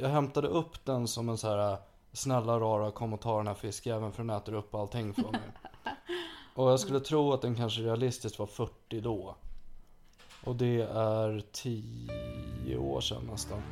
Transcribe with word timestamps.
jag 0.00 0.08
hämtade 0.08 0.48
upp 0.48 0.84
den 0.84 1.08
som 1.08 1.28
en 1.28 1.38
så 1.38 1.48
här 1.48 1.78
snälla 2.12 2.60
rara 2.60 2.90
kom 2.90 3.12
och 3.12 3.20
ta 3.20 3.36
den 3.36 3.46
här 3.46 3.54
fiskjäveln 3.54 4.12
för 4.12 4.22
den 4.22 4.36
äter 4.36 4.54
upp 4.54 4.74
allting 4.74 5.14
för 5.14 5.22
mig. 5.22 5.40
Och 6.54 6.70
jag 6.70 6.80
skulle 6.80 7.00
tro 7.00 7.32
att 7.32 7.42
den 7.42 7.54
kanske 7.54 7.80
realistiskt 7.80 8.38
var 8.38 8.46
40 8.46 9.00
då. 9.00 9.36
Och 10.44 10.56
det 10.56 10.80
är 10.80 11.42
10 11.52 12.76
år 12.76 13.00
sedan 13.00 13.26
nästan. 13.30 13.62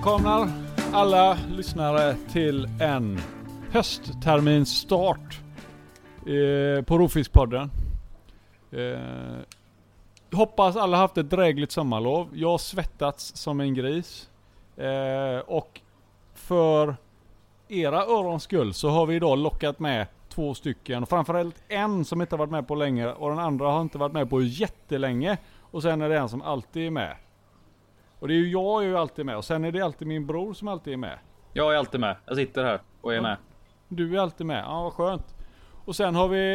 Välkomnar 0.00 0.48
alla 0.92 1.38
lyssnare 1.48 2.16
till 2.32 2.68
en 2.80 3.20
höstterminsstart 3.70 5.40
eh, 6.26 6.84
på 6.84 6.98
Rovfiskpodden. 6.98 7.70
Eh, 8.72 9.40
hoppas 10.32 10.76
alla 10.76 10.96
haft 10.96 11.18
ett 11.18 11.30
drägligt 11.30 11.72
sommarlov. 11.72 12.28
Jag 12.34 12.50
har 12.50 12.58
svettats 12.58 13.36
som 13.36 13.60
en 13.60 13.74
gris. 13.74 14.30
Eh, 14.76 15.38
och 15.46 15.80
för 16.34 16.96
era 17.68 18.02
örons 18.02 18.42
skull 18.42 18.74
så 18.74 18.88
har 18.88 19.06
vi 19.06 19.14
idag 19.14 19.38
lockat 19.38 19.78
med 19.78 20.06
två 20.28 20.54
stycken. 20.54 21.06
Framförallt 21.06 21.62
en 21.68 22.04
som 22.04 22.20
inte 22.20 22.36
varit 22.36 22.50
med 22.50 22.68
på 22.68 22.74
länge 22.74 23.12
och 23.12 23.30
den 23.30 23.38
andra 23.38 23.70
har 23.70 23.80
inte 23.80 23.98
varit 23.98 24.12
med 24.12 24.30
på 24.30 24.42
jättelänge. 24.42 25.38
Och 25.60 25.82
sen 25.82 26.02
är 26.02 26.08
det 26.08 26.18
en 26.18 26.28
som 26.28 26.42
alltid 26.42 26.86
är 26.86 26.90
med. 26.90 27.16
Och 28.20 28.28
det 28.28 28.34
är 28.34 28.38
ju 28.38 28.50
jag 28.50 28.82
är 28.82 28.86
ju 28.86 28.96
alltid 28.98 29.26
med 29.26 29.36
och 29.36 29.44
sen 29.44 29.64
är 29.64 29.72
det 29.72 29.80
alltid 29.80 30.08
min 30.08 30.26
bror 30.26 30.54
som 30.54 30.68
alltid 30.68 30.92
är 30.92 30.96
med. 30.96 31.18
Jag 31.52 31.74
är 31.74 31.78
alltid 31.78 32.00
med. 32.00 32.16
Jag 32.26 32.36
sitter 32.36 32.64
här 32.64 32.80
och 33.00 33.12
är 33.12 33.16
Ja. 33.16 33.22
med. 33.22 33.36
Du 33.88 34.16
är 34.16 34.20
alltid 34.20 34.46
med. 34.46 34.64
Ja, 34.66 34.82
vad 34.82 34.92
skönt. 34.92 35.34
Och 35.84 35.96
sen 35.96 36.14
har 36.14 36.28
vi 36.28 36.54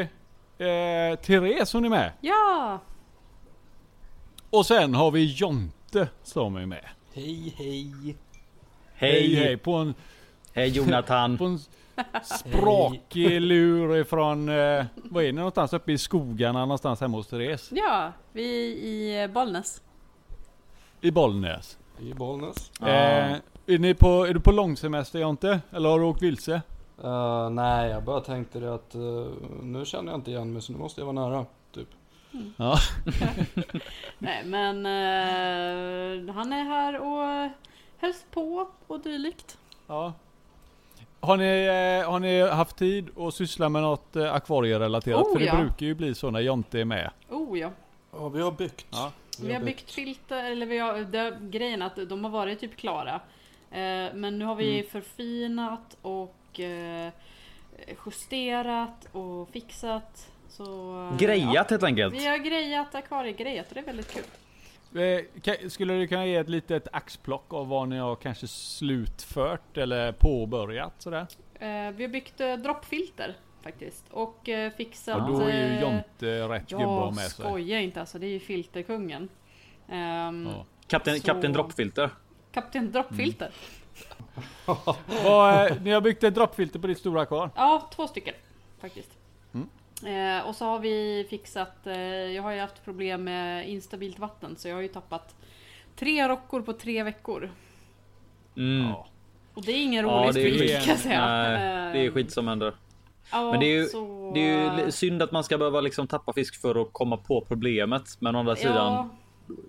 eh, 0.58 1.20
Therese, 1.20 1.74
hon 1.74 1.86
är 1.86 1.90
med. 1.90 2.12
Ja! 2.22 2.80
Och 4.50 4.66
sen 4.66 4.94
har 4.94 5.12
vi 5.12 5.34
Jonte 5.34 6.08
som 6.24 6.56
är 6.56 6.66
med. 6.66 6.86
Hej 7.14 7.54
hej! 7.58 8.16
Hej! 8.94 9.36
hej. 9.36 9.58
På 9.58 9.74
en, 9.74 9.94
Hej 10.54 10.70
Jonathan! 10.70 11.38
på 11.38 11.46
en 11.46 11.60
sprakig 12.24 13.42
lur 13.42 13.98
ifrån, 13.98 14.50
eh, 14.50 14.86
vad 14.96 15.24
är 15.24 15.28
ni 15.28 15.32
någonstans? 15.32 15.74
Uppe 15.74 15.92
i 15.92 15.98
skogarna 15.98 16.60
någonstans 16.60 17.02
hemma 17.02 17.18
hos 17.18 17.28
Therese? 17.28 17.70
Ja, 17.72 18.12
vi 18.32 19.16
är 19.16 19.24
i 19.24 19.28
Bollnäs. 19.28 19.82
I 21.06 21.12
Bollnäs. 21.12 21.78
I 22.00 22.14
Bollnäs. 22.14 22.72
Ja. 22.80 22.88
Eh, 22.88 23.38
är, 23.66 23.78
ni 23.80 23.94
på, 23.94 24.26
är 24.26 24.34
du 24.34 24.40
på 24.40 24.52
långsemester 24.52 25.20
Jonte? 25.20 25.60
Eller 25.72 25.90
har 25.90 26.00
du 26.00 26.06
åkt 26.06 26.22
vilse? 26.22 26.62
Eh, 27.04 27.50
nej, 27.50 27.90
jag 27.90 28.04
bara 28.04 28.20
tänkte 28.22 28.60
det 28.60 28.74
att 28.74 28.96
eh, 28.96 29.02
nu 29.62 29.86
känner 29.86 30.12
jag 30.12 30.18
inte 30.20 30.32
igen 30.32 30.54
mig 30.54 30.62
så 30.62 30.72
nu 30.72 30.78
måste 30.80 31.02
jag 31.02 31.14
vara 31.14 31.30
nära. 31.30 31.46
Typ. 31.74 31.88
Ja. 32.58 32.78
Nej 34.20 34.44
men 34.46 34.86
eh, 34.86 36.34
han 36.36 36.54
är 36.54 36.64
här 36.64 37.00
och 37.00 37.52
hälsar 37.98 38.28
på 38.32 38.68
och 38.88 39.00
dylikt. 39.00 39.58
ja. 39.88 40.14
Har 41.20 41.38
ni, 41.38 41.68
har 42.04 42.20
ni 42.20 42.42
haft 42.50 42.76
tid 42.78 43.10
att 43.18 43.34
syssla 43.34 43.70
med 43.70 43.82
något 43.82 44.16
akvarierelaterat? 44.16 45.26
Oh, 45.26 45.34
För 45.34 45.40
det 45.40 45.46
ja. 45.46 45.56
brukar 45.56 45.86
ju 45.86 45.96
bli 45.96 46.16
så 46.16 46.32
när 46.32 46.40
Jonte 46.40 46.80
är 46.80 46.86
med. 46.86 47.12
Oh 47.30 47.60
ja. 47.60 47.70
Ja, 48.16 48.30
vi 48.30 48.42
har 48.42 48.52
byggt. 48.52 48.86
Ja. 48.92 49.12
Vi 49.42 49.54
har 49.54 49.62
byggt 49.62 49.92
filter, 49.92 50.44
eller 50.52 50.66
vi 50.66 50.78
har, 50.78 50.94
det, 51.00 51.38
grejen 51.42 51.82
att 51.82 51.96
de 52.10 52.24
har 52.24 52.32
varit 52.32 52.60
typ 52.60 52.76
klara. 52.76 53.14
Eh, 53.72 54.14
men 54.14 54.40
nu 54.40 54.46
har 54.46 54.56
vi 54.56 54.74
Mm. 54.80 54.90
förfinat 54.92 55.98
och 56.02 56.60
eh, 56.60 57.10
justerat 58.06 59.08
och 59.12 59.50
fixat. 59.50 60.32
Så, 60.50 60.64
eh, 61.12 61.18
Grejat 61.18 61.70
helt 61.70 61.82
Ja, 61.82 61.88
enkelt. 61.88 62.14
vi 62.16 62.28
har 62.28 62.38
grejat, 62.38 62.96
akvariegrejat 62.96 63.68
och 63.68 63.74
det 63.74 63.80
är 63.80 63.86
väldigt 63.86 64.14
kul. 64.14 64.24
Eh, 65.02 65.70
Skulle 65.70 65.94
du 65.94 66.08
kunna 66.08 66.26
ge 66.26 66.36
ett 66.36 66.50
litet 66.50 66.88
axplock 66.92 67.54
av 67.54 67.68
vad 67.68 67.90
ni 67.90 67.98
har 67.98 68.16
kanske 68.16 68.48
slutfört 68.48 69.78
eller 69.78 70.12
påbörjat 70.12 70.94
sådär? 71.02 71.28
Eh, 71.60 71.92
vi 71.92 72.04
har 72.04 72.08
byggt 72.08 72.38
droppfilter 72.64 73.36
faktiskt. 73.66 74.06
Och 74.12 74.50
eh, 74.50 74.72
fixat... 74.72 75.22
Och 75.22 75.28
då 75.28 75.40
är 75.42 75.58
ju 75.70 75.76
eh, 75.76 75.82
Jonte 75.82 76.48
rätt 76.50 76.70
gubbe 76.70 76.84
Ja, 76.84 77.06
med 77.16 77.24
sig. 77.24 77.46
skoja 77.46 77.80
inte 77.80 78.00
alltså. 78.00 78.20
Det 78.20 78.26
är 78.26 78.30
ju 78.32 78.40
filterkungen. 78.40 79.30
Ehm, 79.90 80.48
Ja. 80.52 80.66
Kapten, 80.88 81.20
Så- 81.20 81.26
Kapten 81.26 81.54
Droppfilter. 81.54 82.10
Kapten 82.52 82.92
Droppfilter. 82.92 83.52
Vad, 85.24 85.72
eh, 85.72 85.82
ni 85.82 85.92
har 85.92 86.02
byggt 86.02 86.24
ett 86.24 86.36
droppfilter 86.36 86.80
på 86.80 86.88
ditt 86.88 86.98
stora 86.98 87.26
kvar? 87.26 87.50
Ja, 87.56 87.90
två 87.96 88.08
stycken 88.08 88.34
faktiskt. 88.80 89.10
Mm. 89.54 90.38
Eh, 90.40 90.48
och 90.48 90.56
så 90.56 90.66
har 90.66 90.80
vi 90.80 91.28
fixat, 91.30 91.88
eh, 91.88 91.98
jag 92.02 92.44
har 92.44 92.52
ju 92.52 92.60
haft 92.60 92.86
problem 92.86 93.24
med 93.24 93.70
instabilt 93.70 94.20
vatten 94.20 94.56
så 94.58 94.68
jag 94.68 94.76
har 94.76 94.82
ju 94.82 94.88
tappat 94.88 95.36
tre 95.96 96.28
rockor 96.28 96.62
på 96.62 96.74
tre 96.74 97.04
veckor. 97.04 97.52
Mm. 98.58 98.88
Ja. 98.88 99.08
Och 99.54 99.62
det 99.64 99.72
är 99.72 99.84
ingen 99.84 100.06
Ja, 100.08 100.12
rolig 100.12 100.34
det 100.34 100.42
är 100.50 100.68
streak 100.68 100.84
kan 100.84 100.90
jag 100.90 101.00
säga. 101.00 101.28
Nej, 101.28 101.94
det 101.94 102.00
är 102.00 102.06
Eh, 102.08 102.12
skit 102.14 102.32
som 102.34 102.48
händer. 102.48 102.74
Ja, 103.32 103.52
Men 103.52 103.60
det 103.60 103.66
är 103.66 103.82
ju, 103.82 103.86
så- 103.86 104.32
det 104.34 104.40
är 104.40 104.78
ju 104.80 104.86
li- 104.86 104.92
synd 104.92 105.22
att 105.22 105.32
man 105.32 105.44
ska 105.44 105.58
behöva 105.58 105.82
liksom 105.82 106.08
tappa 106.08 106.34
fisk 106.34 106.62
för 106.62 106.82
att 106.82 106.88
komma 106.92 107.18
på 107.18 107.42
problemet. 107.42 108.04
Men 108.20 108.36
å 108.36 108.40
andra 108.40 108.56
sidan 108.56 108.76
Ja, 108.94 109.10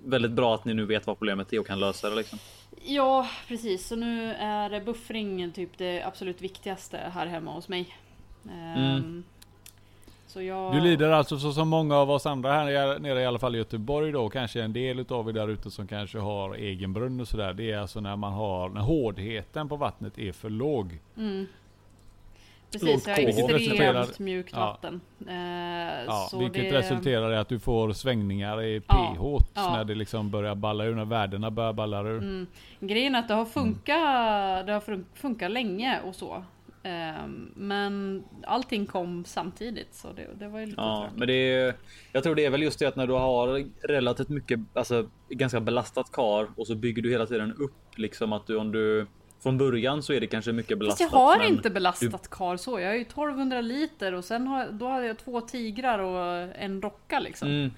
väldigt 0.04 0.30
bra 0.32 0.54
att 0.54 0.64
ni 0.64 0.74
nu 0.74 0.84
vet 0.84 1.06
vad 1.06 1.18
problemet 1.18 1.52
är 1.52 1.58
och 1.60 1.66
kan 1.66 1.80
lösa 1.80 2.10
det 2.10 2.16
liksom. 2.16 2.38
ja, 2.84 3.28
precis. 3.48 3.86
Så 3.86 3.96
nu 3.96 4.32
är 4.34 4.80
buffring 4.84 5.52
typ 5.52 5.78
det 5.78 6.02
absolut 6.02 6.40
viktigaste 6.42 6.98
här 7.14 7.26
hemma 7.26 7.52
hos 7.52 7.68
mig. 7.68 7.96
Ehm, 8.44 8.84
Mm. 8.96 9.24
Så 10.26 10.42
jag... 10.42 10.74
Du 10.74 10.80
lider 10.80 11.10
alltså 11.10 11.38
så 11.38 11.52
som 11.52 11.68
många 11.68 11.96
av 11.96 12.10
oss 12.10 12.26
andra 12.26 12.52
här 12.52 12.98
nere 12.98 13.20
i 13.20 13.26
alla 13.26 13.38
fall 13.38 13.54
i 13.54 13.58
Göteborg 13.58 14.12
då, 14.12 14.28
kanske 14.28 14.62
en 14.62 14.72
del 14.72 14.98
utav 15.00 15.28
er 15.28 15.32
där 15.32 15.48
ute 15.48 15.70
som 15.70 15.86
kanske 15.86 16.18
har 16.18 16.54
egen 16.54 16.92
brunn 16.92 17.20
och 17.20 17.28
sådär. 17.28 17.52
Det 17.52 17.70
är 17.72 17.78
alltså 17.78 18.00
när 18.00 18.16
man 18.16 18.32
har, 18.32 18.68
när 18.68 18.80
hårdheten 18.80 19.68
på 19.68 19.76
vattnet 19.76 20.18
är 20.18 20.32
för 20.32 20.50
låg. 20.50 20.98
Mm. 21.16 21.46
Precis, 22.80 23.06
jag 23.06 23.14
har 23.14 23.20
extremt 23.28 23.50
Resulterar- 23.50 24.22
mjukt 24.22 24.52
Ja. 24.52 24.58
vatten. 24.60 25.00
Eh, 25.28 26.04
Ja, 26.06 26.26
så 26.30 26.38
vilket 26.38 26.70
det... 26.70 26.78
resulterar 26.78 27.32
i 27.32 27.36
att 27.36 27.48
du 27.48 27.58
får 27.58 27.92
svängningar 27.92 28.62
i 28.62 28.82
Ja, 28.88 29.14
pH 29.16 29.44
ja. 29.54 29.72
när 29.76 29.84
det 29.84 29.94
liksom 29.94 30.30
börjar 30.30 30.54
balla 30.54 30.84
ur, 30.84 30.94
när 30.94 31.04
värdena 31.04 31.50
börjar 31.50 31.72
balla 31.72 32.00
ur. 32.00 32.18
Mm. 32.22 32.46
Grejen 32.80 33.14
är 33.14 33.18
att 33.18 33.28
det 33.28 33.34
har 33.34 33.44
funkat, 33.44 34.66
det 34.66 34.72
har 34.72 34.80
fun- 34.80 35.04
funkat 35.14 35.50
länge 35.50 36.00
och 36.04 36.14
så. 36.14 36.44
Ehm, 36.82 37.50
men 37.56 38.24
allting 38.46 38.86
kom 38.86 39.24
samtidigt 39.24 39.94
så 39.94 40.08
det, 40.12 40.26
det 40.38 40.48
var 40.48 40.60
ju 40.60 40.66
lite 40.66 40.80
Ja, 40.80 40.98
tråkigt. 41.00 41.18
men 41.18 41.28
det 41.28 41.34
är, 41.34 41.74
jag 42.12 42.22
tror 42.22 42.34
det 42.34 42.44
är 42.44 42.50
väl 42.50 42.62
just 42.62 42.78
det 42.78 42.86
att 42.86 42.96
när 42.96 43.06
du 43.06 43.12
har 43.12 43.64
relativt 43.88 44.28
mycket, 44.28 44.60
alltså 44.74 45.06
ganska 45.28 45.60
belastat 45.60 46.12
kar 46.12 46.48
och 46.56 46.66
så 46.66 46.74
bygger 46.74 47.02
du 47.02 47.10
hela 47.10 47.26
tiden 47.26 47.52
upp 47.58 47.98
liksom 47.98 48.32
att 48.32 48.46
du 48.46 48.56
om 48.56 48.72
du 48.72 49.06
från 49.42 49.58
början 49.58 50.02
så 50.02 50.12
är 50.12 50.20
det 50.20 50.26
kanske 50.26 50.52
mycket 50.52 50.68
Fast 50.70 50.78
belastat. 50.78 51.00
jag 51.12 51.18
har 51.18 51.38
men 51.38 51.46
inte 51.46 51.70
belastat 51.70 52.30
kar 52.30 52.56
så. 52.56 52.80
Jag 52.80 52.88
har 52.88 52.94
ju 52.94 53.00
1200 53.00 53.60
liter 53.60 54.14
och 54.14 54.24
sen 54.24 54.46
har, 54.46 54.66
då 54.72 54.88
hade 54.88 55.06
jag 55.06 55.18
två 55.18 55.40
tigrar 55.40 55.98
och 55.98 56.54
en 56.58 56.82
rocka 56.82 57.20
liksom. 57.20 57.48
Mm. 57.48 57.70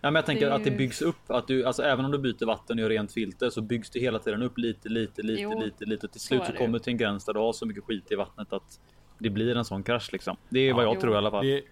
Ja, 0.00 0.10
men 0.10 0.14
jag 0.14 0.26
tänker 0.26 0.46
Det 0.46 0.52
är 0.52 0.56
att 0.56 0.64
det 0.64 0.70
byggs 0.70 1.02
upp. 1.02 1.30
Att 1.30 1.46
du, 1.48 1.64
alltså, 1.64 1.82
även 1.82 2.04
om 2.04 2.10
du 2.10 2.18
byter 2.18 2.46
vatten 2.46 2.76
och 2.78 2.82
gör 2.82 2.88
rent 2.90 3.12
filter 3.12 3.50
så 3.50 3.60
byggs 3.62 3.90
det 3.90 4.00
hela 4.00 4.18
tiden 4.18 4.42
upp 4.42 4.58
lite, 4.58 4.88
lite, 4.88 5.22
lite, 5.22 5.42
Jo, 5.42 5.60
lite, 5.60 5.84
lite. 5.84 6.06
Och 6.06 6.12
till 6.12 6.20
så 6.20 6.26
slut 6.26 6.40
är 6.40 6.46
så, 6.46 6.52
det 6.52 6.58
kommer 6.58 6.72
du 6.72 6.78
till 6.78 6.90
en 6.92 6.96
gräns 6.98 7.24
där 7.24 7.32
du 7.32 7.40
har 7.40 7.52
så 7.52 7.66
mycket 7.66 7.84
skit 7.84 8.12
i 8.12 8.14
vattnet 8.14 8.52
att 8.52 8.80
det 9.18 9.30
blir 9.30 9.56
en 9.56 9.64
sån 9.64 9.82
krasch 9.82 10.08
liksom. 10.12 10.36
Det 10.48 10.60
är 10.60 10.68
Ja, 10.68 10.76
vad 10.76 10.84
jag 10.84 10.94
jo. 10.94 11.00
tror 11.00 11.14
i 11.14 11.16
alla 11.16 11.30
fall. 11.30 11.46
Det, 11.46 11.62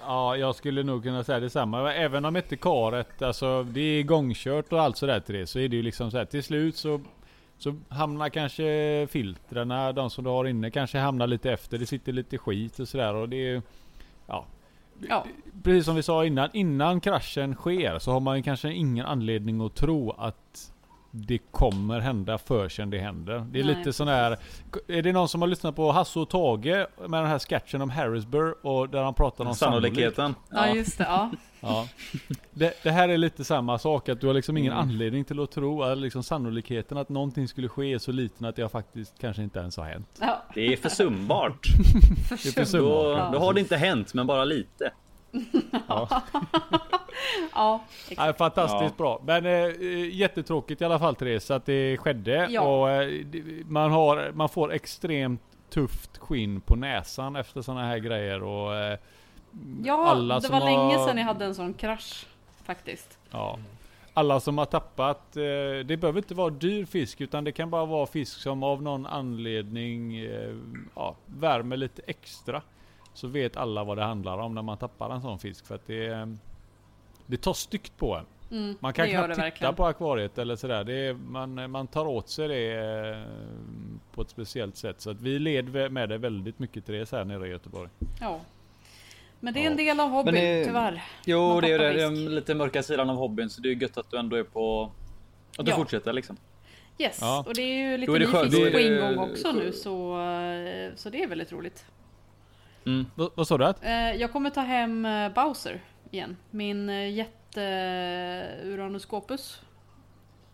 ja, 0.00 0.36
jag 0.36 0.54
skulle 0.54 0.82
nog 0.82 1.02
kunna 1.02 1.24
säga 1.24 1.40
detsamma. 1.40 1.94
Även 1.94 2.24
om 2.24 2.36
inte 2.36 2.56
karet, 2.56 3.22
alltså 3.22 3.62
det 3.62 3.80
är 3.80 4.00
igångkört 4.00 4.72
och 4.72 4.80
allt 4.80 4.96
sådär 4.96 5.20
till 5.20 5.34
det, 5.34 5.46
så 5.46 5.58
är 5.58 5.68
det 5.68 5.76
ju 5.76 5.82
liksom 5.82 6.10
så 6.10 6.18
här 6.18 6.24
till 6.24 6.42
slut 6.42 6.76
så 6.76 7.00
så 7.58 7.74
hamnar 7.88 8.28
kanske 8.28 9.06
filtrerna, 9.10 9.92
de 9.92 10.10
som 10.10 10.24
du 10.24 10.30
har 10.30 10.44
inne, 10.44 10.70
kanske 10.70 10.98
hamnar 10.98 11.26
lite 11.26 11.52
efter. 11.52 11.78
Det 11.78 11.86
sitter 11.86 12.12
lite 12.12 12.38
skit 12.38 12.78
och 12.78 12.88
sådär 12.88 13.14
och 13.14 13.28
det 13.28 13.36
är 13.36 13.62
Ja. 14.26 14.44
Ja. 15.08 15.26
Precis 15.62 15.84
som 15.84 15.96
vi 15.96 16.02
sa 16.02 16.24
innan, 16.24 16.48
innan 16.52 17.00
kraschen 17.00 17.54
sker 17.54 17.98
så 17.98 18.12
har 18.12 18.20
man 18.20 18.36
ju 18.36 18.42
kanske 18.42 18.72
ingen 18.72 19.06
anledning 19.06 19.60
att 19.60 19.74
tro 19.74 20.10
att 20.10 20.72
det 21.10 21.38
kommer 21.38 22.00
hända 22.00 22.38
förrän 22.38 22.90
det 22.90 22.98
händer. 22.98 23.46
Det 23.50 23.60
är 23.60 23.64
Nej, 23.64 23.74
lite 23.76 23.92
sån 23.92 24.08
här... 24.08 24.36
Är 24.88 25.02
det 25.02 25.12
någon 25.12 25.28
som 25.28 25.40
har 25.40 25.48
lyssnat 25.48 25.76
på 25.76 25.92
Hasse 25.92 26.18
och 26.18 26.28
Tage 26.30 26.66
med 27.08 27.22
den 27.22 27.26
här 27.26 27.38
sketchen 27.38 27.82
om 27.82 27.90
Harrisburg 27.90 28.54
och 28.62 28.88
där 28.88 29.02
han 29.02 29.14
pratar 29.14 29.44
om 29.44 29.54
sannolikhet? 29.54 30.16
Sannolikheten. 30.16 30.34
Ja, 30.70 30.74
just 30.76 30.98
det. 30.98 31.04
Ja. 31.04 31.30
Ja. 31.60 31.88
Det, 32.50 32.74
det 32.82 32.90
här 32.90 33.08
är 33.08 33.18
lite 33.18 33.44
samma 33.44 33.78
sak, 33.78 34.08
att 34.08 34.20
du 34.20 34.26
har 34.26 34.34
liksom 34.34 34.56
ingen 34.56 34.72
Mm. 34.72 34.82
anledning 34.88 35.24
till 35.24 35.40
att 35.40 35.50
tro 35.50 35.82
att 35.82 35.98
liksom 35.98 36.22
sannolikheten 36.22 36.98
att 36.98 37.08
någonting 37.08 37.48
skulle 37.48 37.68
ske 37.68 37.92
är 37.92 37.98
så 37.98 38.12
liten 38.12 38.46
att 38.46 38.56
det 38.56 38.68
faktiskt 38.68 39.14
kanske 39.20 39.42
inte 39.42 39.58
ens 39.58 39.76
har 39.76 39.84
hänt. 39.84 40.08
ja. 40.20 40.42
Det 40.54 40.72
är 40.72 40.76
försumbart. 40.76 41.66
Försumbart. 42.54 43.32
Då, 43.32 43.38
då 43.38 43.38
har 43.44 43.52
det 43.54 43.60
inte 43.60 43.76
hänt, 43.76 44.14
men 44.14 44.26
bara 44.26 44.44
lite. 44.44 44.90
Ja. 45.88 46.22
Ja, 47.54 47.84
Ja, 48.16 48.32
fantastiskt 48.32 48.82
Ja. 48.82 48.90
bra. 48.96 49.20
Men 49.24 49.46
eh, 49.46 50.14
jättetråkigt 50.16 50.80
i 50.80 50.84
alla 50.84 50.98
fall 50.98 51.14
Therese 51.16 51.50
att 51.50 51.66
det 51.66 51.96
skedde. 51.96 52.46
Ja. 52.50 52.60
Och, 52.60 52.90
eh, 52.90 53.10
man, 53.66 53.90
har, 53.92 54.30
man 54.34 54.48
får 54.48 54.72
extremt 54.72 55.40
tufft 55.70 56.18
skinn 56.18 56.60
på 56.60 56.76
näsan 56.76 57.36
efter 57.36 57.62
sådana 57.62 57.86
här 57.86 57.98
grejer. 57.98 58.42
Och, 58.42 58.74
eh, 58.76 58.98
Ja, 59.84 60.06
alla 60.06 60.34
det 60.34 60.40
som 60.40 60.58
var 60.58 60.64
länge 60.64 60.96
har- 60.96 61.06
sedan 61.06 61.18
jag 61.18 61.24
hade 61.24 61.44
en 61.44 61.54
sån 61.54 61.74
krasch. 61.74 62.26
Faktiskt. 62.64 63.18
ja. 63.30 63.58
Alla 64.14 64.40
som 64.40 64.58
har 64.58 64.64
tappat, 64.66 65.36
eh, 65.36 65.42
det 65.86 65.96
behöver 66.00 66.18
inte 66.18 66.34
vara 66.34 66.50
dyr 66.50 66.84
fisk 66.84 67.20
utan 67.20 67.44
det 67.44 67.52
kan 67.52 67.70
bara 67.70 67.84
vara 67.84 68.06
fisk 68.06 68.38
som 68.40 68.62
av 68.62 68.82
någon 68.82 69.06
anledning 69.06 70.16
eh, 70.18 70.54
ja, 70.94 71.14
värmer 71.26 71.76
lite 71.76 72.02
extra. 72.06 72.62
Så 73.16 73.28
vet 73.28 73.56
alla 73.56 73.84
vad 73.84 73.98
det 73.98 74.04
handlar 74.04 74.38
om 74.38 74.54
när 74.54 74.62
man 74.62 74.78
tappar 74.78 75.10
en 75.10 75.22
sån 75.22 75.38
fisk. 75.38 75.66
För 75.66 75.74
att 75.74 75.86
det, 75.86 76.28
det 77.26 77.36
tar 77.36 77.52
styggt 77.52 77.96
på 77.96 78.14
en. 78.16 78.26
Mm, 78.50 78.76
Man 78.80 78.92
kan 78.92 79.06
det 79.06 79.12
knappt 79.12 79.28
det 79.28 79.34
titta 79.34 79.42
verkligen. 79.44 79.74
på 79.74 79.86
akvariet 79.86 80.38
eller 80.38 80.56
sådär. 80.56 80.84
Det 80.84 80.94
är, 81.06 81.14
man, 81.14 81.70
man 81.70 81.86
tar 81.86 82.06
åt 82.06 82.28
sig 82.28 82.48
det 82.48 82.72
eh, 83.10 83.22
på 84.14 84.22
ett 84.22 84.30
speciellt 84.30 84.76
sätt. 84.76 85.00
Så 85.00 85.10
att 85.10 85.20
vi 85.20 85.38
led 85.38 85.92
med 85.92 86.08
det 86.08 86.18
väldigt 86.18 86.58
mycket 86.58 86.86
Therese 86.86 87.12
här 87.12 87.24
nere 87.24 87.46
i 87.46 87.50
Göteborg. 87.50 87.88
Ja. 88.20 88.40
Men 89.40 89.54
det 89.54 89.60
är 89.60 89.64
Ja. 89.64 89.70
en 89.70 89.76
del 89.76 90.00
av 90.00 90.10
hobbyn, 90.10 90.34
det- 90.34 90.64
tyvärr. 90.64 91.02
Jo, 91.24 91.48
Man 91.48 91.62
det 91.62 91.72
är 91.72 91.78
det, 91.78 91.92
det 91.92 92.00
den 92.00 92.34
lite 92.34 92.54
mörka 92.54 92.82
sidan 92.82 93.10
av 93.10 93.16
hobbyn, 93.16 93.50
så 93.50 93.60
det 93.60 93.68
är 93.68 93.74
ju 93.74 93.80
gött 93.80 93.98
att 93.98 94.10
du 94.10 94.16
ändå 94.18 94.36
är 94.36 94.42
på... 94.44 94.90
Att 95.58 95.64
du 95.66 95.70
Ja. 95.70 95.76
fortsätter 95.76 96.12
liksom. 96.12 96.36
Yes, 96.98 97.18
Ja. 97.20 97.44
och 97.46 97.54
det 97.54 97.62
är 97.62 97.90
ju 97.90 97.96
lite 97.96 98.12
det 98.12 98.18
ny 98.18 98.24
fisk 98.26 98.72
på 98.72 98.78
det- 98.78 98.82
ingång 98.82 99.30
också 99.30 99.52
nu 99.52 99.72
så, 99.72 100.20
eh, 100.20 100.90
så 100.96 101.10
det 101.10 101.22
är 101.22 101.28
väldigt 101.28 101.52
roligt. 101.52 101.84
Mm. 102.86 103.06
Vad, 103.14 103.30
vad 103.34 103.48
sa 103.48 103.58
du? 103.58 103.64
Att? 103.64 103.84
Eh, 103.84 104.12
Jag 104.12 104.32
kommer 104.32 104.50
ta 104.50 104.60
hem 104.60 105.06
eh, 105.06 105.28
Bowser 105.28 105.80
igen. 106.10 106.36
Min 106.50 106.88
eh, 106.90 107.10
jätte 107.14 107.62
eh, 108.62 108.68
Uranuscopus. 108.68 109.62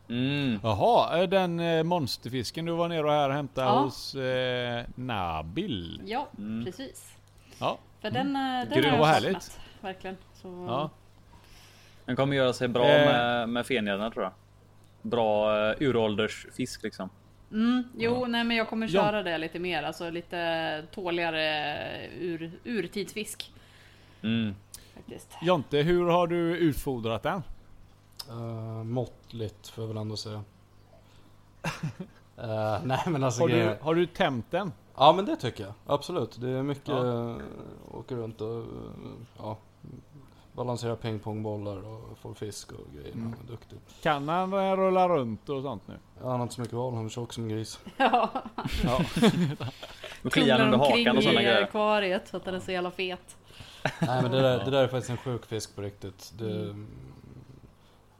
Mm. 0.08 0.60
Jaha, 0.62 1.26
den 1.26 1.86
monsterfisken 1.86 2.64
du 2.64 2.72
var 2.72 2.88
nere 2.88 3.04
och 3.06 3.12
här 3.12 3.28
och 3.28 3.34
hämtade 3.34 3.66
Ja. 3.66 3.80
hos 3.80 4.14
eh, 4.14 4.84
Nabil. 4.94 6.02
Ja, 6.06 6.28
Mm. 6.38 6.64
precis. 6.64 7.16
Ja. 7.58 7.78
För 8.00 8.10
den, 8.10 8.36
eh, 8.36 8.68
den 8.68 8.82
Gud, 8.82 8.84
har 8.84 8.96
jag 8.98 9.04
härligt. 9.06 9.42
saknat. 9.42 9.60
Verkligen. 9.80 10.16
Så, 10.34 10.48
ja. 10.68 10.90
Den 12.04 12.16
kommer 12.16 12.36
göra 12.36 12.52
sig 12.52 12.68
bra 12.68 12.84
Eh. 12.84 13.06
med, 13.12 13.48
med 13.48 13.66
fenjädern 13.66 14.12
tror 14.12 14.24
jag. 14.24 14.32
Bra 15.02 15.56
uh, 15.70 15.74
uråldersfisk 15.82 16.82
liksom. 16.82 17.08
Mm, 17.52 17.84
jo, 17.98 18.20
Ja. 18.20 18.26
nej 18.26 18.44
men 18.44 18.56
jag 18.56 18.68
kommer 18.68 18.86
Ja. 18.86 18.92
köra 19.02 19.22
det 19.22 19.38
lite 19.38 19.58
mer. 19.58 19.82
Alltså 19.82 20.10
lite 20.10 20.84
tåligare 20.94 22.08
ur, 22.08 22.52
urtidsfisk. 22.64 23.52
Mm. 24.22 24.54
Faktiskt. 24.94 25.28
Jonte, 25.42 25.76
hur 25.78 26.06
har 26.06 26.26
du 26.26 26.56
utfodrat 26.56 27.22
den? 27.22 27.42
Uh, 28.30 28.84
måttligt 28.84 29.68
får 29.68 29.82
jag 29.84 29.88
väl 29.88 29.96
ändå 29.96 30.16
säga. 30.16 30.44
Eh, 32.36 32.78
nej 32.84 33.00
men 33.06 33.24
alltså 33.24 33.40
Har 33.42 33.48
du, 33.48 33.54
grejen- 33.54 33.76
har 33.80 33.94
du 33.94 34.06
tämt 34.06 34.46
den? 34.50 34.72
Ja 34.96 35.12
men 35.12 35.24
det 35.24 35.36
tycker 35.36 35.64
jag. 35.64 35.72
Absolut. 35.86 36.40
Det 36.40 36.48
är 36.48 36.62
mycket 36.62 36.88
Ja. 36.88 37.06
ja. 37.06 37.38
åka 37.90 38.14
runt 38.14 38.40
och 38.40 38.64
ja, 39.38 39.58
balansera 40.52 40.96
pingpongbollar 40.96 41.76
och 41.76 42.18
få 42.18 42.34
fisk 42.34 42.72
och 42.72 42.86
grejer. 42.94 43.14
Mm. 43.14 43.34
Han 43.38 43.46
är 43.46 43.50
duktig. 43.50 43.78
Kan 44.02 44.28
han 44.28 44.76
rulla 44.76 45.08
runt 45.08 45.48
och 45.48 45.62
sånt 45.62 45.88
nu? 45.88 45.94
Han 46.22 46.30
har 46.30 46.42
inte 46.42 46.54
så 46.54 46.60
mycket 46.60 46.74
val, 46.76 46.94
han 46.94 47.04
är 47.04 47.08
tjock 47.08 47.32
som 47.32 47.42
en 47.44 47.48
gris. 47.48 47.80
Ja, 47.96 48.30
Ja. 48.84 49.00
Då 50.22 50.30
kliar 50.30 50.58
han 50.58 50.74
under 50.74 50.78
hakan 50.78 51.16
och 51.16 51.22
sådana 51.22 51.42
grejer. 51.42 51.62
akvariet 51.62 52.28
så 52.28 52.36
att 52.36 52.44
den 52.44 52.54
är 52.54 52.60
så 52.60 52.72
jävla 52.72 52.90
fet. 52.90 53.36
Nej 54.00 54.22
men 54.22 54.30
det 54.30 54.40
där, 54.40 54.64
det 54.64 54.70
där 54.70 54.82
är 54.82 54.88
faktiskt 54.88 55.10
en 55.10 55.16
sjuk 55.16 55.46
fisk 55.46 55.76
på 55.76 55.82
riktigt. 55.82 56.32
Det, 56.38 56.74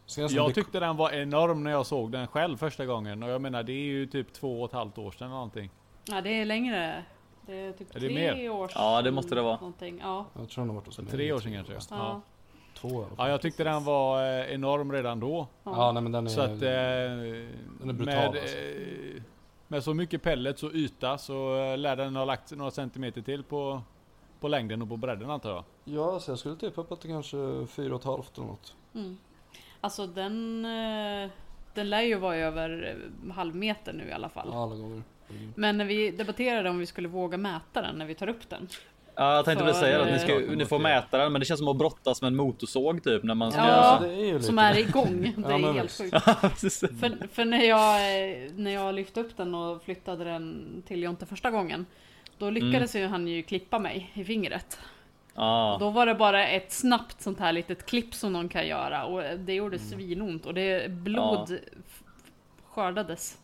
som 0.06 0.26
Jag 0.30 0.54
tyckte 0.54 0.80
den 0.80 0.96
var 0.96 1.10
enorm 1.10 1.64
när 1.64 1.70
jag 1.70 1.86
såg 1.86 2.12
den 2.12 2.26
själv 2.26 2.56
första 2.56 2.86
gången. 2.86 3.22
Och 3.22 3.30
jag 3.30 3.40
menar 3.40 3.62
det 3.62 3.72
är 3.72 3.84
ju 3.84 4.06
typ 4.06 4.32
två 4.32 4.62
och 4.62 4.68
ett 4.68 4.74
halvt 4.74 4.98
år 4.98 5.10
sedan 5.10 5.26
eller 5.26 5.34
någonting. 5.34 5.70
Ja, 6.04 6.20
det 6.20 6.40
är 6.40 6.44
längre. 6.44 7.04
Det 7.46 7.54
är 7.54 7.72
typ 7.72 7.96
Är 7.96 8.00
det 8.00 8.06
tre 8.06 8.34
mer? 8.34 8.50
år 8.50 8.70
Ja, 8.74 9.02
det 9.02 9.10
måste 9.10 9.34
det 9.34 9.42
vara. 9.42 9.56
Någonting. 9.56 10.00
Ja. 10.02 10.26
Jag 10.38 10.48
tror 10.48 10.62
han 10.62 10.68
har 10.68 10.74
varit 10.74 10.86
hos 10.86 10.98
mig. 10.98 11.10
Tre 11.10 11.32
år 11.32 11.40
sedan 11.40 11.52
kanske. 11.52 11.94
Ja. 11.94 12.20
Två 12.74 12.88
fall. 12.88 13.14
Ja, 13.18 13.28
jag 13.28 13.40
tyckte 13.40 13.64
den 13.64 13.84
var 13.84 14.22
eh, 14.22 14.54
enorm 14.54 14.92
redan 14.92 15.20
då. 15.20 15.46
Ja, 15.64 15.92
nej 15.92 16.02
men 16.02 16.12
den 16.12 16.26
är... 16.26 16.30
Så 16.30 16.40
att 16.40 16.62
eh, 16.62 16.68
är 16.68 17.92
brutal, 17.92 18.04
med, 18.06 18.26
alltså. 18.26 18.56
eh, 18.56 19.22
med 19.68 19.84
så 19.84 19.94
mycket 19.94 20.22
pellets 20.22 20.62
och 20.62 20.72
yta 20.72 21.18
så 21.18 21.56
eh, 21.56 21.78
lär 21.78 21.96
den 21.96 22.16
ha 22.16 22.24
lagt 22.24 22.52
några 22.52 22.70
centimeter 22.70 23.22
till 23.22 23.42
på, 23.42 23.82
på 24.40 24.48
längden 24.48 24.82
och 24.82 24.88
på 24.88 24.96
bredden 24.96 25.30
antar 25.30 25.50
jag. 25.50 25.64
Ja, 25.84 26.20
så 26.20 26.30
jag 26.30 26.38
skulle 26.38 26.56
tippa 26.56 26.84
på 26.84 26.94
att 26.94 27.00
det 27.00 27.08
kanske 27.08 27.38
är 27.38 27.66
fyra 27.66 27.94
och 27.94 28.00
ett 28.00 28.06
halvt 28.06 28.38
eller 28.38 28.46
något. 28.46 28.74
Mm. 28.94 29.18
Alltså 29.80 30.06
den... 30.06 30.66
Den 31.74 31.90
lär 31.90 32.02
ju 32.02 32.18
vara 32.18 32.36
över 32.36 32.96
eh, 33.26 33.34
halv 33.34 33.54
meter 33.54 33.92
nu 33.92 34.08
i 34.08 34.12
alla 34.12 34.28
fall. 34.28 34.52
Alla 34.52 34.74
gånger. 34.76 35.02
Men 35.54 35.78
när 35.78 35.84
vi 35.84 36.10
debatterade 36.10 36.70
om 36.70 36.78
vi 36.78 36.86
skulle 36.86 37.08
våga 37.08 37.36
mäta 37.36 37.82
den 37.82 37.96
när 37.98 38.06
vi 38.06 38.14
tar 38.14 38.28
upp 38.28 38.48
den. 38.48 38.68
Ja, 39.14 39.34
jag 39.36 39.44
tänkte 39.44 39.64
väl 39.64 39.74
säga 39.74 40.00
att 40.02 40.06
ni, 40.12 40.18
ska, 40.18 40.38
ni 40.56 40.64
får 40.66 40.78
mäta 40.78 41.18
den, 41.18 41.32
men 41.32 41.40
det 41.40 41.44
känns 41.46 41.58
som 41.60 41.68
att 41.68 41.76
brottas 41.76 42.22
med 42.22 42.28
en 42.28 42.36
motorsåg 42.36 43.04
typ 43.04 43.22
när 43.22 43.34
man 43.34 43.52
ska... 43.52 43.60
Ja. 43.60 43.66
alltså, 43.66 44.08
det 44.08 44.30
är. 44.30 44.38
Som 44.38 44.58
är 44.58 44.78
igång. 44.78 45.22
Det 45.36 45.42
Ja, 45.48 45.54
är 45.54 45.58
men 45.58 45.74
helt 45.74 45.98
sjukt. 45.98 46.16
För, 47.00 47.28
för 47.34 47.44
när, 47.44 47.64
jag, 47.64 47.96
eh, 47.96 48.50
när 48.56 48.70
jag 48.70 48.94
lyfte 48.94 49.20
upp 49.20 49.36
den 49.36 49.54
och 49.54 49.82
flyttade 49.84 50.24
den 50.24 50.64
till 50.86 51.02
Jonte 51.02 51.26
första 51.26 51.50
gången. 51.50 51.86
Då 52.38 52.50
lyckades 52.50 52.96
ju 52.96 53.06
han 53.06 53.28
ju 53.28 53.42
klippa 53.42 53.78
mig 53.78 54.10
i 54.14 54.24
fingret. 54.24 54.78
Ja. 55.34 55.76
Då 55.80 55.90
var 55.90 56.06
det 56.06 56.14
bara 56.14 56.48
ett 56.48 56.72
snabbt 56.72 57.22
sånt 57.22 57.38
här 57.38 57.52
litet 57.52 57.86
klipp 57.86 58.14
som 58.14 58.32
någon 58.32 58.48
kan 58.48 58.66
göra 58.66 59.04
och 59.04 59.38
det 59.38 59.54
gjorde 59.54 59.78
svinont 59.78 60.46
och 60.46 60.54
det 60.54 60.90
blod 60.90 61.58
f- 61.88 62.02
skördades. 62.68 63.38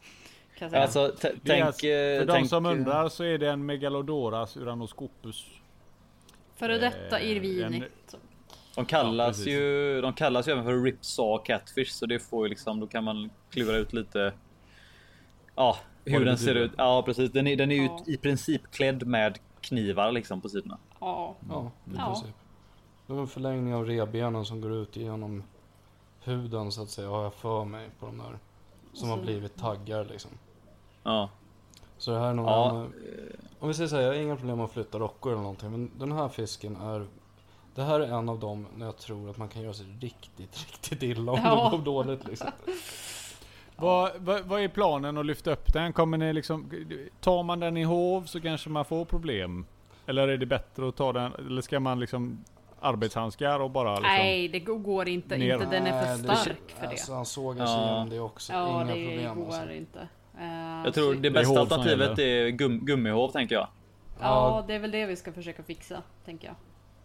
Kan 0.58 0.70
säga. 0.70 0.82
Alltså, 0.82 1.08
t- 1.08 1.14
Det 1.22 1.28
är 1.28 1.54
tänk... 1.54 1.64
alltså- 1.66 1.86
eh, 1.86 2.18
För 2.18 2.26
de 2.40 2.48
som 2.48 2.66
eh, 2.66 2.72
undrar 2.72 3.08
så 3.08 3.24
är 3.24 3.38
det 3.38 3.50
en 3.50 3.66
Megalodoras 3.66 4.56
uranoscopus. 4.56 5.46
Före 6.56 6.78
detta 6.78 7.18
eh, 7.18 7.30
Irvini. 7.30 7.76
en- 7.76 7.84
Så. 8.06 8.16
De 8.74 8.84
kallas 8.86 9.36
precis. 9.36 9.46
ju 9.52 10.00
de 10.00 10.12
kallas 10.12 10.48
ju 10.48 10.52
även 10.52 10.64
för 10.64 10.82
ripsaw 10.82 11.44
catfish 11.44 11.90
så 11.90 12.06
det 12.06 12.18
får 12.18 12.46
ju 12.46 12.50
liksom 12.50 12.80
då 12.80 12.86
kan 12.86 13.04
man 13.04 13.30
klura 13.50 13.76
ut 13.76 13.92
lite. 13.92 14.32
Ja, 15.54 15.76
hur 16.04 16.24
den 16.24 16.38
ser 16.38 16.54
ut. 16.54 16.72
Ja, 16.76 17.02
precis. 17.06 17.32
Den 17.32 17.46
är, 17.46 17.56
den 17.56 17.70
är 17.70 17.76
ju 17.76 17.84
Ja. 17.84 18.02
i 18.06 18.16
princip 18.16 18.70
klädd 18.70 19.06
med 19.06 19.38
knivar 19.60 20.12
liksom 20.12 20.40
på 20.40 20.48
sidorna. 20.48 20.78
Ja. 21.00 21.34
Ja, 21.50 21.70
i 21.86 21.90
Ja. 21.96 22.06
princip. 22.06 22.34
Det 23.06 23.12
är 23.12 23.18
en 23.18 23.26
förlängning 23.26 23.74
av 23.74 23.86
revbenen 23.86 24.44
som 24.44 24.60
går 24.60 24.72
ut 24.72 24.96
genom 24.96 25.42
huden 26.24 26.72
så 26.72 26.82
att 26.82 26.90
säga, 26.90 27.08
har 27.08 27.22
jag 27.22 27.34
för 27.34 27.64
mig 27.64 27.88
på 28.00 28.06
de 28.06 28.18
där. 28.18 28.38
Som 28.92 29.08
har 29.10 29.16
blivit 29.18 29.56
taggar 29.56 30.04
liksom. 30.04 30.30
Ja, 31.08 31.28
Så 31.98 32.10
det 32.10 32.18
här 32.18 32.28
är 32.28 32.34
nog 32.34 32.46
Ja, 32.46 32.70
en, 32.70 32.92
Om 33.60 33.68
vi 33.68 33.74
säger 33.74 33.88
så 33.88 33.96
här, 33.96 34.02
jag 34.02 34.08
har 34.08 34.14
inga 34.20 34.36
problem 34.36 34.56
med 34.56 34.64
att 34.64 34.72
flytta 34.72 34.98
rockor 34.98 35.32
eller 35.32 35.42
någonting. 35.42 35.70
Men 35.70 35.90
den 35.98 36.12
här 36.12 36.28
fisken 36.28 36.76
är 36.76 37.06
Det 37.74 37.82
här 37.82 38.00
är 38.00 38.18
en 38.18 38.28
av 38.28 38.38
dem 38.38 38.66
när 38.76 38.86
jag 38.86 38.96
tror 38.96 39.30
att 39.30 39.36
man 39.36 39.48
kan 39.48 39.62
göra 39.62 39.74
sig 39.74 39.86
riktigt, 40.00 40.58
riktigt 40.70 41.02
illa 41.02 41.32
om 41.32 41.40
Ja. 41.44 41.64
det 41.70 41.76
går 41.76 41.84
dåligt 41.84 42.26
liksom. 42.28 42.50
Vad, 43.76 44.10
vad, 44.18 44.44
vad 44.44 44.60
är 44.60 44.68
planen 44.68 45.18
att 45.18 45.26
lyfta 45.26 45.50
upp 45.52 45.72
den? 45.72 45.92
Kommer 45.92 46.18
ni 46.18 46.32
liksom, 46.32 46.70
tar 47.20 47.42
man 47.42 47.60
den 47.60 47.76
i 47.76 47.82
hov 47.82 48.22
så 48.24 48.40
kanske 48.40 48.70
man 48.70 48.84
får 48.84 49.04
problem? 49.04 49.66
Eller 50.06 50.28
är 50.28 50.36
det 50.36 50.46
bättre 50.46 50.88
att 50.88 50.96
ta 50.96 51.12
den, 51.12 51.32
eller 51.34 51.62
ska 51.62 51.80
man 51.80 52.00
liksom 52.00 52.44
arbetshandskar 52.80 53.60
och 53.60 53.70
bara 53.70 53.90
liksom? 53.94 54.02
Nej, 54.14 54.48
det 54.48 54.60
går 54.60 55.08
inte. 55.08 55.36
Ner. 55.36 55.54
inte 55.54 55.66
den 55.66 55.86
är 55.86 56.00
för 56.02 56.06
Nej, 56.08 56.18
det- 56.18 56.36
stark 56.36 56.58
för 56.68 56.82
det. 56.82 56.88
Alltså, 56.88 57.14
han 57.14 57.26
sågar 57.26 57.66
sig 57.66 57.74
Ja. 57.76 57.84
igenom 57.90 58.10
det 58.10 58.20
också. 58.20 58.52
Ja, 58.52 58.68
Inga 58.82 58.94
det 58.94 59.06
problem 59.06 59.34
går 59.44 59.54
alltså. 59.54 59.72
inte. 59.72 60.08
Eh, 60.40 60.82
jag 60.84 60.94
tror 60.94 61.14
det 61.14 61.28
är 61.28 61.32
bästa 61.32 61.48
hov 61.48 61.54
som 61.54 61.78
alternativet 61.80 62.18
är 62.18 62.48
gum, 62.48 62.84
gummihov 62.86 63.28
tänker 63.30 63.54
jag. 63.54 63.68
Ja, 64.20 64.64
det 64.66 64.74
är 64.74 64.78
väl 64.78 64.90
det 64.90 65.06
vi 65.06 65.16
ska 65.16 65.32
försöka 65.32 65.62
fixa, 65.62 66.02
tänker 66.24 66.46
jag. 66.46 66.56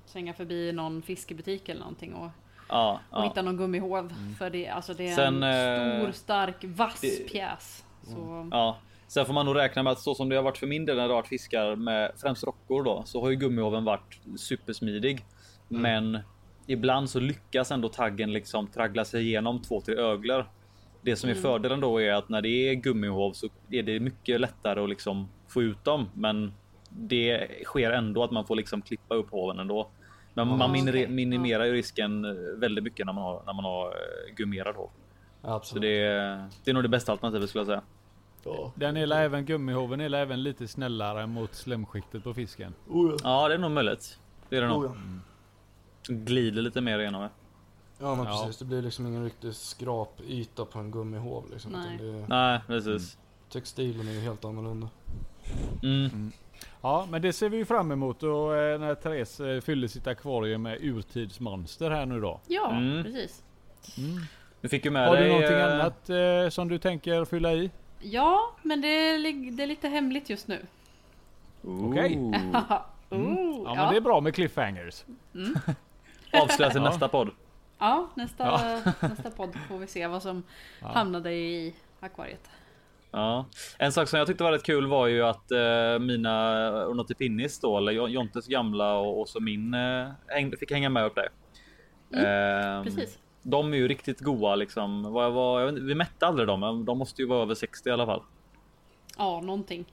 Svänga 0.05 0.33
förbi 0.33 0.71
någon 0.71 1.01
fiskebutik 1.01 1.69
eller 1.69 1.79
någonting 1.81 2.13
och, 2.13 2.29
Ja, 2.69 2.99
och 3.09 3.19
ja. 3.19 3.23
hitta 3.23 3.41
någon 3.41 3.57
gummihov. 3.57 4.13
För 4.37 4.49
det, 4.49 4.67
alltså 4.67 4.93
det 4.93 5.07
är 5.09 5.15
Sen, 5.15 5.43
en 5.43 5.91
eh, 5.93 6.01
stor, 6.03 6.11
stark, 6.11 6.55
vass 6.63 7.01
det- 7.01 7.29
pjäs. 7.29 7.85
Så, 8.03 8.49
ja. 8.51 8.77
Sen 9.07 9.25
får 9.25 9.33
man 9.33 9.45
nog 9.45 9.55
räkna 9.55 9.83
med 9.83 9.91
att 9.93 9.99
så 9.99 10.15
som 10.15 10.29
det 10.29 10.35
har 10.35 10.43
varit 10.43 10.57
för 10.57 10.67
min 10.67 10.85
del 10.85 10.95
när 10.95 11.03
det 11.03 11.09
har 11.09 11.15
varit 11.15 11.27
fiskar 11.27 11.75
med 11.75 12.11
främst 12.17 12.43
rockor 12.43 12.83
då 12.83 13.03
så 13.05 13.21
har 13.21 13.29
ju 13.29 13.35
gummihoven 13.35 13.83
varit 13.83 14.19
supersmidig. 14.37 15.25
Men 15.67 16.19
ibland 16.67 17.09
så 17.09 17.19
lyckas 17.19 17.71
ändå 17.71 17.89
taggen 17.89 18.33
liksom 18.33 18.67
traggla 18.67 19.05
sig 19.05 19.27
igenom 19.27 19.61
två, 19.61 19.81
tre 19.81 19.95
öglor. 19.95 20.45
Det 21.03 21.15
som 21.15 21.29
är 21.29 21.33
fördelen 21.33 21.79
då 21.79 22.01
är 22.01 22.13
att 22.13 22.29
när 22.29 22.41
det 22.41 22.69
är 22.69 22.73
gummihov 22.73 23.33
så 23.33 23.49
är 23.69 23.83
det 23.83 23.99
mycket 23.99 24.41
lättare 24.41 24.83
att 24.83 24.89
liksom 24.89 25.29
få 25.47 25.61
ut 25.61 25.83
dem. 25.83 26.09
Men 26.13 26.53
det 26.89 27.47
sker 27.63 27.91
ändå 27.91 28.23
att 28.23 28.31
man 28.31 28.45
får 28.45 28.55
liksom 28.55 28.81
klippa 28.81 29.15
upp 29.15 29.29
hoven 29.31 29.59
ändå. 29.59 29.89
Men 30.33 30.47
man 30.47 30.71
minimerar 31.09 31.65
ju 31.65 31.73
risken 31.73 32.25
eh, 32.25 32.31
väldigt 32.57 32.83
mycket 32.83 33.05
när 33.05 33.13
man 33.13 33.23
har, 33.23 33.43
när 33.45 33.53
man 33.53 33.65
har 33.65 33.87
eh, 33.87 34.35
gummerad 34.35 34.75
hov. 34.75 34.89
Så 35.41 35.47
Absolut. 35.49 35.81
det 35.81 36.01
är, 36.01 36.49
det 36.63 36.71
är 36.71 36.73
nog 36.73 36.83
det 36.83 36.89
bästa 36.89 37.11
alternativet 37.11 37.49
skulle 37.49 37.59
jag 37.59 37.67
säga. 37.67 37.81
Den 38.75 38.97
är 38.97 39.11
även, 39.11 39.45
gummihoven 39.45 40.01
är 40.01 40.13
även 40.13 40.43
lite 40.43 40.67
snällare 40.67 41.27
mot 41.27 41.53
slemskiktet 41.53 42.23
på 42.23 42.33
fisken. 42.33 42.73
Ja, 43.23 43.47
det 43.47 43.53
är 43.53 43.57
nog 43.57 43.71
möjligt. 43.71 44.19
Det 44.49 44.57
är 44.57 44.61
det 44.61 44.67
nog. 44.67 44.85
Oh, 44.85 44.91
ja. 46.07 46.13
Glider 46.13 46.61
lite 46.61 46.81
mer 46.81 46.99
igenom 46.99 47.21
det. 47.21 47.29
Ja 48.03 48.15
men 48.15 48.25
Ja. 48.25 48.39
precis, 48.45 48.57
det 48.59 48.65
blir 48.65 48.81
liksom 48.81 49.07
ingen 49.07 49.23
riktig 49.23 49.53
skrapyta 49.55 50.65
på 50.65 50.79
en 50.79 50.91
gummihov 50.91 51.49
liksom. 51.51 51.71
Nej. 51.71 51.97
Det, 51.97 52.25
Nej, 52.29 52.59
precis. 52.67 53.17
textilen 53.49 54.07
är 54.07 54.11
ju 54.11 54.19
helt 54.19 54.45
annorlunda. 54.45 54.89
Mm. 55.83 56.31
Ja, 56.81 57.07
men 57.09 57.21
det 57.21 57.33
ser 57.33 57.49
vi 57.49 57.57
ju 57.57 57.65
fram 57.65 57.91
emot 57.91 58.23
och 58.23 58.57
eh, 58.57 58.79
när 58.79 58.95
Therese 58.95 59.39
eh, 59.39 59.61
fyller 59.61 59.87
sitt 59.87 60.07
akvarium 60.07 60.61
med 60.61 60.77
urtidsmonster 60.81 61.89
här 61.91 62.05
nu 62.05 62.21
då. 62.21 62.39
Ja, 62.47 62.71
Mm. 62.71 63.03
precis. 63.03 63.43
Du 64.61 64.69
fick 64.69 64.85
ju 64.85 64.91
med 64.91 65.07
Har 65.07 65.15
dig... 65.15 65.23
du 65.23 65.29
någonting 65.29 65.57
eh, 65.57 65.73
annat 65.73 66.09
eh, 66.09 66.49
som 66.49 66.67
du 66.67 66.77
tänker 66.77 67.25
fylla 67.25 67.53
i? 67.53 67.71
Ja, 68.01 68.51
men 68.61 68.81
det 68.81 68.87
är, 68.87 69.51
det 69.51 69.63
är 69.63 69.67
lite 69.67 69.87
hemligt 69.87 70.29
just 70.29 70.47
nu. 70.47 70.65
Okej. 71.63 72.15
Ooh. 73.09 73.19
oh, 73.21 73.61
Ja, 73.65 73.75
men 73.75 73.91
det 73.91 73.97
är 73.97 74.01
bra 74.01 74.21
med 74.21 74.35
cliffhangers. 74.35 75.03
Avslöja 76.33 76.71
till 76.71 76.81
Ja. 76.81 76.89
nästa 76.89 77.07
podd. 77.07 77.29
Ja, 77.83 78.07
nästa, 78.15 78.61
nästa 79.01 79.29
podd 79.31 79.55
får 79.67 79.77
vi 79.77 79.87
se 79.87 80.07
vad 80.07 80.21
som 80.21 80.43
hamnade 80.81 81.33
i 81.33 81.75
akvariet. 81.99 82.49
Ja. 83.11 83.45
En 83.77 83.91
sak 83.91 84.07
som 84.09 84.19
jag 84.19 84.27
tyckte 84.27 84.43
var 84.43 84.51
rätt 84.51 84.63
kul 84.63 84.87
var 84.87 85.07
ju 85.07 85.23
att 85.23 85.51
eh, 85.51 85.99
mina 85.99 86.59
Ornatipinnis 86.87 87.59
då, 87.59 87.77
eller 87.77 87.91
Jo- 87.91 88.07
Jontes 88.07 88.47
gamla 88.47 88.93
och, 88.95 89.21
och 89.21 89.29
så 89.29 89.39
min 89.39 89.73
eh, 89.73 90.07
häng, 90.27 90.51
fick 90.59 90.71
hänga 90.71 90.89
med 90.89 91.05
upp 91.05 91.15
där. 91.15 91.29
Ehm, 92.25 92.83
Precis. 92.83 93.19
De 93.41 93.73
är 93.73 93.77
ju 93.77 93.87
riktigt 93.87 94.19
goa 94.19 94.55
liksom. 94.55 95.13
Vad, 95.13 95.33
vad, 95.33 95.61
jag 95.61 95.71
vet, 95.71 95.83
vi 95.83 95.95
mätte 95.95 96.27
aldrig 96.27 96.47
dem, 96.47 96.59
men 96.59 96.85
de 96.85 96.97
måste 96.97 97.21
ju 97.21 97.27
vara 97.27 97.41
över 97.41 97.55
60 97.55 97.89
i 97.89 97.91
alla 97.91 98.05
fall. 98.05 98.21
Ja, 99.17 99.41
någonting. 99.41 99.85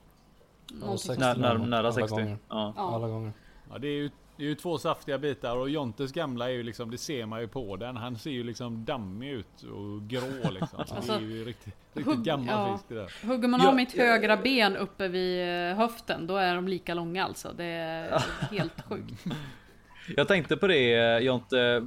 Någonting 0.73 0.99
sex- 0.99 1.07
sånt. 1.07 1.19
När, 1.21 1.35
när, 1.37 1.49
Alla 1.51 1.65
nära 1.67 1.93
60. 1.93 2.11
gånger. 2.17 2.39
Ja. 2.49 2.73
Ja. 2.77 2.95
Alla 2.95 3.09
gånger. 3.09 3.33
Ja, 3.73 3.79
det 3.79 3.89
är 3.89 3.93
ju, 3.93 4.11
det 4.41 4.47
är 4.47 4.49
ju 4.49 4.55
två 4.55 4.79
saftiga 4.79 5.19
bitar 5.19 5.57
och 5.57 5.71
Jontes 5.71 6.13
gamla 6.13 6.49
är 6.49 6.53
ju 6.53 6.63
liksom, 6.63 6.91
det 6.91 6.99
ser 6.99 7.27
man 7.27 7.41
ju 7.41 7.49
på 7.49 7.77
den. 7.77 7.97
Han 7.97 8.17
ser 8.19 8.31
ju 8.31 8.45
liksom 8.45 8.85
dammig 8.85 9.31
ut 9.31 9.63
och 9.63 10.09
grå 10.09 10.51
liksom. 10.51 10.85
Så 10.87 10.95
Alltså, 10.95 11.13
det 11.13 11.19
är 11.19 11.21
ju 11.21 11.45
riktigt, 11.45 11.75
riktigt 11.93 12.07
hugg- 12.15 12.25
gammal 12.25 12.47
ja. 12.49 12.77
fisk 12.77 12.89
det 12.89 12.95
där. 12.95 13.27
Hugger 13.29 13.49
man 13.49 13.61
Ja, 13.61 13.69
av 13.69 13.75
mitt 13.75 13.95
ja, 13.97 14.05
högra 14.05 14.37
ben 14.37 14.77
uppe 14.77 15.09
vid 15.09 15.49
eh, 15.71 15.77
höften, 15.77 16.27
då 16.27 16.37
är 16.37 16.55
de 16.55 16.69
lika 16.69 16.95
långa 16.95 17.25
alltså. 17.25 17.53
Det 17.57 17.65
är 17.65 18.23
helt 18.51 18.83
sjukt. 18.89 19.25
Jag 20.17 20.29
tänkte 20.29 20.57
på 20.57 20.67
det 20.67 20.95
eh, 20.95 21.19
Jonte. 21.19 21.87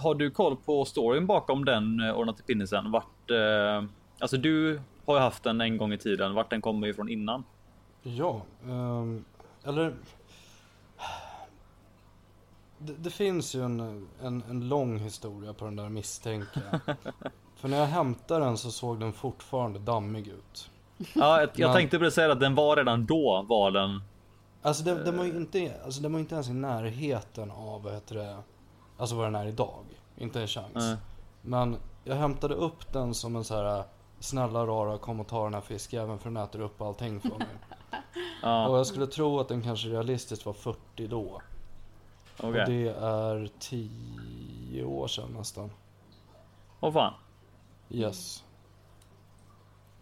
Har 0.00 0.14
du 0.14 0.30
koll 0.30 0.56
på 0.56 0.84
storyn 0.84 1.26
bakom 1.26 1.64
den 1.64 2.00
eh, 2.00 2.18
Ornatipinnisen? 2.18 2.90
Vart, 2.90 3.30
eh, 3.30 3.84
alltså 4.18 4.36
du 4.36 4.80
har 5.06 5.14
ju 5.14 5.20
haft 5.20 5.42
den 5.42 5.60
en 5.60 5.76
gång 5.76 5.92
i 5.92 5.98
tiden. 5.98 6.34
Vart 6.34 6.50
den 6.50 6.60
kommer 6.60 6.86
ifrån 6.86 7.08
innan? 7.08 7.44
Ja, 8.02 8.42
ehm, 8.68 9.24
eller... 9.66 9.92
Det, 12.84 12.92
det 12.98 13.10
finns 13.10 13.54
ju 13.54 13.64
en, 13.64 13.80
en, 14.22 14.42
en 14.50 14.68
lång 14.68 14.98
historia 14.98 15.52
på 15.52 15.64
den 15.64 15.76
där 15.76 15.88
misstänker 15.88 16.62
jag. 16.70 16.96
För 17.56 17.68
när 17.68 17.78
jag 17.78 17.86
hämtade 17.86 18.44
den 18.44 18.56
så 18.58 18.70
såg 18.70 19.00
den 19.00 19.12
fortfarande 19.12 19.78
dammig 19.78 20.28
ut. 20.28 20.70
Ja, 21.14 21.40
jag, 21.40 21.50
jag 21.54 21.68
Men- 21.68 21.76
tänkte 21.76 21.98
precis 21.98 22.14
säga 22.14 22.32
att 22.32 22.40
den 22.40 22.54
var 22.54 22.76
redan 22.76 23.06
då 23.06 23.42
var 23.48 23.70
den. 23.70 24.02
Alltså 24.62 24.84
den, 24.84 25.04
den, 25.04 25.16
var 25.18 25.24
ju 25.24 25.36
inte, 25.36 25.72
alltså 25.84 26.00
den 26.02 26.12
var 26.12 26.20
inte 26.20 26.34
ens 26.34 26.48
i 26.48 26.52
närheten 26.52 27.50
av 27.50 27.82
vad 27.82 27.92
heter 27.94 28.14
det, 28.14 28.36
alltså 28.98 29.16
vad 29.16 29.26
den 29.26 29.34
är 29.34 29.46
idag. 29.46 29.84
Inte 30.16 30.40
en 30.40 30.48
chans. 30.48 30.70
Nej. 30.74 30.96
Men 31.42 31.76
jag 32.04 32.14
hämtade 32.16 32.54
upp 32.54 32.92
den 32.92 33.14
som 33.14 33.36
en 33.36 33.44
så 33.44 33.54
här 33.56 33.84
snälla 34.20 34.66
rara 34.66 34.98
kom 34.98 35.20
och 35.20 35.26
ta 35.26 35.44
den 35.44 35.54
här 35.54 35.60
fiskjäveln 35.60 36.18
för 36.18 36.30
den 36.30 36.36
äter 36.36 36.60
upp 36.60 36.80
allting 36.82 37.20
för 37.20 37.28
mig. 37.28 37.46
Ja, 38.42 38.68
Och 38.68 38.78
jag 38.78 38.86
skulle 38.86 39.06
tro 39.06 39.40
att 39.40 39.48
den 39.48 39.62
kanske 39.62 39.88
realistiskt 39.88 40.46
var 40.46 40.52
40 40.52 41.06
då. 41.06 41.40
Okej. 42.40 42.48
Och 42.60 42.68
det 42.70 42.88
är 42.88 43.48
10 43.58 44.84
år 44.84 45.06
sedan 45.08 45.28
nästan. 45.38 45.70
Åh 46.80 46.92
fan. 46.92 47.12
Yes. 47.90 48.44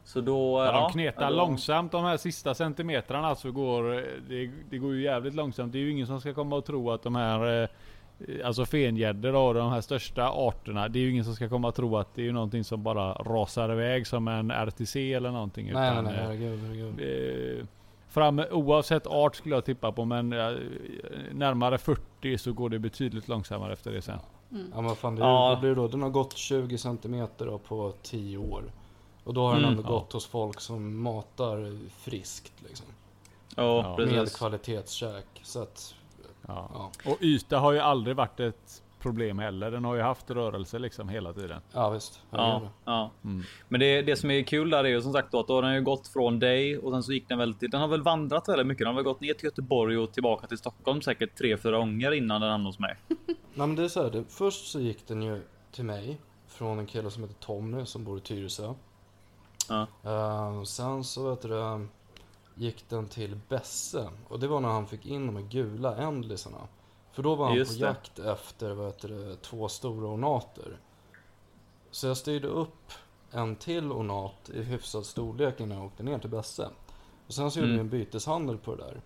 Så 0.04 0.20
då. 0.20 0.64
Ja, 0.64 0.72
de 0.72 0.92
knetar 0.92 1.22
ja, 1.22 1.30
då- 1.30 1.36
långsamt 1.36 1.92
de 1.92 2.04
här 2.04 2.16
sista 2.16 2.54
centimetrarna 2.54 3.34
så 3.34 3.52
går 3.52 3.82
det, 4.28 4.50
det 4.70 4.78
går 4.78 4.94
ju 4.94 5.02
jävligt 5.02 5.34
långsamt. 5.34 5.72
Det 5.72 5.78
är 5.78 5.80
ju 5.80 5.90
ingen 5.90 6.06
som 6.06 6.20
ska 6.20 6.34
komma 6.34 6.56
och 6.56 6.64
tro 6.64 6.90
att 6.90 7.02
de 7.02 7.14
här 7.14 7.62
eh, 7.62 7.68
Alltså 8.44 8.64
fengäddor 8.64 9.34
och 9.34 9.54
de 9.54 9.70
här 9.72 9.80
största 9.80 10.28
arterna. 10.28 10.88
Det 10.88 10.98
är 10.98 11.00
ju 11.00 11.10
ingen 11.10 11.24
som 11.24 11.34
ska 11.34 11.48
komma 11.48 11.68
och 11.68 11.74
tro 11.74 11.96
att 11.96 12.14
det 12.14 12.22
är 12.22 12.24
ju 12.24 12.32
någonting 12.32 12.64
som 12.64 12.82
bara 12.82 13.12
rasar 13.12 13.72
iväg 13.72 14.06
som 14.06 14.28
en 14.28 14.50
RTC 14.50 15.12
eller 15.14 15.30
någonting. 15.30 15.72
Nej, 15.72 15.74
nej, 15.74 15.92
utan, 15.92 16.04
nej, 16.04 16.14
eh, 16.14 16.20
herregud, 16.20 16.60
herregud. 16.60 17.58
eh, 17.60 17.66
Fram, 18.08 18.42
oavsett 18.50 19.06
art 19.06 19.36
skulle 19.36 19.54
jag 19.54 19.64
tippa 19.64 19.92
på 19.92 20.04
men 20.04 20.28
närmare 21.32 21.78
40 21.78 22.02
så 22.38 22.52
går 22.52 22.68
det 22.70 22.78
betydligt 22.78 23.28
långsammare 23.28 23.72
efter 23.72 23.92
det 23.92 24.02
sen. 24.02 24.18
Ja 24.74 24.80
men 24.80 24.96
fan, 24.96 25.14
det, 25.14 25.22
Ja. 25.22 25.58
blir 25.60 25.74
då, 25.74 25.88
den 25.88 26.02
har 26.02 26.10
gått 26.10 26.36
20 26.36 26.78
centimeter 26.78 27.46
då 27.46 27.58
på 27.58 27.92
10 28.02 28.38
år. 28.38 28.72
Och 29.24 29.34
då 29.34 29.46
har 29.46 29.54
den 29.54 29.64
Mm. 29.64 29.70
ändå 29.78 29.82
Ja. 29.88 29.92
gått 29.98 30.12
hos 30.12 30.26
folk 30.26 30.60
som 30.60 31.02
matar 31.02 31.78
friskt 31.88 32.52
liksom. 32.68 32.86
Ja, 33.56 33.62
Ja. 33.82 33.96
Med 34.06 34.08
precis. 34.08 34.38
kvalitetskäk. 34.38 35.26
Så 35.42 35.62
att, 35.62 35.94
Ja. 36.46 36.70
ja. 36.74 37.10
Och 37.10 37.18
yta 37.22 37.58
har 37.58 37.72
ju 37.72 37.78
aldrig 37.78 38.16
varit 38.16 38.40
ett 38.40 38.82
problem 39.02 39.38
heller. 39.38 39.70
Den 39.70 39.84
har 39.84 39.94
ju 39.94 40.02
haft 40.02 40.30
rörelse 40.30 40.78
liksom 40.78 41.08
hela 41.08 41.32
tiden. 41.32 41.60
Ja 41.72 41.90
visst. 41.90 42.22
Ja, 42.30 42.38
herregud. 42.38 42.68
ja. 42.84 43.10
Mm. 43.24 43.42
Men 43.68 43.80
det, 43.80 44.02
det 44.02 44.16
som 44.16 44.30
är 44.30 44.42
kul 44.42 44.70
där 44.70 44.84
är 44.84 44.88
ju 44.88 45.02
som 45.02 45.12
sagt 45.12 45.32
då 45.32 45.40
att 45.40 45.48
då 45.48 45.54
har 45.54 45.62
den 45.62 45.74
ju 45.74 45.82
gått 45.82 46.08
från 46.08 46.38
dig 46.38 46.78
och 46.78 46.92
sen 46.92 47.02
så 47.02 47.12
gick 47.12 47.28
den 47.28 47.38
väl 47.38 47.54
till, 47.54 47.70
den 47.70 47.80
har 47.80 47.88
väl 47.88 48.02
vandrat 48.02 48.48
väldigt 48.48 48.66
mycket. 48.66 48.78
Den 48.78 48.86
har 48.86 48.94
väl 48.94 49.04
gått 49.04 49.20
ner 49.20 49.34
till 49.34 49.44
Göteborg 49.44 49.98
och 49.98 50.12
tillbaka 50.12 50.46
till 50.46 50.58
Stockholm 50.58 51.00
säkert 51.00 51.38
tre, 51.38 51.56
fyra 51.56 51.78
gånger 51.78 52.12
innan 52.12 52.40
den 52.40 52.50
hamnade 52.50 52.68
hos 52.68 52.78
mig. 52.78 52.96
Nej 53.26 53.36
men 53.54 53.76
det 53.76 53.84
är 53.84 53.88
så 53.88 54.02
här, 54.02 54.10
det, 54.10 54.24
först 54.28 54.70
så 54.70 54.80
gick 54.80 55.06
den 55.06 55.22
ju 55.22 55.42
till 55.72 55.84
mig. 55.84 56.20
Från 56.48 56.78
en 56.78 56.86
kille 56.86 57.10
som 57.10 57.22
heter 57.22 57.34
Tommy 57.34 57.86
som 57.86 58.04
bor 58.04 58.18
i 58.18 58.20
Tyresö. 58.20 58.74
Ja. 59.68 59.86
Eh, 60.04 60.62
sen 60.62 61.04
så 61.04 61.30
vet 61.30 61.42
du 61.42 61.48
det, 61.48 61.86
gick 62.54 62.88
den 62.88 63.08
till 63.08 63.38
Besse. 63.48 64.08
Och 64.28 64.40
det 64.40 64.48
var 64.48 64.60
när 64.60 64.68
han 64.68 64.86
fick 64.86 65.06
in 65.06 65.26
de 65.26 65.36
här 65.36 65.42
gula 65.42 65.96
ändlisarna. 65.96 66.58
För 67.12 67.22
då 67.22 67.34
var 67.34 67.46
han 67.46 67.56
Just 67.56 67.78
på 67.78 67.84
det. 67.84 67.90
jakt 67.90 68.18
efter 68.18 68.70
vad 68.74 68.86
heter 68.86 69.08
det, 69.08 69.36
två 69.36 69.68
stora 69.68 70.08
ornater. 70.08 70.78
Så 71.90 72.06
jag 72.06 72.16
styrde 72.16 72.48
upp 72.48 72.92
en 73.30 73.56
till 73.56 73.92
ornat 73.92 74.50
i 74.54 74.62
hyfsad 74.62 75.06
storlek 75.06 75.60
innan 75.60 75.78
jag 75.78 75.86
åkte 75.86 76.02
ner 76.02 76.18
till 76.18 76.30
Besse. 76.30 76.68
Och 77.26 77.34
sen 77.34 77.50
så 77.50 77.58
gjorde 77.58 77.68
vi 77.72 77.74
Mm. 77.74 77.86
en 77.86 77.90
byteshandel 77.90 78.58
på 78.58 78.74
det 78.74 78.82
där. 78.84 79.00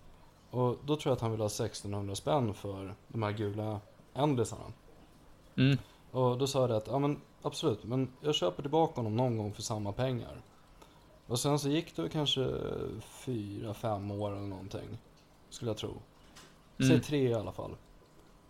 Och 0.50 0.76
då 0.84 0.96
tror 0.96 1.10
jag 1.10 1.12
att 1.12 1.20
han 1.20 1.30
ville 1.30 1.42
ha 1.42 1.48
1600 1.50 2.14
spänn 2.14 2.54
för 2.54 2.94
de 3.08 3.22
här 3.22 3.32
gula 3.32 3.80
ändlisarna. 4.14 4.72
Mm. 5.56 5.78
Och 6.10 6.38
då 6.38 6.46
sa 6.46 6.60
jag 6.60 6.70
det 6.70 6.76
att, 6.76 6.86
ja 6.86 6.98
men 6.98 7.20
absolut, 7.42 7.84
men 7.84 8.12
jag 8.20 8.34
köper 8.34 8.62
tillbaka 8.62 8.94
honom 8.96 9.16
någon 9.16 9.38
gång 9.38 9.52
för 9.54 9.62
samma 9.62 9.92
pengar. 9.92 10.42
Och 11.26 11.38
sen 11.40 11.58
så 11.58 11.68
gick 11.68 11.96
det 11.96 12.08
kanske 12.08 12.50
fyra, 13.00 13.74
fem 13.74 14.10
år 14.10 14.30
eller 14.30 14.46
någonting. 14.46 14.98
Skulle 15.50 15.70
jag 15.70 15.78
tro. 15.78 15.94
Säg 16.78 16.86
Mm. 16.90 17.00
tre 17.00 17.28
i 17.28 17.34
alla 17.34 17.52
fall. 17.52 17.76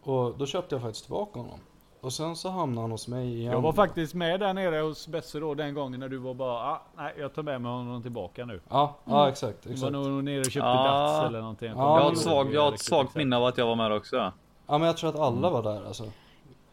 Och 0.06 0.34
då 0.38 0.46
köpte 0.46 0.74
jag 0.74 0.82
faktiskt 0.82 1.04
tillbaka 1.04 1.40
honom. 1.40 1.58
Och 2.00 2.12
sen 2.12 2.36
så 2.36 2.48
hamnade 2.50 2.80
han 2.80 2.90
hos 2.90 3.08
mig 3.08 3.34
igen. 3.34 3.52
Jag 3.52 3.60
var 3.60 3.72
faktiskt 3.72 4.14
med 4.14 4.40
där 4.40 4.54
nere 4.54 4.76
hos 4.80 5.08
Besse 5.08 5.40
då 5.40 5.54
den 5.54 5.74
gången 5.74 6.00
när 6.00 6.08
du 6.08 6.16
var 6.16 6.34
bara 6.34 6.52
ah, 6.70 6.82
nej 6.96 7.14
jag 7.18 7.34
tar 7.34 7.42
med 7.42 7.60
mig 7.60 7.72
honom 7.72 8.02
tillbaka 8.02 8.44
nu. 8.44 8.60
Ja, 8.68 8.94
ja 9.04 9.28
exakt. 9.28 9.62
Du 9.62 9.68
var 9.68 9.74
exakt. 9.74 9.92
nog 9.92 10.24
nere 10.24 10.38
och 10.40 10.44
köpte 10.44 10.58
Ja. 10.68 10.84
Dats 10.84 11.28
eller 11.28 11.40
någonting. 11.40 11.68
Ja, 11.68 11.96
Jag 11.98 12.04
har 12.04 12.12
ett 12.12 12.18
svagt, 12.18 12.52
jag 12.52 12.62
har 12.62 12.72
ett 12.72 12.80
svagt 12.80 13.14
minne 13.14 13.36
av 13.36 13.44
att 13.44 13.58
jag 13.58 13.66
var 13.66 13.76
med 13.76 13.92
också. 13.92 14.16
Ja 14.66 14.78
men 14.78 14.82
jag 14.82 14.96
tror 14.96 15.10
att 15.10 15.16
Mm. 15.16 15.26
alla 15.26 15.50
var 15.50 15.62
där 15.62 15.86
alltså. 15.86 16.04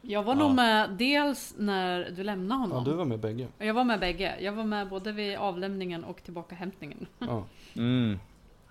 Jag 0.01 0.23
var 0.23 0.33
Ja. 0.33 0.39
nog 0.39 0.51
med 0.55 0.89
dels 0.89 1.53
när 1.57 2.09
du 2.15 2.23
lämnade 2.23 2.61
Ja, 2.61 2.67
honom. 2.67 2.83
du 2.83 2.91
var 2.93 3.05
med 3.05 3.19
bägge. 3.19 3.47
Jag 3.57 3.73
var 3.73 3.83
med 3.83 3.99
bägge. 3.99 4.35
Jag 4.39 4.51
var 4.53 4.63
med 4.63 4.89
både 4.89 5.11
vid 5.11 5.37
avlämningen 5.37 6.03
och 6.03 6.23
tillbakahämtningen. 6.23 7.05
Ja. 7.19 7.43
Mm. 7.75 8.19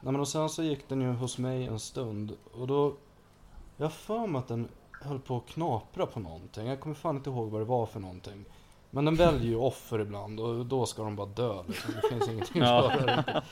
Nej 0.01 0.13
men 0.13 0.21
och 0.21 0.29
sen 0.29 0.49
så 0.49 0.63
gick 0.63 0.89
den 0.89 1.01
ju 1.01 1.13
hos 1.13 1.39
mig 1.39 1.67
en 1.67 1.79
stund 1.79 2.33
och 2.61 2.67
då 2.67 2.95
Jag 3.83 3.87
har 3.87 3.91
för 3.91 4.27
mig 4.27 4.39
att 4.39 4.49
den 4.49 4.69
höll 5.01 5.19
på 5.19 5.37
att 5.37 5.47
knapra 5.47 6.07
på 6.07 6.21
någonting. 6.21 6.67
Jag 6.67 6.81
kommer 6.81 6.95
fan 6.95 7.17
inte 7.17 7.31
ihåg 7.31 7.51
vad 7.51 7.61
det 7.61 7.65
var 7.65 7.87
för 7.87 8.01
någonting. 8.01 8.45
Men 8.91 9.05
den 9.05 9.15
väljer 9.15 9.47
ju 9.47 9.57
offer 9.57 9.99
ibland 9.99 10.41
och 10.41 10.67
då 10.67 10.87
ska 10.87 11.03
de 11.03 11.17
bara 11.17 11.27
dö 11.27 11.63
liksom. 11.69 11.95
Det 12.03 12.09
finns 12.09 12.29
ingenting 12.29 12.63
att 12.63 12.69
göra. 12.69 13.43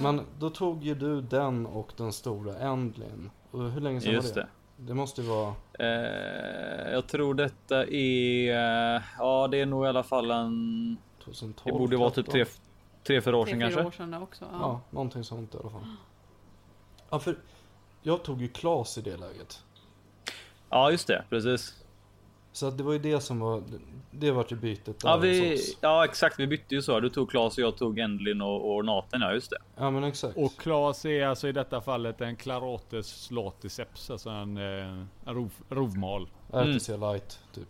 Men 0.00 0.20
då 0.38 0.50
tog 0.50 0.84
ju 0.84 0.94
du 0.94 1.20
den 1.20 1.66
och 1.66 1.92
den 1.96 2.12
stora 2.12 2.58
Endlin. 2.58 3.30
Och 3.50 3.70
hur 3.70 3.80
länge 3.80 4.00
sedan 4.00 4.12
Just 4.12 4.36
var 4.36 4.42
det. 4.42 4.48
det? 4.76 4.82
Det 4.86 4.94
måste 4.94 5.22
ju 5.22 5.28
vara... 5.28 5.54
Eh, 5.78 6.92
jag 6.92 7.06
tror 7.06 7.34
detta 7.34 7.84
är, 7.86 8.96
eh, 8.96 9.02
ja 9.18 9.48
det 9.48 9.60
är 9.60 9.66
nog 9.66 9.84
i 9.84 9.88
alla 9.88 10.02
fall 10.02 10.30
en, 10.30 10.96
2012? 11.24 11.74
det 11.74 11.78
borde 11.78 11.96
vara 11.96 12.10
typ 12.10 12.30
3, 12.30 12.44
3 13.06 13.20
4 13.20 13.36
år 13.36 13.44
Tre, 13.44 13.52
sedan 13.52 13.60
fyra 13.60 13.82
kanske. 13.82 14.02
år 14.02 14.06
sedan 14.06 14.22
också. 14.22 14.44
Ja. 14.52 14.58
Ja, 14.60 14.80
någonting 14.90 15.24
sånt 15.24 15.54
i 15.54 15.58
alla 15.58 15.70
fall. 15.70 15.96
Ja, 17.10 17.18
för 17.18 17.36
jag 18.06 18.22
tog 18.22 18.42
ju 18.42 18.48
Klas 18.48 18.98
i 18.98 19.00
det 19.00 19.16
läget. 19.16 19.62
Ja 20.70 20.90
just 20.90 21.06
det, 21.06 21.24
precis. 21.30 21.74
Så 22.52 22.66
att 22.68 22.78
det 22.78 22.84
var 22.84 22.92
ju 22.92 22.98
det 22.98 23.20
som 23.20 23.40
var, 23.40 23.62
det 24.10 24.30
var 24.30 24.46
ju 24.50 24.56
bytet 24.56 25.00
där 25.00 25.08
Ja, 25.08 25.16
vi, 25.16 25.58
ja 25.80 26.04
exakt, 26.04 26.38
vi 26.40 26.46
bytte 26.46 26.74
ju 26.74 26.82
så. 26.82 27.00
Du 27.00 27.08
tog 27.10 27.30
Klas 27.30 27.58
och 27.58 27.64
jag 27.64 27.76
tog 27.76 27.98
Endlin 27.98 28.40
och, 28.42 28.54
och 28.56 28.76
Ornaten, 28.76 29.20
ja 29.20 29.32
just 29.32 29.50
det. 29.50 29.56
Ja 29.76 29.90
men 29.90 30.04
exakt. 30.04 30.36
Och 30.36 30.56
Klas 30.56 31.04
är 31.04 31.26
alltså 31.26 31.48
i 31.48 31.52
detta 31.52 31.80
fallet 31.80 32.20
en 32.20 32.36
Clarotes 32.36 33.06
Slaticeps, 33.24 34.10
alltså 34.10 34.30
en, 34.30 34.56
eh, 34.56 34.62
en 34.64 35.08
rov, 35.24 35.50
rovmal. 35.68 36.28
RTC 36.52 36.96
light 36.96 37.38
typ. 37.54 37.68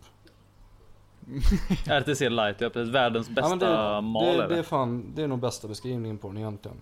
RTC 1.87 2.29
Light, 2.29 2.61
ja 2.61 2.69
precis. 2.69 2.93
Världens 2.93 3.29
bästa 3.29 3.57
Ja, 3.71 3.95
det, 3.95 4.01
mal 4.01 4.23
det, 4.37 4.43
är 4.43 4.47
det 4.49 4.57
är 4.59 4.63
fan, 4.63 5.11
det 5.15 5.23
är 5.23 5.27
nog 5.27 5.39
bästa 5.39 5.67
beskrivningen 5.67 6.17
på 6.17 6.27
den 6.27 6.37
egentligen. 6.37 6.81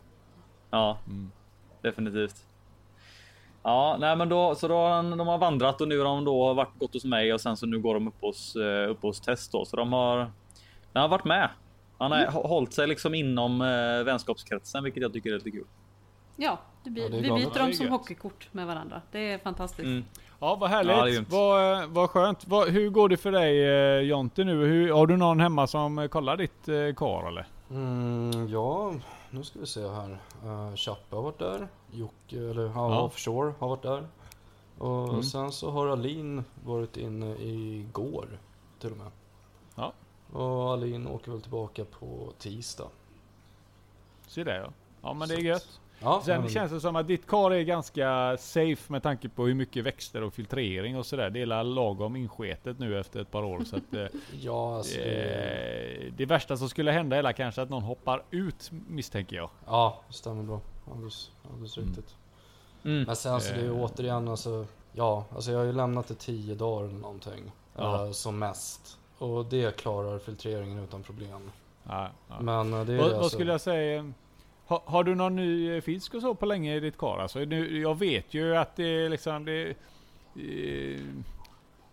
Ja, 0.69 0.97
Mm. 1.07 1.31
definitivt. 1.81 2.35
Ja, 3.67 3.97
nej 3.99 4.15
men 4.15 4.29
då 4.29 4.55
så 4.55 4.67
då 4.67 4.75
har 4.75 4.89
han, 4.89 5.17
de 5.17 5.27
har 5.27 5.37
vandrat 5.37 5.81
och 5.81 5.87
nu 5.87 5.97
har 5.97 6.05
de 6.05 6.25
då 6.25 6.53
varit 6.53 6.79
gått 6.79 6.93
hos 6.93 7.05
mig 7.05 7.33
och 7.33 7.41
sen 7.41 7.57
så 7.57 7.65
nu 7.65 7.79
går 7.79 7.93
de 7.93 8.07
upp 8.07 8.21
hos 8.21 8.55
eh, 8.55 8.89
upp 8.89 9.01
hos 9.01 9.21
test 9.21 9.51
då 9.51 9.65
så 9.65 9.77
de 9.77 9.93
har. 9.93 10.17
Den 10.93 11.01
har 11.01 11.07
varit 11.07 11.25
med. 11.25 11.49
Han 11.97 12.11
har 12.11 12.19
mm. 12.19 12.33
hållit 12.33 12.73
sig 12.73 12.87
liksom 12.87 13.15
inom 13.15 13.61
eh, 13.61 14.03
vänskapskretsen, 14.03 14.83
vilket 14.83 15.03
jag 15.03 15.13
tycker 15.13 15.29
är 15.29 15.33
lite 15.33 15.51
kul. 15.51 15.65
Ja, 16.35 16.59
det 16.83 16.89
blir, 16.89 17.03
Ja, 17.03 17.35
vi 17.35 17.45
byter 17.45 17.59
dem 17.59 17.73
som 17.73 17.89
hockeykort 17.89 18.47
med 18.51 18.67
varandra. 18.67 19.01
Det 19.11 19.31
är 19.31 19.37
fantastiskt. 19.37 19.85
Mm. 19.85 20.05
Ja, 20.39 20.55
vad 20.55 20.69
härligt. 20.69 20.95
Ja, 20.95 21.07
är 21.07 21.11
grymt. 21.11 21.31
vad, 21.31 21.89
vad 21.89 22.09
skönt. 22.09 22.47
Vad, 22.47 22.69
hur 22.69 22.89
går 22.89 23.09
det 23.09 23.17
för 23.17 23.31
dig 23.31 23.63
eh, 23.63 23.99
Jonte 23.99 24.43
nu? 24.43 24.65
Hur, 24.65 24.91
har 24.91 25.07
du 25.07 25.17
någon 25.17 25.39
hemma 25.39 25.67
som 25.67 25.99
eh, 25.99 26.07
kollar 26.07 26.37
ditt 26.37 26.67
eh, 26.67 26.95
kar 26.95 27.27
eller? 27.27 27.47
Mm, 27.69 28.47
ja, 28.47 28.93
nu 29.29 29.43
ska 29.43 29.59
vi 29.59 29.65
se 29.65 29.87
här. 29.87 30.17
Uh, 30.45 30.75
Chappe 30.75 31.15
har 31.15 31.23
varit 31.23 31.39
där. 31.39 31.67
Jocke, 31.95 32.37
eller 32.49 32.63
ja, 32.63 32.71
Ja. 32.75 33.01
Offshore 33.01 33.53
har 33.59 33.67
varit 33.67 33.81
där. 33.81 34.07
Och 34.77 35.09
Mm. 35.09 35.23
sen 35.23 35.51
så 35.51 35.71
har 35.71 35.87
Alin 35.87 36.43
varit 36.65 36.97
inne 36.97 37.35
igår 37.39 38.27
till 38.79 38.91
och 38.91 38.97
med. 38.97 39.11
Ja. 39.75 39.93
Och 40.33 40.71
Alin 40.73 41.07
åker 41.07 41.31
väl 41.31 41.41
tillbaka 41.41 41.85
på 41.85 42.31
tisdag. 42.37 42.87
Se 44.27 44.43
det 44.43 44.55
ja. 44.57 44.69
Ja 45.01 45.13
men 45.13 45.27
det 45.29 45.35
är 45.35 45.39
gött. 45.39 45.79
Ja, 45.99 46.21
Sen 46.25 46.41
men- 46.41 46.49
känns 46.49 46.71
det 46.71 46.79
som 46.81 46.95
att 46.95 47.07
ditt 47.07 47.27
kar 47.27 47.51
är 47.51 47.61
ganska 47.61 48.37
safe 48.39 48.91
med 48.91 49.03
tanke 49.03 49.29
på 49.29 49.45
hur 49.45 49.53
mycket 49.53 49.83
växter 49.83 50.23
och 50.23 50.33
filtrering 50.33 50.97
och 50.97 51.05
sådär. 51.05 51.29
Det 51.29 51.41
är 51.41 51.45
la- 51.45 51.63
lagom 51.63 52.15
insketet 52.15 52.79
nu 52.79 52.99
efter 52.99 53.19
ett 53.21 53.31
par 53.31 53.43
år. 53.43 53.63
Så 53.63 53.75
att, 53.77 53.93
eh, 53.93 54.05
Ja, 54.39 54.75
alltså, 54.77 54.97
det, 54.97 56.05
eh, 56.05 56.13
det 56.17 56.25
värsta 56.25 56.57
som 56.57 56.69
skulle 56.69 56.91
hända 56.91 57.15
är 57.29 57.33
kanske 57.33 57.61
att 57.61 57.69
någon 57.69 57.83
hoppar 57.83 58.23
ut 58.31 58.71
misstänker 58.87 59.35
jag. 59.35 59.49
ja, 59.65 60.01
det 60.07 60.13
stämmer 60.13 60.43
bra. 60.43 60.61
Alldeles, 60.91 61.31
alldeles 61.51 61.77
Mm. 61.77 61.89
riktigt. 61.89 62.15
Mm. 62.83 63.03
Men 63.03 63.15
sen 63.15 63.41
så 63.41 63.53
det 63.53 63.59
är 63.59 63.63
ju 63.63 63.69
Eh. 63.75 63.83
återigen 63.83 64.27
alltså, 64.27 64.65
ja, 64.93 65.25
alltså 65.35 65.51
jag 65.51 65.59
har 65.59 65.65
ju 65.65 65.71
lämnat 65.73 66.07
det 66.07 66.15
10 66.15 66.55
dagar 66.55 66.85
eller 66.89 66.99
någonting. 66.99 67.51
Ja. 67.75 68.05
eh, 68.05 68.11
som 68.11 68.39
mest. 68.39 68.97
Och 69.17 69.45
det 69.45 69.75
klarar 69.77 70.19
filtreringen 70.19 70.79
utan 70.83 71.03
problem. 71.03 71.51
Ja, 71.83 72.09
ja. 72.29 72.39
Men 72.41 72.73
eh, 72.73 72.85
det 72.85 72.93
är 72.93 72.97
Vad, 72.97 73.05
alltså, 73.05 73.21
vad 73.21 73.31
skulle 73.31 73.51
jag 73.51 73.61
säga? 73.61 74.13
Ha, 74.67 74.83
har 74.85 75.03
du 75.03 75.15
någon 75.15 75.35
ny 75.35 75.81
fisk 75.81 76.13
och 76.13 76.21
så 76.21 76.35
på 76.35 76.45
länge 76.45 76.75
i 76.75 76.79
ditt 76.79 76.97
kar? 76.97 77.17
Alltså, 77.19 77.39
nu, 77.39 77.81
jag 77.81 77.99
vet 77.99 78.33
ju 78.33 78.57
att 78.57 78.75
det 78.75 78.83
är 78.83 79.09
liksom 79.09 79.45
det... 79.45 79.75
Eh, 80.35 80.99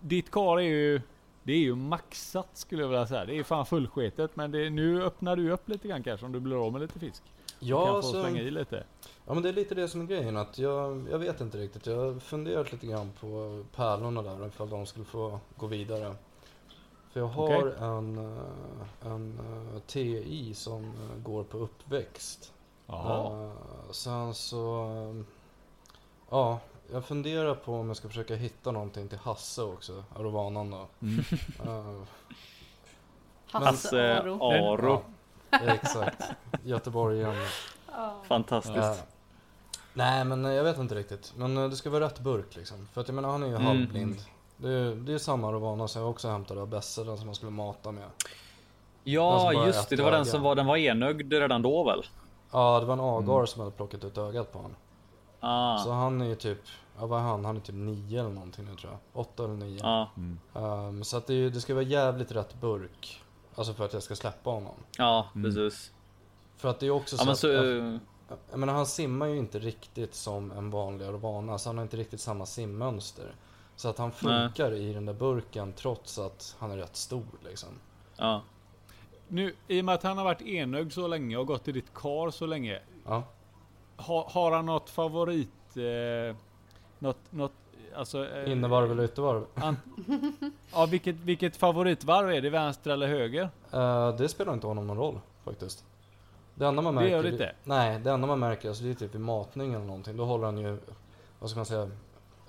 ditt 0.00 0.30
kar 0.30 0.56
är 0.58 0.62
ju... 0.62 1.00
Det 1.44 1.52
är 1.52 1.58
ju 1.58 1.74
maxat 1.74 2.48
skulle 2.52 2.82
jag 2.82 2.88
vilja 2.88 3.06
säga. 3.06 3.24
Det 3.24 3.38
är 3.38 3.42
fan 3.42 3.66
fullsketet. 3.66 4.36
Men 4.36 4.50
det, 4.50 4.70
nu 4.70 5.02
öppnar 5.02 5.36
du 5.36 5.50
upp 5.50 5.68
lite 5.68 5.88
grann 5.88 6.02
kanske 6.02 6.26
om 6.26 6.32
du 6.32 6.40
blir 6.40 6.66
av 6.66 6.72
med 6.72 6.80
lite 6.80 6.98
fisk. 6.98 7.22
Ja, 7.62 7.84
kan 7.84 7.88
få 7.88 7.96
alltså, 7.96 8.22
slänga 8.22 8.40
i 8.40 8.50
lite. 8.50 8.84
ja, 9.26 9.34
men 9.34 9.42
det 9.42 9.48
är 9.48 9.52
lite 9.52 9.74
det 9.74 9.88
som 9.88 10.00
är 10.00 10.06
grejen. 10.06 10.36
Att 10.36 10.58
jag, 10.58 11.06
jag 11.10 11.18
vet 11.18 11.40
inte 11.40 11.58
riktigt. 11.58 11.86
Jag 11.86 11.96
har 11.96 12.18
funderat 12.18 12.72
lite 12.72 12.86
grann 12.86 13.12
på 13.20 13.64
pärlorna 13.76 14.22
där. 14.22 14.46
Ifall 14.46 14.70
de 14.70 14.86
skulle 14.86 15.04
få 15.04 15.40
gå 15.56 15.66
vidare. 15.66 16.14
För 17.12 17.20
jag 17.20 17.26
har 17.26 17.58
Okej. 17.58 17.72
en, 17.80 18.18
eh, 18.18 19.12
en 19.12 19.38
eh, 19.74 19.80
TI 19.80 20.54
som 20.54 20.84
eh, 20.84 21.22
går 21.22 21.44
på 21.44 21.58
uppväxt. 21.58 22.52
Jaha. 22.86 23.44
Eh, 23.44 23.90
sen 23.90 24.34
så... 24.34 24.88
Ja, 26.30 26.60
jag 26.92 27.04
funderar 27.04 27.54
på 27.54 27.74
om 27.74 27.88
jag 27.88 27.96
ska 27.96 28.08
försöka 28.08 28.34
hitta 28.34 28.70
någonting 28.70 29.08
till 29.08 29.18
Hasse 29.18 29.62
också. 29.62 30.04
Arovanan 30.16 30.70
då. 30.70 30.86
Mm. 31.00 31.24
Eh, 31.64 32.02
Hasse 33.50 33.66
Hasse 33.66 34.20
Aro. 34.20 34.42
Aro. 34.42 34.90
ja, 34.90 35.02
exakt. 35.52 36.22
Göteborg 36.64 37.16
igen. 37.18 37.34
Fantastiskt. 38.28 38.76
Ja. 38.76 38.96
Nej 39.94 40.24
men 40.24 40.44
eh, 40.44 40.52
jag 40.52 40.64
vet 40.64 40.78
inte 40.78 40.94
riktigt. 40.94 41.32
Men 41.36 41.56
eh, 41.56 41.68
det 41.68 41.76
ska 41.76 41.90
vara 41.90 42.04
rätt 42.04 42.18
burk 42.20 42.56
liksom. 42.56 42.88
För 42.92 43.00
att 43.00 43.08
jag 43.08 43.14
menar 43.14 43.28
han 43.30 43.42
är 43.42 43.46
ju 43.46 43.54
Mm. 43.54 43.66
halvblind. 43.66 44.16
Det 44.56 44.68
är, 44.68 44.94
det 44.94 45.12
är 45.14 45.18
samma 45.18 45.48
Arovana 45.48 45.88
som 45.88 46.02
jag 46.02 46.10
också 46.10 46.28
hämtade 46.28 46.60
av 46.60 46.68
Besse, 46.68 47.04
den 47.04 47.16
som 47.16 47.26
man 47.26 47.34
skulle 47.34 47.50
mata 47.50 47.92
med. 47.92 48.08
Ja, 49.04 49.52
just 49.66 49.88
det. 49.88 49.96
Det 49.96 50.02
var 50.02 50.10
den 50.10 50.26
som 50.26 50.42
var, 50.42 50.54
den 50.54 50.66
var 50.66 50.76
enögd 50.76 51.32
redan 51.32 51.62
då 51.62 51.84
väl? 51.84 52.02
Ja, 52.50 52.80
det 52.80 52.86
var 52.86 52.92
en 52.94 53.00
agar 53.00 53.34
Mm. 53.34 53.46
som 53.46 53.60
hade 53.60 53.72
plockat 53.72 54.04
ut 54.04 54.18
ögat 54.18 54.52
på 54.52 54.58
honom. 54.58 54.76
Ah, 55.40 55.78
Så 55.78 55.90
han 55.92 56.20
är 56.20 56.26
ju 56.26 56.34
typ, 56.34 56.58
ja 56.98 57.06
vad 57.06 57.18
är 57.20 57.24
han? 57.24 57.44
Han 57.44 57.56
är 57.56 57.60
typ 57.60 57.74
nio 57.74 58.20
eller 58.20 58.30
någonting 58.30 58.64
nu 58.64 58.76
tror 58.76 58.92
jag. 58.92 59.20
Åtta 59.20 59.44
eller 59.44 59.54
nio. 59.54 59.80
ja, 59.82 60.10
Mm. 60.16 60.38
Ehm, 60.54 61.04
så 61.04 61.16
att 61.16 61.26
det, 61.26 61.50
det 61.50 61.60
ska 61.60 61.74
vara 61.74 61.84
jävligt 61.84 62.32
rätt 62.32 62.54
burk. 62.60 63.21
Alltså 63.54 63.74
för 63.74 63.84
att 63.84 63.92
jag 63.92 64.02
ska 64.02 64.16
släppa 64.16 64.50
honom. 64.50 64.74
ja, 64.98 65.26
Mm. 65.34 65.44
precis. 65.54 65.92
För 66.56 66.68
att 66.68 66.80
det 66.80 66.86
är 66.86 66.90
också 66.90 67.16
Ja, 67.16 67.20
så, 67.20 67.26
men 67.26 67.36
så, 67.36 67.48
att, 67.48 67.54
jag, 67.66 67.98
jag 68.50 68.58
menar 68.58 68.72
han 68.72 68.86
simmar 68.86 69.26
ju 69.26 69.36
inte 69.38 69.58
riktigt 69.58 70.14
som 70.14 70.50
en 70.52 70.70
vanlig 70.70 71.06
Arovana. 71.06 71.58
Så 71.58 71.68
han 71.68 71.76
har 71.76 71.82
inte 71.82 71.96
riktigt 71.96 72.20
samma 72.20 72.46
simmönster. 72.46 73.34
Så 73.76 73.88
att 73.88 73.98
han 73.98 74.12
funkar 74.12 74.72
i 74.72 74.92
den 74.92 75.06
där 75.06 75.12
burken 75.14 75.72
trots 75.72 76.18
att 76.18 76.56
han 76.58 76.70
är 76.70 76.76
rätt 76.76 76.96
stor 76.96 77.24
liksom. 77.44 77.68
ja. 78.16 78.42
Nu, 79.28 79.54
i 79.68 79.80
och 79.80 79.84
med 79.84 79.94
att 79.94 80.02
han 80.02 80.16
har 80.18 80.24
varit 80.24 80.42
enögd 80.42 80.92
så 80.92 81.06
länge 81.06 81.36
och 81.36 81.46
gått 81.46 81.68
i 81.68 81.72
ditt 81.72 81.94
kar 81.94 82.30
så 82.30 82.46
länge. 82.46 82.80
Ja. 83.06 83.22
Har, 83.96 84.24
har 84.24 84.52
han 84.52 84.66
något 84.66 84.90
favorit... 84.90 85.76
Eh, 85.76 86.36
något, 86.98 87.18
något, 87.30 87.52
alltså... 87.96 88.28
eh, 88.28 88.52
Innevarv 88.52 88.90
eller 88.92 89.04
yttervarv? 89.04 89.44
Ja, 90.72 90.86
vilket, 90.86 91.16
vilket 91.16 91.56
favoritvarv 91.56 92.30
är 92.30 92.40
det? 92.40 92.50
Vänster 92.50 92.90
eller 92.90 93.06
höger? 93.06 93.48
Eh, 93.72 94.16
det 94.16 94.28
spelar 94.28 94.52
inte 94.52 94.66
honom 94.66 94.86
någon 94.86 94.96
roll 94.96 95.20
faktiskt. 95.44 95.84
Det 96.54 96.66
enda 96.66 96.82
man 96.82 96.94
Det 96.94 97.00
märker... 97.00 97.16
gör 97.16 97.22
det 97.22 97.28
inte? 97.28 97.52
Nej, 97.64 97.98
det 98.00 98.10
enda 98.10 98.26
man 98.26 98.38
märker 98.38 98.68
alltså, 98.68 98.84
det 98.84 98.90
är 98.90 98.94
typ 98.94 99.14
vid 99.14 99.20
matning 99.20 99.74
eller 99.74 99.84
någonting. 99.84 100.16
Då 100.16 100.24
håller 100.24 100.44
han 100.44 100.58
ju, 100.58 100.78
vad 101.38 101.50
ska 101.50 101.58
man 101.58 101.66
säga, 101.66 101.90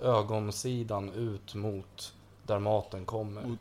ögonsidan 0.00 1.12
ut 1.12 1.54
mot 1.54 2.14
där 2.42 2.58
maten 2.58 3.04
kommer. 3.04 3.42
Mot- 3.42 3.58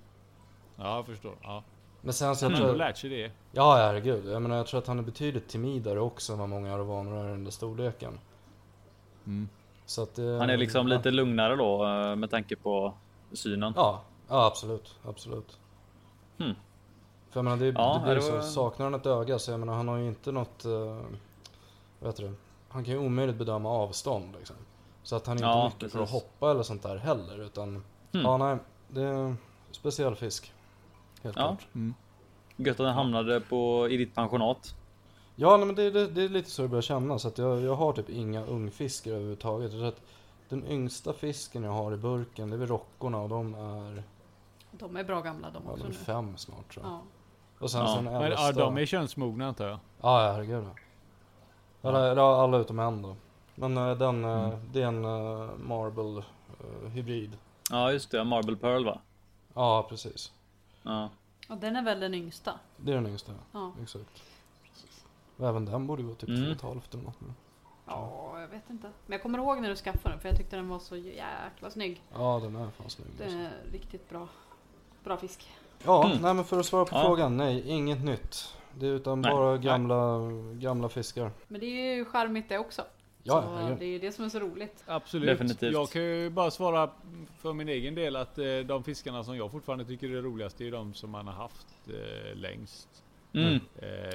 Ja, 0.76 0.96
jag 0.96 1.06
förstår. 1.06 1.34
Ja. 1.44 1.64
Men 2.02 2.14
sen 2.14 2.36
så 2.36 2.46
Han 2.46 2.56
jag 2.62 2.68
har 2.68 2.76
lärt 2.76 2.98
sig 2.98 3.10
det. 3.10 3.32
Ja, 3.52 3.76
herregud. 3.76 4.26
Jag 4.26 4.42
menar, 4.42 4.56
jag 4.58 4.68
tror 4.68 4.78
att 4.80 4.88
han 4.88 5.00
är 5.00 5.04
betydligt 5.04 5.48
timidare 5.48 6.00
också 6.00 6.34
än 6.34 6.40
vad 6.40 6.50
många 6.50 6.74
arovaner 6.74 7.24
är 7.24 7.28
i 7.28 7.32
den 7.32 7.44
där 7.44 7.52
storleken. 7.52 8.20
Mm. 9.26 9.50
Så 9.94 10.04
att 10.04 10.16
det, 10.16 10.38
Han 10.40 10.50
är 10.50 10.58
liksom 10.58 10.88
ja. 10.88 10.98
lite 10.98 11.12
lugnare 11.12 11.56
då 11.56 11.86
eh, 11.88 12.16
med 12.16 12.30
tanke 12.32 12.56
på 12.56 12.94
synen. 13.32 13.74
Ja, 13.76 14.02
ja 14.30 14.46
absolut. 14.46 14.96
Absolut. 15.08 15.60
Hmm. 16.38 16.54
För 17.30 17.40
jag 17.40 17.44
menar, 17.44 17.58
det, 17.58 17.66
Ja, 17.66 17.94
det 17.98 18.04
blir 18.06 18.16
det 18.16 18.22
så, 18.22 18.32
var- 18.36 18.42
saknar 18.42 18.86
han 18.86 18.94
ett 18.94 19.06
öga 19.06 19.40
så 19.40 19.52
jag 19.52 19.60
menar, 19.60 19.74
han 19.74 19.88
har 19.88 19.98
ju 19.98 20.08
inte 20.08 20.32
något, 20.32 20.66
uh, 20.66 21.00
heter 22.02 22.24
det? 22.24 22.34
Han 22.70 22.84
kan 22.84 22.94
ju 22.94 23.00
omöjligt 23.00 23.36
bedöma 23.36 23.70
avstånd 23.70 24.36
liksom. 24.38 24.56
Så 25.04 25.16
att 25.16 25.28
han 25.28 25.38
är 25.38 25.38
inte 25.38 25.48
Ja, 25.48 25.66
mycket 25.74 25.92
för 25.92 26.00
att 26.04 26.10
precis. 26.10 26.24
hoppa 26.24 26.52
eller 26.52 26.64
sånt 26.64 26.84
där 26.84 26.98
heller 26.98 27.42
utan, 27.42 27.70
Hmm. 28.12 28.22
ja 28.22 28.38
nej, 28.38 28.58
det 28.90 29.02
är 29.02 29.14
en 29.14 29.38
speciell 29.72 30.16
fisk. 30.16 30.54
Helt 31.24 31.36
Ja. 31.38 31.42
klart. 31.48 31.68
Mm. 31.76 31.94
Gött 32.56 32.80
att 32.80 32.86
den 32.86 32.94
hamnade 32.94 33.40
på, 33.40 33.88
i 33.90 33.98
ditt 33.98 34.16
pensionat. 34.16 34.76
Ja, 35.36 35.58
nej, 35.58 35.66
men 35.66 35.76
det, 35.76 35.92
det, 35.92 36.08
det 36.08 36.22
är 36.24 36.30
lite 36.30 36.50
så 36.50 36.62
det 36.62 36.68
börjar 36.68 36.82
kännas. 36.82 37.26
Att 37.26 37.38
jag, 37.38 37.62
jag 37.62 37.76
har 37.76 37.94
typ 37.94 38.10
inga 38.10 38.46
ungfiskar 38.46 39.12
överhuvudtaget. 39.12 39.72
Tror 39.72 39.86
att 39.86 40.02
den 40.50 40.68
yngsta 40.68 41.14
fisken 41.14 41.64
jag 41.64 41.72
har 41.72 41.94
i 41.94 41.98
burken, 41.98 42.50
det 42.50 42.56
är 42.56 42.58
väl 42.58 42.68
rockorna 42.68 43.22
och 43.22 43.30
de 43.30 43.54
är, 43.56 44.04
De 44.72 44.96
är 44.98 45.04
bra 45.04 45.22
gamla 45.22 45.50
de 45.52 45.64
ja, 45.66 45.72
också 45.72 45.84
de 45.84 45.88
är 45.88 45.90
nu. 45.90 45.96
fem 46.06 46.38
snart 46.38 46.74
tror 46.74 46.86
jag. 46.86 46.94
Ja. 46.94 47.02
Och 47.60 47.72
sen 47.72 47.82
Ja. 47.82 47.88
så 47.96 48.02
Men, 48.02 48.16
äldsta. 48.22 48.46
ja, 48.46 48.52
de 48.52 48.78
är 48.78 48.86
könsmogna 48.86 49.48
antar 49.48 49.66
jag. 49.68 49.80
Ja, 50.02 50.26
ja, 50.26 50.32
herregud. 50.34 50.66
Eller, 51.82 52.12
eller 52.12 52.44
alla 52.44 52.58
utom 52.58 52.80
en 52.80 53.02
då. 53.02 53.16
Men 53.56 53.78
eh, 53.78 53.98
den, 53.98 54.24
eh, 54.26 54.44
Mm. 54.44 54.60
det 54.74 54.82
är 54.82 54.88
en 54.88 55.06
uh, 55.06 55.58
Marble 55.58 56.24
eh, 56.60 56.90
hybrid. 56.90 57.38
Ja, 57.72 57.92
just 57.92 58.12
det. 58.12 58.24
Marble 58.24 58.56
Pearl 58.56 58.86
va? 58.86 59.00
Ja, 59.54 59.86
precis. 59.90 60.32
Ja. 60.84 61.10
ja, 61.50 61.56
den 61.56 61.76
är 61.76 61.82
väl 61.84 62.00
den 62.00 62.14
yngsta. 62.14 62.54
Det 62.78 62.92
är 62.92 62.96
den 62.96 63.08
yngsta. 63.08 63.32
Ja. 63.52 63.72
Exakt. 63.82 64.24
Och 65.38 65.48
även 65.50 65.66
den 65.66 65.88
borde 65.88 66.04
vara 66.04 66.16
typ 66.16 66.30
Mm. 66.30 66.42
två 66.44 66.50
och 66.50 66.56
ett 66.56 66.62
halvt 66.62 66.94
eller 66.94 67.04
något. 67.04 67.22
nu. 67.22 67.28
Ja, 67.88 68.40
jag 68.42 68.48
vet 68.48 68.70
inte. 68.70 68.88
Men 69.06 69.12
jag 69.14 69.22
kommer 69.22 69.38
ihåg 69.40 69.62
när 69.62 69.70
du 69.70 69.76
skaffade 69.76 70.14
den 70.14 70.20
för 70.22 70.30
jag 70.30 70.38
tyckte 70.38 70.56
den 70.56 70.70
var 70.70 70.80
så 70.80 70.96
jäkla 70.96 71.70
snygg. 71.70 72.02
Ja, 72.14 72.40
den 72.44 72.56
är 72.56 72.70
fan 72.70 72.90
snygg. 72.90 73.08
Det 73.18 73.24
alltså. 73.24 73.38
är 73.40 73.52
riktigt 73.72 74.10
bra. 74.10 74.28
Bra 75.04 75.18
fisk. 75.18 75.50
Ja, 75.84 76.06
Mm. 76.06 76.18
nej 76.22 76.34
men 76.34 76.46
för 76.46 76.60
att 76.60 76.66
svara 76.66 76.86
på 76.86 76.96
Ja. 76.96 77.04
frågan, 77.06 77.38
nej, 77.38 77.70
inget 77.70 78.04
nytt. 78.04 78.56
Det 78.80 78.86
är 78.88 78.92
utan 78.92 79.22
Nej. 79.22 79.32
bara 79.32 79.50
Nej. 79.52 79.60
gamla, 79.64 80.20
gamla 80.54 80.90
fiskar. 80.90 81.32
Men 81.48 81.60
det 81.62 81.66
är 81.66 81.96
ju 81.96 82.06
charmigt 82.06 82.50
det 82.50 82.58
också. 82.58 82.82
Ja, 83.24 83.42
så 83.42 83.76
det 83.80 83.86
är 83.86 83.90
ju 83.90 84.00
det 84.00 84.12
som 84.12 84.26
är 84.26 84.30
så 84.30 84.40
roligt. 84.40 84.84
Absolut. 84.88 85.28
Definitivt. 85.28 85.74
Jag 85.74 85.90
kan 85.90 86.02
ju 86.02 86.30
bara 86.30 86.52
svara 86.52 86.90
för 87.38 87.54
min 87.54 87.70
egen 87.70 87.96
del 87.96 88.16
att 88.16 88.38
eh, 88.38 88.46
de 88.66 88.84
fiskarna 88.84 89.24
som 89.24 89.38
jag 89.38 89.52
fortfarande 89.52 89.86
tycker 89.86 90.10
är 90.10 90.22
roligast 90.22 90.62
är 90.62 90.72
de 90.72 90.94
som 90.94 91.10
man 91.10 91.28
har 91.28 91.34
haft 91.34 91.68
eh, 91.88 92.36
längst. 92.36 93.03
Mm. 93.34 93.54
Eh, 93.54 93.60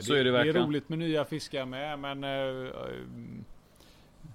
Så 0.01 0.15
är 0.15 0.17
det 0.19 0.23
Det 0.25 0.29
är 0.29 0.33
verkligen. 0.33 0.67
roligt 0.67 0.89
med 0.89 0.99
nya 0.99 1.25
fiskar 1.25 1.65
med 1.67 1.99
men 1.99 2.25
eh, 2.25 2.71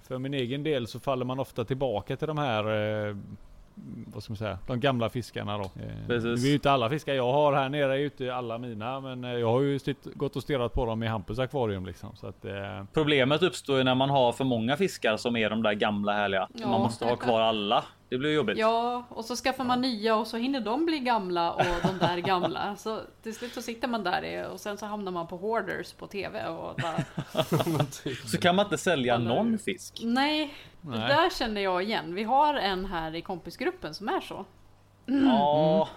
för 0.08 0.18
min 0.18 0.34
egen 0.34 0.62
del 0.62 0.86
så 0.86 1.00
faller 1.00 1.24
man 1.24 1.38
ofta 1.40 1.64
tillbaka 1.64 2.16
till 2.16 2.28
de 2.28 2.38
här 2.38 2.64
eh, 3.08 3.16
vad 4.06 4.22
ska 4.22 4.30
man 4.32 4.36
säga, 4.36 4.58
de 4.66 4.80
gamla 4.80 5.10
fiskarna 5.10 5.58
då. 5.58 5.70
Precis. 6.06 6.42
Det 6.42 6.46
är 6.46 6.50
ju 6.50 6.54
inte 6.54 6.70
alla 6.70 6.90
fiskar 6.90 7.14
jag 7.14 7.32
har 7.32 7.52
här 7.52 7.68
nere, 7.68 7.92
är 7.92 7.96
ju 7.98 8.04
inte 8.04 8.34
alla 8.34 8.58
mina. 8.58 9.00
Men 9.00 9.22
jag 9.22 9.50
har 9.50 9.60
ju 9.60 9.78
sitt, 9.78 10.04
gått 10.04 10.36
och 10.36 10.42
stirrat 10.42 10.72
på 10.72 10.86
dem 10.86 11.02
i 11.02 11.06
Hampus 11.06 11.38
akvarium 11.38 11.86
liksom. 11.86 12.16
Så 12.16 12.26
att, 12.26 12.44
eh, 12.44 12.84
Problemet 12.92 13.42
uppstår 13.42 13.78
ju 13.78 13.84
när 13.84 13.94
man 13.94 14.10
har 14.10 14.32
för 14.32 14.44
många 14.44 14.76
fiskar 14.76 15.16
som 15.16 15.36
är 15.36 15.50
de 15.50 15.62
där 15.62 15.72
gamla 15.72 16.12
härliga. 16.12 16.48
Ja. 16.54 16.68
Man 16.68 16.80
måste 16.80 17.04
ha 17.04 17.16
kvar 17.16 17.40
alla. 17.40 17.84
Det 18.08 18.18
blir 18.18 18.32
jobbigt. 18.34 18.58
Ja, 18.58 19.04
och 19.08 19.24
så 19.24 19.36
skaffar 19.36 19.64
man 19.64 19.80
nya 19.80 20.16
och 20.16 20.26
så 20.26 20.36
hinner 20.36 20.60
de 20.60 20.86
bli 20.86 20.98
gamla 20.98 21.52
och 21.52 21.62
de 21.82 21.98
där 21.98 22.18
gamla. 22.18 22.76
Så 22.78 23.00
till 23.22 23.34
slut 23.34 23.52
så 23.54 23.62
sitter 23.62 23.88
man 23.88 24.04
där 24.04 24.24
i- 24.24 24.46
och 24.52 24.60
sen 24.60 24.78
så 24.78 24.86
hamnar 24.86 25.12
man 25.12 25.26
på 25.26 25.36
Hoarders 25.36 25.92
på 25.92 26.06
TV 26.06 26.46
och 26.46 26.76
typ. 28.04 28.16
Så 28.26 28.38
kan 28.38 28.56
man 28.56 28.66
inte 28.66 28.78
sälja 28.78 29.14
Alla- 29.14 29.34
någon 29.34 29.58
fisk. 29.58 30.00
Nej, 30.04 30.54
det 30.80 30.90
Nej. 30.90 31.08
där 31.08 31.30
känner 31.30 31.60
jag 31.60 31.82
igen. 31.82 32.14
Vi 32.14 32.22
har 32.22 32.54
en 32.54 32.84
här 32.84 33.14
i 33.14 33.22
kompisgruppen 33.22 33.94
som 33.94 34.08
är 34.08 34.20
så. 34.20 34.44
Ja. 35.06 35.88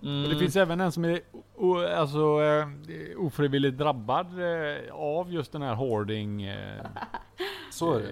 Och 0.00 0.30
det 0.30 0.38
finns 0.38 0.56
även 0.56 0.80
en 0.80 0.92
som 0.92 1.04
är 1.04 1.20
o, 1.54 1.78
alltså, 1.78 2.42
eh, 2.42 2.68
ofrivilligt 3.16 3.78
drabbad 3.78 4.26
eh, 4.26 4.94
av 4.94 5.32
just 5.32 5.52
den 5.52 5.62
här 5.62 5.74
hoarding 5.74 6.42
eh, 6.42 6.86
Så 7.70 7.98
eh, 7.98 8.04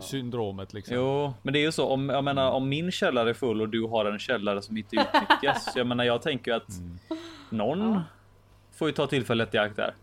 syndromet 0.00 0.72
liksom. 0.72 0.96
Jo, 0.96 1.34
men 1.42 1.52
det 1.52 1.58
är 1.58 1.64
ju 1.64 1.72
så 1.72 1.88
om 1.88 2.08
jag 2.08 2.24
menar 2.24 2.50
om 2.50 2.68
min 2.68 2.92
källare 2.92 3.30
är 3.30 3.34
full 3.34 3.60
och 3.60 3.68
du 3.68 3.82
har 3.86 4.04
en 4.04 4.18
källare 4.18 4.62
som 4.62 4.76
inte 4.76 4.96
utnyttjas. 4.96 5.72
jag 5.76 5.86
menar, 5.86 6.04
jag 6.04 6.22
tänker 6.22 6.52
att 6.52 6.68
någon 7.50 8.00
får 8.72 8.88
ju 8.88 8.94
ta 8.94 9.06
tillfället 9.06 9.54
i 9.54 9.58
akt 9.58 9.76
där. 9.76 9.94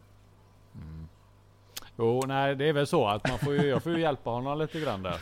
Jo, 2.02 2.24
nej 2.28 2.56
det 2.56 2.70
är 2.70 2.74
väl 2.74 2.88
så 2.88 3.08
att 3.08 3.30
man 3.30 3.40
får 3.40 3.54
ju, 3.54 3.68
jag 3.68 3.84
får 3.84 3.92
ju 3.92 4.02
hjälpa 4.02 4.30
honom 4.30 4.60
lite 4.60 4.80
grann 4.80 5.04
där. 5.04 5.16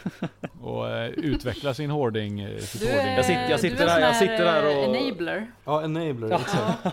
Och 0.61 0.89
eh, 0.89 1.07
utveckla 1.09 1.73
sin 1.73 1.89
hoarding. 1.89 2.39
eh, 2.39 2.57
sitt 2.59 2.81
Du 2.81 2.87
hoarding. 2.87 3.07
är, 3.07 3.15
Jag 3.15 3.25
sitter- 3.25 3.49
jag 3.49 3.59
sitter 3.59 3.77
du 3.77 3.83
är 3.83 3.87
här- 3.87 4.13
sån 4.13 4.27
jag 4.27 4.37
sitter 4.37 4.45
här 4.45 4.65
och- 4.89 4.95
Enabler. 4.95 5.47
Ja, 5.65 5.83
enabler. 5.83 6.35
Exakt. 6.35 6.83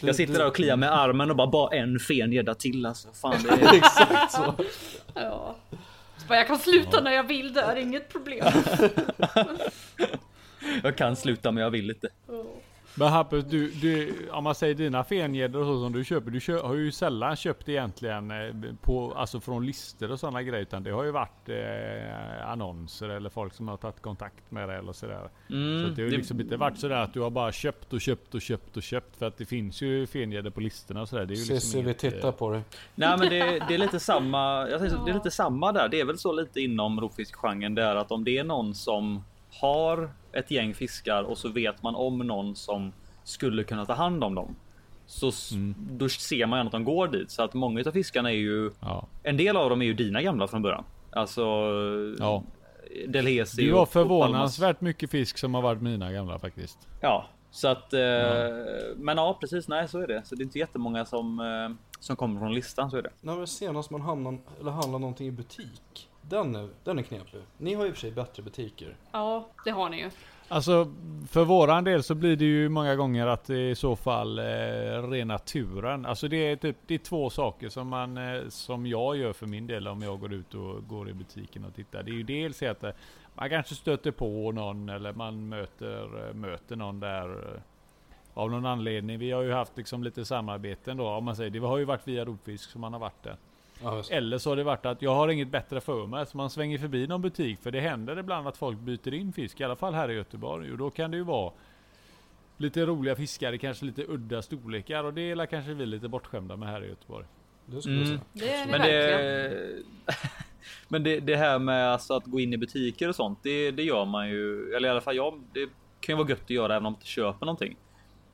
Du- 0.00 0.06
Jag 0.06 0.16
sitter 0.16 0.34
där 0.34 0.46
och 0.46 0.54
kliar 0.56 0.76
med 0.76 0.92
armen 0.98 1.30
och 1.30 1.36
bara 1.36 1.46
bara 1.46 1.76
en 1.76 1.98
fen 1.98 2.32
gädda 2.32 2.54
till 2.54 2.86
alltså. 2.86 3.08
Fan, 3.12 3.34
det 3.42 3.48
är... 3.66 3.74
Exakt 3.76 4.32
så. 4.32 4.54
Ja. 5.14 5.56
Så 6.16 6.26
bara, 6.28 6.38
jag 6.38 6.46
kan 6.46 6.58
sluta 6.58 7.00
när 7.00 7.12
jag 7.12 7.24
vill, 7.24 7.52
det 7.52 7.60
är 7.60 7.76
inget 7.76 8.08
problem. 8.12 8.44
Jag 10.82 10.96
kan 10.96 11.16
sluta 11.16 11.52
men 11.52 11.62
jag 11.62 11.70
vill 11.70 11.90
inte. 11.90 12.08
Men 12.98 13.08
Hampus, 13.08 13.44
du, 13.44 13.70
du, 13.70 14.14
om 14.30 14.44
man 14.44 14.54
säger 14.54 14.74
dina 14.74 15.04
fengäddor 15.04 15.60
och 15.60 15.66
så 15.66 15.82
som 15.84 15.92
du 15.92 16.04
köper, 16.04 16.30
du 16.30 16.40
kö, 16.40 16.60
har 16.62 16.74
ju 16.74 16.92
sällan 16.92 17.36
köpt 17.36 17.68
egentligen 17.68 18.30
eh, 18.30 18.54
på, 18.82 19.12
alltså 19.16 19.40
från 19.40 19.66
listor 19.66 20.10
och 20.12 20.20
sådana 20.20 20.42
grejer. 20.42 20.62
Utan 20.62 20.82
det 20.82 20.90
har 20.90 21.04
ju 21.04 21.10
varit 21.10 21.48
eh, 21.48 22.50
annonser 22.50 23.08
eller 23.08 23.30
folk 23.30 23.54
som 23.54 23.68
har 23.68 23.76
tagit 23.76 24.02
kontakt 24.02 24.50
med 24.50 24.68
dig 24.68 24.78
eller 24.78 24.92
sådär. 24.92 25.28
Mm, 25.50 25.82
så 25.82 25.94
det 25.94 26.02
har 26.02 26.06
ju 26.06 26.10
det- 26.10 26.16
liksom 26.16 26.40
inte 26.40 26.56
varit 26.56 26.78
sådär 26.78 26.96
att 26.96 27.14
du 27.14 27.20
har 27.20 27.30
bara 27.30 27.52
köpt 27.52 27.92
och 27.92 28.00
köpt 28.00 28.34
och 28.34 28.42
köpt 28.42 28.76
och 28.76 28.82
köpt. 28.82 29.16
För 29.16 29.26
att 29.26 29.36
det 29.38 29.46
finns 29.46 29.82
ju 29.82 30.06
fengäddor 30.06 30.50
på 30.50 30.60
listorna 30.60 31.00
och 31.02 31.08
sådär. 31.08 31.24
Det 31.26 31.34
är 31.34 31.36
ju 31.36 31.40
liksom 31.40 31.60
Cissi, 31.60 31.76
vi 31.78 31.82
inget, 31.84 32.04
eh, 32.04 32.10
tittar 32.10 32.32
på 32.32 32.50
dig. 32.50 32.62
Nej 32.94 33.18
men 33.18 33.28
det, 33.28 33.62
det 33.68 33.74
är 33.74 33.78
lite 33.78 34.00
samma. 34.00 34.68
Jag 34.68 34.80
tänkte, 34.80 34.96
så, 34.98 35.04
det 35.04 35.10
är 35.10 35.14
lite 35.14 35.30
samma 35.30 35.72
där. 35.72 35.88
Det 35.88 36.00
är 36.00 36.04
väl 36.04 36.18
så 36.18 36.32
lite 36.32 36.60
inom 36.60 37.00
rovfiskgenren. 37.00 37.74
Det 37.74 37.82
är 37.82 37.96
att 37.96 38.10
om 38.12 38.24
det 38.24 38.38
är 38.38 38.44
någon 38.44 38.74
som 38.74 39.24
har 39.60 40.10
ett 40.32 40.50
gäng 40.50 40.74
fiskar 40.74 41.22
och 41.22 41.38
så 41.38 41.48
vet 41.48 41.82
man 41.82 41.94
om 41.94 42.18
någon 42.18 42.56
som 42.56 42.92
skulle 43.24 43.64
kunna 43.64 43.86
ta 43.86 43.92
hand 43.94 44.24
om 44.24 44.34
dem. 44.34 44.56
Så 45.06 45.28
s- 45.28 45.50
då 45.90 46.08
ser 46.08 46.46
man 46.46 46.60
ju 46.60 46.66
att 46.66 46.72
de 46.72 46.84
går 46.84 47.08
dit. 47.08 47.30
Så 47.30 47.42
att 47.42 47.54
många 47.54 47.80
av 47.86 47.92
fiskarna 47.92 48.30
är 48.32 48.36
ju 48.36 48.70
Ja. 48.80 49.06
en 49.22 49.36
del 49.36 49.56
av 49.56 49.70
dem 49.70 49.82
är 49.82 49.86
ju 49.86 49.94
dina 49.94 50.22
gamla 50.22 50.48
från 50.48 50.62
början. 50.62 50.84
Alltså 51.12 51.42
Ja. 52.18 52.42
Delhesi. 53.08 53.66
Det 53.66 53.72
var 53.72 53.78
och- 53.78 53.82
och 53.82 53.92
Palmas. 53.92 54.08
förvånansvärt 54.08 54.80
mycket 54.80 55.10
fisk 55.10 55.38
som 55.38 55.54
har 55.54 55.62
varit 55.62 55.82
mina 55.82 56.12
gamla 56.12 56.38
faktiskt. 56.38 56.78
Ja, 57.00 57.26
så 57.50 57.68
att. 57.68 57.92
Eh, 57.92 58.00
Men 58.96 59.16
ja, 59.16 59.38
precis. 59.40 59.68
Nej, 59.68 59.88
så 59.88 59.98
är 60.00 60.06
det. 60.06 60.22
Så 60.26 60.34
det 60.34 60.42
är 60.42 60.44
inte 60.44 60.58
jättemånga 60.58 61.04
som 61.04 61.40
eh, 61.40 61.76
som 62.00 62.16
kommer 62.16 62.40
från 62.40 62.54
listan. 62.54 62.90
Så 62.90 62.96
är 62.96 63.02
det. 63.02 63.10
När 63.20 63.32
var 63.34 63.40
det 63.40 63.46
senast 63.46 63.90
man 63.90 64.00
hamnade, 64.00 64.38
eller 64.60 64.70
handlade 64.70 64.98
någonting 64.98 65.26
i 65.26 65.30
butik? 65.30 66.07
Den 66.28 66.56
är, 66.56 66.68
den 66.84 66.98
är 66.98 67.02
knepig. 67.02 67.40
Ni 67.58 67.74
har 67.74 67.84
ju 67.84 67.88
i 67.88 67.92
och 67.92 67.96
för 67.96 68.00
sig 68.00 68.10
bättre 68.10 68.42
butiker. 68.42 68.96
Ja, 69.12 69.48
det 69.64 69.70
har 69.70 69.88
ni 69.88 70.00
ju. 70.00 70.10
Alltså 70.50 70.94
för 71.28 71.44
våran 71.44 71.84
del 71.84 72.02
så 72.02 72.14
blir 72.14 72.36
det 72.36 72.44
ju 72.44 72.68
många 72.68 72.96
gånger 72.96 73.26
att 73.26 73.44
det 73.44 73.54
är 73.54 73.70
i 73.70 73.74
så 73.74 73.96
fall 73.96 74.38
eh, 74.38 74.42
rena 75.10 75.38
turen. 75.38 76.06
Alltså 76.06 76.28
det 76.28 76.36
är 76.36 76.56
typ 76.56 76.76
det 76.86 76.94
är 76.94 76.98
två 76.98 77.30
saker 77.30 77.68
som 77.68 77.88
man 77.88 78.16
eh, 78.16 78.48
som 78.48 78.86
jag 78.86 79.16
gör 79.16 79.32
för 79.32 79.46
min 79.46 79.66
del 79.66 79.88
om 79.88 80.02
jag 80.02 80.20
går 80.20 80.32
ut 80.32 80.54
och 80.54 80.88
går 80.88 81.08
i 81.08 81.14
butiken 81.14 81.64
och 81.64 81.74
tittar. 81.74 82.02
Det 82.02 82.10
är 82.10 82.14
ju 82.14 82.22
dels 82.22 82.62
att 82.62 82.84
eh, 82.84 82.90
man 83.34 83.50
kanske 83.50 83.74
stöter 83.74 84.10
på 84.10 84.52
någon 84.52 84.88
eller 84.88 85.12
man 85.12 85.48
möter, 85.48 86.28
eh, 86.28 86.34
möter 86.34 86.76
någon 86.76 87.00
där 87.00 87.54
eh, 87.54 87.60
av 88.34 88.50
någon 88.50 88.66
anledning. 88.66 89.18
Vi 89.18 89.30
har 89.30 89.42
ju 89.42 89.52
haft 89.52 89.76
liksom 89.76 90.04
lite 90.04 90.24
samarbeten 90.24 90.96
då 90.96 91.08
om 91.08 91.24
man 91.24 91.36
säger. 91.36 91.50
Det 91.50 91.58
har 91.58 91.78
ju 91.78 91.84
varit 91.84 92.08
via 92.08 92.24
Rovfisk 92.24 92.70
som 92.70 92.80
man 92.80 92.92
har 92.92 93.00
varit 93.00 93.22
där. 93.22 93.36
Ja. 93.82 94.02
Eller 94.10 94.38
så 94.38 94.50
har 94.50 94.56
det 94.56 94.64
varit 94.64 94.86
att 94.86 95.02
jag 95.02 95.14
har 95.14 95.28
inget 95.28 95.48
bättre 95.48 95.80
för 95.80 96.06
mig 96.06 96.26
så 96.26 96.36
man 96.36 96.50
svänger 96.50 96.78
förbi 96.78 97.06
någon 97.06 97.22
butik. 97.22 97.58
För 97.62 97.70
det 97.70 97.80
händer 97.80 98.18
ibland 98.18 98.48
att 98.48 98.56
folk 98.56 98.78
byter 98.78 99.14
in 99.14 99.32
fisk. 99.32 99.60
I 99.60 99.64
alla 99.64 99.76
fall 99.76 99.94
här 99.94 100.10
i 100.10 100.14
Göteborg. 100.14 100.72
Och 100.72 100.78
då 100.78 100.90
kan 100.90 101.10
det 101.10 101.16
ju 101.16 101.22
vara 101.22 101.52
lite 102.56 102.86
roliga 102.86 103.16
fiskar 103.16 103.52
i 103.52 103.58
kanske 103.58 103.84
lite 103.84 104.04
udda 104.08 104.42
storlekar. 104.42 105.04
Och 105.04 105.14
det 105.14 105.30
är 105.30 105.46
kanske 105.46 105.74
vi 105.74 105.86
lite 105.86 106.08
bortskämda 106.08 106.56
med 106.56 106.68
här 106.68 106.84
i 106.84 106.88
Göteborg. 106.88 107.26
Det 107.66 107.82
skulle 107.82 107.96
Mm. 107.96 108.06
säga. 108.06 108.20
Det 108.32 108.54
är 108.54 108.66
ni 108.66 108.70
Men 108.72 108.80
det, 108.80 109.82
men 110.88 111.02
det, 111.02 111.20
det 111.20 111.36
här 111.36 111.58
med 111.58 111.92
alltså 111.92 112.14
att 112.14 112.24
gå 112.24 112.40
in 112.40 112.52
i 112.52 112.56
butiker 112.56 113.08
och 113.08 113.14
sånt, 113.14 113.38
det, 113.42 113.70
det 113.70 113.82
gör 113.82 114.04
man 114.04 114.28
ju. 114.28 114.72
Eller 114.74 114.88
i 114.88 114.90
alla 114.90 115.00
fall 115.00 115.16
jag. 115.16 115.42
Det 115.52 115.68
kan 116.00 116.12
ju 116.12 116.16
vara 116.18 116.28
gött 116.28 116.42
att 116.42 116.50
göra 116.50 116.72
även 116.72 116.76
om 116.76 116.82
man 116.82 116.92
inte 116.92 117.06
köper 117.06 117.46
någonting. 117.46 117.76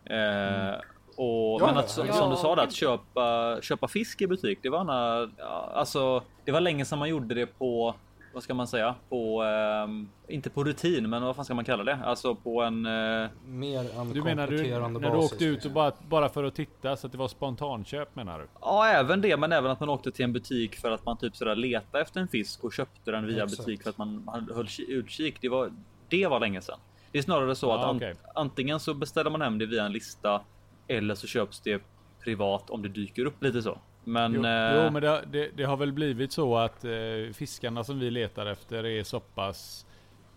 Eh, 0.04 0.74
och, 1.16 1.60
Ja, 1.62 1.66
men 1.66 1.76
att, 1.76 1.90
som, 1.90 2.06
ja. 2.06 2.12
som 2.12 2.30
du 2.30 2.36
sa, 2.36 2.54
att 2.62 2.72
köpa, 2.72 3.56
köpa 3.62 3.88
fisk 3.88 4.20
i 4.22 4.26
butik. 4.26 4.58
Det 4.62 4.68
var 4.68 4.84
när, 4.84 5.30
ja, 5.38 5.70
alltså, 5.74 6.22
det 6.44 6.52
var 6.52 6.60
länge 6.60 6.84
sedan 6.84 6.98
man 6.98 7.08
gjorde 7.08 7.34
det 7.34 7.46
på 7.46 7.94
vad 8.34 8.42
ska 8.42 8.54
man 8.54 8.66
säga? 8.66 8.94
På, 9.08 9.42
ehm, 9.42 10.08
inte 10.28 10.50
på 10.50 10.64
rutin, 10.64 11.10
men 11.10 11.22
vad 11.22 11.36
fan 11.36 11.44
ska 11.44 11.54
man 11.54 11.64
kalla 11.64 11.84
det? 11.84 11.98
Alltså 12.04 12.34
på 12.34 12.62
en... 12.62 12.86
eh, 12.86 13.28
Mer 13.46 13.98
än 14.00 14.12
Du 14.12 14.22
menar 14.22 14.46
du, 14.46 14.56
när 14.62 14.88
du 14.88 15.00
basis, 15.10 15.32
åkte 15.32 15.44
ut 15.44 15.50
och 15.50 15.54
liksom. 15.54 15.72
bara, 15.72 15.92
bara 16.08 16.28
för 16.28 16.44
att 16.44 16.54
titta 16.54 16.96
så 16.96 17.06
att 17.06 17.12
det 17.12 17.18
var 17.18 17.28
spontanköp 17.28 18.16
menar 18.16 18.38
du? 18.38 18.46
Ja, 18.60 18.86
även 18.88 19.20
det, 19.20 19.36
men 19.36 19.52
även 19.52 19.70
att 19.70 19.80
man 19.80 19.88
åkte 19.88 20.10
till 20.10 20.24
en 20.24 20.32
butik 20.32 20.76
för 20.76 20.90
att 20.90 21.06
man 21.06 21.16
typ 21.16 21.36
sådär 21.36 21.56
letade 21.56 22.02
efter 22.02 22.20
en 22.20 22.28
fisk 22.28 22.64
och 22.64 22.72
köpte 22.72 23.10
den 23.10 23.26
via 23.26 23.44
Exakt. 23.44 23.58
butik 23.58 23.82
för 23.82 23.90
att 23.90 23.98
man 23.98 24.24
man 24.24 24.50
höll 24.54 24.66
ki- 24.66 24.88
utkik. 24.88 25.36
Det 25.40 25.48
var, 25.48 25.70
det 26.08 26.26
var 26.26 26.40
länge 26.40 26.60
sedan. 26.60 26.78
Det 27.12 27.18
är 27.18 27.22
snarare 27.22 27.54
så 27.54 27.66
Ja, 27.66 27.78
att 27.78 27.84
an, 27.84 27.96
okej. 27.96 28.14
antingen 28.34 28.80
så 28.80 28.94
beställer 28.94 29.30
man 29.30 29.42
hem 29.42 29.58
det 29.58 29.66
via 29.66 29.84
en 29.84 29.92
lista 29.92 30.40
eller 30.88 31.14
så 31.14 31.26
köps 31.26 31.60
det 31.60 31.82
privat 32.24 32.70
om 32.70 32.82
det 32.82 32.88
dyker 32.88 33.24
upp 33.24 33.42
lite 33.42 33.62
så. 33.62 33.78
Men, 34.04 34.34
Jo, 34.34 34.46
eh, 34.46 34.84
jo 34.84 34.90
men 34.90 35.02
det, 35.02 35.24
det, 35.32 35.50
det 35.56 35.64
har 35.64 35.76
väl 35.76 35.92
blivit 35.92 36.32
så 36.32 36.56
att 36.56 36.84
eh, 36.84 37.32
fiskarna 37.32 37.84
som 37.84 37.98
vi 37.98 38.10
letar 38.10 38.46
efter 38.46 38.86
är 38.86 39.04
så 39.04 39.20
pass, 39.20 39.86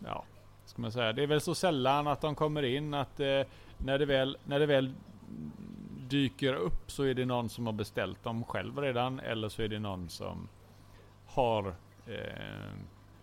ja, 0.06 0.24
ska 0.66 0.82
man 0.82 0.92
säga, 0.92 1.14
det 1.14 1.24
är 1.24 1.28
väl 1.28 1.42
så 1.42 1.56
sällan 1.56 2.08
att 2.08 2.22
de 2.22 2.36
kommer 2.36 2.64
in 2.64 2.94
att 2.94 3.20
eh, 3.20 3.42
när, 3.78 4.00
det 4.00 4.06
väl, 4.06 4.38
när 4.46 4.60
det 4.60 4.66
väl 4.66 4.94
dyker 6.10 6.54
upp 6.54 6.92
så 6.92 7.04
är 7.04 7.14
det 7.14 7.26
någon 7.26 7.50
som 7.50 7.66
har 7.66 7.74
beställt 7.74 8.24
dem 8.24 8.44
själv 8.44 8.78
redan 8.78 9.20
eller 9.20 9.50
så 9.50 9.62
är 9.62 9.68
det 9.68 9.80
någon 9.80 10.10
som 10.10 10.50
har 11.26 11.68
eh, 12.08 12.74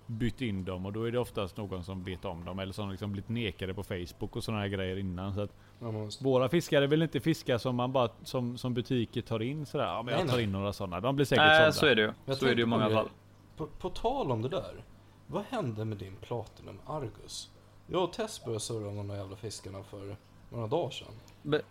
bytt 0.06 0.40
in 0.40 0.64
dem 0.64 0.86
och 0.86 0.92
då 0.92 1.04
är 1.04 1.12
det 1.12 1.18
oftast 1.18 1.56
någon 1.56 1.84
som 1.84 2.04
vet 2.04 2.24
om 2.24 2.44
dem 2.44 2.58
eller 2.58 2.72
som 2.72 2.90
liksom 2.90 3.12
blivit 3.12 3.28
nekade 3.28 3.74
på 3.74 3.82
Facebook 3.82 4.36
och 4.36 4.44
sådana 4.44 4.60
här 4.62 4.68
grejer 4.68 4.96
innan. 4.96 5.34
Så 5.34 5.40
att 5.40 5.50
Ja, 5.80 5.92
våra 6.20 6.48
fiskar 6.48 6.82
är 6.82 6.86
väl 6.86 7.02
inte 7.02 7.20
fiskar 7.20 7.58
som 7.58 7.76
man 7.76 7.92
bara 7.92 8.08
som, 8.22 8.58
som 8.58 8.74
butiker 8.74 9.20
tar 9.22 9.42
in 9.42 9.66
sådär. 9.66 9.84
Ja, 9.84 10.02
men 10.02 10.04
Nej, 10.06 10.14
jag 10.20 10.28
tar 10.28 10.36
nej. 10.36 10.44
in 10.44 10.52
några 10.52 10.72
sådana. 10.72 11.00
De 11.00 11.16
blir 11.16 11.26
säkert 11.26 11.44
nej, 11.44 11.58
sålda. 11.58 11.72
så 11.72 11.86
är 11.86 11.94
det 11.94 12.02
ju. 12.02 12.12
Jag 12.24 12.36
Så 12.36 12.46
är 12.46 12.50
det 12.50 12.56
ju 12.56 12.62
i 12.62 12.66
många 12.66 12.90
fall. 12.90 13.08
På, 13.56 13.66
på 13.66 13.90
tal 13.90 14.30
om 14.30 14.42
det 14.42 14.48
där. 14.48 14.84
Vad 15.26 15.42
hände 15.44 15.84
med 15.84 15.98
din 15.98 16.16
Platinum 16.16 16.78
Argus? 16.86 17.50
Jag 17.86 18.04
och 18.04 18.12
Tess 18.12 18.44
började 18.44 18.60
surra 18.60 18.88
om 18.88 18.96
de 18.96 19.08
där 19.08 19.16
jävla 19.16 19.36
fiskarna 19.36 19.82
för 19.82 20.16
några 20.50 20.66
dagar 20.66 20.90
sedan. 20.90 21.08
Be, 21.42 21.62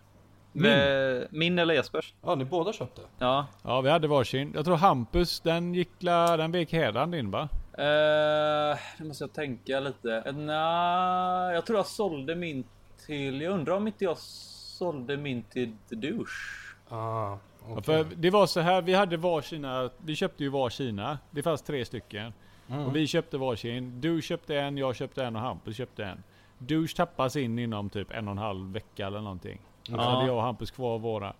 min. 0.51 1.27
min 1.39 1.59
eller 1.59 1.73
Jespers? 1.73 2.13
Ja, 2.21 2.35
ni 2.35 2.45
båda 2.45 2.73
köpte? 2.73 3.01
Ja. 3.19 3.45
Ja, 3.63 3.81
vi 3.81 3.89
hade 3.89 4.07
varsin. 4.07 4.51
Jag 4.55 4.65
tror 4.65 4.75
Hampus, 4.75 5.39
den 5.39 5.73
gick 5.73 5.89
la, 5.99 6.37
den 6.37 6.51
vek 6.51 6.71
hädan 6.73 7.11
din 7.11 7.31
va? 7.31 7.49
Uh, 7.79 8.77
nu 8.99 9.05
måste 9.07 9.23
jag 9.23 9.33
tänka 9.33 9.79
lite. 9.79 10.23
Uh, 10.27 10.33
Nej, 10.33 11.53
jag 11.55 11.65
tror 11.65 11.79
jag 11.79 11.85
sålde 11.85 12.35
min 12.35 12.63
till... 13.05 13.41
Jag 13.41 13.53
undrar 13.53 13.75
om 13.75 13.87
inte 13.87 14.03
jag 14.03 14.17
sålde 14.17 15.17
min 15.17 15.43
till 15.43 15.73
The 15.89 15.95
Douche. 15.95 16.63
Ah, 16.89 17.37
okej. 17.61 17.73
Ja, 17.75 17.81
För 17.81 18.07
det 18.15 18.29
var 18.29 18.45
så 18.47 18.59
här, 18.59 18.81
vi 18.81 18.93
hade 18.93 19.17
varsina, 19.17 19.89
vi 19.97 20.15
köpte 20.15 20.43
ju 20.43 20.49
varsina. 20.49 21.19
Det 21.31 21.43
fanns 21.43 21.61
tre 21.61 21.85
stycken. 21.85 22.33
Mm. 22.69 22.85
Och 22.85 22.95
vi 22.95 23.07
köpte 23.07 23.37
varsin. 23.37 24.01
Du 24.01 24.21
köpte 24.21 24.59
en, 24.59 24.77
jag 24.77 24.95
köpte 24.95 25.23
en 25.23 25.35
och 25.35 25.41
Hampus 25.41 25.75
köpte 25.77 26.05
en. 26.05 26.23
Douche 26.57 26.95
tappas 26.95 27.35
in 27.35 27.59
inom 27.59 27.89
typ 27.89 28.11
en 28.11 28.27
och 28.27 28.31
en 28.31 28.37
halv 28.37 28.73
vecka 28.73 29.07
eller 29.07 29.21
någonting. 29.21 29.59
Så 29.83 29.91
Ja. 29.93 30.01
hade 30.01 30.27
jag 30.27 30.35
och 30.35 30.41
Hampus 30.43 30.71
kvar 30.71 30.99
våra. 30.99 31.33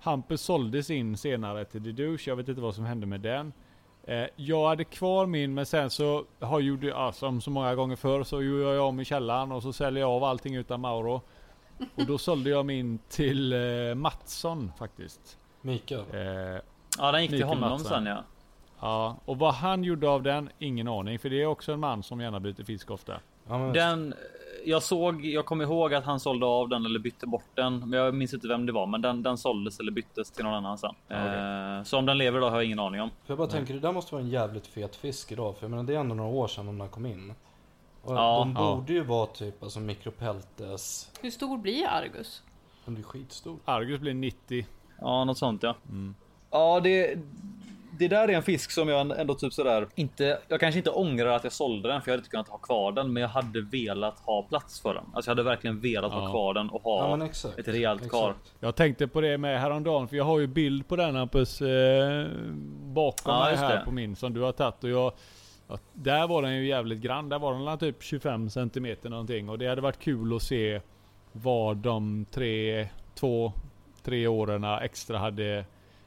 Hampus 0.00 0.40
såldes 0.40 0.90
in 0.90 1.16
senare 1.16 1.64
till 1.64 1.84
The 1.84 1.92
Douche. 1.92 2.30
Jag 2.30 2.36
vet 2.36 2.48
inte 2.48 2.60
vad 2.60 2.74
som 2.74 2.84
hände 2.84 3.06
med 3.06 3.20
den. 3.20 3.52
Eh, 4.04 4.24
jag 4.36 4.68
hade 4.68 4.84
kvar 4.84 5.26
min 5.26 5.54
men 5.54 5.66
sen 5.66 5.90
så 5.90 6.24
har 6.40 6.60
gjorde 6.60 6.86
ja, 6.86 7.12
som 7.12 7.40
så 7.40 7.50
många 7.50 7.74
gånger 7.74 7.96
förr 7.96 8.22
så 8.24 8.42
gjorde 8.42 8.74
jag 8.74 8.86
om 8.88 9.00
i 9.00 9.04
källaren 9.04 9.52
och 9.52 9.62
så 9.62 9.72
säljer 9.72 10.00
jag 10.00 10.10
av 10.10 10.24
allting 10.24 10.54
utan 10.54 10.80
Mauro. 10.80 11.20
Och 11.94 12.06
då 12.06 12.18
sålde 12.18 12.50
jag 12.50 12.66
min 12.66 12.98
till 13.08 13.52
eh, 13.52 13.94
Mattsson 13.94 14.72
faktiskt. 14.78 15.38
Mikael. 15.60 16.04
Eh, 16.12 16.60
Ja, 16.98 17.12
den 17.12 17.22
gick 17.22 17.30
till 17.30 17.38
Mikael 17.38 17.54
honom 17.54 17.70
Mattsson. 17.70 17.88
sen 17.88 18.06
ja. 18.06 18.22
ja, 18.80 19.16
och 19.24 19.38
vad 19.38 19.54
han 19.54 19.84
gjorde 19.84 20.08
av 20.08 20.22
den, 20.22 20.50
ingen 20.58 20.88
aning. 20.88 21.18
För 21.18 21.30
det 21.30 21.42
är 21.42 21.46
också 21.46 21.72
en 21.72 21.80
man 21.80 22.02
som 22.02 22.20
gärna 22.20 22.40
byter 22.40 22.64
fisk 22.64 22.90
ofta. 22.90 23.20
Ja, 23.48 23.58
men, 23.58 23.72
Den, 23.72 24.14
jag 24.64 24.82
såg, 24.82 25.24
jag 25.24 25.46
kommer 25.46 25.64
ihåg 25.64 25.94
att 25.94 26.04
han 26.04 26.20
sålde 26.20 26.46
av 26.46 26.68
den 26.68 26.84
eller 26.86 26.98
bytte 26.98 27.26
bort 27.26 27.44
den. 27.54 27.78
Men 27.78 27.92
jag 27.92 28.14
minns 28.14 28.34
inte 28.34 28.48
vem 28.48 28.66
det 28.66 28.72
var, 28.72 28.86
men 28.86 29.02
den, 29.02 29.22
den 29.22 29.38
såldes 29.38 29.80
eller 29.80 29.92
byttes 29.92 30.30
till 30.30 30.44
någon 30.44 30.54
annan 30.54 30.78
sen. 30.78 30.94
Eh, 31.08 31.82
så 31.84 31.98
om 31.98 32.06
den 32.06 32.18
lever 32.18 32.38
idag 32.38 32.50
har 32.50 32.56
jag 32.56 32.64
ingen 32.64 32.78
aning 32.78 33.00
om. 33.00 33.10
För 33.24 33.30
jag 33.32 33.38
bara 33.38 33.48
tänker, 33.48 33.74
det 33.74 33.80
där 33.80 33.92
måste 33.92 34.14
vara 34.14 34.22
en 34.22 34.30
jävligt 34.30 34.66
fet 34.66 34.96
fisk 34.96 35.32
idag. 35.32 35.56
För 35.56 35.64
jag 35.64 35.70
menar, 35.70 35.82
det 35.84 35.94
är 35.94 35.98
ändå 36.00 36.14
några 36.14 36.30
år 36.30 36.48
sedan 36.48 36.66
de 36.66 36.78
där 36.78 36.88
kom 36.88 37.06
in. 37.06 37.34
Och 38.02 38.14
Ja, 38.16 38.38
de 38.38 38.52
ja. 38.62 38.74
borde 38.76 38.92
ju 38.92 39.04
vara 39.04 39.26
typ 39.26 39.62
alltså 39.62 39.80
mikropeltes. 39.80 41.10
Hur 41.20 41.30
stor 41.30 41.58
blir 41.58 41.86
Argus? 41.88 42.42
Den 42.84 42.94
blir 42.94 43.04
skitstor. 43.04 43.58
Argus 43.64 44.00
blir 44.00 44.14
90. 44.14 44.66
Ja, 45.00 45.24
något 45.24 45.38
sånt 45.38 45.62
ja. 45.62 45.74
Mm. 45.88 46.14
Ja, 46.50 46.80
det, 46.80 47.18
det 47.98 48.08
där 48.08 48.28
är 48.28 48.32
en 48.32 48.42
fisk 48.42 48.70
som 48.70 48.88
jag 48.88 49.20
ändå 49.20 49.34
typ 49.34 49.52
sådär 49.52 49.88
inte. 49.94 50.38
Jag 50.48 50.60
kanske 50.60 50.78
inte 50.78 50.90
ångrar 50.90 51.26
att 51.36 51.44
jag 51.44 51.52
sålde 51.52 51.88
den 51.88 52.02
för 52.02 52.08
jag 52.10 52.12
hade 52.12 52.20
inte 52.20 52.30
kunnat 52.30 52.48
ha 52.48 52.58
kvar 52.58 52.92
den, 52.92 53.12
men 53.12 53.20
jag 53.20 53.28
hade 53.28 53.60
velat 53.60 54.18
ha 54.20 54.42
plats 54.42 54.80
för 54.80 54.94
den. 54.94 55.04
Alltså 55.14 55.30
jag 55.30 55.36
hade 55.36 55.42
verkligen 55.42 55.80
velat 55.80 56.12
ha 56.12 56.22
Ja. 56.24 56.30
kvar 56.30 56.54
den 56.54 56.70
och 56.70 56.82
ha 56.82 57.18
Ja 57.18 57.26
exakt. 57.26 57.58
ett 57.58 57.68
rejält 57.68 58.10
kar. 58.10 58.34
Jag 58.60 58.76
tänkte 58.76 59.08
på 59.08 59.20
det 59.20 59.38
med 59.38 59.60
häromdagen, 59.60 60.08
för 60.08 60.16
jag 60.16 60.24
har 60.24 60.38
ju 60.38 60.46
bild 60.46 60.88
på 60.88 60.96
den 60.96 61.16
Hampus 61.16 61.60
eh, 61.62 62.26
bakom 62.84 63.32
Ja, 63.34 63.44
mig 63.44 63.56
här 63.56 63.76
det. 63.78 63.84
på 63.84 63.90
min 63.90 64.16
som 64.16 64.32
du 64.34 64.40
har 64.40 64.52
tagit. 64.52 64.84
Och 64.84 64.90
jag, 64.90 65.12
ja, 65.68 65.78
där 65.92 66.28
var 66.28 66.42
den 66.42 66.54
ju 66.56 66.66
jävligt 66.66 67.00
grann. 67.00 67.28
Där 67.28 67.38
var 67.38 67.66
den 67.66 67.78
typ 67.78 68.02
25 68.02 68.50
cm 68.50 68.96
någonting. 69.02 69.48
Och 69.48 69.58
det 69.58 69.66
hade 69.68 69.80
varit 69.80 69.98
kul 69.98 70.36
att 70.36 70.42
se 70.42 70.80
vad 71.32 71.76
de 71.76 72.26
tre, 72.30 72.88
två, 73.14 73.52
tre 74.04 74.26
åren 74.26 74.64
extra 74.64 75.18
hade 75.18 75.64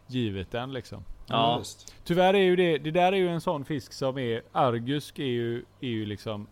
givit 0.07 0.51
den 0.51 0.73
liksom. 0.73 1.03
Ja. 1.27 1.61
Tyvärr 2.03 2.33
är 2.33 2.37
ju 2.39 2.55
det, 2.55 2.77
det 2.77 2.91
där 2.91 3.11
är 3.11 3.17
ju 3.17 3.29
en 3.29 3.41
sån 3.41 3.65
fisk 3.65 3.93
som 3.93 4.17
är, 4.17 4.41
Argusk 4.51 5.19
är 5.19 5.23
ju, 5.23 5.63
är 5.81 5.87
ju 5.87 6.05
liksom 6.05 6.47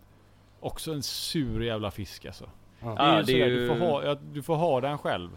också 0.60 0.92
en 0.92 1.02
sur 1.02 1.62
jävla 1.64 1.90
fisk 1.90 2.24
alltså. 2.26 2.44
Ja. 2.80 2.88
Det 2.94 3.02
är 3.02 3.16
Ja, 3.16 3.22
det 3.22 3.32
är 3.42 3.46
ju- 3.48 3.60
du, 3.60 3.68
får 3.68 3.86
ha, 3.86 4.14
du 4.14 4.42
får 4.42 4.56
ha 4.56 4.80
den 4.80 4.98
själv. 4.98 5.30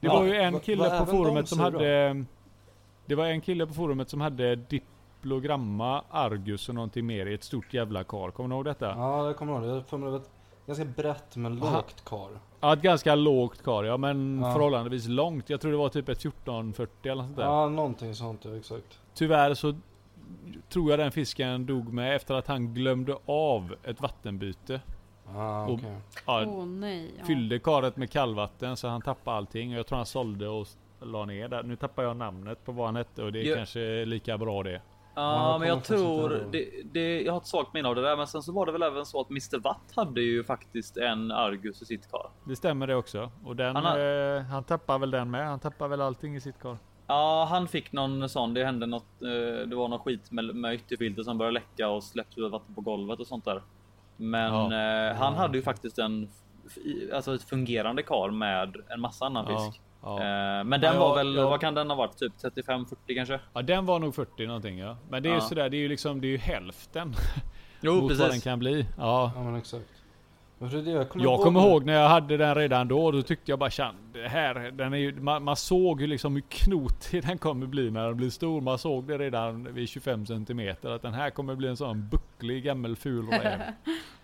Det 0.00 0.06
Ja, 0.06 0.14
var 0.14 0.24
ju 0.24 0.36
en 0.36 0.52
va- 0.52 0.60
kille 0.60 0.82
var 0.82 0.88
på 0.90 0.94
även 0.96 1.06
forumet 1.06 1.48
som 1.48 1.60
hade... 1.60 2.24
Det 3.06 3.14
var 3.14 3.26
en 3.26 3.40
kille 3.40 3.66
på 3.66 3.74
forumet 3.74 4.08
som 4.08 4.20
hade 4.20 4.56
diplogramma, 4.56 6.04
Argus 6.10 6.68
och 6.68 6.74
någonting 6.74 7.06
mer 7.06 7.26
i 7.26 7.34
ett 7.34 7.44
stort 7.44 7.74
jävla 7.74 8.04
kar. 8.04 8.30
Kommer 8.30 8.48
du 8.48 8.54
ihåg 8.54 8.64
detta? 8.64 8.86
Ja. 8.86 8.94
Ja, 8.96 9.26
jag 9.26 9.36
kommer 9.36 9.52
ihåg 9.52 9.62
det. 9.62 9.68
Jag 10.00 10.22
ganska 10.66 10.84
brett 10.84 11.36
men 11.36 11.62
Aha. 11.62 11.76
lågt 11.76 12.04
kar. 12.04 12.30
ett 12.72 12.82
ganska 12.82 13.14
lågt 13.14 13.62
kar 13.62 13.84
ja, 13.84 13.96
men 13.96 14.40
Ja. 14.42 14.52
förhållandevis 14.52 15.08
långt. 15.08 15.50
Jag 15.50 15.60
tror 15.60 15.70
det 15.72 15.78
var 15.78 15.88
typ 15.88 16.08
ett 16.08 16.18
1440 16.18 17.12
eller 17.12 17.14
något 17.22 17.26
sånt 17.26 17.36
där. 17.36 17.44
Ja, 17.44 17.68
någonting 17.68 18.14
sånt 18.14 18.44
ja, 18.44 18.56
exakt. 18.56 18.98
Tyvärr 19.14 19.54
så 19.54 19.74
tror 20.68 20.90
jag 20.90 20.98
den 20.98 21.12
fisken 21.12 21.66
dog 21.66 21.92
med 21.92 22.16
efter 22.16 22.34
att 22.34 22.46
han 22.46 22.74
glömde 22.74 23.16
av 23.26 23.74
ett 23.84 24.00
vattenbyte. 24.00 24.80
Ah, 25.36 25.64
Och- 25.66 25.72
okej. 25.74 25.96
Ja, 26.26 26.44
Åh 26.46 26.66
nej. 26.66 27.10
Ja. 27.18 27.24
fyllde 27.24 27.58
karet 27.58 27.96
med 27.96 28.10
kallvatten 28.10 28.76
så 28.76 28.88
han 28.88 29.02
tappade 29.02 29.36
allting. 29.36 29.72
Och 29.72 29.78
jag 29.78 29.86
tror 29.86 29.96
han 29.96 30.06
sålde 30.06 30.48
och 30.48 30.66
la 31.00 31.24
ner 31.24 31.48
där. 31.48 31.62
Nu 31.62 31.76
tappar 31.76 32.02
jag 32.02 32.16
namnet 32.16 32.64
på 32.64 32.72
vad 32.72 32.86
han 32.86 32.96
hette 32.96 33.22
och 33.22 33.32
det 33.32 33.40
är 33.40 33.44
Ja. 33.50 33.56
kanske 33.56 34.04
lika 34.04 34.38
bra 34.38 34.62
det. 34.62 34.80
Ja, 35.14 35.58
men 35.58 35.68
jag 35.68 35.84
tror 35.84 36.28
det, 36.52 36.68
det, 36.92 37.22
jag 37.22 37.32
har 37.32 37.40
ett 37.40 37.46
svagt 37.46 37.74
minne 37.74 37.88
av 37.88 37.94
det 37.94 38.02
där, 38.02 38.16
men 38.16 38.26
sen 38.26 38.42
så 38.42 38.52
var 38.52 38.66
det 38.66 38.72
väl 38.72 38.82
även 38.82 39.06
så 39.06 39.20
att 39.20 39.30
Mr 39.30 39.58
Watt 39.60 39.92
hade 39.96 40.20
ju 40.20 40.44
faktiskt 40.44 40.96
en 40.96 41.30
Argus 41.32 41.82
i 41.82 41.84
sitt 41.84 42.10
kar. 42.10 42.30
Det 42.44 42.56
stämmer 42.56 42.86
det 42.86 42.94
också. 42.94 43.30
Och 43.44 43.56
den, 43.56 43.76
Han 43.76 43.84
har- 43.84 44.36
eh, 44.36 44.42
han 44.42 44.64
tappar 44.64 44.98
väl 44.98 45.10
den 45.10 45.30
med. 45.30 45.46
Han 45.46 45.60
tappar 45.60 45.88
väl 45.88 46.00
allting 46.00 46.36
i 46.36 46.40
sitt 46.40 46.58
kar. 46.62 46.78
Ja, 47.06 47.46
han 47.50 47.68
fick 47.68 47.92
någon 47.92 48.28
sån. 48.28 48.54
Det 48.54 48.64
hände 48.64 48.86
något. 48.86 49.22
Eh, 49.22 49.66
det 49.68 49.76
var 49.76 49.88
någon 49.88 49.98
skit 49.98 50.30
med, 50.30 50.44
med 50.54 50.74
ytterfilter 50.74 51.22
som 51.22 51.38
började 51.38 51.54
läcka 51.54 51.88
och 51.88 52.04
släppte 52.04 52.40
ut 52.40 52.52
vatten 52.52 52.74
på 52.74 52.80
golvet 52.80 53.20
och 53.20 53.26
sånt 53.26 53.44
där. 53.44 53.62
Men 54.16 54.54
Ja. 54.54 55.08
eh, 55.10 55.16
han 55.16 55.34
hade 55.34 55.56
ju 55.58 55.62
faktiskt 55.62 55.98
en, 55.98 56.28
alltså 57.14 57.34
ett 57.34 57.42
fungerande 57.42 58.02
kar 58.02 58.30
med 58.30 58.76
en 58.88 59.00
massa 59.00 59.26
annan 59.26 59.46
Ja, 59.48 59.58
fisk. 59.58 59.80
Ja. 60.02 60.16
Eh, 60.18 60.64
men 60.64 60.80
den 60.80 60.94
Ja, 60.94 61.00
var 61.00 61.14
väl, 61.16 61.34
jag- 61.34 61.50
vad 61.50 61.60
kan 61.60 61.74
den 61.74 61.90
ha 61.90 61.96
varit? 61.96 62.16
Typ 62.18 62.32
35-40 62.42 63.14
kanske? 63.14 63.40
ja, 63.52 63.62
den 63.62 63.86
var 63.86 63.98
nog 63.98 64.14
40 64.14 64.46
någonting 64.46 64.78
ja. 64.78 64.96
Men 65.08 65.22
det 65.22 65.28
är 65.28 65.30
ju 65.30 65.36
Ja. 65.36 65.40
sådär, 65.40 65.68
det 65.68 65.76
är 65.76 65.80
ju 65.80 65.88
liksom, 65.88 66.20
det 66.20 66.26
är 66.26 66.30
ju 66.30 66.36
hälften 66.38 67.14
Jo, 67.80 67.92
mot 67.94 68.02
vad 68.02 68.10
den 68.10 68.26
precis. 68.28 68.44
kan 68.44 68.58
bli. 68.58 68.86
Ja. 68.98 69.32
Ja 69.34 69.42
men 69.42 69.56
exakt. 69.56 69.84
Jag 70.58 71.08
kommer 71.08 71.24
Jag 71.24 71.40
kommer 71.40 71.60
ihåg 71.68 71.84
när 71.84 71.92
jag 71.92 72.08
hade 72.08 72.36
den 72.36 72.54
redan 72.54 72.88
då, 72.88 73.10
då 73.10 73.22
tyckte 73.22 73.52
jag 73.52 73.58
bara 73.58 73.70
"Tjan, 73.70 73.94
det 74.12 74.28
här, 74.28 74.54
den 74.70 74.92
är 74.92 74.96
ju, 74.98 75.20
man, 75.20 75.42
man 75.44 75.56
såg 75.56 76.00
ju 76.00 76.06
liksom 76.06 76.34
hur 76.34 76.42
knotig 76.48 77.22
den 77.22 77.38
kommer 77.38 77.66
bli 77.66 77.90
när 77.90 78.06
den 78.06 78.16
blir 78.16 78.30
stor. 78.30 78.60
Man 78.60 78.78
såg 78.78 79.04
det 79.08 79.18
redan 79.18 79.74
vid 79.74 79.88
25 79.88 80.26
cm 80.26 80.74
att 80.82 81.02
den 81.02 81.14
här 81.14 81.30
kommer 81.30 81.54
bli 81.54 81.68
en 81.68 81.76
sån 81.76 82.08
bucklig 82.08 82.64
gammal 82.64 82.96
ful 82.96 83.26
räv. 83.30 83.60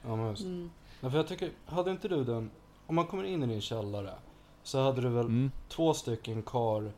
Ja 0.06 0.16
men 0.16 0.28
just. 0.28 0.44
Mm. 0.44 0.70
Ja, 1.00 1.10
för 1.10 1.16
jag 1.16 1.28
tycker, 1.28 1.48
hade 1.66 1.90
inte 1.90 2.08
du 2.08 2.24
den, 2.24 2.50
om 2.86 2.94
man 2.94 3.06
kommer 3.06 3.24
in 3.24 3.42
i 3.42 3.46
din 3.46 3.60
källare. 3.60 4.10
Så 4.68 4.82
hade 4.82 5.00
du 5.00 5.08
väl 5.08 5.26
Mm. 5.26 5.50
två 5.68 5.94
stycken 5.94 6.42
kar 6.42 6.92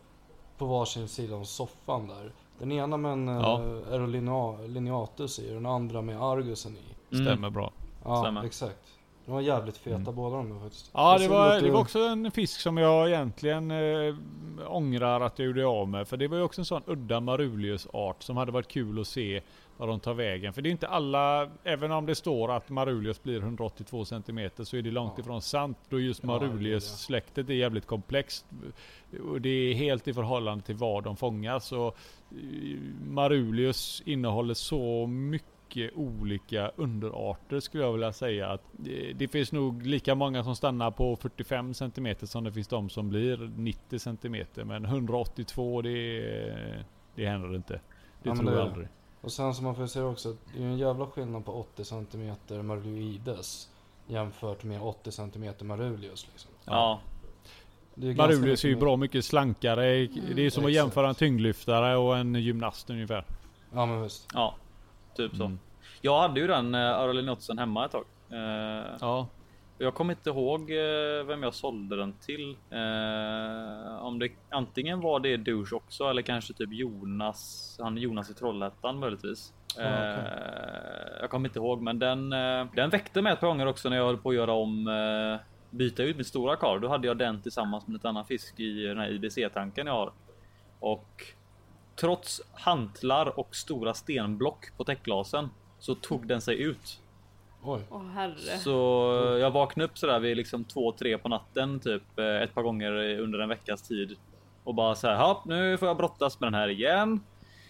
på 0.59 0.65
varsin 0.67 1.09
sida 1.09 1.37
om 1.37 1.45
soffan 1.45 2.09
där. 2.09 2.33
Den 2.59 2.73
ena 2.73 2.97
med 2.97 3.13
en 3.13 3.29
Ja. 3.29 3.63
ja. 3.63 3.93
Aerolineatus 3.93 5.39
i 5.39 5.51
och 5.51 5.55
den 5.55 5.67
andra 5.67 6.03
med 6.03 6.23
Argusen 6.23 6.77
i. 6.77 7.15
Mm. 7.15 7.27
Stämmer 7.27 7.51
bra. 7.51 7.73
Ja 8.05 8.23
Stämmer. 8.23 8.45
exakt. 8.45 8.79
De 9.27 9.33
var 9.33 9.41
jävligt 9.41 9.77
feta 9.77 9.97
Mm. 9.97 10.15
båda 10.15 10.37
de 10.37 10.61
faktiskt. 10.61 10.91
Ja, 10.95 11.19
det 11.19 11.29
var, 11.29 11.55
det 11.55 11.61
du- 11.61 11.71
var 11.71 11.81
också 11.81 11.99
en 11.99 12.31
fisk 12.31 12.61
som 12.61 12.77
jag 12.77 13.09
egentligen 13.09 13.71
eh, 13.71 14.15
ångrar 14.69 15.21
att 15.21 15.39
jag 15.39 15.47
gjorde 15.47 15.67
av 15.67 15.89
med. 15.89 16.09
För 16.09 16.17
det 16.17 16.29
var 16.29 16.37
ju 16.37 16.43
också 16.43 16.61
en 16.61 16.65
sån 16.65 16.83
udda 16.87 17.21
Marulius-art 17.21 18.23
som 18.23 18.37
hade 18.37 18.53
varit 18.53 18.69
kul 18.69 19.01
att 19.01 19.07
se 19.07 19.41
var 19.81 19.87
de 19.87 20.01
tar 20.01 20.15
vägen. 20.15 20.53
För 20.53 20.63
det 20.63 20.69
är 20.69 20.71
inte 20.71 20.89
alla, 20.89 21.51
även 21.65 21.93
om 21.93 22.07
det 22.07 22.15
står 22.15 22.53
att 22.57 22.71
Marulius 22.71 23.23
blir 23.23 23.39
182 23.41 24.05
cm 24.05 24.51
så 24.57 24.77
är 24.77 24.83
det 24.83 24.91
långt 24.91 25.13
Ja. 25.17 25.21
ifrån 25.21 25.43
sant. 25.43 25.79
Då 25.89 26.01
just. 26.01 26.23
Marulius-släktet 26.23 27.51
är 27.51 27.55
jävligt 27.55 27.87
komplext. 27.87 28.47
Och 29.29 29.41
det 29.41 29.49
är 29.49 29.75
helt 29.75 30.09
i 30.09 30.15
förhållande 30.15 30.65
till 30.65 30.75
var 30.77 31.03
de 31.03 31.17
fångas. 31.17 31.67
Så 31.67 31.87
eh, 31.87 31.95
Marulius 33.07 34.03
innehåller 34.07 34.55
så 34.55 35.07
mycket 35.07 35.93
olika 35.95 36.69
underarter 36.77 37.61
skulle 37.61 37.85
jag 37.85 37.93
vilja 37.93 38.13
säga. 38.13 38.49
Att 38.49 38.63
det, 38.73 39.13
det 39.13 39.29
finns 39.29 39.53
nog 39.53 39.87
lika 39.87 40.15
många 40.15 40.45
som 40.45 40.57
stannar 40.57 40.91
på 40.91 41.17
45 41.17 41.75
cm 41.75 42.15
som 42.23 42.45
det 42.45 42.53
finns 42.53 42.69
de 42.69 42.89
som 42.91 43.09
blir 43.09 43.51
90 43.57 43.99
cm. 43.99 44.47
Men 44.55 44.85
182 44.85 45.83
det, 45.83 46.85
det 47.15 47.27
händer 47.27 47.55
inte. 47.57 47.73
Det 48.23 48.29
Ja, 48.29 48.35
tror 48.37 48.51
jag 48.53 48.59
det- 48.59 48.63
aldrig. 48.63 48.89
Och 49.21 49.33
sen 49.33 49.55
som 49.55 49.65
man 49.65 49.75
får 49.75 49.87
se 49.87 50.01
också, 50.01 50.37
det 50.53 50.59
är 50.59 50.63
ju 50.63 50.69
en 50.69 50.79
jävla 50.79 51.07
skillnad 51.07 51.45
på 51.45 51.53
80 51.53 51.85
cm 51.85 52.35
Marulides 52.67 53.69
jämfört 54.07 54.65
med 54.65 54.83
80 54.83 55.13
cm 55.13 55.55
Marulius 55.61 56.27
liksom. 56.33 56.51
Ja, 56.65 57.01
Marulius 57.95 58.65
är 58.65 58.69
ju 58.69 58.77
bra 58.77 58.97
mycket 58.97 59.25
slankare. 59.25 60.07
Det 60.07 60.47
är 60.47 60.51
som 60.51 60.65
att 60.65 60.73
jämföra 60.73 61.09
en 61.09 61.15
tyngdlyftare 61.15 61.97
och 61.97 62.17
en 62.17 62.35
gymnast 62.35 62.91
ungefär. 62.91 63.25
Ja 63.75 63.87
men 63.87 64.03
visst. 64.03 64.29
ja, 64.35 64.55
typ 65.17 65.37
så. 65.37 65.45
Mm. 65.45 65.59
Jag 66.01 66.21
hade 66.21 66.41
ju 66.41 66.47
den 66.47 66.75
uh, 66.75 66.81
Arolinotzen 66.81 67.59
hemma 67.59 67.85
ett 67.85 67.93
tag. 67.93 68.05
Eh, 68.31 68.87
Ja. 69.01 69.27
Jag 69.83 69.95
kommer 69.95 70.15
inte 70.15 70.31
ihåg 70.31 70.71
eh, 70.71 71.27
vem 71.27 71.43
jag 71.43 71.55
sålde 71.55 71.97
den 71.97 72.13
till. 72.13 72.57
Eh, 72.71 74.05
om 74.05 74.19
det 74.19 74.31
antingen 74.51 75.01
var 75.01 75.21
det 75.21 75.37
Douche 75.37 75.77
också 75.77 76.05
eller 76.05 76.23
kanske 76.23 76.53
typ 76.53 76.73
Jonas. 76.73 77.77
Han 77.83 77.97
Jonas 77.97 78.31
i 78.31 78.35
Trollhättan 78.35 78.99
möjligtvis. 78.99 79.53
Ja, 79.77 79.83
Eh, 79.83 80.19
okej. 80.19 81.19
Jag 81.21 81.31
kommer 81.31 81.49
inte 81.49 81.59
ihåg, 81.59 81.83
men 81.83 81.99
den, 81.99 82.33
eh, 82.33 82.67
den 82.75 82.91
väckte 82.91 83.23
mig 83.23 83.33
ett 83.33 83.41
par 83.41 83.47
gånger 83.47 83.67
också 83.67 83.89
när 83.89 83.97
jag 83.97 84.05
höll 84.05 84.17
på 84.17 84.29
att 84.29 84.35
göra 84.35 84.53
om 84.53 84.89
eh, 84.89 85.47
byta 85.71 86.03
ut 86.03 86.17
mitt 86.17 86.27
stora 86.27 86.57
kar. 86.57 86.79
Då 86.79 86.89
hade 86.89 87.07
jag 87.07 87.19
den 87.19 87.43
tillsammans 87.43 87.87
med 87.87 87.93
lite 87.93 88.09
annan 88.09 88.25
fisk 88.25 88.61
i 88.61 88.83
den 88.83 88.99
här 88.99 89.11
IBC 89.11 89.39
tanken 89.55 89.87
jag 89.87 89.95
har. 89.95 90.13
Och 90.81 91.25
trots 91.97 92.43
hantlar 92.53 93.39
och 93.39 93.57
stora 93.57 93.95
stenblock 93.95 94.77
på 94.77 94.85
täckglasen 94.85 95.51
så 95.79 95.95
tog 95.95 96.27
den 96.27 96.41
sig 96.41 96.63
ut. 96.63 97.00
Oj. 97.63 97.81
Åh 97.91 98.07
herre. 98.15 98.59
Så 98.59 98.71
jag 99.41 99.51
vaknade 99.51 99.85
upp 99.85 99.99
sådär 99.99 100.21
vid 100.21 100.37
liksom 100.37 100.65
2-3 100.65 101.17
på 101.19 101.29
natten 101.29 101.81
typ 101.81 102.19
eh, 102.19 102.25
ett 102.43 102.55
par 102.55 102.63
gånger 102.63 103.19
under 103.21 103.39
en 103.39 103.49
veckas 103.49 103.83
tid. 103.83 104.17
Och 104.65 104.75
bara 104.75 104.95
så 104.95 105.07
här, 105.07 105.15
"Ja, 105.15 105.43
nu 105.47 105.79
får 105.79 105.89
jag 105.89 105.97
brottas 105.97 106.41
med 106.41 106.47
den 106.47 106.61
här 106.61 106.69
igen. 106.69 107.21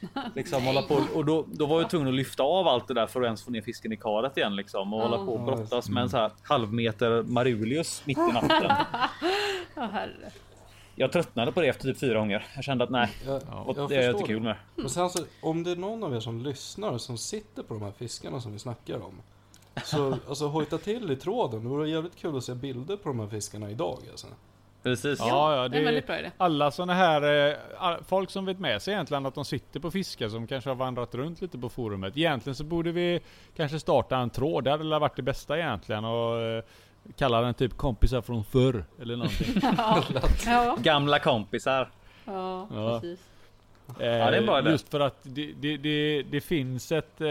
Liksom 0.34 0.62
hålla 0.64 0.82
på 0.82 0.94
och 1.14 1.24
då, 1.24 1.44
då 1.52 1.66
var 1.66 1.80
jag 1.80 1.90
tvungen 1.90 2.08
att 2.08 2.14
lyfta 2.14 2.42
av 2.42 2.68
allt 2.68 2.88
det 2.88 2.94
där 2.94 3.06
för 3.06 3.20
att 3.20 3.24
ens 3.24 3.44
få 3.44 3.50
ner 3.50 3.62
fisken 3.62 3.92
i 3.92 3.96
karet 3.96 4.36
igen 4.36 4.56
liksom 4.56 4.94
och 4.94 5.00
hålla 5.02 5.16
på 5.16 5.32
och 5.32 5.40
brottas 5.44 5.88
med 5.88 6.02
en 6.02 6.08
så 6.08 6.16
här 6.16 6.30
halvmeter 6.42 7.22
Marulius 7.22 8.02
mitt 8.06 8.18
i 8.18 8.32
natten. 8.32 8.70
Åh 9.76 9.84
herre. 9.84 10.30
Jag 10.94 11.12
tröttnade 11.12 11.52
på 11.52 11.60
det 11.60 11.68
efter 11.68 11.84
typ 11.88 11.98
fyra 11.98 12.18
gånger. 12.18 12.46
Jag 12.54 12.64
kände 12.64 12.84
att 12.84 12.90
nej, 12.90 13.08
Jag, 13.26 13.42
och 13.66 13.78
jag 13.78 13.88
det 13.88 13.96
är 13.96 14.10
inte 14.10 14.26
kul 14.26 14.42
med. 14.42 14.56
Men 14.76 14.90
sen 14.90 15.10
så, 15.10 15.18
om 15.42 15.64
det 15.64 15.70
är 15.70 15.76
någon 15.76 16.04
av 16.04 16.14
er 16.14 16.20
som 16.20 16.40
lyssnar 16.40 16.98
som 16.98 17.18
sitter 17.18 17.62
på 17.62 17.74
de 17.74 17.82
här 17.82 17.92
fiskarna 17.92 18.40
som 18.40 18.52
vi 18.52 18.58
snackar 18.58 19.02
om. 19.04 19.22
Så 19.84 20.16
alltså 20.28 20.46
hojta 20.46 20.78
till 20.78 21.10
i 21.10 21.16
tråden. 21.16 21.62
Det 21.62 21.68
vore 21.68 21.90
jävligt 21.90 22.16
kul 22.16 22.36
att 22.36 22.44
se 22.44 22.54
bilder 22.54 22.96
på 22.96 23.08
de 23.08 23.20
här 23.20 23.26
fiskarna 23.26 23.70
idag 23.70 23.98
alltså. 24.10 24.26
Precis. 24.82 25.18
Ja, 25.18 25.56
ja, 25.56 25.68
det 25.68 25.78
är 25.78 25.84
väldigt 25.84 26.06
bra 26.06 26.18
idé. 26.18 26.30
Alla 26.36 26.70
sådana 26.70 26.94
här 26.94 27.48
eh, 27.50 27.96
folk 28.08 28.30
som 28.30 28.44
vet 28.46 28.58
med 28.58 28.82
sig 28.82 28.94
egentligen 28.94 29.26
att 29.26 29.34
de 29.34 29.44
sitter 29.44 29.80
på 29.80 29.90
fiskar 29.90 30.28
som 30.28 30.46
kanske 30.46 30.70
har 30.70 30.74
vandrat 30.74 31.14
runt 31.14 31.40
lite 31.40 31.58
på 31.58 31.68
forumet. 31.68 32.16
Egentligen 32.16 32.54
så 32.54 32.64
borde 32.64 32.92
vi 32.92 33.20
kanske 33.56 33.80
starta 33.80 34.16
en 34.16 34.30
tråd. 34.30 34.64
Det 34.64 34.70
hade 34.70 34.98
varit 34.98 35.16
det 35.16 35.22
bästa 35.22 35.58
egentligen. 35.58 36.04
Och 36.04 36.40
eh, 36.40 36.62
kalla 37.16 37.40
den 37.40 37.54
typ 37.54 37.76
kompisar 37.76 38.20
från 38.22 38.44
förr 38.44 38.84
eller 39.00 39.16
någonting. 39.16 39.60
Ja, 39.76 40.04
ja, 40.46 40.76
Gamla 40.82 41.18
kompisar. 41.18 41.90
ja, 42.24 42.66
Ja. 42.74 43.00
precis. 43.00 43.20
Eh, 43.88 43.96
det 43.98 44.06
är 44.06 44.32
en 44.32 44.46
bra 44.46 44.58
idé. 44.58 44.70
Just 44.70 44.88
för 44.88 45.00
att 45.00 45.18
det, 45.22 45.52
det, 45.60 45.76
det, 45.76 46.22
det 46.22 46.40
finns 46.40 46.92
ett... 46.92 47.20
Eh, 47.20 47.26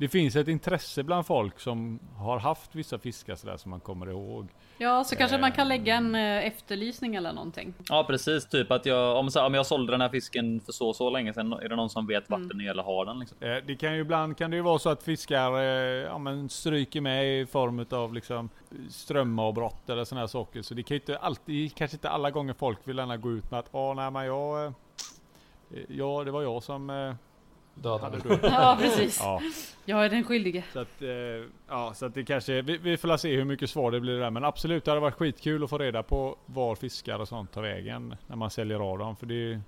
det 0.00 0.08
finns 0.08 0.36
ett 0.36 0.48
intresse 0.48 1.02
bland 1.02 1.26
folk 1.26 1.60
som 1.60 1.98
har 2.16 2.38
haft 2.38 2.74
vissa 2.74 2.98
fiskar 2.98 3.34
sådär 3.34 3.56
som 3.56 3.70
man 3.70 3.80
kommer 3.80 4.10
ihåg. 4.10 4.48
Ja, 4.78 5.04
så 5.04 5.16
kanske 5.16 5.38
man 5.38 5.52
kan 5.52 5.68
lägga 5.68 5.94
en 5.96 6.14
eh, 6.14 6.46
efterlysning 6.46 7.14
eller 7.14 7.32
någonting. 7.32 7.74
Ja 7.88 8.04
precis, 8.04 8.48
typ 8.48 8.70
att 8.70 8.86
jag 8.86 9.16
om, 9.16 9.30
så, 9.30 9.46
om 9.46 9.54
jag 9.54 9.66
sålde 9.66 9.92
den 9.92 10.00
här 10.00 10.08
fisken 10.08 10.60
för 10.60 10.72
så 10.72 10.92
så 10.92 11.10
länge 11.10 11.32
sedan. 11.34 11.52
Är 11.52 11.68
det 11.68 11.76
någon 11.76 11.90
som 11.90 12.06
vet 12.06 12.30
vart 12.30 12.38
Mm. 12.38 12.48
den 12.48 12.60
är 12.60 12.70
eller 12.70 12.82
har 12.82 13.04
den 13.04 13.18
liksom? 13.18 13.38
Eh, 13.40 13.56
Det 13.66 13.76
kan 13.76 13.94
ju 13.94 14.00
ibland 14.00 14.36
kan 14.36 14.50
det 14.50 14.56
ju 14.56 14.62
vara 14.62 14.78
så 14.78 14.88
att 14.90 15.02
fiskar 15.02 15.54
eh, 15.58 15.62
ja, 16.04 16.18
men 16.18 16.48
stryker 16.48 17.00
med 17.00 17.40
i 17.40 17.46
form 17.46 17.86
av 17.90 18.14
liksom 18.14 18.48
strömavbrott 18.90 19.90
eller 19.90 20.04
sådana 20.04 20.20
här 20.22 20.26
saker. 20.26 20.62
Så 20.62 20.74
det 20.74 20.82
kan 20.82 20.94
ju 20.94 21.00
inte 21.00 21.18
alltid, 21.18 21.74
kanske 21.74 21.94
inte 21.96 22.08
alla 22.10 22.30
gånger 22.30 22.54
folk 22.54 22.78
vill 22.84 22.96
gärna 22.98 23.16
gå 23.16 23.30
ut 23.32 23.50
med 23.50 23.60
att 23.60 23.68
åh 23.72 23.94
nej 23.94 24.10
men 24.10 24.26
jag, 24.26 24.66
eh, 24.66 24.72
ja 25.88 26.24
det 26.24 26.30
var 26.30 26.42
jag 26.42 26.62
som 26.62 26.90
eh, 26.90 27.14
Döda 27.82 28.10
mig. 28.10 28.20
Ja, 28.42 28.76
precis. 28.80 29.20
Ja, 29.20 29.40
Jag 29.84 30.04
är 30.04 30.08
den 30.10 30.24
skyldige. 30.24 30.64
så 30.72 30.78
att, 30.78 31.02
eh, 31.02 31.08
ja, 31.68 31.92
så 31.94 32.06
att 32.06 32.14
det 32.14 32.24
kanske, 32.24 32.62
vi, 32.62 32.76
vi 32.76 32.96
får 32.96 33.16
se 33.16 33.36
hur 33.36 33.44
mycket 33.44 33.70
svar 33.70 33.90
det 33.90 34.00
blir 34.00 34.18
där. 34.18 34.30
Men 34.30 34.44
absolut, 34.44 34.84
det 34.84 34.90
hade 34.90 35.00
varit 35.00 35.14
skitkul 35.14 35.64
att 35.64 35.70
få 35.70 35.78
reda 35.78 36.02
på 36.02 36.36
var 36.46 36.74
fiskar 36.74 37.18
och 37.18 37.28
sånt 37.28 37.52
tar 37.52 37.62
vägen 37.62 38.16
när 38.26 38.36
man 38.36 38.50
säljer 38.50 38.80
av 38.92 38.98
dem. 38.98 39.16
För 39.16 39.26
det, 39.26 39.60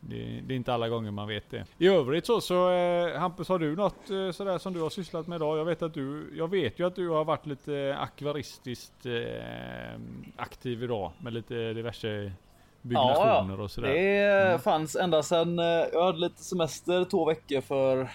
det, 0.00 0.40
det 0.46 0.54
är 0.54 0.56
inte 0.56 0.74
alla 0.74 0.88
gånger 0.88 1.10
man 1.10 1.28
vet 1.28 1.50
det. 1.50 1.64
I 1.78 1.86
övrigt 1.88 2.26
så, 2.26 2.40
så 2.40 2.70
eh, 2.72 3.18
Hampus, 3.18 3.48
har 3.48 3.58
du 3.58 3.76
något 3.76 4.10
eh, 4.10 4.30
sådär 4.30 4.58
som 4.58 4.72
du 4.72 4.80
har 4.80 4.90
sysslat 4.90 5.26
med 5.26 5.36
idag? 5.36 5.58
Jag 5.58 5.64
vet 5.64 5.82
att 5.82 5.94
du, 5.94 6.32
jag 6.36 6.50
vet 6.50 6.78
ju 6.78 6.86
att 6.86 6.96
du 6.96 7.08
har 7.08 7.24
varit 7.24 7.46
lite 7.46 7.96
akvaristiskt 7.98 9.06
eh, 9.06 10.00
aktiv 10.36 10.82
idag 10.82 11.12
med 11.18 11.32
lite 11.32 11.72
diverse 11.72 12.32
byggnationer 12.82 13.60
och 13.60 13.70
sådär. 13.70 13.88
Det 13.88 14.62
fanns 14.62 14.96
ända 14.96 15.22
sedan 15.22 15.58
eh, 15.58 15.64
jag 15.92 16.04
hade 16.04 16.18
lite 16.18 16.42
semester 16.42 17.04
två 17.04 17.24
veckor 17.24 17.60
för 17.60 18.10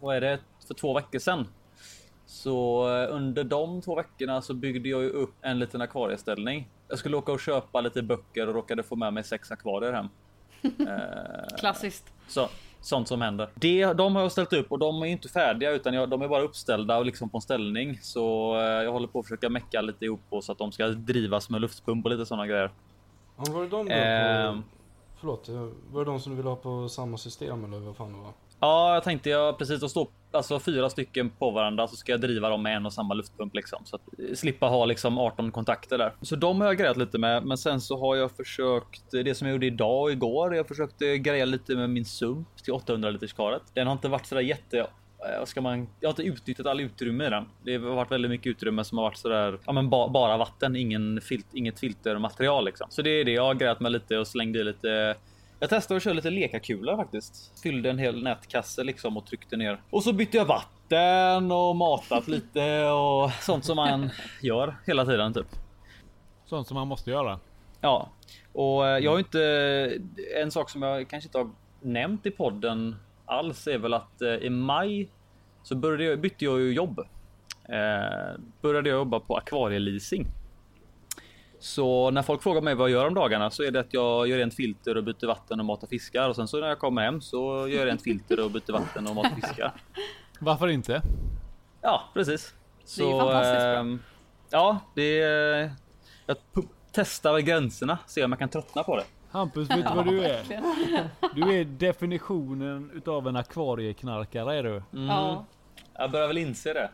vad 0.00 0.16
är 0.16 0.20
det? 0.20 0.38
För 0.66 0.74
två 0.74 0.94
veckor 0.94 1.18
sedan. 1.18 1.48
Så 2.26 2.88
eh, 2.96 3.14
under 3.14 3.44
de 3.44 3.82
två 3.82 3.94
veckorna 3.94 4.42
så 4.42 4.54
byggde 4.54 4.88
jag 4.88 5.02
ju 5.02 5.10
upp 5.10 5.34
en 5.40 5.58
liten 5.58 5.80
akvarieställning. 5.80 6.68
Jag 6.88 6.98
skulle 6.98 7.16
åka 7.16 7.32
och 7.32 7.40
köpa 7.40 7.80
lite 7.80 8.02
böcker 8.02 8.48
och 8.48 8.54
råkade 8.54 8.82
få 8.82 8.96
med 8.96 9.12
mig 9.12 9.24
sex 9.24 9.50
akvarier 9.50 9.92
hem. 9.92 10.08
Eh, 10.88 11.56
Klassiskt. 11.58 12.12
Så, 12.28 12.48
sånt 12.80 13.08
som 13.08 13.20
händer. 13.20 13.48
Det, 13.54 13.92
de 13.92 14.14
har 14.16 14.22
jag 14.22 14.32
ställt 14.32 14.52
upp 14.52 14.72
och 14.72 14.78
de 14.78 15.02
är 15.02 15.06
inte 15.06 15.28
färdiga 15.28 15.70
utan 15.70 15.94
jag, 15.94 16.08
de 16.08 16.22
är 16.22 16.28
bara 16.28 16.42
uppställda 16.42 16.98
och 16.98 17.06
liksom 17.06 17.28
på 17.28 17.36
en 17.36 17.42
ställning. 17.42 17.98
Så 18.02 18.54
eh, 18.56 18.62
jag 18.62 18.92
håller 18.92 19.08
på 19.08 19.18
att 19.18 19.26
försöka 19.26 19.48
mecka 19.48 19.80
lite 19.80 20.04
ihop 20.04 20.20
på 20.30 20.42
så 20.42 20.52
att 20.52 20.58
de 20.58 20.72
ska 20.72 20.86
drivas 20.88 21.50
med 21.50 21.60
luftpump 21.60 22.04
och 22.04 22.10
lite 22.10 22.26
sådana 22.26 22.46
grejer. 22.46 22.70
Ja, 23.36 23.44
var 23.52 23.62
det 23.62 23.68
de 23.68 23.86
där 23.88 24.48
Ehm. 24.48 24.62
på... 24.62 24.68
Förlåt, 25.20 25.48
eh, 25.48 25.68
var 25.92 26.04
det 26.04 26.10
de 26.10 26.20
som 26.20 26.32
du 26.32 26.36
ville 26.36 26.48
ha 26.48 26.56
på 26.56 26.88
samma 26.88 27.16
system 27.18 27.64
eller 27.64 27.78
vad 27.78 27.96
fan 27.96 28.12
det 28.12 28.18
var? 28.18 28.32
Ja, 28.60 28.94
jag 28.94 29.02
tänkte 29.04 29.30
jag 29.30 29.58
precis 29.58 29.82
att 29.82 29.90
stå 29.90 30.08
alltså 30.32 30.58
fyra 30.60 30.90
stycken 30.90 31.30
på 31.30 31.50
varandra 31.50 31.88
så 31.88 31.96
ska 31.96 32.12
jag 32.12 32.20
driva 32.20 32.48
dem 32.48 32.62
med 32.62 32.76
en 32.76 32.86
och 32.86 32.92
samma 32.92 33.14
luftpump 33.14 33.54
liksom 33.54 33.78
så 33.84 33.96
att 33.96 34.02
eh, 34.18 34.34
slippa 34.34 34.66
ha 34.66 34.84
liksom 34.84 35.18
18 35.18 35.50
kontakter 35.52 35.98
där. 35.98 36.12
Så 36.22 36.36
de 36.36 36.60
har 36.60 36.66
jag 36.68 36.76
grejat 36.78 36.96
lite 36.96 37.18
med, 37.18 37.44
men 37.46 37.58
sen 37.58 37.80
så 37.80 38.00
har 38.00 38.16
jag 38.16 38.30
försökt 38.32 39.10
det 39.10 39.34
som 39.34 39.46
jag 39.48 39.52
gjorde 39.54 39.66
idag 39.66 40.02
och 40.02 40.12
igår. 40.12 40.54
Jag 40.54 40.68
försökte 40.68 41.18
greja 41.18 41.44
lite 41.44 41.76
med 41.76 41.90
min 41.90 42.04
sump 42.04 42.48
till 42.64 42.72
800 42.72 43.10
liters 43.10 43.32
karet. 43.32 43.62
Den 43.74 43.86
har 43.86 43.92
inte 43.92 44.08
varit 44.08 44.26
sådär 44.26 44.42
jätte 44.42 44.78
eh, 44.78 44.86
vad 45.38 45.48
ska 45.48 45.60
man, 45.60 45.88
jag 46.00 46.08
har 46.08 46.12
inte 46.12 46.22
utnyttjat 46.22 46.66
all 46.66 46.80
utrymme 46.80 47.26
i 47.26 47.30
den. 47.30 47.44
Det 47.62 47.76
har 47.76 47.94
varit 47.94 48.10
väldigt 48.10 48.30
mycket 48.30 48.46
utrymme 48.46 48.84
som 48.84 48.98
har 48.98 49.04
varit 49.04 49.16
sådär, 49.16 49.58
ja 49.66 49.72
men 49.72 49.90
ba, 49.90 50.08
bara 50.08 50.36
vatten, 50.36 50.76
ingen 50.76 51.20
filt, 51.20 51.46
inget 51.52 51.80
filtermaterial 51.80 52.64
liksom. 52.64 52.86
Så 52.90 53.02
det 53.02 53.10
är 53.10 53.24
det 53.24 53.32
jag 53.32 53.44
har 53.44 53.54
grejat 53.54 53.80
med 53.80 53.92
lite 53.92 54.18
och 54.18 54.26
slängde 54.26 54.58
i 54.58 54.64
lite 54.64 55.16
jag 55.60 55.70
testade 55.70 55.96
att 55.96 56.02
köra 56.02 56.14
lite 56.14 56.30
lekakulor 56.30 56.96
faktiskt. 56.96 57.60
Fyllde 57.62 57.90
en 57.90 57.98
hel 57.98 58.22
nätkasse 58.22 58.84
liksom 58.84 59.16
och 59.16 59.26
tryckte 59.26 59.56
ner. 59.56 59.80
Och 59.90 60.02
så 60.02 60.12
bytte 60.12 60.36
jag 60.36 60.44
vatten 60.44 61.52
och 61.52 61.76
matat 61.76 62.28
lite 62.28 62.84
och 62.84 63.30
sånt 63.32 63.64
som 63.64 63.76
man 63.76 64.10
gör 64.42 64.76
hela 64.86 65.04
tiden 65.04 65.34
typ. 65.34 65.46
Sånt 66.44 66.66
som 66.68 66.74
man 66.74 66.88
måste 66.88 67.10
göra. 67.10 67.40
Ja, 67.80 68.08
och 68.52 68.86
eh, 68.86 68.98
jag 68.98 69.10
har 69.10 69.18
inte 69.18 70.00
en 70.36 70.50
sak 70.50 70.70
som 70.70 70.82
jag 70.82 71.08
kanske 71.08 71.28
inte 71.28 71.38
har 71.38 71.50
nämnt 71.80 72.26
i 72.26 72.30
podden 72.30 72.96
alls 73.24 73.66
är 73.66 73.78
väl 73.78 73.94
att 73.94 74.22
eh, 74.22 74.34
i 74.34 74.50
maj 74.50 75.08
så 75.66 75.74
började 75.74 76.04
jag, 76.04 76.20
bytte 76.20 76.44
jag 76.44 76.60
ju 76.60 76.72
jobb. 76.72 76.98
Eh, 77.68 78.40
började 78.60 78.88
jag 78.88 78.96
jobba 78.96 79.20
på 79.20 79.36
akvarieleasing. 79.36 80.26
Så 81.58 82.10
när 82.10 82.22
folk 82.22 82.42
frågar 82.42 82.60
mig 82.60 82.74
vad 82.74 82.90
jag 82.90 82.94
gör 83.00 83.06
om 83.06 83.14
dagarna 83.14 83.50
så 83.50 83.62
är 83.62 83.70
det 83.70 83.80
att 83.80 83.94
jag 83.94 84.28
gör 84.28 84.38
rent 84.38 84.54
filter 84.54 84.96
och 84.96 85.04
byter 85.04 85.26
vatten 85.26 85.60
och 85.60 85.66
matar 85.66 85.86
fiskar 85.86 86.28
och 86.28 86.36
sen 86.36 86.48
så 86.48 86.60
när 86.60 86.68
jag 86.68 86.78
kommer 86.78 87.02
hem 87.02 87.20
så 87.20 87.68
gör 87.68 87.78
jag 87.78 87.86
rent 87.86 88.02
filter 88.02 88.44
och 88.44 88.50
byter 88.50 88.72
vatten 88.72 89.06
och 89.06 89.14
matar 89.14 89.34
fiskar. 89.34 89.72
Varför 90.38 90.68
inte? 90.68 91.02
Ja, 91.82 92.02
precis. 92.14 92.54
Det 92.96 93.02
är 93.02 93.06
ju 93.12 93.18
fantastiskt 93.18 93.60
bra. 93.62 93.74
ehm, 93.76 93.98
Ja, 94.50 94.78
det 94.94 95.20
är... 95.22 95.72
Jag 96.26 96.36
testar 96.92 97.38
gränserna, 97.38 97.98
ser 98.06 98.24
om 98.24 98.32
jag 98.32 98.38
kan 98.38 98.48
tröttna 98.48 98.82
på 98.82 98.96
det. 98.96 99.04
Hampus, 99.30 99.70
vet 99.70 99.76
du 99.88 99.94
vad 99.94 100.06
du 100.06 100.24
är? 100.24 100.28
verkligen. 100.36 100.64
Du 101.34 101.60
är 101.60 101.64
definitionen 101.64 102.90
utav 102.94 103.28
en 103.28 103.36
akvarieknarkare 103.36 104.54
är 104.54 104.62
du. 104.62 104.82
Mm. 104.92 105.06
Ja. 105.06 105.44
Jag 105.98 106.10
börjar 106.10 106.26
väl 106.26 106.38
inse 106.38 106.72
det. 106.72 106.90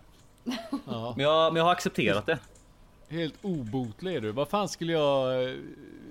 Ja. 0.87 1.13
Men 1.17 1.25
jag, 1.25 1.53
men 1.53 1.57
jag 1.61 1.65
har 1.65 1.73
accepterat 1.73 2.27
det. 2.27 2.39
Helt 3.09 3.35
obotlig 3.43 4.17
är 4.17 4.21
du. 4.21 4.33
Vad 4.33 4.49
fan 4.49 4.69
skulle 4.69 4.93
jag 4.93 5.45
eh, 5.45 5.55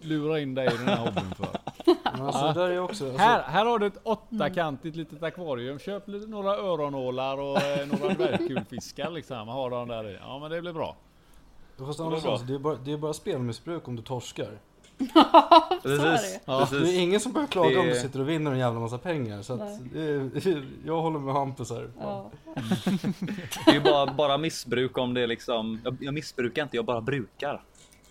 lura 0.02 0.40
in 0.40 0.56
dig 0.56 0.68
i 0.68 0.78
den 0.78 0.88
här 0.88 0.98
hobbyn 0.98 1.34
för? 1.38 1.58
Alltså 2.04 2.60
där 2.60 2.70
är 2.70 2.80
också... 2.80 3.06
Alltså, 3.06 3.18
Här, 3.22 3.42
här 3.44 3.66
har 3.66 3.80
du 3.80 3.86
ett 3.88 4.00
åttakantigt 4.04 4.96
litet 4.96 5.24
akvarium. 5.24 5.80
Köp 5.80 6.08
lite, 6.08 6.28
några 6.28 6.58
öronålar 6.58 7.38
och 7.38 7.62
eh, 7.62 7.88
några 7.88 8.14
dvärgkulfiskar 8.14 9.10
liksom. 9.10 9.48
Ha 9.48 9.70
dem 9.70 9.88
där 9.88 10.10
i. 10.10 10.18
Ja 10.22 10.40
men 10.40 10.52
det 10.52 10.62
blir 10.62 10.74
bra. 10.74 10.96
fast 11.78 12.00
alltså, 12.00 12.38
det, 12.48 12.54
är 12.54 12.60
bara, 12.60 12.76
det 12.76 12.92
är 12.92 12.98
bara 12.98 13.14
spelmissbruk 13.14 13.88
om 13.88 13.96
du 13.96 14.02
torskar. 14.02 14.58
Precis. 15.84 16.40
Ja. 16.46 16.58
Det 16.58 16.76
är 16.76 16.80
Precis. 16.80 16.98
ingen 16.98 17.20
som 17.20 17.32
börjar 17.32 17.48
klaga 17.48 17.80
om 17.80 17.86
Det- 17.88 17.94
du 17.94 18.00
sitter 18.00 18.20
och 18.20 18.30
vinner 18.30 18.52
en 18.52 18.60
jävla 18.60 18.80
massa 18.80 18.98
pengar. 18.98 19.42
Så 19.42 19.54
är, 19.54 20.64
jag 20.88 21.02
håller 21.02 21.20
med 21.20 21.34
Hampus 21.34 21.70
här. 21.72 21.90
Ja. 22.00 22.32
Det 23.66 23.72
är 23.72 23.74
ju 23.74 23.80
bara, 23.82 24.14
bara 24.14 24.38
missbruk 24.38 24.98
om 24.98 25.14
det 25.14 25.22
är 25.22 25.28
liksom. 25.28 25.82
Jag, 25.84 25.98
jag 26.02 26.14
missbrukar 26.14 26.64
inte, 26.64 26.76
jag 26.76 26.86
bara 26.86 27.02
brukar. 27.02 27.62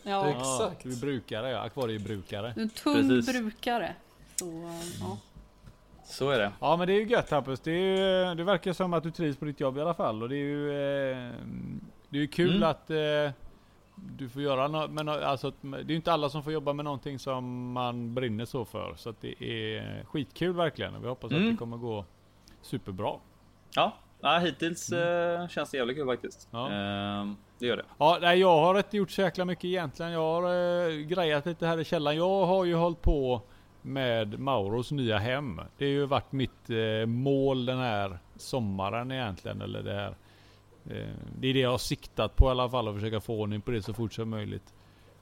Ja. 0.03 0.27
Exakt. 0.29 0.87
Vi 0.87 0.97
brukare 0.97 1.51
ja. 1.51 1.59
Akvariebrukare. 1.61 2.53
Du 2.55 2.61
är 2.61 2.65
en 2.65 2.71
tung 2.71 2.95
Precis. 3.09 3.33
brukare. 3.41 3.95
Så, 4.37 4.45
eh, 4.47 5.01
ja. 5.01 5.19
Så 6.05 6.31
är 6.31 6.39
det. 6.39 6.53
Ja 6.61 6.77
men 6.77 6.87
det 6.87 6.93
är 6.93 7.01
ju 7.01 7.07
gött 7.09 7.31
Hampus. 7.31 7.61
Det, 7.61 7.71
är 7.73 8.29
ju, 8.29 8.35
det 8.35 8.45
verkar 8.45 8.73
som 8.73 8.95
att 8.95 9.03
du 9.03 9.11
trivs 9.11 9.37
på 9.37 9.45
ditt 9.45 9.61
jobb 9.61 9.79
i 9.79 9.81
alla 9.81 9.95
fall. 9.95 10.23
Och 10.23 10.29
det 10.29 10.37
är 10.37 10.39
ju, 10.39 10.69
eh, 10.71 11.33
det 12.09 12.17
är 12.19 12.21
ju 12.21 12.27
kul 12.27 12.57
Mm. 12.57 12.69
att 12.69 12.91
eh, 12.91 12.97
du 14.17 14.29
får 14.29 14.43
göra 14.43 14.69
något. 14.69 14.91
Men 14.91 15.09
alltså, 15.09 15.49
att- 15.49 15.63
det 15.63 15.77
är 15.79 15.85
ju 15.91 15.97
inte 15.97 16.13
alla 16.13 16.29
som 16.29 16.43
får 16.43 16.53
jobba 16.53 16.73
med 16.73 16.85
någonting 16.85 17.19
som 17.19 17.73
man 17.73 18.15
brinner 18.15 18.45
så 18.45 18.65
för. 18.65 18.95
Så 18.97 19.11
att 19.11 19.21
det 19.21 19.45
är 19.45 20.05
skitkul 20.05 20.53
verkligen. 20.53 20.95
Och 20.95 21.05
vi 21.05 21.09
hoppas 21.09 21.33
att 21.33 21.39
Mm. 21.39 21.51
det 21.51 21.57
kommer 21.57 21.77
gå 21.77 22.05
superbra. 22.63 23.13
Ja, 23.75 23.93
ja 24.21 24.39
hittills 24.39 24.93
eh, 24.93 25.49
känns 25.49 25.71
det 25.71 25.77
jävligt 25.77 25.97
kul 25.97 26.07
faktiskt. 26.07 26.49
Ja. 26.51 26.71
Ehm, 26.71 27.37
det 27.59 27.67
gör 27.67 27.77
det. 27.77 27.85
Ja, 27.99 28.19
nej, 28.21 28.39
jag 28.41 28.57
har 28.61 28.77
inte 28.79 28.97
gjort 28.97 29.11
så 29.11 29.21
jäkla 29.23 29.45
mycket 29.45 29.65
egentligen. 29.65 30.13
Jag 30.13 30.21
har 30.21 30.43
eh, 30.89 30.97
grejat 30.97 31.47
lite 31.47 31.67
här 31.67 31.79
i 31.81 31.85
källaren. 31.85 32.17
Jag 32.17 32.47
har 32.47 32.65
ju 32.65 32.75
hållit 32.75 33.03
på 33.03 33.43
med 33.83 34.39
Mauros 34.41 34.91
nya 34.93 35.19
hem. 35.19 35.61
Det 35.79 35.85
har 35.85 35.91
ju 35.91 36.07
varit 36.07 36.33
mitt 36.33 36.71
eh, 36.71 37.07
mål 37.07 37.67
den 37.67 37.79
här 37.79 38.19
sommaren 38.37 39.13
egentligen. 39.13 39.63
Eller 39.63 39.83
det 39.83 39.93
här. 39.95 40.15
Eh, 40.91 41.07
det 41.39 41.49
är 41.49 41.55
det 41.55 41.61
jag 41.61 41.71
har 41.71 41.79
siktat 41.79 42.37
på 42.37 42.47
i 42.47 42.51
alla 42.51 42.69
fall. 42.71 42.89
Att 42.89 42.95
försöka 42.95 43.21
få 43.21 43.41
ordning 43.41 43.61
på 43.61 43.71
det 43.71 43.83
så 43.83 43.95
fort 43.95 44.13
som 44.13 44.31
möjligt. 44.31 44.75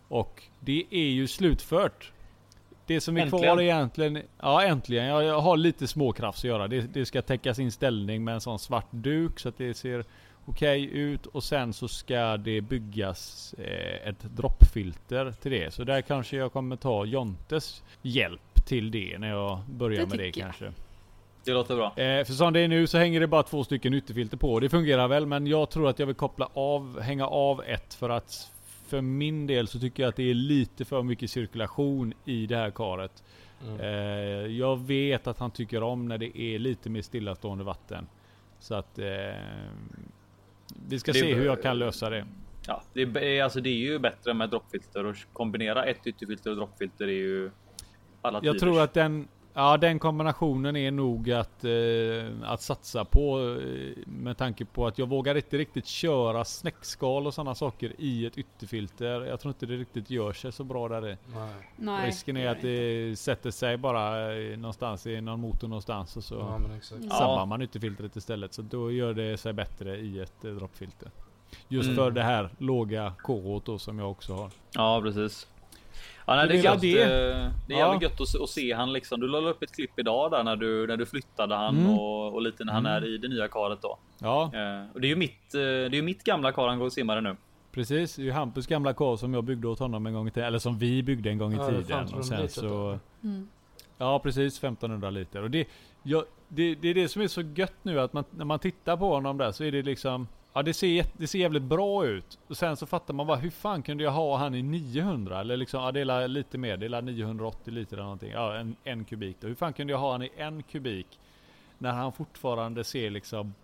Och 0.09 0.43
det 0.61 0.85
är 0.91 1.09
ju 1.09 1.27
slutfört. 1.27 2.13
Det 2.87 3.01
som 3.01 3.17
är 3.17 3.21
Äntligen. 3.23 3.45
kvar 3.45 3.63
egentligen. 3.63 4.23
Ja 4.41 4.63
äntligen. 4.63 5.05
Jag, 5.05 5.25
jag 5.25 5.41
har 5.41 5.57
lite 5.57 5.87
småkrafts 5.87 6.41
att 6.41 6.49
göra. 6.49 6.69
Det, 6.69 6.81
det 6.81 7.07
ska 7.07 7.23
täckas 7.23 7.59
in 7.59 7.73
ställning 7.73 8.25
med 8.25 8.35
en 8.35 8.41
sån 8.41 8.59
svart 8.59 8.87
duk 8.91 9.41
så 9.41 9.49
att 9.49 9.59
det 9.59 9.75
ser 9.75 10.05
okej 10.47 10.85
ut 10.85 11.27
och 11.27 11.45
sen 11.45 11.73
så 11.73 11.89
ska 11.89 12.37
det 12.37 12.61
byggas 12.61 13.55
eh, 13.59 14.09
ett 14.09 14.23
droppfilter 14.23 15.33
till 15.33 15.51
det. 15.51 15.75
Så 15.75 15.85
där 15.85 16.03
kanske 16.03 16.37
jag 16.37 16.53
kommer 16.53 16.77
ta 16.77 17.05
Jontes 17.05 17.83
hjälp 18.03 18.67
till 18.67 18.91
det 18.91 19.19
när 19.19 19.29
jag 19.29 19.61
börjar 19.69 20.01
Det 20.01 20.07
med 20.07 20.19
det 20.19 20.25
tycker 20.25 20.55
jag. 20.61 20.73
Det 21.49 21.55
låter 21.55 21.77
bra. 21.77 21.87
Eh, 21.97 22.25
för 22.25 22.33
som 22.33 22.53
det 22.53 22.61
är 22.61 22.69
nu 22.69 22.87
så 22.87 22.99
hänger 22.99 23.21
det 23.21 23.27
bara 23.27 23.43
två 23.43 23.65
stycken 23.65 23.95
ytterfilter 23.95 24.37
på. 24.37 24.61
Det 24.61 24.69
fungerar 24.69 25.09
väl 25.09 25.27
men 25.27 25.47
jag 25.47 25.71
tror 25.71 25.89
att 25.89 25.99
jag 25.99 26.07
vill 26.07 26.15
koppla 26.17 26.49
av, 26.55 27.01
hänga 27.01 27.27
av 27.27 27.63
ett 27.65 27.95
för 27.95 28.11
att 28.11 28.53
för 28.87 29.01
min 29.01 29.47
del 29.47 29.69
så 29.69 29.79
tycker 29.79 30.03
jag 30.03 30.09
att 30.11 30.17
det 30.17 30.31
är 30.31 30.35
lite 30.35 30.85
för 30.85 31.03
mycket 31.03 31.31
cirkulation 31.31 32.13
i 32.25 32.47
det 32.47 32.57
här 32.57 32.71
karet. 32.71 33.23
Mm. 33.67 33.81
Eh, 33.81 33.87
jag 34.59 34.77
vet 34.87 35.27
att 35.27 35.39
han 35.39 35.51
tycker 35.51 35.83
om 35.83 36.09
när 36.09 36.19
det 36.19 36.39
är 36.41 36.59
lite 36.59 36.91
mer 36.91 37.03
stillastående 37.03 37.65
vatten. 37.65 38.07
Så 38.61 38.75
att 38.75 38.99
eh, 38.99 39.07
vi 40.89 40.99
ska 40.99 41.13
Det- 41.13 41.19
se 41.19 41.35
hur 41.35 41.45
jag 41.47 41.63
kan 41.63 41.79
lösa 41.79 42.11
det. 42.11 42.27
Ja, 42.67 42.83
det 42.93 43.03
är, 43.03 43.43
alltså, 43.45 43.61
det 43.61 43.69
är 43.71 43.75
ju 43.79 43.99
bättre 43.99 44.35
med 44.35 44.51
droppfilter 44.51 45.07
och 45.07 45.17
kombinera 45.33 45.85
ett 45.85 46.07
ytterfilter 46.07 46.51
och 46.51 46.57
droppfilter 46.57 47.05
är 47.05 47.13
ju 47.13 47.51
alla 48.23 48.39
Jag 48.39 48.43
tiders. 48.43 48.61
tror 48.61 48.81
att 48.81 48.95
den, 48.95 49.29
ja, 49.59 49.77
den 49.77 49.99
kombinationen 49.99 50.77
är 50.77 50.91
nog 50.91 51.31
att, 51.33 51.65
eh, 51.65 52.51
att 52.53 52.63
satsa 52.63 53.05
på. 53.05 53.39
Eh, 53.61 53.97
med 54.07 54.37
tanke 54.37 54.65
på 54.65 54.87
att 54.87 54.99
jag 54.99 55.09
vågar 55.09 55.35
inte 55.35 55.59
riktigt 55.59 55.87
köra 55.87 56.45
snäckskal 56.45 57.27
och 57.27 57.35
sådana 57.35 57.55
saker 57.55 57.93
i 57.99 58.27
ett 58.27 58.39
ytterfilter. 58.39 59.25
Jag 59.25 59.41
tror 59.41 59.51
inte 59.51 59.67
det 59.67 59.77
riktigt 59.77 60.11
gör 60.11 60.33
sig 60.33 60.53
så 60.53 60.65
bra 60.65 60.89
där 60.89 61.09
i. 61.09 61.17
Nej. 61.35 61.49
Nej, 61.77 62.07
Risken 62.07 62.37
är 62.37 62.49
att 62.49 62.57
inte. 62.57 62.69
det 62.69 63.17
sätter 63.19 63.51
sig 63.51 63.77
bara 63.77 64.35
eh, 64.39 64.59
någonstans 64.59 65.07
i 65.07 65.21
någon 65.21 65.41
motor 65.41 65.69
någonstans 65.69 66.17
och 66.17 66.25
så 66.25 66.35
Ja 66.35 66.59
men 66.59 66.77
exakt. 66.77 67.03
Sabbar 67.03 67.39
Ja. 67.39 67.45
man 67.47 67.63
ytterfiltret 67.63 68.17
istället. 68.17 68.55
Så 68.55 68.63
då 68.63 68.93
gör 68.93 69.15
det 69.15 69.37
sig 69.37 69.53
bättre 69.53 69.97
i 69.97 70.21
ett 70.21 70.45
eh, 70.45 70.51
droppfilter. 70.51 71.11
Just 71.69 71.87
Mm. 71.89 71.97
för 71.97 72.11
det 72.11 72.23
här 72.23 72.51
låga 72.59 73.13
KH 73.23 73.61
då 73.65 73.79
som 73.79 73.99
jag 73.99 74.11
också 74.11 74.35
har. 74.35 74.51
Ja, 74.75 75.01
precis. 75.05 75.47
Ja, 76.29 76.37
nej, 76.37 76.49
det 76.49 76.55
är 76.59 76.63
gött. 76.65 76.81
det. 76.81 77.03
eh, 77.03 77.09
Det 77.09 77.75
är 77.75 77.79
Ja. 77.79 77.79
jävligt 77.79 78.03
gött 78.03 78.21
att, 78.21 78.29
se- 78.29 78.39
att 78.43 78.49
se 78.51 78.73
han 78.73 78.93
liksom. 78.93 79.21
Du 79.21 79.29
la 79.29 79.39
upp 79.39 79.63
ett 79.63 79.75
klipp 79.75 79.99
idag 79.99 80.31
där 80.31 80.45
när 80.45 80.57
du 80.57 80.87
när 80.87 80.97
du 80.97 81.07
flyttade 81.07 81.55
han 81.55 81.77
Mm. 81.79 81.91
och, 81.99 82.35
och 82.35 82.43
lite 82.43 82.65
när 82.65 82.73
han 82.73 82.87
Mm. 82.87 83.03
är 83.03 83.07
i 83.15 83.19
det 83.19 83.29
nya 83.29 83.49
karet 83.49 83.79
då. 83.83 83.99
Ja, 84.19 84.43
Eh, 84.55 84.93
och 84.95 85.01
det 85.01 85.07
är 85.07 85.09
ju 85.11 85.17
mitt. 85.17 85.55
eh, 85.55 85.61
Det 85.61 85.67
är 85.67 85.95
ju 85.95 86.03
mitt 86.03 86.25
gamla 86.25 86.53
kar 86.53 86.69
han 86.69 86.79
går 86.79 86.87
och 86.87 86.93
simmar 86.93 87.21
nu. 87.21 87.37
precis. 87.73 88.17
Det 88.17 88.23
är 88.23 88.25
ju 88.25 88.33
Hampus 88.33 88.67
gamla 88.67 88.93
karl 88.95 89.17
som 89.17 89.35
jag 89.35 89.45
byggde 89.45 89.69
åt 89.69 89.79
honom 89.79 90.07
en 90.07 90.13
gång 90.15 90.29
i 90.29 90.31
tiden. 90.31 90.47
Eller 90.47 90.59
som 90.59 90.79
vi 90.79 91.03
byggde 91.03 91.31
en 91.31 91.39
gång 91.39 91.53
i 91.53 91.57
Ja, 91.57 91.67
tiden. 91.67 91.81
1500 91.81 92.19
Och 92.19 92.25
sen 92.27 92.41
liter 92.43 92.61
så... 92.61 92.99
Mm. 93.25 93.49
Ja 93.99 94.19
precis, 94.19 94.59
1500 94.59 95.11
liter. 95.11 95.43
Och 95.43 95.51
det, 95.51 95.69
ja, 96.03 96.25
det, 96.49 96.75
det 96.75 96.89
är 96.89 96.95
det 96.95 97.09
som 97.09 97.23
är 97.23 97.27
så 97.29 97.41
gött 97.41 97.75
nu 97.83 98.01
att 98.01 98.13
man, 98.13 98.25
när 98.31 98.45
man 98.45 98.59
tittar 98.59 98.97
på 98.97 99.09
honom 99.15 99.39
där 99.39 99.53
så 99.53 99.65
är 99.65 99.73
det 99.73 99.83
liksom 99.83 100.29
Ja 100.53 100.63
det 100.63 100.75
ser, 100.75 101.07
det 101.13 101.27
ser 101.27 101.39
jävligt 101.39 101.63
bra 101.63 102.07
ut. 102.07 102.39
Och 102.49 102.57
sen 102.57 102.77
så 102.77 102.87
fattar 102.87 103.15
man 103.15 103.27
bara 103.27 103.37
hur 103.37 103.51
fan 103.51 103.83
kunde 103.83 104.05
jag 104.05 104.11
ha 104.11 104.37
han 104.37 104.55
i 104.55 104.63
900? 104.63 105.41
Eller 105.41 105.57
liksom, 105.57 105.83
ja 105.83 105.93
det 105.93 106.01
är 106.01 106.29
lite 106.29 106.59
mer, 106.59 106.77
det 106.77 106.87
är 106.87 106.89
la 106.91 107.01
980 107.01 107.73
liter 107.75 107.97
eller 107.97 108.03
någonting. 108.05 108.31
Ja 108.31 108.55
en, 108.57 108.77
en 108.85 109.05
kubik 109.05 109.37
då. 109.41 109.47
Hur 109.49 109.55
fan 109.55 109.73
kunde 109.73 109.93
jag 109.93 109.99
ha 110.01 110.13
han 110.13 110.23
i 110.23 110.31
en 110.37 110.63
kubik? 110.63 111.19
När 111.79 111.93
han 111.93 112.13
fortfarande 112.13 112.85
ser 112.85 113.11
liksom 113.11 113.55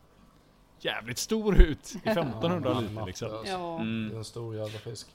jävligt 0.80 1.18
stor 1.18 1.61
ut 1.62 1.95
i 2.05 2.09
1500 2.09 2.70
Ja, 2.74 2.80
liter 2.80 3.07
liksom. 3.07 3.28
Ja. 3.28 3.43
Det 3.45 3.51
är 3.51 3.74
Mm. 3.80 4.16
en 4.16 4.24
stor 4.24 4.57
jävla 4.57 4.78
fisk. 4.78 5.07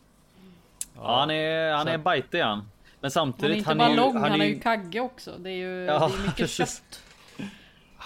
Ja, 0.95 1.19
han 1.19 1.31
är 1.31 1.73
han 1.73 1.87
är 1.87 1.97
bitig 1.97 2.39
han. 2.41 2.57
Men 2.57 2.65
Han 3.01 3.05
är 3.05 3.09
samtidigt 3.09 3.57
inte 3.57 3.69
han 3.69 3.77
bara 3.77 3.87
är 3.87 3.91
ju, 3.91 3.97
lång, 3.97 4.13
han 4.13 4.31
han 4.31 4.41
är 4.41 4.45
är 4.45 4.47
ju 4.49 4.53
ju 4.55 4.59
kagge 4.59 4.99
också. 4.99 5.31
Det 5.37 5.49
är 5.49 5.53
ju 5.53 5.85
Ja, 5.85 6.07
det 6.07 6.13
är 6.23 6.27
mycket 6.27 6.49
kött. 6.49 7.03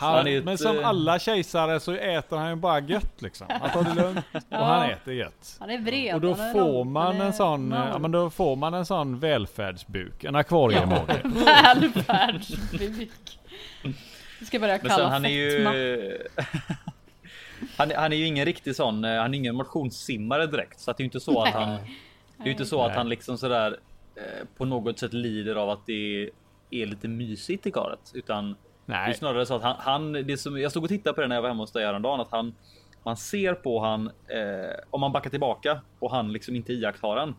Han, 0.03 0.27
ett, 0.27 0.43
men 0.45 0.57
som 0.57 0.79
eh, 0.79 0.87
alla 0.87 1.19
kejsare 1.19 1.79
så 1.79 1.91
äter 1.93 2.37
han 2.37 2.49
ju 2.49 2.55
bara 2.55 2.79
gött 2.79 3.21
liksom. 3.21 3.47
Han 3.49 3.69
tar 3.69 3.83
det 3.83 3.93
lugnt 4.01 4.25
och 4.33 4.41
Ja. 4.49 4.63
han 4.65 4.89
äter 4.89 5.13
gött. 5.13 5.57
Han 5.59 5.69
är 5.69 5.77
vred. 5.77 6.15
Och 6.15 6.21
då 6.21 6.35
får 6.35 6.53
lång, 6.73 6.91
man 6.91 7.21
en 7.21 7.33
sån, 7.33 7.67
mör. 7.67 7.87
ja 7.87 7.97
men 7.99 8.11
då 8.11 8.29
får 8.29 8.55
man 8.55 8.73
en 8.73 8.85
sån 8.85 9.19
välfärdsbuk, 9.19 10.23
en 10.23 10.35
akvariemage. 10.35 11.21
Välfärdsbuk. 11.23 13.39
Vi 14.39 14.45
ska 14.45 14.59
börja 14.59 14.77
kalla 14.79 15.07
han 15.09 15.25
är 15.25 15.29
ju 15.29 15.67
han, 17.77 17.91
han 17.95 18.13
är 18.13 18.17
ju 18.17 18.25
ingen 18.27 18.45
riktig 18.45 18.75
sån. 18.75 19.05
eh, 19.05 19.21
Han 19.21 19.33
är 19.33 19.37
ingen 19.37 19.55
motionssimmare 19.55 20.47
direkt 20.47 20.79
så 20.79 20.91
att 20.91 20.97
det 20.97 21.01
är 21.01 21.03
ju 21.03 21.07
inte 21.07 21.19
så 21.19 21.43
att 21.43 21.53
han 21.53 21.69
Nej. 21.69 21.97
Det 22.37 22.43
är 22.43 22.45
ju 22.45 22.51
inte 22.51 22.65
så 22.65 22.81
att 22.81 22.87
Nej. 22.87 22.97
han 22.97 23.09
liksom 23.09 23.37
sådär 23.37 23.77
eh, 24.15 24.47
på 24.57 24.65
något 24.65 24.99
sätt 24.99 25.13
lider 25.13 25.55
av 25.55 25.69
att 25.69 25.85
det 25.85 26.29
är 26.69 26.85
lite 26.85 27.07
mysigt 27.07 27.67
i 27.67 27.71
karet 27.71 28.11
utan 28.13 28.55
det 28.85 28.93
är 28.93 29.05
Nej, 29.05 29.13
snarare 29.13 29.45
så 29.45 29.55
att 29.55 29.63
han, 29.63 29.75
han 29.79 30.13
det 30.13 30.37
som 30.37 30.59
jag 30.61 30.71
stod 30.71 30.83
och 30.83 30.89
tittade 30.89 31.13
på 31.13 31.21
det 31.21 31.27
när 31.27 31.35
jag 31.35 31.41
var 31.41 31.49
hemma 31.49 31.63
hos 31.63 31.71
dig 31.71 31.85
häromdagen 31.85 32.19
att 32.19 32.31
han 32.31 32.55
man 33.03 33.17
ser 33.17 33.53
på 33.53 33.79
han 33.79 34.07
eh, 34.07 34.75
om 34.89 35.01
man 35.01 35.11
backar 35.11 35.29
tillbaka 35.29 35.81
och 35.99 36.11
han 36.11 36.31
liksom 36.31 36.55
inte 36.55 36.73
iakttar 36.73 37.15
den 37.15 37.35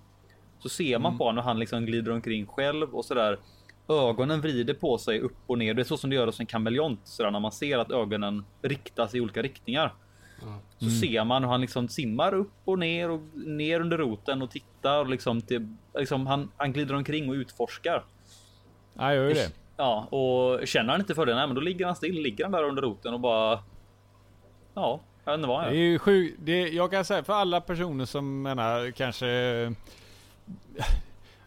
så 0.64 0.68
ser 0.68 0.99
man 0.99 1.18
på 1.18 1.24
honom 1.24 1.38
och 1.38 1.45
han 1.45 1.59
liksom 1.59 1.86
glider 1.86 2.12
omkring 2.12 2.47
själv 2.47 2.95
och 2.95 3.05
sådär. 3.05 3.38
Ögonen 3.88 4.40
vrider 4.40 4.74
på 4.74 4.99
sig 4.99 5.20
upp 5.20 5.36
och 5.47 5.59
ner. 5.59 5.74
Det 5.74 5.82
är 5.82 5.84
så 5.84 5.97
som 5.97 6.11
det 6.11 6.16
gör 6.16 6.26
hos 6.26 6.40
en 6.40 6.47
kameleont 6.47 7.16
när 7.18 7.40
man 7.40 7.53
ser 7.53 7.78
att 7.78 7.90
ögonen 7.90 8.45
riktas 8.62 9.14
i 9.14 9.20
olika 9.20 9.42
riktningar. 9.42 9.95
Ja. 10.40 10.59
Så 10.78 10.90
ser 10.90 11.24
man 11.24 11.45
hur 11.45 11.51
han 11.51 11.61
liksom 11.61 11.88
simmar 11.88 12.34
upp 12.34 12.53
och 12.64 12.78
ner 12.78 13.11
och 13.11 13.20
ner 13.34 13.80
under 13.80 13.99
roten 13.99 14.42
och 14.42 14.51
tittar 14.51 15.01
och 15.01 15.09
liksom 15.09 15.40
till, 15.40 15.76
liksom 15.99 16.26
han, 16.26 16.51
han 16.57 16.72
glider 16.72 16.95
omkring 16.95 17.28
och 17.28 17.34
utforskar. 17.34 18.05
jag 19.14 19.14
gör 19.14 19.34
det. 19.34 19.53
Ja, 19.77 20.05
och 20.05 20.66
känner 20.66 20.91
han 20.93 21.01
inte 21.01 21.14
för 21.14 21.27
det, 21.27 21.35
nej, 21.35 21.47
men 21.47 21.55
då 21.55 21.61
ligger 21.61 21.87
han 21.87 21.97
still, 21.97 22.14
ligger 22.22 22.45
han 22.45 22.53
där 22.53 22.64
under 22.64 22.83
roten 22.83 23.14
och 23.14 23.20
bara. 23.20 23.59
Ja, 24.75 25.01
jag 25.25 25.33
vet 25.33 25.39
inte 25.39 25.49
vad 25.49 25.61
han 25.61 25.72
Det 25.72 25.77
är 25.79 25.81
gör. 25.81 25.91
ju 25.91 25.99
sjukt. 25.99 26.37
Det, 26.43 26.68
jag 26.68 26.91
kan 26.91 27.05
säga 27.05 27.25
för 27.25 27.33
alla 27.33 27.61
personer 27.61 28.05
som 28.05 28.43
menar 28.43 28.91
kanske... 28.91 29.27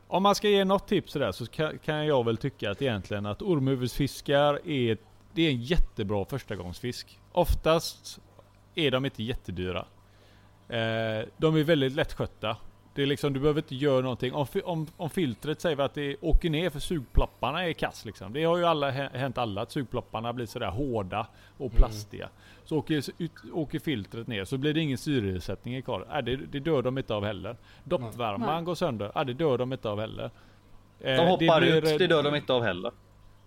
Om 0.07 0.23
man 0.23 0.35
ska 0.35 0.49
ge 0.49 0.65
något 0.65 0.87
tips 0.87 1.11
sådär 1.11 1.31
så 1.31 1.45
kan, 1.45 1.79
kan 1.79 2.05
jag 2.05 2.25
väl 2.25 2.37
tycka 2.37 2.71
att 2.71 2.81
egentligen 2.81 3.25
att 3.25 3.41
ormhuvudsfiskar 3.41 4.67
är, 4.69 4.97
det 5.33 5.41
är 5.41 5.49
en 5.49 5.61
jättebra 5.61 6.25
förstagångsfisk. 6.25 7.19
Oftast 7.31 8.19
är 8.75 8.91
de 8.91 9.05
inte 9.05 9.23
jättedyra. 9.23 9.85
Eh, 10.69 11.25
de 11.37 11.55
är 11.55 11.63
väldigt 11.63 11.93
lättskötta. 11.93 12.57
Det 12.97 13.03
är 13.03 13.07
liksom, 13.07 13.33
du 13.33 13.39
behöver 13.39 13.61
inte 13.61 13.75
göra 13.75 14.01
någonting. 14.01 14.33
Om, 14.33 14.45
om, 14.63 14.87
om 14.97 15.09
filtret 15.09 15.61
säger 15.61 15.79
att 15.79 15.93
det 15.93 16.15
åker 16.21 16.49
ner 16.49 16.69
för 16.69 16.79
sugplopparna 16.79 17.65
är 17.65 17.73
kass 17.73 18.05
liksom. 18.05 18.33
Det 18.33 18.43
har 18.43 18.57
ju 18.57 18.65
alla, 18.65 18.91
hä- 18.91 19.17
hänt 19.17 19.37
alla 19.37 19.61
att 19.61 19.71
sugplopparna 19.71 20.33
blir 20.33 20.45
sådär 20.45 20.69
hårda 20.69 21.27
och 21.57 21.71
plastiga. 21.71 22.29
Så 22.65 22.77
åker, 22.77 22.93
ut, 23.17 23.31
åker 23.53 23.79
filtret 23.79 24.27
ner 24.27 24.45
så 24.45 24.57
blir 24.57 24.73
det 24.73 24.79
ingen 24.79 24.97
syresättning 24.97 25.75
i 25.75 25.81
karet. 25.81 26.07
Äh, 26.13 26.17
det, 26.17 26.35
det 26.35 26.59
dör 26.59 26.81
de 26.81 26.97
inte 26.97 27.13
av 27.15 27.25
heller. 27.25 27.57
Doppvärmaren 27.83 28.55
Nej. 28.55 28.63
går 28.63 28.75
sönder. 28.75 29.11
Äh, 29.15 29.25
det 29.25 29.33
dör 29.33 29.57
de 29.57 29.73
inte 29.73 29.89
av 29.89 29.99
heller. 29.99 30.31
Eh, 30.99 31.15
De 31.15 31.27
hoppar 31.27 31.61
det 31.61 31.67
ut, 31.77 31.83
blir- 31.83 31.99
det 31.99 32.07
dör 32.07 32.23
de 32.23 32.35
inte 32.35 32.53
av 32.53 32.63
heller. 32.63 32.91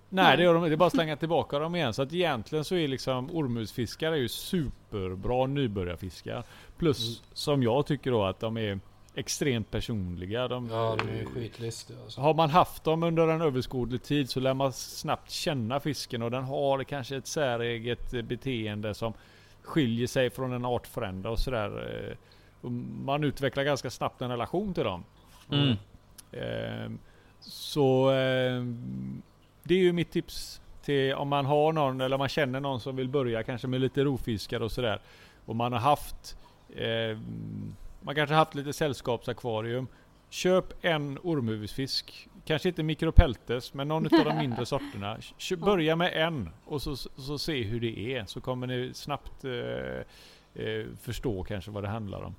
Nej 0.09 0.37
det 0.37 0.43
gör 0.43 0.55
de 0.55 0.59
inte. 0.59 0.71
Det 0.71 0.75
är 0.75 0.77
bara 0.77 0.87
att 0.87 0.93
slänga 0.93 1.17
tillbaka 1.17 1.59
dem 1.59 1.75
igen. 1.75 1.93
Så 1.95 2.03
att 2.03 2.13
egentligen 2.13 2.65
så 2.65 2.75
är 2.77 2.89
liksom 2.89 3.31
ormhusfiskar 3.33 4.13
är 4.13 4.17
ju 4.17 4.29
superbra 4.29 5.47
nybörjarfiskar. 5.47 6.43
Plus 6.79 7.23
som 7.33 7.63
jag 7.63 7.87
tycker 7.87 8.11
då 8.11 8.25
att 8.25 8.41
de 8.41 8.57
är 8.57 8.81
extremt 9.15 9.71
personliga. 9.71 10.49
De, 10.49 10.69
Ja, 10.71 10.97
de 10.99 11.21
är 11.21 11.25
skitlistiga 11.25 11.99
alltså. 12.05 12.21
har 12.21 12.35
man 12.35 12.51
haft 12.51 12.85
dem 12.85 13.03
under 13.03 13.29
en 13.29 13.41
överskådlig 13.41 14.03
tid 14.03 14.31
så 14.31 14.41
lär 14.41 14.55
man 14.55 14.73
snabbt 14.73 15.31
känna 15.31 15.81
fisken 15.81 16.23
och 16.23 16.31
den 16.31 16.45
har 16.45 16.85
kanske 16.85 17.17
ett 17.17 17.27
säreget 17.27 18.11
beteende 18.25 18.95
som 18.95 19.13
skiljer 19.63 20.07
sig 20.07 20.31
från 20.31 20.53
en 20.53 20.65
artfrända 20.65 21.31
och 21.31 21.39
sådär. 21.39 22.09
eh, 22.63 22.71
Man 23.05 23.25
utvecklar 23.25 23.65
ganska 23.65 23.91
snabbt 23.91 24.23
en 24.23 24.31
relation 24.31 24.75
till 24.75 24.85
dem. 24.85 25.05
Mm. 25.53 25.77
Ehm, 26.33 26.99
Så 27.41 28.11
ehm, 28.11 29.23
det 29.63 29.75
är 29.75 29.79
ju 29.79 29.93
mitt 29.93 30.11
tips 30.11 30.61
till 30.85 31.15
om 31.15 31.29
man 31.29 31.47
har 31.47 31.73
någon 31.73 32.01
eller 32.01 32.19
man 32.19 32.29
känner 32.29 32.61
någon 32.61 32.81
som 32.81 32.97
vill 32.97 33.09
börja 33.09 33.43
kanske 33.43 33.67
med 33.69 33.81
lite 33.81 34.05
rovfiskar 34.05 34.61
och 34.63 34.73
sådär. 34.73 35.01
Och 35.47 35.57
man 35.57 35.73
har 35.73 35.81
haft 35.81 36.37
ehm, 36.77 37.75
Man 38.01 38.15
kanske 38.15 38.35
haft 38.35 38.55
lite 38.55 38.73
sällskapsakvarium. 38.73 39.87
Köp 40.31 40.85
en 40.85 41.19
ormhuvudsfisk. 41.23 42.29
Kanske 42.45 42.69
inte 42.69 42.83
mikropeltes 42.83 43.75
men 43.75 43.89
någon 43.89 44.21
av 44.21 44.25
de 44.25 44.39
mindre 44.39 44.67
sorterna. 44.67 45.17
Börja 45.59 45.97
med 45.97 46.13
en 46.13 46.51
och 46.65 46.83
så, 46.83 46.97
så 46.97 47.39
se 47.39 47.63
hur 47.63 47.81
det 47.81 48.17
är. 48.17 48.25
Så 48.25 48.41
kommer 48.41 48.67
ni 48.67 48.91
snabbt 48.95 49.45
eh, 49.45 49.51
eh, 50.65 50.87
förstå 51.01 51.45
kanske 51.45 51.71
vad 51.71 51.85
det 51.85 51.89
handlar 51.89 52.23
om. 52.23 52.35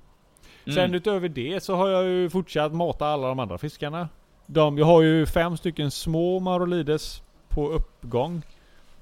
Mm. 0.64 0.74
Sen 0.74 0.94
utöver 0.94 1.28
det 1.28 1.62
så 1.62 1.74
har 1.74 1.88
jag 1.88 2.04
ju 2.04 2.30
fortsatt 2.30 2.72
mata 2.74 3.06
alla 3.06 3.28
de 3.28 3.38
andra 3.38 3.58
fiskarna. 3.58 4.08
De, 4.46 4.78
jag 4.78 4.86
har 4.86 5.02
ju 5.02 5.26
fem 5.26 5.56
stycken 5.56 5.90
små 5.90 6.40
Marolides 6.40 7.22
på 7.48 7.68
uppgång. 7.68 8.42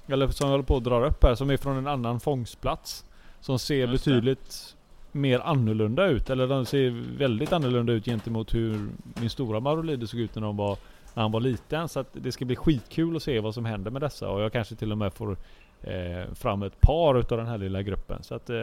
Eller 0.07 0.27
som 0.27 0.47
jag 0.47 0.51
håller 0.51 0.63
på 0.63 0.77
att 0.77 0.83
dra 0.83 1.05
upp 1.05 1.23
här, 1.23 1.35
som 1.35 1.49
är 1.49 1.57
från 1.57 1.77
en 1.77 1.87
annan 1.87 2.19
fångstplats. 2.19 3.05
Som 3.39 3.59
ser 3.59 3.87
Just 3.87 4.05
betydligt 4.05 4.75
mer 5.11 5.39
annorlunda 5.39 6.05
ut. 6.05 6.29
Eller 6.29 6.47
de 6.47 6.65
ser 6.65 7.17
väldigt 7.17 7.53
annorlunda 7.53 7.93
ut 7.93 8.05
gentemot 8.05 8.53
hur 8.53 8.89
min 9.21 9.29
stora 9.29 9.59
Marolide 9.59 10.07
såg 10.07 10.19
ut 10.19 10.35
när, 10.35 10.41
de 10.41 10.57
var, 10.57 10.77
när 11.13 11.21
han 11.23 11.31
var 11.31 11.39
liten. 11.39 11.89
Så 11.89 11.99
att 11.99 12.07
det 12.13 12.31
ska 12.31 12.45
bli 12.45 12.55
skitkul 12.55 13.15
att 13.15 13.23
se 13.23 13.39
vad 13.39 13.53
som 13.53 13.65
händer 13.65 13.91
med 13.91 14.01
dessa. 14.01 14.29
Och 14.29 14.41
jag 14.41 14.51
kanske 14.53 14.75
till 14.75 14.91
och 14.91 14.97
med 14.97 15.13
får 15.13 15.37
eh, 15.81 16.33
fram 16.33 16.63
ett 16.63 16.81
par 16.81 17.19
utav 17.19 17.37
den 17.37 17.47
här 17.47 17.57
lilla 17.57 17.81
gruppen. 17.81 18.23
Så 18.23 18.35
att 18.35 18.49
eh, 18.49 18.61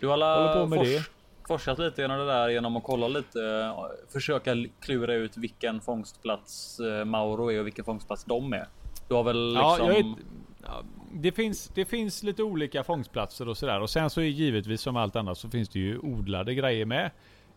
Du 0.00 0.06
har 0.06 0.12
Håller 0.16 0.54
på 0.54 0.66
med 0.66 0.78
det. 0.84 1.02
forskat 1.48 1.78
lite 1.78 2.02
genom 2.02 2.18
det 2.18 2.26
där 2.26 2.48
genom 2.48 2.76
att 2.76 2.82
kolla 2.84 3.08
lite, 3.08 3.72
försöka 4.12 4.56
klura 4.80 5.14
ut 5.14 5.36
vilken 5.36 5.80
fångstplats 5.80 6.80
eh, 6.80 7.04
Mauro 7.04 7.52
är 7.52 7.60
och 7.60 7.66
vilken 7.66 7.84
fångstplats 7.84 8.24
de 8.24 8.52
är. 8.52 8.66
Du 9.08 9.14
har 9.14 9.22
väl 9.24 9.52
Ja, 9.54 9.76
liksom... 9.78 9.90
är, 9.90 10.14
ja, 10.62 10.82
det, 11.12 11.32
finns, 11.32 11.68
det 11.74 11.84
finns 11.84 12.22
lite 12.22 12.42
olika 12.42 12.84
fångstplatser 12.84 13.48
och 13.48 13.56
sådär. 13.56 13.80
Och 13.80 13.90
sen 13.90 14.10
så 14.10 14.20
är 14.20 14.24
givetvis 14.24 14.80
som 14.80 14.96
allt 14.96 15.16
annat 15.16 15.38
så 15.38 15.48
finns 15.48 15.68
det 15.68 15.78
ju 15.78 15.98
odlade 15.98 16.54
grejer 16.54 16.86
med. 16.86 17.10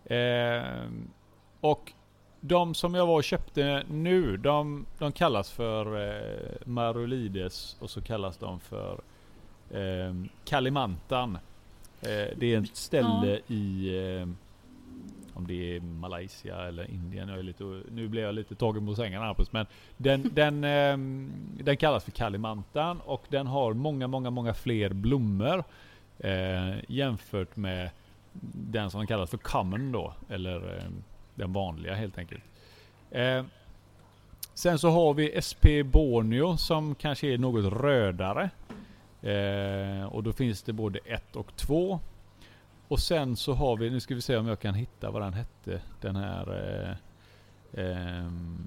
Eh, 0.06 0.90
och 1.60 1.94
de 2.42 2.74
som 2.74 2.96
jag 2.96 3.08
var 3.08 3.16
och 3.16 3.24
köpte 3.24 3.84
nu, 3.90 4.38
de, 4.38 4.86
de 5.00 5.12
kallas 5.12 5.52
för 5.52 6.08
eh, 6.08 6.52
Marulides 6.66 7.78
och 7.80 7.90
så 7.90 8.02
kallas 8.02 8.38
de 8.38 8.60
för 8.60 9.02
eh, 9.70 10.14
Kalimantan. 10.46 11.38
Eh, 12.02 12.38
det 12.38 12.54
är 12.54 12.58
ett 12.58 12.78
ställe 12.78 13.40
i 13.48 13.98
eh, 13.98 14.28
om 15.44 15.48
det 15.48 15.76
är 15.76 15.80
Malaysia 15.80 16.68
eller 16.68 16.92
Indien. 16.92 17.30
Jag 17.30 17.40
är 17.40 17.44
lite, 17.44 17.64
nu 17.92 18.08
blir 18.08 18.22
jag 18.22 18.36
lite 18.36 18.56
tagen 18.56 18.86
på 18.86 18.96
sängen 18.96 19.22
Hampus. 19.22 19.52
Men 19.52 19.66
den, 19.98 20.30
den, 20.34 20.64
ehm, 20.64 21.32
den 21.64 21.78
kallas 21.78 22.04
för 22.04 22.12
Kalimantan 22.12 23.02
och 23.02 23.24
den 23.30 23.48
har 23.48 23.74
många, 23.74 24.08
många, 24.08 24.30
många 24.30 24.54
fler 24.54 24.90
blommor. 24.90 25.64
Eh, 26.20 26.74
jämfört 26.88 27.56
med 27.56 27.90
den 28.52 28.92
som 28.92 29.08
kallas 29.08 29.30
för 29.30 29.38
common 29.38 29.92
då. 29.92 30.14
Eller 30.30 30.78
eh, 30.78 30.84
den 31.36 31.54
vanliga 31.54 31.94
helt 31.94 32.18
enkelt. 32.18 32.44
Eh, 33.12 33.44
sen 34.54 34.80
så 34.80 34.90
har 34.90 35.14
vi 35.14 35.42
SP 35.48 35.66
Borneo 35.86 36.58
som 36.58 36.96
kanske 36.96 37.28
är 37.28 37.38
något 37.38 37.74
rödare. 37.74 38.50
Eh, 39.22 40.06
och 40.06 40.24
då 40.24 40.34
finns 40.34 40.64
det 40.64 40.74
både 40.74 41.00
ett 41.06 41.36
och 41.36 41.56
två. 41.56 42.00
Och 42.88 43.00
sen 43.00 43.36
så 43.36 43.54
har 43.54 43.78
vi, 43.78 43.90
nu 43.90 44.00
ska 44.00 44.16
vi 44.16 44.22
se 44.22 44.38
om 44.38 44.48
jag 44.48 44.60
kan 44.60 44.74
hitta 44.74 45.12
vad 45.12 45.22
den 45.22 45.34
hette. 45.34 45.82
Den 46.02 46.16
här... 46.16 46.48
Eh, 47.74 47.84
ehm, 47.84 48.58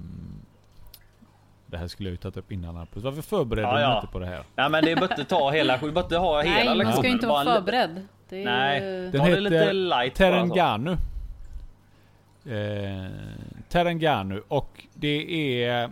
det 1.67 1.77
här 1.77 1.89
skulle 1.89 2.09
jag 2.09 2.13
ju 2.13 2.17
tagit 2.17 2.37
upp 2.37 2.53
innan 2.53 2.77
Hampus. 2.77 3.03
Varför 3.03 3.23
förbereder 3.23 3.69
Ja, 3.69 3.77
du 3.77 3.81
ja. 3.83 4.01
inte 4.01 4.13
på 4.13 4.19
det 4.19 4.27
här? 4.27 4.43
Ja 4.57 4.69
men 4.69 4.85
det 4.85 4.93
är 4.93 4.97
bara 4.97 5.09
ta 5.09 5.51
hela, 5.51 5.77
vi 5.77 5.91
bara 5.91 6.05
inte 6.05 6.17
ha 6.17 6.43
hela 6.43 6.55
Nej, 6.55 6.67
man 6.67 6.79
lektionen. 6.79 6.97
ska 6.99 7.07
ju 7.07 7.13
inte 7.13 7.27
vara 7.27 7.45
förberedd. 7.45 8.07
Det 8.29 8.43
är, 8.43 8.45
Nej. 8.45 8.81
Den 8.81 9.21
Ta 9.21 9.27
det 9.27 9.41
lite 9.41 9.57
heter 9.57 9.73
light 9.73 10.21
alltså. 10.21 10.55
Terenganu. 10.55 10.97
Eh, 12.47 13.11
Terenganu 13.69 14.43
och 14.49 14.87
det 14.95 15.63
är... 15.65 15.91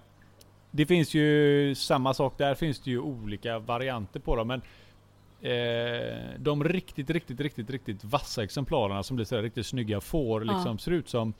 Det 0.70 0.86
finns 0.86 1.14
ju 1.14 1.74
samma 1.74 2.14
sak 2.14 2.38
där 2.38 2.54
finns 2.54 2.80
det 2.80 2.90
ju 2.90 2.98
olika 2.98 3.58
varianter 3.58 4.20
på 4.20 4.36
dem 4.36 4.48
men 4.48 4.62
eh, 5.44 6.38
de 6.38 6.64
riktigt, 6.64 7.10
riktigt, 7.10 7.40
riktigt, 7.40 7.70
riktigt 7.70 8.04
vassa 8.04 8.42
exemplarerna 8.42 9.02
som 9.02 9.16
blir 9.16 9.26
så 9.26 9.40
riktigt 9.40 9.66
snygga 9.66 10.00
får 10.00 10.46
Ja. 10.46 10.52
liksom 10.52 10.78
ser 10.78 10.90
ut 10.92 11.08
som 11.08 11.34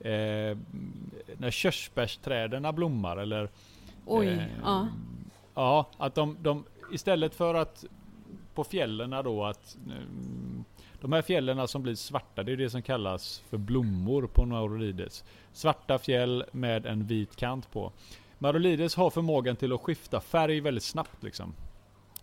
eh, 0.00 0.56
när 1.38 1.50
körsbärsträden 1.50 2.74
blommar 2.74 3.16
eller 3.16 3.48
Oj, 4.06 4.26
Eh, 4.26 4.42
ja. 4.62 4.88
Ja, 5.54 5.88
att 5.98 6.14
de, 6.14 6.36
de 6.42 6.64
istället 6.92 7.34
för 7.34 7.54
att 7.54 7.84
på 8.54 8.64
fjällen 8.64 9.10
då 9.10 9.44
att 9.44 9.76
mm, 9.86 10.64
de 11.00 11.12
här 11.12 11.22
fjällen 11.22 11.68
som 11.68 11.82
blir 11.82 11.94
svarta, 11.94 12.42
det 12.42 12.52
är 12.52 12.56
det 12.56 12.70
som 12.70 12.82
kallas 12.82 13.42
för 13.48 13.56
blommor 13.58 14.26
på 14.26 14.46
Maurolides. 14.46 15.24
Svarta 15.52 15.98
fjäll 15.98 16.44
med 16.52 16.86
en 16.86 17.06
vit 17.06 17.36
kant 17.36 17.70
på. 17.72 17.92
Maurolides 18.38 18.94
har 18.96 19.10
förmågan 19.10 19.56
till 19.56 19.72
att 19.72 19.80
skifta 19.80 20.20
färg 20.20 20.60
väldigt 20.60 20.84
snabbt 20.84 21.22
liksom. 21.22 21.54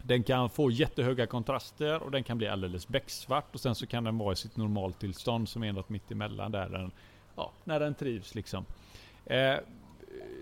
Den 0.08 0.24
kan 0.24 0.50
få 0.50 0.72
jättehöga 0.72 1.28
kontraster 1.28 2.04
och 2.04 2.12
den 2.12 2.24
kan 2.24 2.38
bli 2.38 2.48
alldeles 2.48 2.88
becksvart 2.88 3.54
och 3.54 3.60
sen 3.60 3.76
så 3.76 3.88
kan 3.88 4.04
den 4.04 4.18
vara 4.18 4.34
i 4.34 4.36
sitt 4.36 4.58
normaltillstånd 4.58 5.50
som 5.50 5.64
är 5.64 5.74
något 5.74 5.90
mitt 5.90 6.12
emellan 6.12 6.52
där 6.52 6.70
den, 6.70 6.92
ja, 7.36 7.52
när 7.64 7.80
den 7.80 7.96
trivs 7.96 8.36
liksom. 8.36 8.66
Eh, 9.26 9.56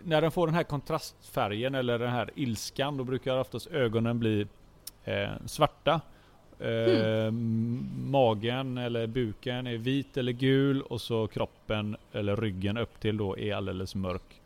när 0.03 0.22
den 0.22 0.32
får 0.32 0.47
den 0.47 0.55
här 0.55 0.64
kontrastfärgen 0.64 1.76
eller 1.76 1.99
den 1.99 2.11
här 2.11 2.30
ilskan 2.36 2.97
då 2.97 3.03
brukar 3.03 3.39
oftast 3.39 3.68
ögonen 3.68 4.20
bli 4.20 4.47
eh, 5.03 5.32
svarta. 5.45 6.01
Eh, 6.59 7.32
Magen 8.11 8.78
eller 8.78 9.07
buken 9.07 9.68
är 9.68 9.78
vit 9.78 10.18
eller 10.18 10.32
gul 10.32 10.82
och 10.82 11.01
så 11.01 11.28
kroppen 11.28 11.97
eller 12.11 12.36
ryggen 12.36 12.78
upp 12.78 12.99
till 12.99 13.18
då 13.18 13.38
är 13.38 13.55
alldeles 13.55 13.95
mörk. 13.95 14.41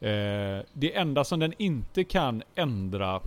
Eh, 0.00 0.64
det 0.72 0.96
enda 0.96 1.24
som 1.24 1.40
den 1.40 1.54
inte 1.58 2.04
kan 2.04 2.42
ändra 2.54 3.20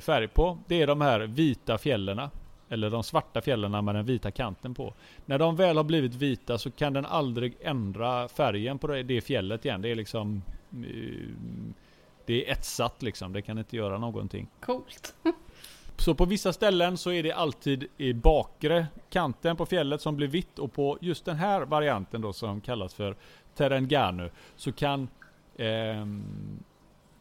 färg 0.00 0.28
på 0.28 0.58
det 0.66 0.82
är 0.82 0.86
de 0.86 1.00
här 1.00 1.20
vita 1.20 1.78
fjällerna. 1.78 2.30
Eller 2.68 2.90
de 2.90 3.02
svarta 3.02 3.40
fjällerna 3.40 3.82
med 3.82 3.94
den 3.94 4.04
vita 4.04 4.30
kanten 4.30 4.74
på. 4.74 4.94
När 5.26 5.38
de 5.38 5.56
väl 5.56 5.76
har 5.76 5.84
blivit 5.84 6.14
vita 6.14 6.58
så 6.58 6.70
kan 6.70 6.92
den 6.92 7.06
aldrig 7.06 7.56
ändra 7.60 8.28
färgen 8.28 8.78
på 8.78 8.86
det, 8.86 9.20
fjället 9.20 9.64
igen. 9.64 9.82
Det 9.82 9.88
är 9.88 9.94
liksom 9.94 10.42
eh, 10.70 11.28
Det 12.26 12.46
är 12.46 12.52
etsat 12.52 13.02
liksom. 13.02 13.32
Det 13.32 13.42
kan 13.42 13.58
inte 13.58 13.76
göra 13.76 13.98
någonting. 13.98 14.48
Coolt. 14.60 15.14
Så 15.96 16.14
på 16.14 16.24
vissa 16.24 16.52
ställen 16.52 16.96
så 16.96 17.12
är 17.12 17.22
det 17.22 17.32
alltid 17.32 17.86
i 17.96 18.12
bakre 18.12 18.86
kanten 19.10 19.56
på 19.56 19.66
fjället 19.66 20.00
som 20.00 20.16
blir 20.16 20.28
vitt 20.28 20.58
och 20.58 20.72
på 20.72 20.98
just 21.00 21.24
den 21.24 21.36
här 21.36 21.60
varianten 21.60 22.20
då 22.20 22.32
som 22.32 22.60
kallas 22.60 22.94
för 22.94 23.16
Terenganu 23.54 24.30
så 24.56 24.72
kan 24.72 25.08
ehm, 25.56 26.24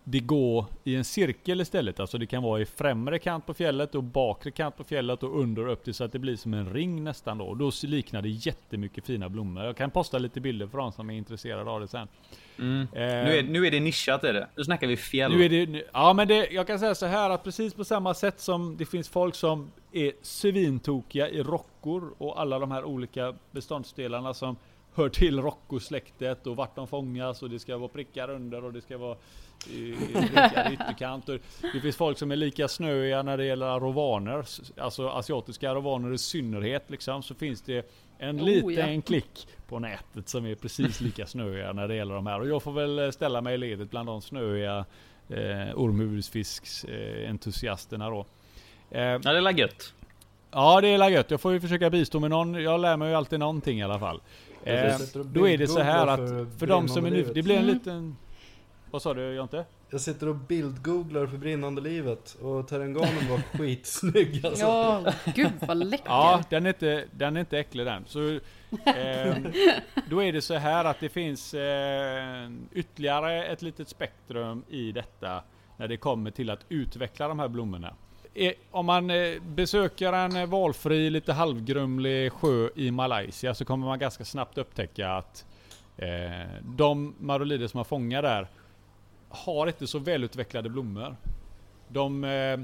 det 0.04 0.20
gå 0.20 0.66
i 0.84 0.96
en 0.96 1.04
cirkel 1.04 1.62
istället. 1.62 2.00
Alltså 2.00 2.18
det 2.18 2.26
kan 2.26 2.44
vara 2.44 2.62
i 2.62 2.66
främre 2.66 3.20
kant 3.20 3.46
på 3.46 3.54
fjället 3.54 3.96
och 3.96 4.04
bakre 4.04 4.52
kant 4.52 4.78
på 4.78 4.84
fjället 4.84 5.24
och 5.24 5.40
under 5.42 5.66
och 5.68 5.74
upp 5.74 5.84
till 5.84 5.94
så 5.94 6.04
att 6.04 6.12
det 6.12 6.20
blir 6.20 6.36
som 6.36 6.54
en 6.54 6.74
ring 6.74 7.04
nästan 7.04 7.38
då. 7.38 7.54
Då 7.56 7.72
liknar 7.84 8.22
det 8.22 8.30
jättemycket 8.30 9.06
fina 9.06 9.30
blommor. 9.30 9.64
Jag 9.64 9.78
kan 9.78 9.92
posta 9.92 10.18
lite 10.18 10.42
bilder 10.42 10.68
för 10.68 10.78
de 10.78 10.92
som 10.92 11.10
är 11.10 11.14
intresserade 11.18 11.70
av 11.72 11.80
det 11.82 11.88
sen. 11.88 12.08
Mm. 12.60 12.82
Eh, 12.82 12.88
Nu, 12.94 13.38
är, 13.38 13.44
nu 13.44 13.68
är 13.68 13.72
det 13.72 13.80
nischat 13.80 14.24
är 14.24 14.34
det. 14.34 14.48
Nu 14.56 14.64
snackar 14.64 14.88
vi 14.88 14.98
fjäll. 14.98 15.32
nu 15.38 15.46
är 15.46 15.50
det, 15.50 15.66
nu- 15.66 15.84
ja 15.94 16.14
men 16.14 16.28
det, 16.28 16.48
jag 16.52 16.68
kan 16.68 16.80
säga 16.80 16.96
så 16.96 17.06
här 17.06 17.30
att 17.30 17.44
precis 17.44 17.74
på 17.74 17.84
samma 17.84 18.14
sätt 18.14 18.40
som 18.40 18.78
det 18.78 18.86
finns 18.86 19.10
folk 19.10 19.36
som 19.36 19.72
är 19.92 20.12
svintokiga 20.22 21.30
i 21.30 21.44
rockor 21.44 22.14
och 22.18 22.42
alla 22.42 22.60
de 22.60 22.72
här 22.72 22.84
olika 22.84 23.34
beståndsdelarna 23.52 24.34
som 24.34 24.56
hör 24.94 25.10
till 25.10 25.42
rockosläktet 25.42 26.48
och 26.48 26.56
vart 26.56 26.76
de 26.76 26.88
fångas 26.88 27.44
och 27.44 27.50
det 27.50 27.60
ska 27.60 27.78
vara 27.78 27.90
prickar 27.90 28.30
under 28.30 28.64
och 28.66 28.74
det 28.74 28.82
ska 28.82 28.98
vara 28.98 29.12
eh, 29.12 30.28
prickar 30.28 30.72
i 30.72 30.74
ytterkant. 30.74 31.30
Och 31.30 31.40
det 31.74 31.80
finns 31.82 31.96
folk 31.96 32.18
som 32.18 32.32
är 32.32 32.36
lika 32.36 32.68
snöiga 32.68 33.24
när 33.24 33.38
det 33.38 33.46
gäller 33.46 33.66
arovaner, 33.66 34.46
alltså 34.78 35.10
asiatiska 35.10 35.72
arovaner 35.72 36.14
i 36.14 36.18
synnerhet 36.18 36.90
liksom, 36.90 37.24
så 37.24 37.36
finns 37.36 37.62
det 37.62 37.92
en 38.18 38.40
Oh, 38.42 38.46
liten 38.46 38.96
ja. 38.96 39.02
klick 39.02 39.48
på 39.68 39.80
nätet 39.80 40.30
som 40.30 40.46
är 40.46 40.56
precis 40.56 41.02
lika 41.02 41.26
snöiga 41.26 41.74
när 41.74 41.88
det 41.88 41.96
gäller 41.96 42.16
de 42.16 42.28
här. 42.28 42.40
Och 42.40 42.48
jag 42.48 42.64
får 42.64 42.72
väl 42.72 43.00
eh, 43.00 43.10
ställa 43.12 43.42
mig 43.42 43.54
i 43.54 43.58
ledet 43.58 43.90
bland 43.90 44.08
de 44.08 44.22
snöiga 44.22 44.86
eh, 45.30 45.76
ormhuvudsfisks 45.76 46.84
eh, 46.84 47.36
då. 47.90 48.26
Eh, 48.92 49.02
Ja, 49.02 49.18
det 49.20 49.38
är 49.38 49.42
la 49.42 49.52
gött. 49.52 49.94
ja 50.52 50.82
det 50.82 50.88
är 50.88 50.98
la 50.98 51.10
gött. 51.10 51.32
Jag 51.32 51.42
får 51.42 51.54
ju 51.54 51.62
försöka 51.62 51.90
bistå 51.90 52.20
med 52.20 52.30
någon. 52.30 52.54
Jag 52.54 52.80
lär 52.80 52.98
mig 52.98 53.10
ju 53.10 53.16
alltid 53.16 53.40
någonting 53.40 53.80
i 53.80 53.84
alla 53.84 54.00
fall. 54.00 54.22
Eh, 54.64 55.00
då 55.26 55.48
är 55.48 55.58
det 55.58 55.68
så 55.68 55.80
här 55.80 56.08
att 56.08 56.20
för 56.20 56.46
för 56.60 56.68
de 56.68 56.88
som 56.88 57.06
är 57.06 57.12
nu, 57.12 57.24
det 57.34 57.44
blir 57.44 57.56
en 57.56 57.64
Mm. 57.64 57.74
liten... 57.74 58.16
Vad 58.92 59.02
sa 59.02 59.14
du 59.14 59.34
Jonte? 59.34 59.66
Jag 59.90 60.02
sitter 60.02 60.28
och 60.30 60.36
bildgooglar 60.36 61.28
för 61.28 61.38
brinnande 61.38 61.82
livet 61.82 62.38
och 62.42 62.68
Terenganen 62.68 63.30
var 63.30 63.38
skitsnygg 63.58 64.46
alltså. 64.46 64.66
Ja, 64.66 65.04
gud 65.36 65.52
vad 65.60 65.78
läcker. 65.78 66.06
Ja, 66.10 66.44
den 66.50 66.66
är 66.66 66.70
inte, 66.70 67.06
den 67.12 67.36
är 67.36 67.40
inte 67.40 67.60
äcklig 67.60 67.86
den. 67.86 68.04
Så, 68.08 68.40
ehm, 68.86 69.48
då 70.10 70.24
är 70.24 70.34
det 70.34 70.42
så 70.42 70.54
här 70.54 70.86
att 70.86 71.00
det 71.00 71.10
finns 71.10 71.54
eh, 71.54 72.50
ytterligare 72.72 73.46
ett 73.46 73.62
litet 73.62 73.90
spektrum 73.90 74.64
i 74.70 74.92
detta 74.92 75.44
när 75.78 75.88
det 75.88 75.98
kommer 75.98 76.32
till 76.32 76.50
att 76.50 76.66
utveckla 76.70 77.28
de 77.28 77.40
här 77.40 77.48
blommorna. 77.48 77.94
Eh, 78.34 78.54
om 78.72 78.86
man 78.86 79.10
eh, 79.10 79.42
besöker 79.42 80.14
en 80.14 80.36
eh, 80.36 80.46
valfri, 80.46 81.10
lite 81.10 81.34
halvgrumlig 81.34 82.32
sjö 82.32 82.70
i 82.76 82.92
Malaysia 82.92 83.54
så 83.54 83.66
kommer 83.66 83.88
man 83.88 84.00
ganska 84.00 84.26
snabbt 84.26 84.58
upptäcka 84.58 85.12
att 85.12 85.46
eh, 85.98 86.64
de 86.64 87.16
marolider 87.20 87.68
som 87.68 87.78
man 87.78 87.86
fångar 87.86 88.22
där 88.22 88.48
har 89.30 89.68
inte 89.68 89.88
så 89.88 90.00
välutvecklade 90.00 90.70
blommor. 90.70 91.16
De, 91.88 92.24
eh, 92.24 92.60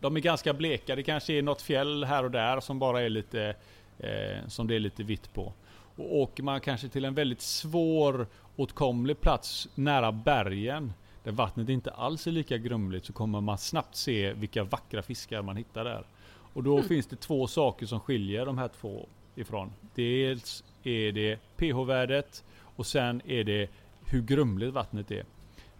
de 0.00 0.16
är 0.16 0.20
ganska 0.20 0.54
bleka. 0.54 0.96
Det 0.96 1.02
kanske 1.02 1.32
är 1.32 1.42
något 1.42 1.62
fjäll 1.62 2.04
här 2.04 2.24
och 2.24 2.30
där 2.30 2.60
som 2.60 2.78
bara 2.78 3.02
är 3.02 3.08
lite 3.08 3.54
eh, 3.98 4.48
som 4.48 4.66
det 4.66 4.74
är 4.74 4.80
lite 4.80 5.02
vitt 5.02 5.34
på. 5.34 5.52
Och 5.96 6.16
åker 6.16 6.42
man 6.42 6.60
kanske 6.60 6.88
till 6.88 7.04
en 7.04 7.14
väldigt 7.14 7.40
svår 7.40 8.26
åtkomlig 8.56 9.20
plats 9.20 9.68
nära 9.74 10.12
bergen 10.12 10.92
där 11.24 11.32
vattnet 11.32 11.68
inte 11.68 11.90
alls 11.90 12.26
är 12.26 12.30
lika 12.30 12.58
grumligt 12.58 13.06
så 13.06 13.12
kommer 13.12 13.40
man 13.40 13.58
snabbt 13.58 13.96
se 13.96 14.32
vilka 14.32 14.64
vackra 14.64 15.02
fiskar 15.02 15.42
man 15.42 15.56
hittar 15.56 15.84
där. 15.84 16.04
Och 16.52 16.62
då 16.62 16.82
finns 16.82 17.06
det 17.06 17.16
två 17.16 17.46
saker 17.46 17.86
som 17.86 18.00
skiljer 18.00 18.46
de 18.46 18.58
här 18.58 18.68
två 18.68 19.08
ifrån. 19.34 19.72
Dels 19.94 20.64
är 20.82 21.12
det 21.12 21.38
pH-värdet 21.56 22.44
och 22.76 22.86
sen 22.86 23.22
är 23.24 23.44
det 23.44 23.70
hur 24.06 24.22
grumligt 24.22 24.72
vattnet 24.72 25.10
är. 25.10 25.24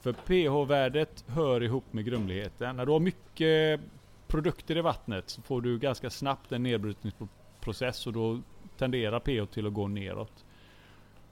För 0.00 0.12
pH-värdet 0.12 1.24
hör 1.26 1.62
ihop 1.62 1.84
med 1.92 2.04
grumligheten. 2.04 2.76
När 2.76 2.86
du 2.86 2.92
har 2.92 3.00
mycket 3.00 3.80
produkter 4.26 4.76
i 4.76 4.80
vattnet 4.80 5.30
så 5.30 5.42
får 5.42 5.60
du 5.60 5.78
ganska 5.78 6.10
snabbt 6.10 6.52
en 6.52 6.62
nedbrytningsprocess 6.62 8.06
och 8.06 8.12
då 8.12 8.40
tenderar 8.78 9.20
pH 9.20 9.52
till 9.52 9.66
att 9.66 9.72
gå 9.72 9.88
neråt. 9.88 10.44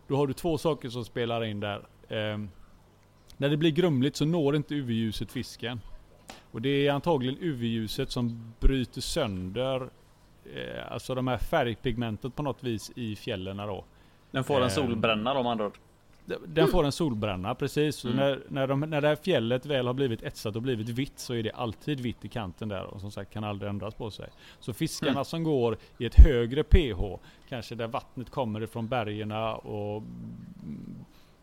Då 0.07 0.17
har 0.17 0.27
du 0.27 0.33
två 0.33 0.59
saker 0.59 0.89
som 0.89 1.05
spelar 1.05 1.45
in 1.45 1.61
där. 1.61 1.83
Eh, 3.39 3.41
när 3.41 3.49
det 3.49 3.57
blir 3.57 3.71
grumligt 3.71 4.17
så 4.17 4.25
når 4.25 4.57
inte 4.57 4.75
UV-ljuset 4.75 5.33
fisken. 5.33 5.81
Och 6.51 6.63
det 6.63 6.87
är 6.87 6.93
antagligen 6.93 7.37
UV-ljuset 7.41 8.11
som 8.11 8.53
bryter 8.61 9.01
sönder 9.01 9.89
eh, 10.55 10.93
alltså 10.93 11.15
de 11.15 11.29
här 11.29 11.39
färgpigmentet 11.39 12.37
på 12.37 12.43
något 12.43 12.63
vis 12.65 12.93
i 12.97 13.17
fjällen 13.17 13.57
då. 13.57 13.85
Den 14.31 14.45
får 14.45 14.57
en 14.57 14.63
Ehm. 14.63 14.71
solbränna 14.71 15.35
då, 15.35 15.41
om 15.41 15.47
andra 15.47 15.67
ord. 15.67 15.79
Den 16.47 16.69
får 16.69 16.85
en 16.85 16.93
solbränna 16.93 17.55
precis. 17.55 18.05
Mm. 18.05 18.17
när, 18.17 18.41
när, 18.49 18.67
de, 18.67 18.81
när 18.81 19.01
det 19.01 19.09
här 19.09 19.17
fjället 19.17 19.67
väl 19.67 19.87
har 19.87 19.95
blivit 19.95 20.23
etsat 20.23 20.57
och 20.57 20.63
blivit 20.63 20.89
vitt 20.89 21.19
så 21.19 21.35
är 21.35 21.43
det 21.43 21.51
alltid 21.53 22.01
vitt 22.01 22.25
i 22.25 22.29
kanten 22.29 22.69
där 22.69 22.85
och 22.85 23.01
som 23.01 23.11
sagt 23.11 23.33
kan 23.33 23.45
aldrig 23.45 23.71
ändras 23.71 23.95
på 23.95 24.11
sig. 24.11 24.29
Så 24.61 24.73
fiskarna 24.73 25.13
Mm. 25.13 25.25
som 25.25 25.45
går 25.45 25.77
i 25.99 26.05
ett 26.07 26.15
högre 26.15 26.63
pH, 26.65 27.19
kanske 27.49 27.75
där 27.75 27.87
vattnet 27.87 28.31
kommer 28.31 28.63
ifrån 28.63 28.89
bergerna 28.89 29.55
och 29.57 29.97
mm, 30.63 30.95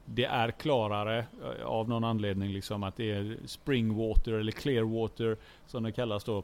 det 0.06 0.26
är 0.26 0.51
klarare 0.51 1.26
eh, 1.60 1.66
av 1.66 1.89
någon 1.89 2.03
anledning 2.03 2.53
liksom 2.53 2.84
att 2.84 2.95
det 2.95 3.12
är 3.12 3.38
springwater 3.45 4.34
eller 4.34 4.51
clearwater 4.51 5.38
som 5.68 5.84
det 5.84 5.91
kallas 5.91 6.24
då. 6.24 6.43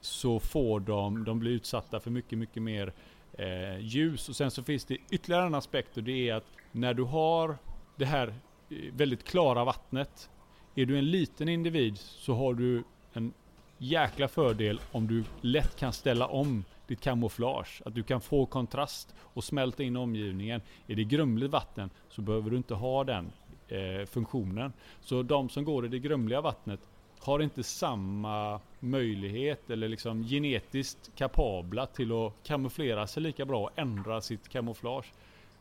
Så 0.00 0.40
får 0.40 0.80
de, 0.80 1.24
de 1.24 1.38
blir 1.38 1.50
utsatta 1.50 2.00
för 2.00 2.10
mycket, 2.10 2.38
mycket 2.38 2.62
mer 2.62 2.92
eh, 3.32 3.78
ljus. 3.78 4.28
Och 4.28 4.36
sen 4.36 4.50
så 4.50 4.62
finns 4.62 4.84
det 4.84 4.98
ytterligare 5.10 5.46
en 5.46 5.54
aspekt 5.54 5.96
och 5.96 6.02
det 6.02 6.28
är 6.28 6.34
att 6.34 6.46
när 6.72 6.94
du 6.94 7.02
har 7.02 7.56
det 7.96 8.04
här 8.04 8.28
eh, 8.70 8.76
väldigt 8.92 9.24
klara 9.24 9.64
vattnet. 9.64 10.30
Är 10.74 10.86
du 10.86 10.98
en 10.98 11.10
liten 11.10 11.48
individ 11.48 11.98
så 11.98 12.34
har 12.34 12.54
du 12.54 12.84
en 13.12 13.32
jäkla 13.78 14.28
fördel 14.28 14.80
om 14.92 15.06
du 15.06 15.24
lätt 15.40 15.76
kan 15.76 15.92
ställa 15.92 16.26
om 16.26 16.64
ditt 16.86 17.00
kamouflage. 17.00 17.82
Att 17.84 17.94
du 17.94 18.02
kan 18.02 18.20
få 18.20 18.46
kontrast 18.46 19.14
och 19.18 19.44
smälta 19.44 19.82
in 19.82 19.96
omgivningen. 19.96 20.60
Är 20.86 20.94
det 20.94 21.04
grumligt 21.04 21.50
vatten 21.50 21.90
så 22.08 22.22
behöver 22.22 22.50
du 22.50 22.56
inte 22.56 22.74
ha 22.74 23.04
den 23.04 23.32
eh, 23.68 24.06
funktionen. 24.06 24.72
Så 25.00 25.22
de 25.22 25.48
som 25.48 25.64
går 25.64 25.86
i 25.86 25.88
det 25.88 25.98
grumliga 25.98 26.40
vattnet 26.40 26.80
har 27.20 27.42
inte 27.42 27.62
samma 27.62 28.60
möjlighet 28.80 29.70
eller 29.70 29.88
liksom 29.88 30.22
genetiskt 30.22 31.10
kapabla 31.16 31.86
till 31.86 32.12
att 32.12 32.32
kamouflera 32.42 33.06
sig 33.06 33.22
lika 33.22 33.44
bra 33.44 33.62
och 33.62 33.70
ändra 33.78 34.20
sitt 34.20 34.48
kamouflage 34.48 35.12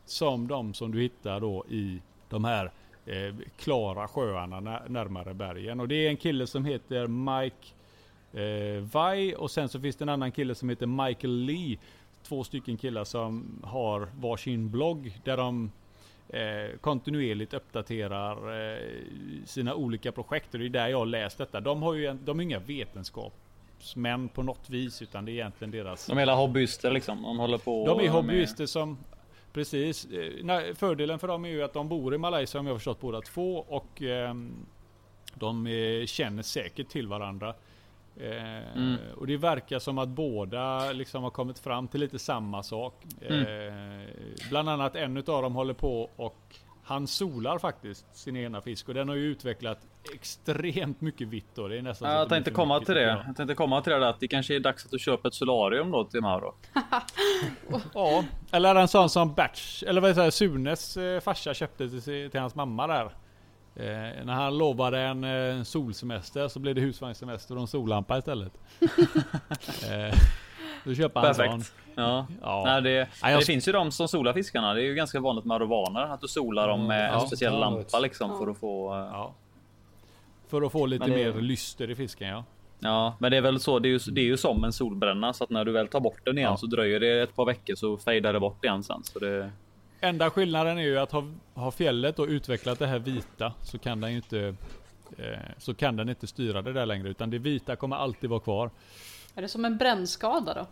som 0.06 0.48
de 0.48 0.74
som 0.74 0.92
du 0.92 1.02
hittar 1.02 1.40
då 1.40 1.66
i 1.70 2.02
de 2.30 2.46
här 2.46 2.72
eh, 3.06 3.36
klara 3.58 4.08
sjöarna 4.08 4.60
närmare 4.88 5.34
bergen. 5.34 5.80
Och 5.80 5.88
det 5.88 5.96
är 5.96 6.10
en 6.10 6.18
kille 6.18 6.48
som 6.48 6.66
heter 6.66 7.08
Mike 7.08 7.68
eh, 8.36 8.82
Vai 8.92 9.36
och 9.36 9.52
sen 9.52 9.70
så 9.70 9.80
finns 9.80 9.96
det 9.96 10.04
en 10.06 10.10
annan 10.10 10.32
kille 10.32 10.56
som 10.56 10.70
heter 10.70 10.86
Michael 11.08 11.34
Lee. 11.46 11.78
Två 12.24 12.44
stycken 12.44 12.78
killar 12.78 13.04
som 13.04 13.60
har 13.64 14.08
varsin 14.20 14.70
blogg 14.72 15.18
där 15.24 15.38
de 15.38 15.72
eh, 16.30 16.78
kontinuerligt 16.82 17.54
uppdaterar 17.54 18.62
eh, 18.74 18.80
sina 19.46 19.76
olika 19.76 20.12
projekt. 20.12 20.54
Och 20.54 20.60
det 20.60 20.66
är 20.66 20.70
där 20.70 20.88
jag 20.88 20.98
har 20.98 21.06
läst 21.06 21.38
detta. 21.38 21.60
De 21.60 21.82
har 21.84 21.94
ju 21.94 22.06
en, 22.06 22.20
de 22.26 22.40
är 22.40 22.44
inga 22.44 22.60
vetenskapsmän 22.60 24.28
på 24.30 24.44
något 24.44 24.70
vis 24.70 25.02
utan 25.02 25.26
det 25.26 25.32
är 25.32 25.34
egentligen 25.34 25.72
deras 25.72 26.06
De 26.08 26.14
är 26.18 26.20
hela 26.20 26.36
hobbyister 26.36 26.92
liksom. 26.92 27.22
De 27.22 27.38
håller 27.40 27.58
på 27.58 27.86
de 27.88 28.00
är 28.00 28.04
med- 28.04 28.12
hobbyister 28.12 28.66
som 28.66 28.98
Precis. 29.54 30.06
Eh, 30.06 30.74
Fördelen 30.76 31.20
för 31.20 31.28
dem 31.28 31.46
är 31.46 31.50
ju 31.50 31.64
att 31.64 31.74
de 31.74 31.90
bor 31.90 32.16
i 32.16 32.18
Malaysia 32.18 32.60
om 32.60 32.66
jag 32.66 32.74
har 32.74 32.78
förstått 32.80 33.02
båda 33.02 33.22
två 33.22 33.66
och 33.68 34.02
ehm, 34.02 34.52
de 35.34 35.68
eh, 35.68 36.06
känner 36.06 36.44
säkert 36.44 36.90
till 36.90 37.08
varandra. 37.08 37.54
Eh, 38.20 38.76
Mm. 38.76 38.97
Och 39.18 39.28
det 39.28 39.38
verkar 39.38 39.80
som 39.80 39.97
att 39.97 40.09
båda 40.09 40.91
liksom 40.91 41.24
har 41.24 41.30
kommit 41.30 41.59
fram 41.59 41.88
till 41.88 41.99
lite 41.99 42.20
samma 42.20 42.63
sak. 42.63 43.03
Eh, 43.22 43.74
bland 44.49 44.70
annat 44.70 44.95
en 44.95 45.18
utav 45.18 45.41
dem 45.41 45.55
håller 45.55 45.74
på 45.74 46.09
och 46.16 46.55
han 46.84 47.07
solar 47.07 47.59
faktiskt 47.59 48.05
sin 48.18 48.38
ena 48.38 48.61
fisk 48.61 48.88
och 48.88 48.93
den 48.93 49.09
har 49.09 49.16
ju 49.16 49.24
utvecklat 49.32 49.80
extremt 50.13 51.01
mycket 51.01 51.28
vitt 51.28 51.55
då. 51.55 51.68
Det 51.68 51.78
är 51.78 51.82
nästan 51.82 52.11
jag 52.11 52.30
tänkte 52.30 52.51
komma 52.51 52.80
till 52.80 52.95
det. 52.95 53.01
jag. 53.01 53.36
Tänkte 53.36 53.55
komma 53.55 53.82
till 53.82 53.93
det 53.93 54.09
att 54.09 54.20
det 54.20 54.28
kanske 54.28 54.55
är 54.55 54.59
dags 54.59 54.86
att 54.86 54.91
du 54.91 54.99
köper 54.99 55.30
ett 55.30 55.34
solarium 55.36 55.91
då 55.91 56.03
till 56.03 56.22
Mauro. 56.22 56.55
Ja, 57.93 58.24
eller 58.51 58.76
en 58.76 58.88
sån 58.88 59.09
som 59.09 59.34
Batch, 59.34 59.84
eller 59.84 60.01
vad 60.01 60.16
säger 60.16 60.32
Sunes 60.32 60.97
eh, 60.97 61.20
farsa 61.20 61.53
köpte 61.53 61.89
till, 61.89 62.32
till 62.32 62.39
hans 62.39 62.55
mamma 62.55 62.88
där. 62.88 63.11
Eh, 63.76 64.26
när 64.26 64.34
han 64.34 64.58
lovade 64.58 65.00
en 65.00 65.24
eh, 65.24 65.64
solsemester 65.64 66.48
så 66.48 66.60
blev 66.60 66.76
det 66.76 66.82
husvagnssemester 66.82 67.56
och 67.56 67.62
en 67.62 67.68
sollampa 67.68 68.18
istället. 68.18 68.54
eh, 69.92 70.20
då 70.84 70.94
köper 70.96 71.20
han 71.20 71.30
en 71.30 71.36
sån. 71.36 71.46
Perfekt. 71.46 71.74
Ja. 71.96 72.28
Ja. 72.42 72.64
Nej, 72.66 72.82
det, 72.82 73.08
Nej, 73.24 73.32
jag- 73.32 73.42
det 73.42 73.46
finns 73.46 73.68
ju 73.68 73.72
de 73.72 73.92
som 73.92 74.08
solar 74.08 74.34
fiskarna. 74.34 74.74
Det 74.74 74.82
är 74.82 74.86
ju 74.86 74.96
ganska 74.96 75.20
vanligt 75.20 75.46
med 75.46 75.56
arovaner 75.56 76.02
att 76.02 76.22
du 76.22 76.28
solar 76.28 76.68
dem 76.68 76.88
med 76.88 77.10
ja. 77.10 77.14
en 77.22 77.28
speciell 77.28 77.54
Ja, 77.54 77.60
lampa 77.60 78.00
liksom 78.00 78.38
för 78.40 78.52
att 78.52 78.58
få. 78.58 78.94
eh, 78.94 79.00
Ja. 79.00 79.34
För 80.48 80.62
att 80.62 80.72
få 80.72 80.86
lite 80.86 81.06
det- 81.06 81.12
mer 81.34 81.42
lyster 81.42 81.90
i 81.92 81.96
fisken 81.96 82.28
ja. 82.28 82.44
Ja, 82.80 83.16
men 83.20 83.32
det 83.32 83.38
är 83.38 83.42
väl 83.42 83.60
så. 83.60 83.80
Det 83.80 83.88
är 83.88 83.90
ju, 83.90 84.00
det 84.12 84.22
är 84.22 84.26
ju 84.26 84.38
som 84.38 84.64
en 84.64 84.74
solbränna 84.74 85.34
så 85.34 85.44
att 85.44 85.50
när 85.50 85.66
du 85.66 85.72
väl 85.72 85.88
tar 85.88 86.00
bort 86.00 86.26
den 86.26 86.38
igen 86.38 86.50
Ja. 86.52 86.58
så 86.58 86.66
dröjer 86.66 87.00
det 87.00 87.22
ett 87.22 87.36
par 87.36 87.46
veckor 87.46 87.76
så 87.76 87.98
fejdar 87.98 88.34
det 88.34 88.40
bort 88.40 88.66
igen 88.66 88.84
sen. 88.84 89.04
Så 89.04 89.20
det, 89.20 89.52
Enda 90.02 90.30
skillnaden 90.30 90.78
är 90.78 90.82
ju 90.84 90.98
att 91.00 91.12
har, 91.12 91.34
har 91.54 91.72
fjället 91.72 92.16
då 92.16 92.28
utvecklat 92.28 92.80
det 92.80 92.88
här 92.88 93.00
vita 93.00 93.54
så 93.62 93.78
kan 93.78 94.02
den 94.02 94.12
ju 94.12 94.16
inte 94.18 94.56
eh, 95.18 95.26
så 95.58 95.74
kan 95.74 95.96
den 95.96 96.10
inte 96.10 96.28
styra 96.28 96.62
det 96.62 96.74
där 96.74 96.86
längre 96.86 97.10
utan 97.10 97.30
det 97.30 97.38
vita 97.38 97.76
kommer 97.76 97.96
alltid 97.96 98.30
vara 98.30 98.39
kvar. 98.39 98.70
Är 99.36 99.41
det 99.41 99.48
som 99.48 99.66
en 99.66 99.78
brännskada 99.78 100.54
då? 100.54 100.68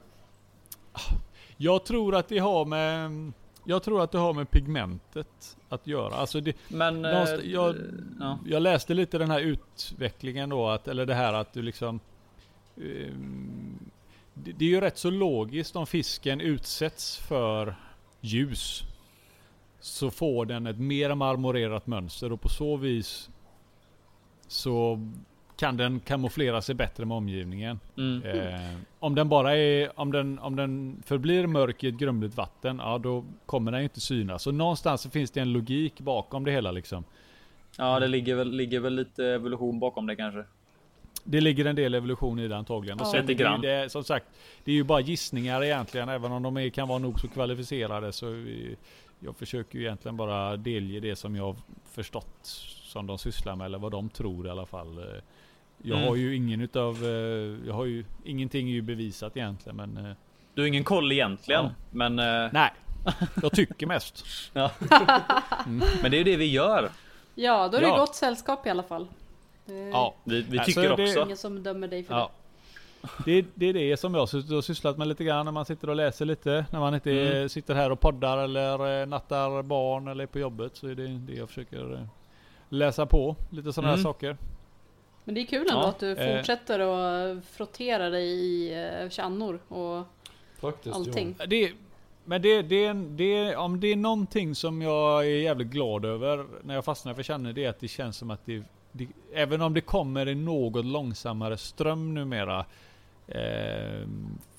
Jag 1.58 1.86
tror 1.86 2.16
att 2.16 2.28
det 2.28 2.40
har 2.40 2.66
med 2.66 3.32
Jag 3.66 3.84
tror 3.84 4.04
att 4.04 4.12
det 4.12 4.18
har 4.18 4.34
med 4.34 4.50
pigmentet 4.52 5.58
att 5.70 5.88
göra. 5.88 6.14
Alltså 6.16 6.42
det, 6.42 6.56
men 6.68 7.06
eh, 7.06 7.12
jag- 7.44 7.76
ja. 8.20 8.40
jag 8.46 8.62
läste 8.62 8.94
lite 8.94 9.18
den 9.18 9.32
här 9.32 9.40
utvecklingen 9.40 10.50
då, 10.50 10.68
att, 10.70 10.88
eller 10.88 11.06
det 11.06 11.14
här 11.14 11.34
att 11.34 11.54
du 11.54 11.62
liksom 11.62 12.00
ehm, 12.78 13.80
det, 14.34 14.52
det 14.52 14.66
är 14.66 14.70
ju 14.70 14.82
rätt 14.82 14.98
så 14.98 15.10
logiskt 15.10 15.76
om 15.76 15.88
fisken 15.88 16.42
utsätts 16.42 17.18
för 17.18 17.76
ljus. 18.22 18.84
Så 19.84 20.12
får 20.12 20.46
den 20.46 20.68
ett 20.68 20.80
mer 20.80 21.16
marmorerat 21.16 21.88
mönster 21.88 22.32
och 22.32 22.42
på 22.42 22.50
så 22.50 22.78
vis 22.78 23.30
så 24.48 25.08
kan 25.58 25.78
den 25.78 26.00
kamouflera 26.00 26.62
sig 26.62 26.76
bättre 26.76 27.06
med 27.06 27.18
omgivningen. 27.18 27.80
Mm. 27.98 28.24
Eh, 28.24 28.78
om 29.00 29.16
den 29.16 29.30
bara 29.30 29.58
är, 29.58 30.00
om 30.00 30.12
den, 30.12 30.40
om 30.40 30.56
den 30.56 31.04
förblir 31.06 31.48
mörk 31.48 31.84
i 31.84 31.88
ett 31.88 31.96
grumligt 31.96 32.38
vatten, 32.38 32.78
ja 32.84 32.98
då 32.98 33.24
kommer 33.46 33.72
den 33.72 33.80
ju 33.80 33.84
inte 33.84 34.02
synas. 34.02 34.44
Så 34.44 34.52
någonstans 34.52 35.02
så 35.02 35.10
finns 35.10 35.32
det 35.32 35.40
en 35.40 35.54
logik 35.54 36.02
bakom 36.02 36.44
det 36.46 36.52
hela 36.52 36.72
liksom. 36.72 37.04
ja, 37.78 38.00
det 38.00 38.08
ligger 38.08 38.36
väl, 38.36 38.52
ligger 38.52 38.80
väl 38.80 38.96
lite 38.96 39.26
evolution 39.26 39.80
bakom 39.80 40.08
det 40.08 40.16
kanske. 40.16 40.44
Det 41.24 41.42
ligger 41.42 41.66
en 41.66 41.76
del 41.76 41.94
evolution 41.94 42.40
i 42.40 42.48
det 42.48 42.58
antagligen. 42.58 43.00
Och 43.00 43.08
sen 43.08 43.26
Lite 43.26 43.44
grann. 43.44 43.62
det, 43.62 43.92
som 43.92 44.04
sagt, 44.04 44.26
det 44.64 44.72
är 44.72 44.76
ju 44.76 44.84
bara 44.84 45.00
gissningar 45.00 45.64
egentligen. 45.64 46.10
Även 46.10 46.32
om 46.32 46.44
de 46.44 46.58
är, 46.58 46.70
kan 46.70 46.88
vara 46.88 47.00
nog 47.00 47.20
så 47.20 47.28
kvalificerade 47.28 48.12
så 48.12 48.26
jag 49.24 49.36
försöker 49.38 49.80
ju 49.80 49.86
egentligen 49.86 50.18
bara 50.18 50.58
delge 50.58 51.00
det 51.00 51.16
som 51.16 51.36
jag 51.36 51.44
har 51.44 51.56
förstått 51.92 52.38
som 52.84 53.08
de 53.08 53.18
sysslar 53.18 53.56
med 53.56 53.66
eller 53.66 53.80
vad 53.80 53.92
de 53.92 54.10
tror 54.10 54.48
i 54.48 54.50
alla 54.50 54.66
fall. 54.66 54.98
Eh, 54.98 55.22
Jag 55.86 55.98
Mm. 55.98 56.10
har 56.10 56.16
ju 56.16 56.36
ingen 56.36 56.62
utav, 56.62 57.04
eh, 57.04 57.10
jag 57.68 57.74
har 57.74 57.86
ju, 57.86 58.06
ingenting 58.24 58.68
är 58.70 58.74
ju 58.74 58.82
bevisat 58.82 59.38
egentligen 59.38 59.76
men 59.76 59.98
eh, 60.06 60.12
Du 60.54 60.62
har 60.62 60.68
ingen 60.68 60.84
koll 60.84 61.12
egentligen, 61.12 61.64
Ja. 61.66 61.72
men, 61.92 62.16
nej. 62.54 62.72
Jag 63.42 63.52
tycker 63.52 63.88
mest. 63.88 64.26
ja. 64.54 64.72
men 66.02 66.12
det 66.12 66.18
är 66.18 66.18
ju 66.18 66.24
det 66.24 66.36
vi 66.38 66.52
gör. 66.52 66.90
Ja, 67.36 67.68
då 67.68 67.78
är 67.78 67.82
det 67.82 67.88
Ja. 67.88 67.98
gott 67.98 68.16
sällskap 68.16 68.68
i 68.68 68.70
alla 68.70 68.84
fall. 68.84 69.08
Det 69.66 69.74
är 69.74 69.90
Ja. 69.90 70.16
Vi, 70.24 70.42
vi 70.42 70.58
Alltså, 70.60 70.82
tycker 70.82 70.98
det- 70.98 71.04
också. 71.04 71.26
ingen 71.26 71.38
som 71.38 71.64
dömer 71.64 71.88
dig 71.88 72.04
för 72.04 72.14
Ja. 72.16 72.32
Det, 72.36 72.43
är- 73.28 73.46
det 73.56 73.66
är 73.66 73.74
det 73.74 73.98
som 73.98 74.14
jag 74.14 74.22
har 74.22 74.62
sysslat 74.62 74.98
med 74.98 75.08
lite 75.08 75.24
grann 75.24 75.46
när 75.46 75.52
man 75.52 75.66
sitter 75.66 75.90
och 75.90 75.96
läser 75.96 76.26
lite. 76.26 76.66
När 76.72 76.80
man 76.80 76.94
inte 76.96 77.12
Mm. 77.12 77.50
sitter 77.50 77.76
här 77.76 77.92
och 77.92 78.00
poddar 78.00 78.38
eller 78.38 79.02
eh, 79.02 79.08
nattar 79.08 79.62
barn 79.64 80.08
eller 80.08 80.24
är 80.24 80.28
på 80.28 80.40
jobbet. 80.40 80.76
Så 80.76 80.88
är 80.88 80.96
det 80.96 81.08
det 81.08 81.34
jag 81.34 81.48
försöker 81.50 81.94
eh, 81.94 82.06
läsa 82.70 83.06
på. 83.06 83.36
Lite 83.50 83.74
sådana 83.74 83.94
Mm. 83.94 84.00
här 84.00 84.04
saker. 84.04 84.30
det. 84.30 84.38
Men 85.24 85.36
det 85.36 85.42
är 85.42 85.46
kul 85.46 85.60
ändå 85.62 85.74
Ja, 85.82 85.90
att 85.90 86.00
du 86.00 86.12
eh. 86.12 86.38
fortsätter 86.38 86.80
att 86.80 87.46
frottera 87.46 88.10
dig 88.10 88.28
i 88.30 88.70
kärnor 89.12 89.60
och 89.68 90.04
Faktiskt, 90.62 90.96
allting. 90.96 91.36
Det, 91.48 91.72
men 92.26 92.42
det, 92.42 92.62
det, 92.62 92.94
det, 92.94 93.56
om 93.56 93.80
det 93.80 93.88
är 93.92 93.96
någonting 93.96 94.56
som 94.56 94.82
jag 94.82 95.22
är 95.26 95.38
jävligt 95.42 95.68
glad 95.68 96.06
över 96.06 96.46
när 96.64 96.74
jag 96.76 96.86
fastnar 96.86 97.14
för 97.14 97.24
känner 97.24 97.54
det 97.54 97.66
är 97.66 97.70
att 97.70 97.80
det 97.80 97.88
känns 97.88 98.18
som 98.18 98.32
att 98.32 98.46
det, 98.46 98.64
det 98.92 99.08
även 99.34 99.62
om 99.62 99.74
det 99.74 99.82
kommer 99.82 100.26
en 100.26 100.46
något 100.46 100.86
långsammare 100.86 101.58
ström 101.58 102.14
numera 102.14 102.66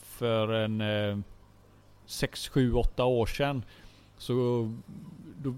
för 0.00 0.52
en 0.52 0.80
eh, 0.80 1.18
6, 2.06 2.48
7, 2.48 2.72
8 2.72 3.04
år 3.04 3.26
sedan 3.26 3.64
så 4.18 4.70
då, 5.42 5.54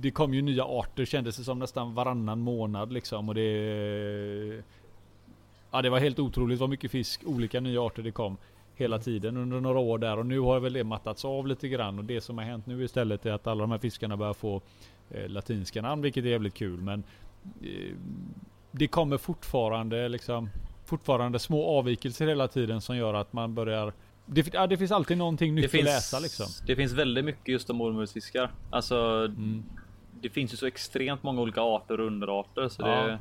det 0.00 0.10
kom 0.10 0.34
ju 0.34 0.42
nya 0.42 0.64
arter 0.64 1.04
kändes 1.04 1.36
det 1.36 1.44
som 1.44 1.58
nästan 1.58 1.94
varannan 1.94 2.40
månad 2.40 2.92
liksom. 2.92 3.28
Och 3.28 3.34
det 3.34 4.62
ja, 5.70 5.82
det 5.82 5.90
var 5.90 5.98
helt 5.98 6.18
otroligt 6.18 6.60
vad 6.60 6.70
mycket 6.70 6.90
fisk, 6.90 7.22
olika 7.26 7.60
nya 7.60 7.82
arter 7.82 8.02
det 8.02 8.10
kom 8.10 8.36
hela 8.74 8.98
tiden 8.98 9.36
under 9.36 9.60
några 9.60 9.78
år 9.78 9.98
där. 9.98 10.18
Och 10.18 10.26
nu 10.26 10.40
har 10.40 10.60
väl 10.60 10.72
det 10.72 10.84
mattats 10.84 11.24
av 11.24 11.46
lite 11.46 11.68
grann. 11.68 11.98
Och 11.98 12.04
det 12.04 12.20
som 12.20 12.38
har 12.38 12.44
hänt 12.44 12.66
nu 12.66 12.84
istället 12.84 13.26
är 13.26 13.32
att 13.32 13.46
alla 13.46 13.60
de 13.60 13.70
här 13.70 13.78
fiskarna 13.78 14.16
börjar 14.16 14.34
få 14.34 14.60
eh, 15.10 15.28
latinska 15.28 15.82
namn 15.82 16.02
vilket 16.02 16.24
är 16.24 16.28
jävligt 16.28 16.54
kul. 16.54 16.80
Men 16.80 17.02
eh, 17.62 17.94
det 18.70 18.88
kommer 18.88 19.18
fortfarande 19.18 20.08
liksom 20.08 20.50
fortfarande 20.88 21.38
små 21.38 21.78
avvikelser 21.78 22.26
hela 22.26 22.48
tiden 22.48 22.80
som 22.80 22.96
gör 22.96 23.14
att 23.14 23.32
man 23.32 23.54
börjar 23.54 23.92
det, 24.26 24.54
ja, 24.54 24.66
det 24.66 24.76
finns 24.76 24.92
alltid 24.92 25.18
någonting 25.18 25.54
nytt 25.54 25.70
finns, 25.70 25.82
att 25.88 25.94
läsa 25.94 26.18
liksom. 26.20 26.46
Det 26.66 26.76
finns 26.76 26.92
väldigt 26.92 27.24
mycket 27.24 27.48
just 27.48 27.70
om 27.70 27.80
ormmusfiskar. 27.80 28.50
Alltså, 28.70 28.96
Mm. 29.26 29.62
det 30.20 30.28
finns 30.28 30.52
ju 30.52 30.56
så 30.56 30.66
extremt 30.66 31.22
många 31.22 31.40
olika 31.40 31.60
arter 31.60 32.00
och 32.00 32.06
underarter 32.06 32.68
så 32.68 32.82
Ja. 32.82 32.88
det, 33.06 33.18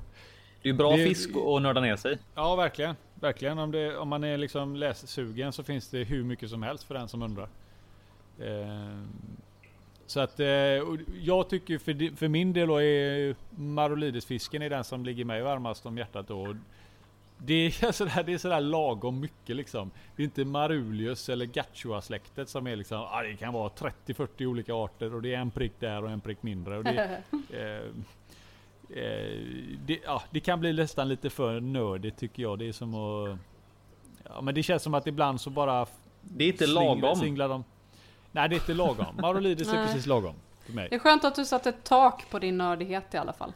det 0.62 0.70
är 0.70 0.74
bra 0.74 0.92
Det- 0.98 1.04
fisk 1.04 1.30
att 1.30 1.62
nörda 1.62 1.82
ner 1.82 1.96
sig. 1.96 2.18
Ja, 2.36 2.56
verkligen. 2.56 2.96
Verkligen. 3.16 3.60
Om, 3.60 3.72
det, 3.72 3.98
om 3.98 4.08
man 4.08 4.24
är 4.24 4.38
liksom 4.38 4.76
lässugen 4.76 5.54
så 5.54 5.64
finns 5.64 5.90
det 5.90 6.04
hur 6.04 6.24
mycket 6.24 6.50
som 6.50 6.64
helst 6.64 6.84
för 6.84 6.94
den 6.94 7.08
som 7.08 7.22
undrar. 7.22 7.50
Eh, 8.40 9.02
så 10.06 10.20
att 10.20 10.40
eh, 10.40 10.48
jag 11.22 11.50
tycker 11.50 11.78
för, 11.78 12.16
för 12.16 12.28
min 12.28 12.54
del 12.54 12.68
då 12.68 12.82
är 12.82 13.36
Marolidesfisken 13.58 14.62
är 14.62 14.70
den 14.70 14.84
som 14.84 15.06
ligger 15.06 15.26
mig 15.26 15.42
varmast 15.42 15.86
om 15.86 15.98
hjärtat 15.98 16.28
då. 16.28 16.56
Det 17.38 17.54
är 17.54 17.92
sådär, 17.92 18.24
det 18.24 18.34
är 18.34 18.38
sådär 18.38 18.62
lagom 18.62 19.20
mycket 19.20 19.56
liksom. 19.56 19.92
Det 20.16 20.22
är 20.22 20.26
inte 20.26 20.46
Marulius 20.46 21.30
eller 21.30 21.46
Gachua 21.46 22.02
släktet 22.02 22.50
som 22.50 22.68
är 22.68 22.76
liksom, 22.76 22.98
ah, 23.02 23.22
det 23.24 23.36
kan 23.36 23.54
vara 23.54 23.70
30-40 24.06 24.46
olika 24.46 24.74
arter 24.74 25.14
och 25.14 25.22
det 25.22 25.34
är 25.34 25.40
en 25.40 25.52
prick 25.52 25.74
där 25.80 26.04
och 26.04 26.10
en 26.12 26.22
prick 26.22 26.44
mindre. 26.44 26.78
Och 26.78 26.84
det, 26.84 27.22
eh, 27.54 27.92
Eh, 28.90 29.40
det, 29.86 30.00
ja, 30.06 30.24
det 30.30 30.40
kan 30.40 30.60
bli 30.60 30.74
nästan 30.74 31.10
lite 31.10 31.30
för 31.30 31.60
nördigt 31.60 32.18
tycker 32.18 32.44
jag. 32.44 32.60
Det 32.60 32.68
är 32.68 32.72
som 32.72 32.94
att... 32.96 33.38
Ja, 34.24 34.42
men 34.42 34.56
det 34.56 34.64
känns 34.64 34.84
som 34.84 34.94
att 34.94 35.08
ibland 35.08 35.42
så 35.42 35.50
bara... 35.50 35.86
Det 36.22 36.44
är 36.44 36.48
inte 36.48 36.66
sling- 36.66 36.74
lagom. 37.02 37.16
Singlar 37.16 37.50
de. 37.50 37.64
Nej, 38.32 38.50
det 38.50 38.56
är 38.56 38.58
inte 38.58 38.74
lagom. 38.74 39.06
Marolides 39.22 39.68
är 39.74 39.86
precis 39.86 40.06
lagom. 40.06 40.36
För 40.66 40.74
mig. 40.74 40.88
Det 40.90 40.96
är 40.96 41.00
skönt 41.00 41.24
att 41.26 41.36
du 41.36 41.46
satte 41.46 41.70
ett 41.70 41.84
tak 41.84 42.30
på 42.30 42.40
din 42.40 42.58
nördighet 42.58 43.14
i 43.14 43.18
alla 43.18 43.34
fall. 43.34 43.54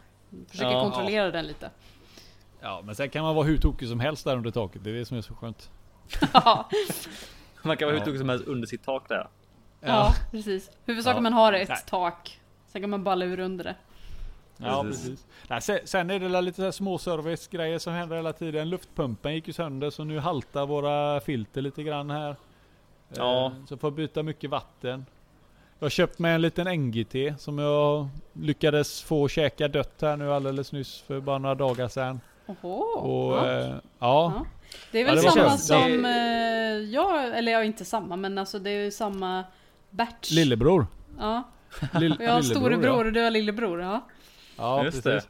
Försöker 0.48 0.72
Ja. 0.72 0.82
kontrollera 0.82 1.32
den 1.32 1.48
lite. 1.48 1.70
Ja, 2.62 2.82
men 2.86 2.96
sen 2.96 3.10
kan 3.10 3.24
man 3.24 3.36
vara 3.36 3.46
hur 3.46 3.58
tokig 3.58 3.88
som 3.90 4.00
helst 4.00 4.26
där 4.26 4.36
under 4.38 4.52
taket. 4.52 4.84
Det 4.84 4.90
är 4.90 4.94
det 4.94 5.06
som 5.06 5.18
är 5.18 5.22
så 5.22 5.34
skönt. 5.36 5.70
ja, 6.34 6.70
Man 7.64 7.78
kan 7.78 7.86
vara 7.86 7.94
hur 7.94 8.00
Ja. 8.02 8.06
tokig 8.06 8.20
som 8.20 8.30
helst 8.30 8.46
under 8.48 8.68
sitt 8.68 8.84
tak 8.84 9.10
där. 9.10 9.28
ja, 9.80 10.14
precis. 10.32 10.72
Huvudsaken 10.86 11.16
Ja. 11.18 11.22
man 11.22 11.34
har 11.34 11.54
ett 11.54 11.70
Nej. 11.70 11.78
tak. 11.88 12.40
Sen 12.68 12.82
kan 12.82 12.90
man 12.90 13.04
balla 13.04 13.26
ur 13.26 13.40
under 13.40 13.64
det. 13.64 13.76
Ja, 14.58 14.84
Precis. 14.84 15.04
precis. 15.10 15.26
Nej, 15.48 15.62
sen, 15.62 15.80
sen 15.86 16.10
är 16.10 16.20
det 16.20 16.30
där 16.30 16.42
lite 16.42 16.56
så 16.56 16.64
här 16.64 16.72
små 16.72 16.98
servicegrejer 16.98 17.80
som 17.80 17.94
händer 17.94 18.16
hela 18.16 18.34
tiden. 18.34 18.70
Luftpumpen 18.70 19.34
gick 19.36 19.48
ju 19.48 19.54
sönder 19.54 19.90
så 19.90 20.04
nu 20.04 20.20
haltar 20.20 20.66
våra 20.66 21.20
filter 21.20 21.62
lite 21.62 21.84
grann 21.84 22.10
här. 22.10 22.36
Ja. 23.16 23.46
Eh, 23.46 23.52
Så 23.68 23.78
får 23.78 23.92
byta 23.92 24.24
mycket 24.24 24.50
vatten. 24.50 25.06
Jag 25.80 25.86
har 25.86 25.90
köpt 25.90 26.20
mig 26.20 26.34
en 26.34 26.42
liten 26.42 26.68
NGT 26.80 27.16
som 27.40 27.58
jag 27.60 28.08
lyckades 28.34 29.02
få 29.02 29.28
käka 29.28 29.68
dött 29.68 30.02
här 30.02 30.18
nu 30.18 30.34
alldeles 30.34 30.72
nyss 30.72 31.00
för 31.02 31.20
bara 31.20 31.38
några 31.38 31.56
dagar 31.56 31.88
sedan. 31.88 32.20
Oho. 32.62 32.70
Och, 32.82 33.38
ja. 33.38 33.52
eh, 33.52 33.68
ja. 33.70 33.80
Ja. 34.00 34.46
Det 34.92 35.00
är 35.02 35.02
Ja, 35.02 35.08
väl 35.08 35.16
det 35.16 35.22
var 35.22 35.32
samma 35.32 35.50
kul. 35.50 35.58
som 35.94 36.06
eh, 36.06 36.12
jag, 36.94 37.38
eller 37.38 37.52
ja 37.52 37.64
inte 37.64 37.86
samma 37.86 38.16
men 38.16 38.38
alltså 38.38 38.60
det 38.60 38.70
är 38.70 38.84
ju 38.84 38.92
samma 38.92 39.44
batch. 39.90 40.32
Lillebror. 40.32 40.88
Ja, 41.20 41.44
Lill, 42.00 42.16
jag 42.20 42.32
har 42.34 42.42
storebror 42.42 42.86
Ja, 42.86 42.92
och 43.06 43.14
du 43.14 43.22
har 43.24 43.32
lillebror. 43.32 43.82
Ja. 43.82 44.02
ja 44.58 44.84
Just 44.84 45.04
precis. 45.04 45.30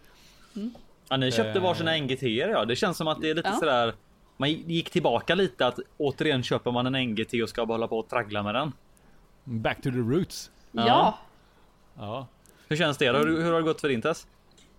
Ja, 1.10 1.18
ni 1.18 1.32
köpte 1.32 1.60
Eh. 1.60 1.64
varsina 1.64 1.92
NGT 1.98 2.24
ja. 2.24 2.66
Det 2.66 2.76
känns 2.76 2.98
som 2.98 3.08
att 3.08 3.22
det 3.22 3.30
är 3.30 3.36
lite 3.36 3.50
Ja. 3.50 3.56
sådär. 3.60 3.94
Man 4.38 4.50
gick 4.52 4.90
tillbaka 4.90 5.36
lite 5.36 5.68
att 5.68 5.80
återigen 5.98 6.44
köper 6.44 6.72
man 6.72 6.86
en 6.96 6.96
NGT 7.10 7.34
och 7.44 7.50
ska 7.50 7.66
bara 7.66 7.74
hålla 7.74 7.88
på 7.88 8.00
och 8.00 8.10
traggla 8.10 8.44
med 8.44 8.56
den. 8.56 8.72
Back 9.44 9.78
to 9.78 9.84
the 9.92 9.98
roots. 9.98 10.52
Ja. 10.72 10.84
Ja. 10.88 11.18
Ja. 12.00 12.28
Hur 12.68 12.78
känns 12.78 12.98
det? 12.98 13.06
Hur, 13.12 13.28
hur 13.42 13.52
har 13.52 13.60
det 13.60 13.62
gått 13.62 13.82
för 13.82 13.90
din 13.90 14.02
test? 14.02 14.28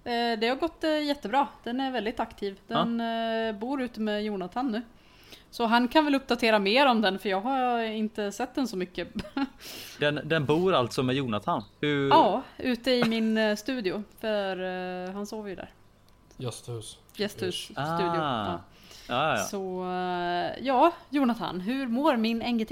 Eh, 0.05 0.39
Det 0.39 0.49
har 0.49 0.57
gått 0.57 0.85
eh, 0.85 1.05
jättebra. 1.05 1.49
Den 1.65 1.81
är 1.81 1.91
väldigt 1.91 2.21
aktiv. 2.21 2.61
Den 2.67 3.01
eh, 3.01 3.55
bor 3.55 3.83
ute 3.83 4.01
med 4.01 4.25
Jonathan 4.25 4.73
nu. 4.73 4.83
Så 5.51 5.67
han 5.67 5.89
kan 5.89 6.05
väl 6.05 6.15
uppdatera 6.15 6.59
mer 6.59 6.87
om 6.87 7.01
den 7.01 7.19
för 7.19 7.29
jag 7.29 7.41
har 7.41 7.81
inte 7.83 8.33
sett 8.33 8.55
den 8.55 8.69
så 8.69 8.77
mycket. 8.77 9.09
Den, 10.01 10.21
den 10.25 10.45
bor 10.45 10.75
alltså 10.75 11.03
med 11.03 11.15
Jonathan. 11.15 11.63
Hur, 11.81 12.09
ja, 12.09 12.43
ute 12.59 12.91
i 12.91 13.05
min 13.05 13.57
studio. 13.57 14.03
För 14.21 14.57
han 15.13 15.27
sover 15.27 15.51
ju 15.51 15.57
där. 15.57 15.71
Gästhus. 16.37 16.99
Gästhusstudio. 17.17 17.83
Ah. 17.83 18.47
Ja. 18.47 18.61
Ja, 19.09 19.31
ja. 19.37 19.45
Så 19.45 19.85
ja, 20.61 20.93
Jonathan, 21.11 21.61
hur 21.61 21.87
mår 21.87 22.17
min 22.17 22.39
NGT? 22.39 22.71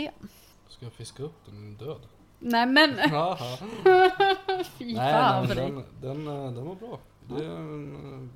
Ska 0.69 0.85
jag 0.87 0.93
fiska 0.93 1.23
upp 1.23 1.45
den? 1.47 1.55
Den 1.79 1.89
är 1.89 1.93
död. 1.93 2.01
Nej 2.39 2.67
men 2.67 2.95
fy 4.79 4.95
Nej, 4.95 5.13
fan 5.13 5.39
nej 5.39 5.49
för 5.49 5.55
dig. 5.55 5.71
den, 5.71 5.85
den, 6.01 6.27
eh, 6.47 6.53
den 6.53 6.65
var 6.65 6.75
bra. 6.75 6.99
Det 7.39 7.45
är 7.47 7.51
en 7.57 7.95
eh, 7.95 8.29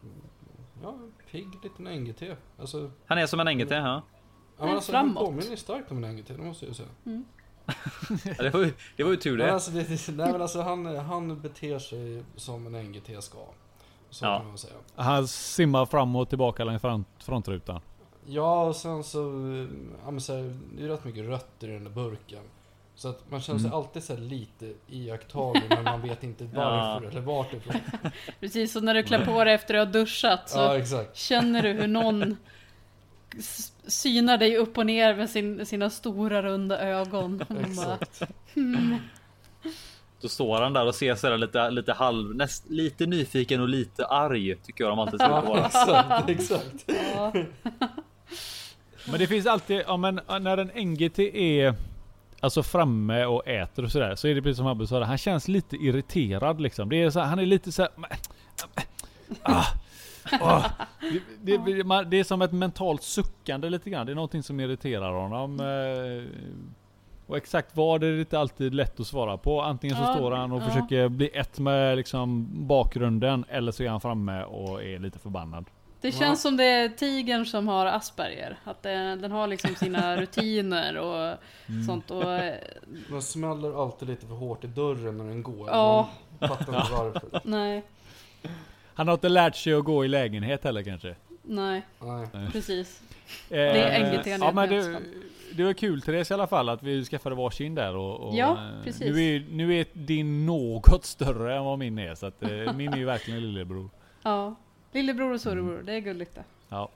ja, 0.83 0.89
en 0.89 1.13
pigg 1.31 1.49
liten 1.63 1.85
NGT. 2.03 2.23
Alltså, 2.59 2.91
Han 3.07 3.19
är 3.19 3.27
som 3.27 3.41
en 3.41 3.57
NGT, 3.57 3.71
ja. 3.71 4.03
ja, 4.59 4.65
men 4.67 4.69
alltså 4.75 4.93
den 4.93 5.05
framåt. 5.15 5.25
påminner 5.27 5.57
starkt 5.57 5.91
om 5.91 6.05
en 6.05 6.17
NGT, 6.17 6.29
det 6.29 6.39
måste 6.43 6.65
jag 6.65 6.71
ju 6.71 6.75
säga. 6.75 6.89
ja 8.37 8.43
det, 8.43 8.51
var 8.51 8.61
ju, 8.61 8.73
det 8.97 9.05
var 9.05 9.11
ju 9.11 9.17
tur 9.17 9.37
Men 9.39 9.47
det. 9.47 9.53
alltså, 9.53 9.71
det, 9.71 9.83
det, 9.83 10.13
nej, 10.17 10.33
men 10.33 10.43
alltså 10.43 10.61
han, 10.63 10.87
han 10.97 11.41
beter 11.41 11.79
sig 11.79 12.23
som 12.37 12.67
en 12.75 12.85
NGT 12.91 13.23
ska. 13.25 13.39
Så 14.11 14.25
Ja. 14.25 14.39
kan 14.39 14.47
man 14.49 14.59
säga. 14.59 14.75
Han 14.97 15.29
simmar 15.29 15.87
fram 15.87 16.17
och 16.17 16.29
tillbaka 16.29 16.65
längs 16.65 16.81
front, 16.83 17.09
frontrutan. 17.19 17.81
Ja, 18.27 18.65
och 18.65 18.77
sen 18.77 19.05
så, 19.05 19.21
eh, 19.53 19.67
ja, 20.05 20.11
men 20.11 20.21
så 20.21 20.35
här, 20.37 20.57
det 20.77 20.85
är 20.85 20.89
rätt 20.89 21.05
mycket 21.05 21.25
rötter 21.25 21.69
i 21.69 21.73
den 21.73 21.85
där 21.85 21.91
burken. 21.91 22.43
Så 22.97 23.09
att 23.09 23.31
man 23.31 23.41
känner 23.41 23.59
sig 23.59 23.67
Mm. 23.69 23.79
alltid 23.79 24.03
så 24.05 24.15
här 24.15 24.21
lite 24.21 24.73
iakttagen 24.89 25.63
men 25.69 25.85
man 25.85 26.03
vet 26.03 26.23
inte 26.25 26.45
varför 26.45 27.05
Ja. 27.05 27.11
eller 27.11 27.21
vart 27.21 27.53
ifrån. 27.53 27.75
Precis, 28.41 28.73
så 28.73 28.81
när 28.81 28.95
du 28.95 29.03
klär 29.03 29.25
på 29.25 29.45
dig 29.45 29.55
efter 29.55 29.75
att 29.75 29.93
du 29.93 29.99
har 29.99 30.05
duschat 30.05 30.51
så 30.51 30.59
Ja, 30.59 30.79
exakt. 30.79 31.17
känner 31.17 31.63
du 31.63 31.73
hur 31.73 31.87
någon 31.89 32.37
synar 33.87 34.39
dig 34.39 34.57
upp 34.57 34.79
och 34.79 34.87
ner 34.87 35.15
med 35.15 35.31
sin, 35.31 35.67
sina 35.67 35.91
stora 35.91 36.43
runda 36.43 36.79
ögon. 36.81 37.39
Bara, 37.49 37.61
exakt. 37.61 38.23
Då 40.21 40.29
står 40.29 40.61
han 40.61 40.73
där 40.73 40.87
och 40.87 40.95
ser 40.95 41.15
sådär 41.15 41.39
lite, 41.39 41.71
lite 41.71 41.93
halv, 41.93 42.35
näst, 42.37 42.71
lite 42.71 43.07
nyfiken 43.07 43.61
och 43.61 43.69
lite 43.69 44.07
arg. 44.07 44.57
Tycker 44.57 44.85
jag 44.85 44.91
de 44.93 44.99
alltid 44.99 45.21
ska 45.21 45.29
Ja, 45.31 45.41
vara. 45.41 45.67
exakt, 45.67 46.29
exakt. 46.31 46.85
ja, 47.15 47.33
Men 49.11 49.19
det 49.19 49.27
finns 49.27 49.47
alltid, 49.47 49.83
ja 49.87 49.97
men 49.97 50.21
när 50.41 50.57
en 50.59 50.89
NGT 50.91 51.19
är 51.19 51.75
Alltså 52.45 52.63
framme 52.63 53.25
och 53.25 53.49
äter 53.49 53.85
och 53.85 53.93
sådär 53.93 54.15
så 54.15 54.29
är 54.29 54.35
det 54.35 54.43
precis 54.43 54.57
som 54.57 54.67
Abbe 54.67 54.87
sa, 54.87 55.05
han 55.05 55.19
känns 55.19 55.49
lite 55.49 55.77
irriterad 55.77 56.61
liksom. 56.61 56.89
Det 56.89 57.03
är 57.03 57.11
så 57.11 57.21
här, 57.21 57.27
han 57.27 57.39
är 57.39 57.47
lite 57.47 57.73
så 57.73 57.83
här, 57.83 57.91
ah, 59.43 59.65
ah. 60.41 60.63
Det, 61.43 61.57
det, 61.59 61.85
man, 61.85 62.11
det 62.11 62.21
är 62.21 62.25
som 62.25 62.43
ett 62.43 62.53
mentalt 62.53 63.03
suckande 63.03 63.71
lite 63.71 63.91
grann. 63.91 64.07
Det 64.07 64.13
är 64.13 64.15
någonting 64.15 64.43
som 64.43 64.61
irriterar 64.61 65.13
honom. 65.13 65.61
eh, 65.61 66.25
Och 67.27 67.37
exakt 67.37 67.77
vad 67.77 68.03
är 68.05 68.13
det 68.13 68.21
inte 68.21 68.39
alltid 68.39 68.75
lätt 68.75 69.01
att 69.01 69.07
svara 69.07 69.37
på. 69.37 69.63
Antingen 69.63 69.97
så 69.97 70.03
Ja, 70.03 70.15
står 70.15 70.33
han 70.33 70.53
och 70.53 70.63
ja. 70.63 70.67
försöker 70.67 71.09
bli 71.09 71.29
ett 71.35 71.59
med 71.59 71.97
liksom 71.97 72.49
bakgrunden 72.67 73.45
eller 73.49 73.73
så 73.73 73.83
är 73.83 73.89
han 73.89 74.01
framme 74.01 74.43
och 74.45 74.83
är 74.83 74.99
lite 74.99 75.19
förbannad. 75.19 75.65
Det 76.05 76.13
känns 76.13 76.43
som 76.43 76.57
det 76.57 76.65
är 76.65 76.89
tigern 76.89 77.47
som 77.47 77.69
har 77.69 77.87
Asperger. 77.87 78.57
Att 78.65 78.83
den, 78.83 79.21
den 79.23 79.31
har 79.31 79.47
liksom 79.47 79.75
sina 79.75 80.17
rutiner 80.21 80.97
och 80.97 81.37
sånt. 81.87 82.11
Och, 82.11 82.33
eh, 82.33 82.55
Man 83.09 83.23
smäller 83.23 83.83
alltid 83.83 84.09
lite 84.09 84.27
för 84.27 84.35
hårt 84.35 84.65
i 84.65 84.67
dörren 84.67 85.17
när 85.19 85.25
den 85.25 85.43
går. 85.43 85.69
Ja. 85.69 86.09
Man 86.39 86.49
fattar 86.49 86.81
inte 86.81 86.93
varför. 86.93 87.41
nej, 87.45 87.83
Han 88.95 89.09
har 89.09 89.15
inte 89.15 89.29
lärt 89.29 89.57
sig 89.57 89.75
att 89.75 89.85
gå 89.85 90.05
i 90.05 90.09
lägenhet 90.09 90.65
heller 90.65 90.83
kanske. 90.83 91.15
nej, 91.43 91.83
Nej. 92.01 92.51
precis. 92.53 93.03
Det 93.49 93.59
är 93.61 94.13
NGT 94.13 94.27
ja, 94.27 94.53
men 94.53 94.69
det, 94.69 95.01
det 95.57 95.65
var 95.65 95.73
kul 95.73 96.03
Therese 96.03 96.31
i 96.31 96.35
alla 96.35 96.47
fall 96.47 96.69
att 96.69 96.83
vi 96.83 97.05
skaffade 97.05 97.35
varsin 97.37 97.75
där 97.75 97.97
och, 97.97 98.29
och 98.29 98.35
Ja, 98.37 98.53
eh, 98.53 98.85
precis. 98.85 99.01
Nu 99.01 99.37
är, 99.37 99.47
nu 99.51 99.75
är 99.81 99.87
din 99.93 100.47
något 100.47 101.05
större 101.05 101.57
än 101.57 101.65
vad 101.65 101.79
min 101.79 101.99
är 101.99 102.15
så 102.15 102.27
att 102.27 102.43
eh, 102.43 102.73
min 102.73 102.93
är 102.93 102.97
ju 102.99 103.05
verkligen 103.05 103.41
lillebror. 103.41 103.91
Ja. 104.23 104.55
Lillebror 104.95 105.33
och 105.33 105.41
storebror, 105.41 105.83
det 105.83 105.93
är 105.93 106.01
gulligt 106.01 106.35
det. 106.35 106.45
Ja. 106.69 106.89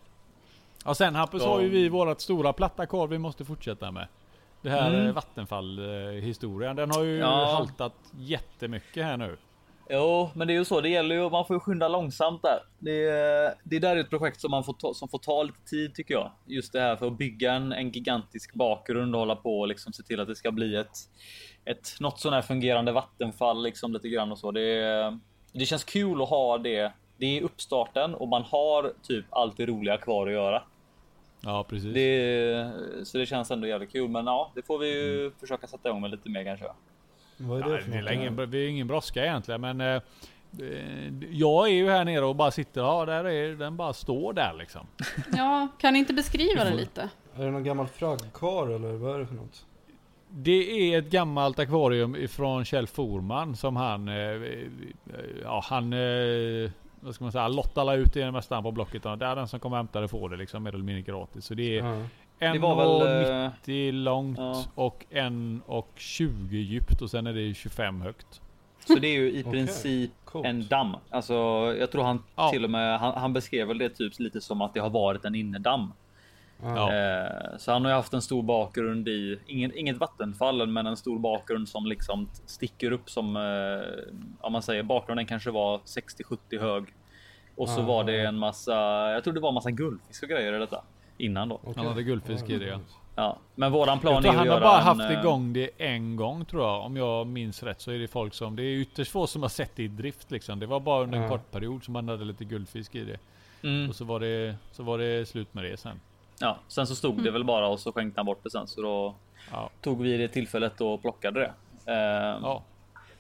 Och 0.85 0.97
sen 0.97 1.15
Hampus 1.15 1.43
Ja. 1.43 1.49
har 1.49 1.61
ju 1.61 1.69
vi 1.69 1.89
vårat 1.89 2.21
stora 2.21 2.53
platta 2.53 2.87
korv 2.87 3.11
vi 3.11 3.19
måste 3.19 3.45
fortsätta 3.45 3.91
med. 3.91 4.09
Det 4.63 4.71
här 4.71 4.89
Mm. 4.95 5.17
mm. 5.37 5.79
Eh, 6.17 6.23
historien 6.23 6.77
den 6.77 6.91
har 6.91 7.03
ju 7.05 7.17
Ja. 7.19 7.45
haltat 7.55 7.95
jättemycket 8.19 9.05
här 9.05 9.17
nu. 9.17 9.37
Jo, 9.91 10.31
men 10.35 10.47
det 10.47 10.53
är 10.53 10.59
ju 10.59 10.65
så. 10.65 10.81
Det 10.81 10.89
gäller 10.89 11.15
ju, 11.15 11.31
man 11.31 11.45
får 11.47 11.57
ju 11.57 11.61
skynda 11.61 11.89
långsamt 11.89 12.43
där. 12.43 12.59
Det, 12.79 13.09
är- 13.09 13.55
det 13.65 13.79
där 13.79 13.97
är 13.97 14.01
ett 14.01 14.11
projekt 14.11 14.41
som 14.41 14.51
man 14.51 14.65
får 14.65 14.73
ta, 14.73 14.95
som 14.95 15.09
får 15.09 15.19
ta 15.19 15.43
lite 15.43 15.61
tid 15.65 15.95
tycker 15.95 16.15
jag. 16.15 16.33
Just 16.47 16.73
det 16.73 16.81
här 16.81 16.97
för 16.97 17.07
att 17.07 17.19
bygga 17.19 17.53
en, 17.53 17.73
en 17.73 17.91
gigantisk 17.91 18.55
bakgrund 18.55 19.15
och 19.15 19.19
hålla 19.21 19.37
på 19.37 19.61
och 19.61 19.69
liksom 19.69 19.93
se 19.93 20.03
till 20.03 20.21
att 20.21 20.29
det 20.29 20.37
ska 20.37 20.51
bli 20.53 20.77
ett, 20.77 20.97
ett 21.65 21.97
något 22.01 22.21
sån 22.21 22.33
här 22.33 22.43
fungerande 22.43 22.93
vattenfall 22.93 23.63
liksom 23.63 23.93
lite 23.93 24.09
grann 24.09 24.33
och 24.33 24.39
så. 24.39 24.51
Det, 24.51 25.19
det 25.53 25.67
känns 25.67 25.85
kul 25.85 26.23
att 26.23 26.29
ha 26.29 26.59
det 26.59 26.93
det 27.19 27.39
är 27.39 27.43
uppstarten 27.43 28.15
och 28.15 28.29
man 28.29 28.43
har 28.43 28.93
typ 29.03 29.25
allt 29.31 29.57
det 29.57 29.67
roliga 29.67 29.97
kvar 29.97 30.27
att 30.27 30.33
göra. 30.33 30.63
Ja, 31.41 31.65
precis. 31.69 31.95
Det, 31.95 32.71
så 33.05 33.19
det 33.19 33.27
känns 33.27 33.51
ändå 33.51 33.67
jävligt 33.67 33.93
kul. 33.93 34.09
Men 34.09 34.27
ja, 34.27 34.53
det 34.55 34.63
får 34.63 34.79
vi 34.79 34.93
ju 34.95 35.21
Mm. 35.21 35.33
försöka 35.41 35.67
sätta 35.67 35.89
igång 35.89 36.01
med 36.01 36.11
lite 36.11 36.29
mer 36.31 36.45
kanske. 36.45 36.67
Vad 37.37 37.59
är 37.63 37.73
det 37.77 37.83
för 37.83 37.91
det 37.91 37.97
är 37.99 38.13
ingen, 38.13 38.37
det 38.51 38.59
är 38.59 38.69
ingen 38.69 38.87
brådska 38.87 39.25
egentligen 39.25 39.61
men 39.61 39.81
eh, 39.81 39.87
eh, 40.61 41.13
jag 41.31 41.69
är 41.69 41.73
ju 41.73 41.91
här 41.91 42.05
nere 42.05 42.25
och 42.25 42.37
bara 42.37 42.51
sitter, 42.51 42.81
ja 42.81 43.05
där 43.05 43.25
är 43.25 43.55
den 43.55 43.77
bara 43.77 43.93
står 43.93 44.33
där 44.33 44.55
liksom. 44.59 44.87
Ja, 45.37 45.69
kan 45.79 45.93
ni 45.93 45.99
inte 45.99 46.15
beskriva 46.15 46.65
det 46.65 46.75
lite? 46.75 47.09
Är 47.37 47.45
det 47.45 47.51
någon 47.51 47.65
gammal 47.65 47.87
fraggkar 47.87 48.75
eller 48.75 48.93
vad 48.93 49.15
är 49.15 49.19
det 49.19 49.27
för 49.27 49.35
något? 49.35 49.65
Det 50.31 50.93
är 50.95 50.99
ett 50.99 51.11
gammalt 51.11 51.59
akvarium 51.59 52.17
ifrån 52.17 52.65
Kjell 52.65 52.87
Forman 52.87 53.57
som 53.57 53.77
han, 53.77 54.09
eh, 54.09 54.15
eh, 54.17 54.67
ja 55.43 55.63
han, 55.65 55.93
eh, 55.93 56.71
vad 57.01 57.15
ska 57.15 57.25
man 57.25 57.33
säga, 57.33 57.49
lottade 57.49 57.97
ut 57.97 58.13
det 58.15 58.31
mesta 58.31 58.63
på 58.63 58.73
Blocket. 58.73 59.07
Och 59.07 59.19
det 59.19 59.27
är 59.27 59.37
den 59.37 59.49
som 59.49 59.61
kommer 59.61 59.77
hämta 59.77 60.01
det 60.01 60.09
får 60.09 60.29
det 60.31 60.37
liksom 60.37 60.63
mer 60.63 60.75
eller 60.75 60.85
mindre 60.85 61.03
gratis. 61.03 61.45
Så 61.45 61.55
det 61.55 61.79
är 61.79 62.59
var 62.59 62.77
väl... 62.77 63.35
eh, 63.45 63.51
1,90 63.67 63.93
långt 63.93 64.39
Ja. 64.39 64.65
och 64.75 65.05
1,20 65.11 66.53
djupt 66.53 67.03
och 67.03 67.11
sen 67.11 67.27
är 67.27 67.33
det 67.33 67.55
25 67.55 68.01
högt. 68.01 68.41
Så 68.87 68.95
det 68.95 69.09
är 69.09 69.13
ju 69.21 69.33
i 69.33 69.43
princip 69.45 70.11
Coolt. 70.25 70.47
en 70.47 70.67
damm. 70.67 70.97
Alltså, 71.11 71.35
jag 71.79 71.93
tror 71.93 72.03
han 72.05 72.23
Ja. 72.37 72.51
till 72.51 72.65
och 72.65 72.71
med 72.71 72.99
han, 73.01 73.15
han 73.17 73.33
beskrev 73.33 73.69
väl 73.69 73.79
det 73.79 73.89
typ 73.91 74.19
lite 74.19 74.41
som 74.41 74.63
att 74.63 74.75
det 74.75 74.81
har 74.81 74.91
varit 74.91 75.25
en 75.25 75.35
innedamm. 75.35 75.93
Ja. 76.63 76.93
Eh, 76.95 77.59
så 77.59 77.73
han 77.73 77.85
har 77.85 77.91
ju 77.93 77.97
haft 77.97 78.13
en 78.13 78.23
stor 78.23 78.43
bakgrund 78.43 79.09
i 79.09 79.39
ingen, 79.47 79.79
inget 79.79 79.97
vattenfall, 79.97 80.67
men 80.67 80.87
en 80.87 80.97
stor 80.97 81.19
bakgrund 81.19 81.69
som 81.69 81.87
liksom 81.87 82.29
sticker 82.47 82.93
upp 82.93 83.11
som 83.11 83.37
eh, 83.37 84.15
om 84.41 84.53
man 84.53 84.63
säger 84.63 84.83
bakgrunden 84.83 85.27
kanske 85.27 85.51
var 85.51 85.79
60-70 85.79 86.61
hög 86.61 86.85
och 87.57 87.69
så 87.69 87.81
Ah. 87.81 87.85
var 87.85 88.05
det 88.05 88.21
en 88.21 88.39
massa. 88.39 88.75
Jag 89.13 89.25
tror 89.25 89.35
det 89.35 89.41
var 89.41 89.49
en 89.49 89.55
massa 89.55 89.71
guldfisk 89.71 90.23
och 90.23 90.29
grejer 90.29 90.53
i 90.53 90.59
detta 90.59 90.83
innan 91.19 91.49
då. 91.49 91.55
Okej. 91.55 91.73
Han 91.77 91.87
hade 91.87 92.03
guldfisk 92.03 92.51
i 92.51 92.59
det 92.59 92.67
ja. 92.67 92.79
Ja, 93.15 93.37
men 93.55 93.73
våran 93.73 93.99
plan 94.01 94.25
är 94.25 94.29
han 94.29 94.31
att 94.31 94.39
har 94.39 94.47
göra 94.47 94.61
bara 94.61 94.79
en, 94.79 94.85
haft 94.85 95.01
eh, 95.01 95.21
igång 95.21 95.53
det 95.53 95.71
en 95.79 96.17
gång 96.17 96.45
tror 96.45 96.63
jag. 96.63 96.83
Om 96.85 96.97
jag 96.97 97.27
minns 97.27 97.63
rätt 97.63 97.81
så 97.81 97.91
är 97.91 97.99
det 97.99 98.09
folk 98.09 98.35
som, 98.35 98.57
det 98.57 98.63
är 98.63 98.77
ytterst 98.77 99.11
få 99.13 99.27
som 99.27 99.43
har 99.43 99.49
sett 99.49 99.77
det 99.77 99.83
i 99.83 99.89
drift 99.89 100.31
liksom. 100.31 100.59
Det 100.59 100.67
var 100.67 100.81
bara 100.81 101.03
under 101.03 101.17
en 101.19 101.23
Ja. 101.25 101.29
kort 101.31 101.51
period 101.51 101.85
som 101.85 101.93
man 101.93 102.09
hade 102.09 102.25
lite 102.25 102.45
guldfisk 102.45 102.95
i 102.95 103.05
det. 103.05 103.19
Mm, 103.69 103.89
Och 103.89 103.95
så 103.97 104.05
var 104.05 104.21
det, 104.21 104.57
så 104.73 104.83
var 104.83 104.99
det 104.99 105.29
slut 105.29 105.55
med 105.55 105.65
det 105.65 105.77
sen. 105.77 106.01
ja, 106.41 106.59
sen 106.69 106.87
så 106.87 106.95
stod 106.97 107.23
det 107.23 107.31
väl 107.31 107.45
bara 107.45 107.69
och 107.69 107.81
så 107.81 107.93
skänkte 107.93 108.19
han 108.21 108.27
bort 108.27 108.41
det 108.43 108.51
sen 108.51 108.67
så 108.67 108.83
då 108.83 109.15
Ja. 109.53 109.71
tog 109.81 110.03
vi 110.03 110.17
det 110.17 110.29
tillfället 110.29 110.81
och 110.81 111.03
plockade 111.03 111.41
det. 111.41 111.53
Eh, 111.93 112.39
Ja. 112.43 112.63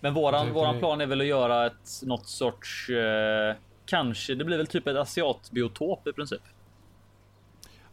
Men 0.00 0.14
våran, 0.14 0.52
våran 0.52 0.78
plan 0.78 1.00
är 1.00 1.06
väl 1.06 1.20
att 1.20 1.26
göra 1.26 1.66
ett 1.66 2.00
något 2.02 2.26
sorts 2.26 2.88
eh, 2.90 3.54
kanske. 3.86 4.34
Det 4.34 4.44
blir 4.44 4.56
väl 4.56 4.66
typ 4.66 4.86
ett 4.86 4.96
asiatbiotop 4.96 6.06
i 6.08 6.12
princip. 6.12 6.42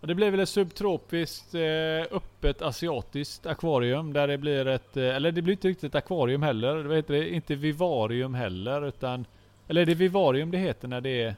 Och 0.02 0.08
det 0.08 0.16
blir 0.16 0.32
väl 0.32 0.40
ett 0.40 0.50
subtropiskt 0.50 1.56
eh, 1.56 1.62
öppet 2.18 2.62
asiatiskt 2.62 3.46
akvarium 3.46 4.14
där 4.14 4.28
det 4.28 4.38
blir 4.38 4.68
ett, 4.68 4.98
eh, 4.98 5.16
eller 5.16 5.32
det 5.32 5.42
blir 5.42 5.54
inte 5.54 5.68
riktigt 5.68 5.84
ett 5.92 5.96
akvarium 5.96 6.44
heller. 6.44 6.76
Vad 6.84 6.96
heter 6.98 7.14
det? 7.14 7.30
Inte 7.30 7.56
vivarium 7.56 8.34
heller 8.34 8.88
utan, 8.88 9.26
eller 9.68 9.82
är 9.82 9.86
det 9.86 9.96
vivarium 9.96 10.52
det 10.52 10.58
heter 10.58 10.88
när 10.88 11.02
det 11.02 11.24
är 11.24 11.36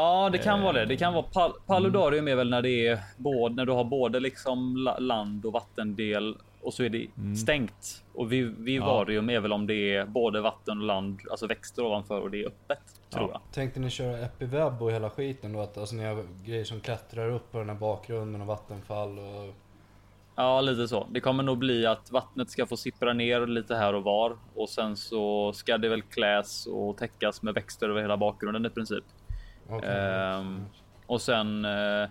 Ja, 0.00 0.28
det 0.32 0.38
kan 0.38 0.58
Eh, 0.58 0.64
vara 0.64 0.72
det. 0.72 0.84
Det 0.86 0.96
kan 0.96 1.12
vara 1.14 1.22
pal 1.32 1.52
paludarium 1.66 2.28
är 2.28 2.34
väl 2.36 2.50
när 2.50 2.62
det 2.62 2.86
är 2.86 2.98
både 3.16 3.54
när 3.54 3.66
du 3.66 3.72
har 3.72 3.84
både 3.84 4.20
liksom 4.20 4.76
la- 4.76 4.98
land 4.98 5.46
och 5.46 5.52
vattendel 5.52 6.36
och 6.62 6.74
så 6.74 6.82
är 6.82 6.88
det 6.88 7.06
Mm. 7.18 7.36
stängt 7.36 8.04
och 8.14 8.32
vi, 8.32 8.42
vivarium 8.42 9.30
är 9.30 9.40
väl 9.40 9.52
om 9.52 9.66
det 9.66 9.94
är 9.94 10.04
både 10.06 10.40
vatten 10.40 10.78
och 10.78 10.84
land, 10.84 11.20
alltså 11.30 11.46
växter 11.46 11.84
ovanför 11.84 12.20
och 12.20 12.30
det 12.30 12.42
är 12.42 12.46
öppet 12.46 12.78
tror 13.10 13.24
Ja. 13.24 13.30
jag. 13.32 13.52
Tänkte 13.52 13.80
ni 13.80 13.90
köra 13.90 14.18
epivebb 14.18 14.82
och 14.82 14.92
hela 14.92 15.10
skiten 15.10 15.52
då? 15.52 15.60
Att 15.60 15.78
alltså, 15.78 15.94
ni 15.96 16.04
har 16.04 16.24
grejer 16.44 16.64
som 16.64 16.80
klättrar 16.80 17.30
upp 17.30 17.52
på 17.52 17.58
den 17.58 17.68
här 17.68 17.76
bakgrunden 17.76 18.40
och 18.40 18.46
vattenfall 18.46 19.18
och... 19.18 19.54
Ja, 20.36 20.60
lite 20.60 20.88
så. 20.88 21.06
Det 21.10 21.20
kommer 21.20 21.42
nog 21.42 21.58
bli 21.58 21.86
att 21.86 22.10
vattnet 22.10 22.50
ska 22.50 22.66
få 22.66 22.76
sippra 22.76 23.12
ner 23.12 23.46
lite 23.46 23.74
här 23.76 23.94
och 23.94 24.02
var 24.04 24.36
och 24.54 24.68
sen 24.68 24.96
så 24.96 25.52
ska 25.52 25.78
det 25.78 25.88
väl 25.88 26.02
kläs 26.02 26.66
och 26.66 26.96
täckas 26.96 27.42
med 27.42 27.54
växter 27.54 27.88
över 27.88 28.00
hela 28.00 28.16
bakgrunden 28.16 28.66
i 28.66 28.70
princip. 28.70 29.04
Okej. 29.70 29.88
Ehm, 29.90 30.64
och 31.06 31.20
sen 31.20 31.64
eh, 31.64 32.08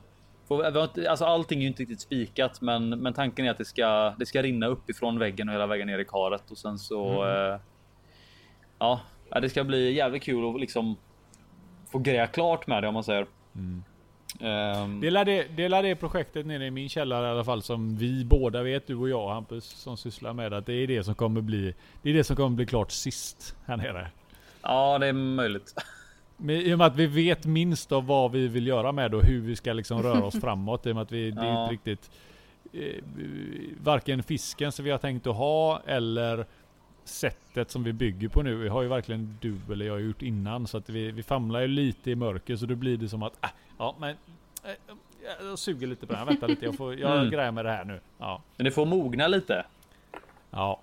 får, 0.47 0.64
alltså 0.64 1.26
allting 1.26 1.60
är 1.60 1.62
ju 1.62 1.68
inte 1.68 1.82
riktigt 1.82 2.01
spikat, 2.01 2.62
men, 2.62 2.89
men 2.89 3.14
tanken 3.14 3.45
är 3.45 3.51
att 3.51 3.57
det 3.57 3.66
ska, 3.66 4.14
det 4.20 4.26
ska 4.26 4.41
rinna 4.41 4.68
uppifrån 4.68 5.20
väggen 5.20 5.49
och 5.49 5.53
hela 5.55 5.68
vägen 5.68 5.88
ner 5.88 5.99
i 5.99 6.05
karet 6.05 6.51
och 6.51 6.57
sen 6.57 6.80
så. 6.80 7.26
Eh, 7.28 7.60
ja, 8.80 9.01
ja, 9.30 9.39
det 9.39 9.49
ska 9.49 9.64
bli 9.64 9.93
jävligt 9.93 10.24
kul 10.24 10.55
att 10.55 10.62
liksom 10.62 10.95
få 11.91 11.99
greja 11.99 12.28
klart 12.28 12.68
med 12.68 12.84
det 12.84 12.88
om 12.88 12.93
man 12.93 13.03
säger. 13.03 13.26
Ehm, 14.39 14.99
Det 15.01 15.10
lär 15.12 15.26
det, 15.26 15.47
det 15.55 15.70
lär 15.70 15.84
det 15.84 15.95
projektet 15.95 16.45
nere 16.45 16.66
i 16.66 16.72
min 16.72 16.89
källare 16.89 17.28
i 17.28 17.30
alla 17.30 17.43
fall 17.43 17.62
som 17.62 17.95
vi 17.97 18.26
båda 18.26 18.64
vet, 18.64 18.88
du 18.88 18.95
och 18.95 19.10
jag 19.10 19.30
Hampus, 19.30 19.66
som 19.66 19.97
sysslar 19.97 20.34
med 20.34 20.53
att 20.53 20.66
det 20.66 20.74
är 20.74 20.88
det 20.88 21.03
som 21.03 21.16
kommer 21.16 21.41
bli 21.41 21.76
Det 22.01 22.10
är 22.10 22.14
det 22.14 22.24
som 22.24 22.36
kommer 22.36 22.55
bli 22.55 22.66
klart 22.66 22.91
sist 22.91 23.55
här 23.66 23.78
nere. 23.78 24.07
ja, 24.62 24.97
det 24.99 25.07
är 25.07 25.14
möjligt. 25.14 25.74
Men 26.42 26.56
I 26.56 26.74
och 26.74 26.78
med 26.78 26.88
att 26.88 26.96
vi 26.96 27.06
vet 27.08 27.46
minst 27.46 27.92
av 27.92 28.06
vad 28.06 28.32
vi 28.32 28.48
vill 28.48 28.68
göra 28.68 28.92
med 28.92 29.14
och 29.14 29.24
hur 29.24 29.42
vi 29.42 29.56
ska 29.56 29.74
liksom 29.74 30.04
röra 30.04 30.24
oss 30.26 30.40
framåt. 30.42 30.86
I 30.86 30.92
och 30.92 30.96
med 30.96 31.02
att 31.02 31.12
vi, 31.12 31.32
det 31.32 31.42
är 31.42 31.46
Ja. 31.46 31.62
inte 31.64 31.74
riktigt 31.74 32.12
eh, 32.74 33.04
Varken 33.84 34.24
fisken 34.24 34.72
som 34.72 34.86
vi 34.86 34.92
har 34.92 34.98
tänkt 34.98 35.28
att 35.28 35.36
ha 35.36 35.82
eller 35.86 36.46
sättet 37.04 37.72
som 37.72 37.84
vi 37.84 37.94
bygger 37.94 38.28
på 38.30 38.42
nu. 38.44 38.56
Vi 38.56 38.68
har 38.70 38.82
ju 38.82 38.88
verkligen 38.88 39.38
du 39.42 39.58
eller 39.72 39.86
jag 39.86 40.02
gjort 40.02 40.22
innan 40.22 40.68
så 40.68 40.78
att 40.78 40.90
vi, 40.90 41.12
vi 41.12 41.24
famlar 41.24 41.62
ju 41.62 41.68
lite 41.68 42.12
i 42.12 42.16
mörker 42.16 42.56
så 42.56 42.66
då 42.66 42.76
blir 42.76 42.98
det 42.98 43.10
som 43.10 43.24
att 43.24 43.44
äh, 43.46 43.50
ja 43.78 43.96
men 44.00 44.10
äh, 44.64 44.72
jag 45.46 45.60
suger 45.60 45.88
lite 45.88 46.06
på 46.08 46.14
den. 46.14 46.20
här. 46.20 46.26
Vänta 46.26 46.48
lite, 46.48 46.66
jag, 46.66 46.76
får, 46.78 47.00
jag 47.00 47.18
Mm. 47.18 47.30
grejer 47.32 47.52
med 47.52 47.66
det 47.66 47.72
här 47.72 47.86
nu. 47.86 48.00
Ja. 48.18 48.42
Men 48.58 48.66
det 48.66 48.72
får 48.72 48.86
mogna 48.86 49.28
lite. 49.28 49.66
ja. 50.52 50.80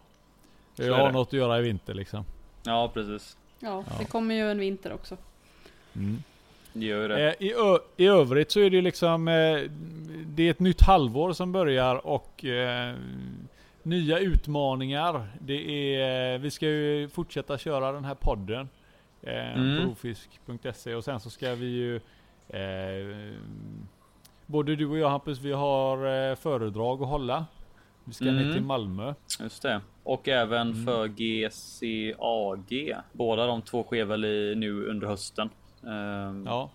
Jag 0.79 0.95
har 0.97 1.13
något 1.13 1.29
att 1.29 1.33
göra 1.33 1.59
i 1.59 1.63
vinter 1.63 1.95
liksom. 1.95 2.25
Ja, 2.63 2.91
precis. 2.95 3.37
Ja, 3.61 3.85
Ja. 3.91 3.97
det 3.99 4.05
kommer 4.05 4.35
ju 4.35 4.51
en 4.51 4.59
vinter 4.59 4.93
också. 4.93 5.17
Mm. 5.97 6.23
Eh, 7.29 7.35
I, 7.39 7.53
ö- 7.53 7.79
I 7.97 8.07
övrigt 8.07 8.51
så 8.51 8.61
är 8.61 8.71
det 8.71 8.81
liksom 8.81 9.29
eh, 9.29 9.61
Det 10.27 10.43
är 10.43 10.51
ett 10.51 10.61
nytt 10.61 10.83
halvår 10.83 11.33
som 11.33 11.53
börjar 11.53 12.07
och 12.07 12.45
eh, 12.45 12.95
Nya 13.83 14.19
utmaningar. 14.19 15.29
Det 15.41 15.95
är, 15.97 16.39
vi 16.39 16.51
ska 16.51 16.67
ju 16.67 17.09
fortsätta 17.09 17.59
köra 17.59 17.93
den 17.93 18.05
här 18.05 18.15
podden 18.15 18.69
Mm. 19.23 19.89
och 20.97 21.05
sen 21.05 21.21
så 21.21 21.31
ska 21.31 21.55
vi 21.55 21.67
ju 21.67 22.01
Både 24.47 24.77
du 24.77 24.87
och 24.87 24.99
jag 24.99 25.09
Hampus, 25.09 25.41
vi 25.41 25.53
har 25.53 26.35
föredrag 26.35 27.03
att 27.03 27.09
hålla. 27.09 27.47
Vi 28.05 28.13
ska 28.13 28.25
ner 28.25 28.41
Mm. 28.43 28.53
till 28.53 28.63
Malmö. 28.63 29.15
Just 29.41 29.63
det. 29.63 29.81
Och 30.03 30.29
även 30.29 30.71
Mm. 30.71 30.85
för 30.87 31.09
GCAG. 31.09 32.97
Båda 33.13 33.47
de 33.47 33.63
två 33.63 33.83
sker 33.83 34.05
väl 34.05 34.25
i, 34.25 34.55
nu 34.57 34.87
under 34.87 35.07
hösten. 35.07 35.51
Ehm, 35.87 36.45
Ja. 36.47 36.70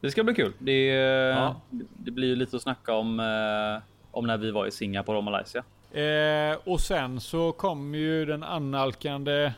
Det 0.00 0.10
ska 0.10 0.24
bli 0.24 0.34
kul. 0.34 0.52
Det, 0.58 0.84
Ja. 0.86 1.60
det 1.96 2.10
blir 2.10 2.28
ju 2.28 2.36
lite 2.36 2.56
att 2.56 2.62
snacka 2.62 2.94
om, 2.94 3.20
eh, 3.20 3.82
om 4.10 4.26
när 4.26 4.36
vi 4.38 4.50
var 4.50 4.66
i 4.66 4.70
Singapore 4.70 5.18
och 5.18 5.24
Malaysia. 5.24 5.64
Eh, 5.92 6.58
och 6.64 6.80
sen 6.80 7.20
så 7.20 7.52
kommer 7.52 7.98
ju 7.98 8.24
den 8.24 8.42
annalkande 8.42 9.52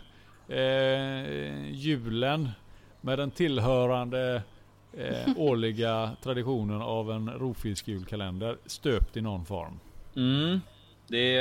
eh, 0.48 1.70
julen 1.72 2.48
med 3.00 3.18
den 3.18 3.30
tillhörande 3.30 4.42
eh, 4.92 5.28
årliga 5.36 6.10
traditionen 6.22 6.82
av 6.82 7.10
en 7.12 7.30
rovfisk-julkalender 7.30 8.56
stöpt 8.66 9.16
i 9.16 9.20
någon 9.20 9.44
form. 9.44 9.80
Mm. 10.16 10.60
Det, 11.08 11.38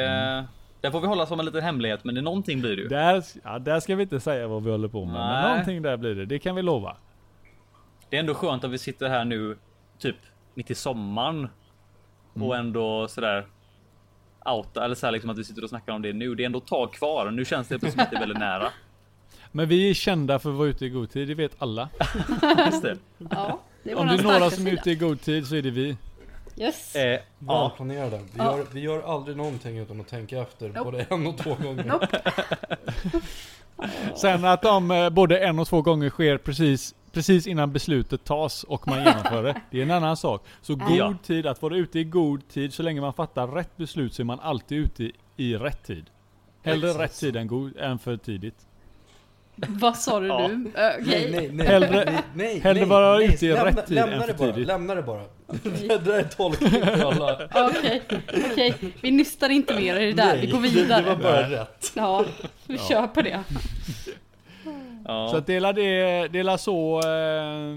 det 0.86 0.91
får 0.91 1.01
vi 1.01 1.07
hålla 1.07 1.25
som 1.25 1.39
en 1.39 1.45
liten 1.45 1.63
hemlighet, 1.63 2.03
men 2.03 2.15
det 2.15 2.21
någonting 2.21 2.61
blir 2.61 2.75
det 2.75 2.81
ju. 2.81 2.88
Där, 2.88 3.23
ja, 3.43 3.59
där 3.59 3.79
ska 3.79 3.95
vi 3.95 4.03
inte 4.03 4.19
säga 4.19 4.47
vad 4.47 4.63
vi 4.63 4.71
håller 4.71 4.88
på 4.88 5.05
med, 5.05 5.13
men 5.13 5.27
Nej. 5.41 5.49
någonting 5.49 5.81
där 5.81 5.97
blir 5.97 6.15
det. 6.15 6.25
Det 6.25 6.39
kan 6.39 6.55
vi 6.55 6.61
lova. 6.61 6.97
Det 8.09 8.15
är 8.15 8.19
ändå 8.19 8.33
skönt 8.33 8.63
att 8.63 8.71
vi 8.71 8.77
sitter 8.77 9.09
här 9.09 9.25
nu, 9.25 9.57
typ 9.99 10.15
mitt 10.53 10.71
i 10.71 10.75
sommaren 10.75 11.49
Mm. 12.36 12.47
och 12.47 12.55
ändå 12.57 13.07
sådär 13.07 13.45
outa 14.45 14.86
eller 14.86 14.95
så 14.95 15.07
här 15.07 15.11
liksom 15.11 15.29
att 15.29 15.38
vi 15.38 15.43
sitter 15.43 15.63
och 15.63 15.69
snackar 15.69 15.93
om 15.93 16.01
det 16.01 16.13
nu. 16.13 16.36
Det 16.36 16.43
är 16.43 16.45
ändå 16.45 16.59
ett 16.59 16.67
tag 16.67 16.93
kvar 16.93 17.25
och 17.25 17.33
nu 17.33 17.45
känns 17.45 17.67
det 17.67 17.79
som 17.91 17.99
att 17.99 18.09
det 18.11 18.15
är 18.15 18.19
väldigt 18.19 18.38
nära. 18.38 18.67
Men 19.51 19.67
vi 19.67 19.89
är 19.89 19.93
kända 19.93 20.39
för 20.39 20.49
att 20.49 20.55
vara 20.55 20.67
ute 20.67 20.86
i 20.86 20.89
god 20.89 21.09
tid, 21.09 21.27
det 21.27 21.36
vet 21.36 21.51
alla. 21.61 21.89
Just 22.65 22.81
det. 22.81 22.97
Ja, 23.31 23.61
det 23.83 23.91
är 23.91 23.99
Om 23.99 24.07
det 24.07 24.13
är 24.13 24.23
några 24.23 24.49
som 24.49 24.67
är 24.67 24.71
ute 24.71 24.91
i 24.91 24.95
god 24.95 25.21
tid 25.21 25.47
så 25.47 25.55
är 25.55 25.61
det 25.61 25.69
vi. 25.71 25.97
Yes. 26.58 26.95
Eh, 26.95 27.20
ja, 27.47 27.68
Välplanerade. 27.68 28.18
Vi, 28.18 28.38
Ja. 28.38 28.58
gör, 28.58 28.66
vi 28.74 28.80
gör 28.80 29.14
aldrig 29.14 29.38
någonting 29.38 29.78
utan 29.78 30.01
att 30.01 30.08
tänka 30.08 30.41
efter 30.41 30.68
Nope. 30.70 30.84
både 30.84 31.03
en 31.10 31.28
och 31.28 31.38
två 31.38 31.56
gånger. 31.56 31.84
Nope. 31.84 32.22
Sen 34.16 34.45
att 34.45 34.62
de 34.62 34.91
eh, 34.91 35.10
både 35.10 35.39
en 35.39 35.60
och 35.60 35.68
två 35.68 35.82
gånger 35.82 36.10
sker 36.10 36.38
precis, 36.38 36.95
precis 37.12 37.47
innan 37.47 37.74
beslutet 37.74 38.24
tas 38.24 38.64
och 38.64 38.88
man 38.88 38.97
genomför 39.03 39.43
det. 39.43 39.62
Det 39.72 39.78
är 39.80 39.84
en 39.84 39.91
annan 39.91 40.18
sak. 40.18 40.45
Så 40.62 40.76
god 40.76 40.91
Ja. 40.97 41.14
tid, 41.24 41.45
att 41.47 41.62
vara 41.62 41.76
ute 41.76 41.99
i 41.99 42.03
god 42.03 42.47
tid, 42.47 42.74
så 42.74 42.84
länge 42.84 43.01
man 43.01 43.14
fattar 43.14 43.47
rätt 43.47 43.78
beslut 43.78 44.14
så 44.14 44.22
är 44.22 44.24
man 44.24 44.39
alltid 44.39 44.78
ute 44.78 45.03
i, 45.03 45.12
i 45.38 45.56
rätt 45.56 45.84
tid. 45.84 46.06
Hellre 46.64 46.88
Exakt 46.89 47.03
rätt 47.03 47.20
tid 47.20 47.36
än, 47.36 47.47
god, 47.47 47.78
än 47.78 47.99
för 47.99 48.18
tidigt. 48.18 48.56
Vad 49.68 49.97
sa 49.97 50.20
du 50.20 50.28
Ja. 50.28 50.47
nu? 50.47 50.72
Okej. 50.74 51.01
Nej, 51.06 51.32
nej, 51.32 51.49
nej. 51.53 51.68
Hellre- 51.68 52.06
nej, 52.06 52.22
nej, 52.34 52.60
hellre 52.60 52.80
nej, 52.82 52.89
vara 52.89 53.18
nej, 53.18 53.26
ute 53.34 53.45
i 53.45 53.49
lämna, 53.49 53.66
rätt 53.66 53.86
tid 53.88 53.95
lämna 53.95 54.14
än 54.16 54.20
det 54.22 54.28
för 54.28 54.34
bara, 54.45 54.51
tidigt. 54.53 54.68
Lämna 54.68 54.95
det 54.95 55.01
bara. 55.01 55.22
Det 55.64 55.97
där 56.06 56.20
är 56.20 56.24
tolkning 56.24 56.70
för 56.72 57.06
alla. 57.06 57.49
Okej, 57.70 58.01
okej. 58.51 58.76
Vi 59.01 59.12
nystar 59.12 59.49
inte 59.49 59.76
mer 59.76 59.99
i 59.99 60.06
det 60.06 60.14
där. 60.14 60.38
Vi 60.38 60.47
går 60.47 60.60
Nej, 60.60 60.70
vidare. 60.72 61.01
Det 61.01 61.10
var 61.10 61.16
bara 61.16 61.49
rätt. 61.49 61.91
Ja, 61.95 62.26
vi 62.68 62.78
kör 62.78 63.08
på 63.08 63.22
det. 63.22 63.39
Ja. 65.08 65.28
Så 65.32 65.38
att 65.38 65.47
dela 65.47 65.74
det, 65.74 66.28
dela 66.28 66.58
så 66.58 66.97
eh, 66.99 67.76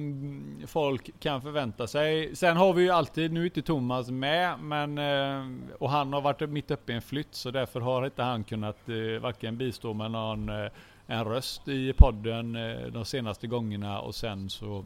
folk 0.66 1.10
kan 1.20 1.42
förvänta 1.42 1.86
sig. 1.86 2.36
Sen 2.36 2.56
har 2.56 2.72
vi 2.72 2.82
ju 2.82 2.90
alltid, 2.90 3.32
nu 3.32 3.40
är 3.40 3.44
inte 3.44 3.62
Thomas 3.62 4.10
med, 4.10 4.58
men 4.60 4.98
eh, 4.98 5.46
och 5.78 5.90
han 5.90 6.12
har 6.12 6.20
varit 6.20 6.40
mitt 6.50 6.70
uppe 6.70 6.92
i 6.92 6.94
en 6.94 7.02
flytt 7.02 7.28
så 7.34 7.50
därför 7.50 7.80
har 7.80 8.04
inte 8.04 8.22
han 8.22 8.44
kunnat 8.44 8.88
eh, 8.88 9.20
varken 9.22 9.56
bistå 9.56 9.94
med 9.94 10.10
någon 10.10 10.48
eh, 10.48 10.70
en 11.10 11.24
röst 11.24 11.68
i 11.68 11.92
podden 11.92 12.56
eh, 12.56 12.86
de 12.86 13.04
senaste 13.04 13.46
gångerna 13.46 14.00
och 14.00 14.14
sen 14.14 14.50
så 14.50 14.84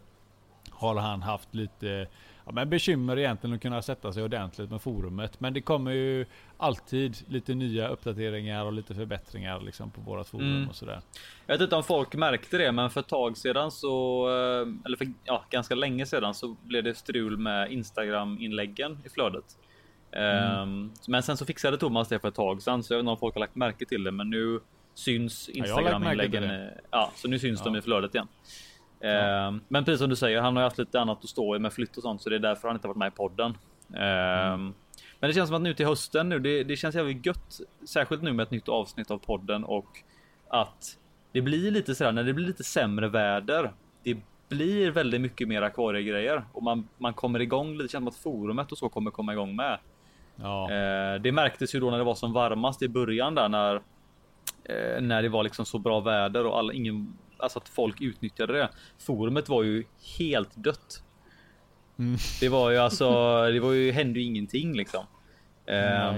har 0.71 0.97
han 0.97 1.23
haft 1.23 1.55
lite 1.55 2.07
ja, 2.47 2.53
men 2.53 2.71
bekymmer 2.71 3.19
egentligen 3.19 3.57
att 3.57 3.63
kunna 3.63 3.83
sätta 3.83 4.13
sig 4.13 4.23
ordentligt 4.23 4.71
med 4.71 4.83
forumet. 4.83 5.41
Men 5.41 5.55
det 5.55 5.61
kommer 5.61 5.91
ju 5.91 6.27
alltid 6.57 7.17
lite 7.29 7.55
nya 7.55 7.89
uppdateringar 7.89 8.65
och 8.65 8.73
lite 8.73 8.95
förbättringar 8.95 9.61
liksom 9.61 9.91
på 9.91 10.01
vårat 10.01 10.29
forum 10.29 10.57
Mm. 10.57 10.69
och 10.69 10.77
sådär. 10.77 11.01
Jag 11.47 11.55
vet 11.55 11.61
inte 11.63 11.77
om 11.77 11.83
folk 11.83 12.15
märkte 12.15 12.59
det, 12.59 12.73
men 12.73 12.91
för 12.91 13.01
ett 13.01 13.09
tag 13.09 13.37
sedan 13.37 13.71
så, 13.71 14.27
eh, 14.29 14.69
eller 14.87 14.97
för 14.97 15.13
ja, 15.25 15.45
ganska 15.51 15.75
länge 15.75 16.07
sedan 16.07 16.35
så 16.35 16.57
blev 16.63 16.85
det 16.85 16.95
strul 16.95 17.39
med 17.39 17.73
Instagram 17.73 18.39
inläggen 18.41 18.99
i 19.05 19.09
flödet. 19.09 19.45
Ehm, 20.13 20.93
Men 21.09 21.23
sen 21.23 21.37
så 21.37 21.45
fixade 21.47 21.79
Thomas 21.79 22.09
det 22.09 22.19
för 22.19 22.29
ett 22.29 22.35
tag 22.35 22.63
sedan, 22.63 22.83
så 22.83 22.93
jag 22.95 22.99
vet 22.99 23.03
inte 23.03 23.11
om 23.11 23.17
folk 23.19 23.35
har 23.35 23.41
lagt 23.41 23.55
märke 23.57 23.85
till 23.87 24.05
det, 24.05 24.11
men 24.11 24.31
nu 24.31 24.61
syns 24.95 25.51
jag 25.55 25.75
har 25.75 25.83
lagt 25.83 26.01
märke 26.01 26.19
till 26.19 26.25
Instagram 26.25 26.43
inläggen. 26.43 26.43
det. 26.43 26.67
eh, 26.67 26.79
Ja, 26.91 27.11
så 27.15 27.29
nu 27.29 27.39
syns 27.39 27.63
de 27.63 27.75
Ja. 27.75 27.79
i 27.79 27.83
flödet 27.83 28.15
igen. 28.15 28.29
Ehm, 29.01 29.61
Men 29.69 29.85
precis 29.85 29.99
som 30.01 30.11
du 30.11 30.17
säger, 30.17 30.41
han 30.41 30.57
har 30.57 30.63
haft 30.63 30.79
lite 30.79 31.01
annat 31.01 31.19
att 31.25 31.31
stå 31.31 31.57
i 31.57 31.59
med 31.59 31.73
flytt 31.73 31.97
och 31.97 32.03
sånt, 32.03 32.23
så 32.23 32.31
det 32.31 32.37
är 32.37 32.41
därför 32.41 32.69
han 32.69 32.77
inte 32.77 32.89
varit 32.89 32.99
med 32.99 33.09
i 33.09 33.17
podden. 33.17 33.55
Ehm, 33.97 34.75
Men 35.21 35.29
det 35.31 35.33
känns 35.33 35.49
som 35.49 35.57
att 35.57 35.63
nu 35.63 35.75
till 35.75 35.87
hösten 35.87 36.29
nu, 36.29 36.39
det, 36.39 36.65
det 36.65 36.77
känns 36.77 36.95
jävligt 36.95 37.27
gött, 37.27 37.61
särskilt 37.89 38.23
nu 38.23 38.33
med 38.33 38.43
ett 38.45 38.51
nytt 38.51 38.69
avsnitt 38.69 39.11
av 39.11 39.19
podden 39.19 39.65
och 39.65 39.87
att 40.49 40.99
det 41.33 41.41
blir 41.43 41.71
lite 41.71 41.95
sådär 41.95 42.13
när 42.13 42.25
det 42.25 42.33
blir 42.33 42.47
lite 42.47 42.65
sämre 42.65 43.09
väder. 43.09 43.73
Det 44.03 44.17
blir 44.49 44.91
väldigt 44.91 45.21
mycket 45.21 45.49
mer 45.49 45.63
akvariegrejer 45.63 46.45
och 46.53 46.63
man, 46.63 46.89
man 46.99 47.15
kommer 47.15 47.41
igång 47.41 47.73
lite. 47.77 47.93
Känns 47.93 48.01
som 48.03 48.09
att 48.09 48.17
forumet 48.17 48.73
och 48.73 48.79
så 48.79 48.89
kommer 48.89 49.11
komma 49.11 49.33
igång 49.33 49.57
med. 49.57 49.79
Ja. 50.37 50.71
Eh, 50.73 51.21
det 51.21 51.33
märktes 51.33 51.75
ju 51.75 51.81
då 51.81 51.91
när 51.91 51.99
det 51.99 52.05
var 52.05 52.15
som 52.15 52.33
varmast 52.33 52.83
i 52.83 52.89
början 52.89 53.35
där 53.35 53.49
när 53.49 53.81
eh, 54.65 55.01
när 55.01 55.23
det 55.23 55.29
var 55.29 55.43
liksom 55.43 55.67
så 55.67 55.79
bra 55.79 56.01
väder 56.01 56.47
och 56.47 56.59
alla 56.59 56.73
ingen 56.73 57.19
alltså 57.37 57.59
att 57.59 57.69
folk 57.69 58.01
utnyttjade 58.01 58.53
det. 58.53 58.69
Forumet 58.99 59.49
var 59.49 59.63
ju 59.63 59.85
helt 60.19 60.57
dött. 60.57 61.03
Mm. 61.99 62.17
Det 62.41 62.49
var 62.49 62.71
ju 62.71 62.79
alltså, 62.79 63.11
det 63.47 63.61
var 63.61 63.73
ju 63.73 63.93
hände 63.93 64.21
ju 64.21 64.27
ingenting 64.27 64.77
liksom. 64.77 65.05
Eh, 65.67 66.13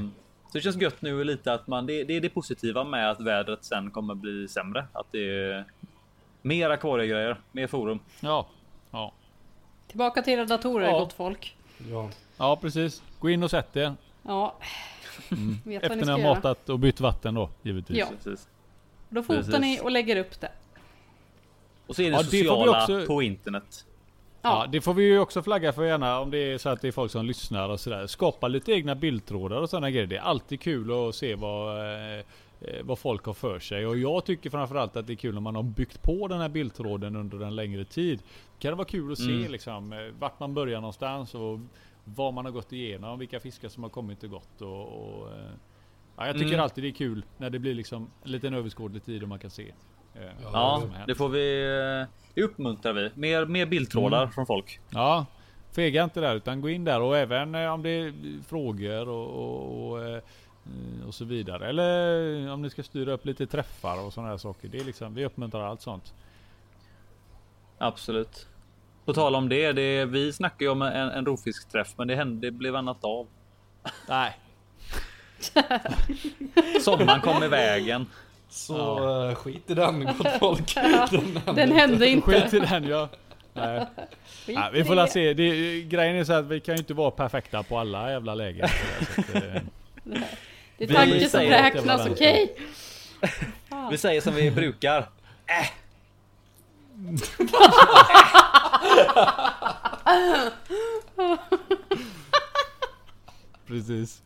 så 0.47 0.59
det 0.59 0.61
känns 0.61 0.77
gött 0.77 1.03
nu 1.03 1.25
lite 1.25 1.53
att 1.53 1.67
man 1.67 1.87
det, 1.87 2.05
det 2.05 2.17
är 2.17 2.21
det 2.21 2.29
positiva 2.29 2.85
med 2.85 3.11
att 3.11 3.21
vädret 3.21 3.65
sen 3.65 3.91
kommer 3.91 4.15
bli 4.15 4.49
sämre. 4.49 4.87
Att 4.93 5.07
det 5.11 5.19
är 5.19 5.65
mer 6.43 6.71
akvariegrejer, 6.71 7.41
mer 7.53 7.67
forum. 7.67 7.99
Ja. 8.21 8.47
Ja. 8.91 9.13
Tillbaka 9.89 10.23
till 10.23 10.33
era 10.33 10.45
datorer 10.45 10.87
Ja. 10.87 10.99
gott 10.99 11.13
folk. 11.13 11.57
Ja. 11.91 12.11
ja, 12.37 12.57
precis. 12.57 13.03
Gå 13.19 13.31
in 13.31 13.43
och 13.43 13.51
sätt 13.51 13.77
er. 13.77 13.95
Ja. 14.27 14.55
Vet 15.29 15.39
Mm. 15.39 15.59
Efter 15.83 15.97
ni 15.97 16.13
har 16.13 16.19
göra. 16.19 16.35
matat 16.35 16.69
och 16.69 16.79
bytt 16.79 17.01
vatten 17.01 17.35
då, 17.35 17.51
givetvis. 17.63 17.99
Ja. 17.99 18.07
Precis. 18.25 18.49
Då 19.09 19.23
fotar 19.23 19.43
Precis. 19.43 19.61
ni 19.61 19.81
och 19.83 19.91
lägger 19.91 20.17
upp 20.17 20.41
det. 20.41 20.51
Och 21.87 21.97
så 21.97 22.03
är 22.03 22.11
det 22.11 22.17
Ja, 22.17 22.19
det 22.19 22.25
får 22.25 22.31
vi 22.33 22.39
sociala 22.45 22.83
också- 22.83 23.07
på 23.07 23.23
internet. 23.23 23.87
Ja, 24.43 24.61
Ja, 24.63 24.67
det 24.67 24.81
får 24.81 24.95
vi 24.95 25.05
ju 25.05 25.19
också 25.19 25.43
flagga 25.43 25.73
för 25.73 25.85
gärna 25.85 26.21
om 26.21 26.31
det 26.31 26.39
är 26.39 26.59
så 26.59 26.69
att 26.69 26.81
det 26.81 26.89
är 26.89 26.93
folk 26.93 27.13
som 27.13 27.27
lyssnar 27.27 27.69
och 27.69 27.81
sådär. 27.81 28.07
Skapa 28.07 28.49
lite 28.49 28.73
egna 28.73 28.95
bildtrådar 28.95 29.57
och 29.57 29.71
sådana 29.71 29.91
grejer. 29.91 30.07
Det 30.07 30.17
är 30.17 30.21
alltid 30.21 30.61
kul 30.61 31.09
att 31.09 31.15
se 31.15 31.35
vad, 31.35 31.79
eh, 31.79 32.19
eh, 32.19 32.25
vad 32.83 32.99
folk 32.99 33.25
har 33.25 33.35
för 33.35 33.59
sig. 33.61 33.87
Och 33.87 33.97
jag 33.99 34.25
tycker 34.25 34.51
framförallt 34.51 34.97
att 34.97 35.07
det 35.07 35.13
är 35.13 35.17
kul 35.17 35.35
när 35.35 35.41
man 35.41 35.55
har 35.57 35.63
byggt 35.63 36.03
på 36.03 36.29
den 36.29 36.41
här 36.41 36.49
bildtråden 36.49 37.17
under 37.17 37.47
en 37.47 37.57
längre 37.57 37.85
tid. 37.85 38.21
Kan 38.59 38.71
det 38.71 38.77
vara 38.77 38.89
kul 38.89 39.13
att 39.13 39.19
se 39.19 39.31
Mm. 39.33 39.53
liksom 39.53 39.93
eh, 39.93 39.99
vart 40.19 40.41
man 40.41 40.55
börjar 40.55 40.81
någonstans 40.81 41.35
och 41.35 41.59
vad 42.05 42.35
man 42.35 42.45
har 42.45 42.53
gått 42.53 42.73
igenom, 42.73 43.19
vilka 43.19 43.41
fiskar 43.41 43.69
som 43.69 43.83
har 43.83 43.91
kommit 43.91 44.23
och 44.25 44.31
gått. 44.31 44.61
Och, 44.61 44.83
och, 44.89 45.33
eh, 45.33 45.51
ja, 46.17 46.27
jag 46.27 46.35
tycker 46.35 46.49
Mm. 46.49 46.61
alltid 46.61 46.85
det 46.85 46.89
är 46.89 46.93
kul 46.93 47.25
när 47.37 47.51
det 47.51 47.59
blir 47.59 47.75
liksom 47.75 48.11
en 48.25 48.31
liten 48.31 48.55
överskådlig 48.55 49.05
tid 49.05 49.23
och 49.23 49.29
man 49.29 49.39
kan 49.39 49.51
se. 49.51 49.73
eh, 50.15 50.23
Ja, 50.53 50.83
det 51.07 51.15
får 51.15 51.29
vi. 51.29 51.63
eh, 52.03 52.09
Det 52.35 52.43
uppmuntrar 52.43 52.93
vi. 52.93 53.11
Mer, 53.15 53.47
mer 53.47 53.67
bildtrådar 53.67 54.23
Mm. 54.23 54.33
från 54.33 54.47
folk. 54.47 54.81
Ja, 54.91 55.27
fega 55.73 56.05
inte 56.05 56.21
där 56.21 56.35
utan 56.35 56.61
gå 56.61 56.69
in 56.71 56.85
där 56.85 57.01
och 57.01 57.17
även 57.17 57.55
eh, 57.55 57.73
om 57.73 57.83
det 57.83 57.91
är 57.91 58.13
frågor 58.47 59.09
och, 59.09 59.29
och, 59.29 59.93
och, 59.93 60.23
och 61.07 61.15
så 61.15 61.25
vidare. 61.25 61.69
Eller 61.69 62.51
om 62.53 62.63
ni 62.63 62.71
ska 62.71 62.83
styra 62.83 63.13
upp 63.13 63.25
lite 63.27 63.47
träffar 63.47 64.05
och 64.07 64.13
sådana 64.13 64.31
här 64.31 64.37
saker. 64.39 64.69
Det 64.69 64.79
är 64.81 64.85
liksom, 64.85 65.15
vi 65.15 65.25
uppmuntrar 65.25 65.63
allt 65.63 65.81
sånt. 65.81 66.15
Absolut. 67.79 68.49
På 69.05 69.13
tal 69.13 69.35
om 69.35 69.49
det, 69.49 69.73
det 69.73 70.05
vi 70.05 70.33
snackade 70.33 70.65
ju 70.65 70.71
om 70.71 70.83
en, 70.83 71.09
en 71.11 71.27
rovfiskträff, 71.27 71.89
men 71.97 72.09
det 72.09 72.17
hände, 72.17 72.47
det 72.47 72.51
blev 72.51 72.77
annat 72.77 73.05
av. 73.05 73.27
Nej. 74.09 74.37
Sommaren 76.85 77.21
kom 77.21 77.43
i 77.43 77.49
vägen. 77.49 78.07
Så 78.49 78.77
Ja. 78.77 79.29
eh, 79.31 79.35
skit 79.35 79.71
i 79.71 79.75
den 79.75 80.05
gott 80.05 80.29
folk. 80.41 80.75
den 81.55 81.73
hände 81.73 82.09
inte. 82.09 82.31
Skit 82.43 82.55
i 82.55 82.59
den 82.59 82.85
ja. 82.89 83.09
Nej. 83.53 83.87
Nej, 84.49 84.71
vi 84.73 84.85
får 84.85 84.95
det. 84.95 85.01
la 85.03 85.07
se. 85.07 85.35
Det, 85.35 85.83
grejen 85.83 86.17
är 86.17 86.25
så 86.25 86.33
att 86.33 86.45
vi 86.45 86.61
kan 86.61 86.75
ju 86.75 86.79
inte 86.79 86.95
vara 86.95 87.11
perfekta 87.11 87.63
på 87.63 87.79
alla 87.79 88.11
jävla 88.11 88.35
lägen. 88.35 88.65
Att, 88.65 89.35
eh, 89.35 89.41
Det 90.79 90.85
är 90.85 90.89
Vi 90.89 90.95
tanke 90.95 91.29
som 91.29 91.41
det 91.41 91.51
räknas, 91.51 92.05
den. 92.05 92.13
okej? 92.13 92.57
Vi 93.91 93.99
säger 93.99 94.21
som 94.21 94.35
vi 94.35 94.51
brukar. 94.51 95.09
Precis. 103.67 104.21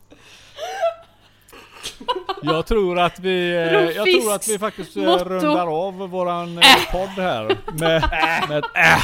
Jag 2.43 2.67
tror 2.67 2.99
att 2.99 3.19
vi, 3.19 3.51
eh, 3.51 3.57
jag 3.97 4.07
tror 4.21 4.35
att 4.35 4.49
vi 4.49 4.59
faktiskt 4.59 4.97
eh, 4.97 5.03
motto. 5.03 5.25
rundar 5.25 5.67
av 5.87 5.95
våran 5.95 6.59
äh. 6.59 6.65
podd 6.93 7.09
här 7.09 7.57
med, 7.73 8.03
med 8.49 8.59
ett 8.59 8.65
äh. 8.75 9.03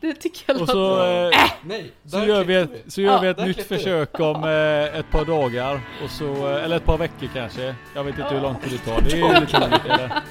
Det 0.00 0.14
tycker 0.14 0.42
jag 0.46 0.54
Och 0.54 0.60
låter... 0.60 0.72
så, 0.72 1.30
eh, 1.30 1.50
Nej, 1.64 1.92
så 2.06 2.16
där 2.16 2.26
gör 2.26 2.44
vi 2.44 2.54
klipper 2.64 2.76
ett, 2.86 2.92
så 2.92 3.00
gör 3.00 3.12
Ja, 3.12 3.20
vi 3.20 3.28
ett 3.28 3.36
där 3.36 3.46
nytt 3.46 3.56
klipper 3.56 3.74
vi. 3.74 3.78
försök 3.82 4.20
om 4.20 4.44
eh, 4.44 4.98
ett 5.00 5.10
par 5.10 5.24
dagar. 5.24 5.80
Och 6.04 6.10
så, 6.10 6.48
eh, 6.50 6.64
eller 6.64 6.76
ett 6.76 6.84
par 6.84 6.98
veckor 6.98 7.28
kanske. 7.34 7.74
Jag 7.94 8.04
vet 8.04 8.18
inte 8.18 8.34
hur 8.34 8.40
lång 8.40 8.54
tid 8.56 8.72
det 8.84 8.90
tar. 8.90 9.00
Det 9.00 9.20
är 9.20 9.40
lite 9.40 9.56
olika. 9.66 10.22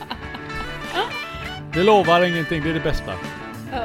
Det. 1.74 1.84
Lovar 1.84 2.24
ingenting, 2.24 2.64
det 2.64 2.70
är 2.70 2.74
det 2.74 2.80
bästa. 2.80 3.14
Ja, 3.72 3.84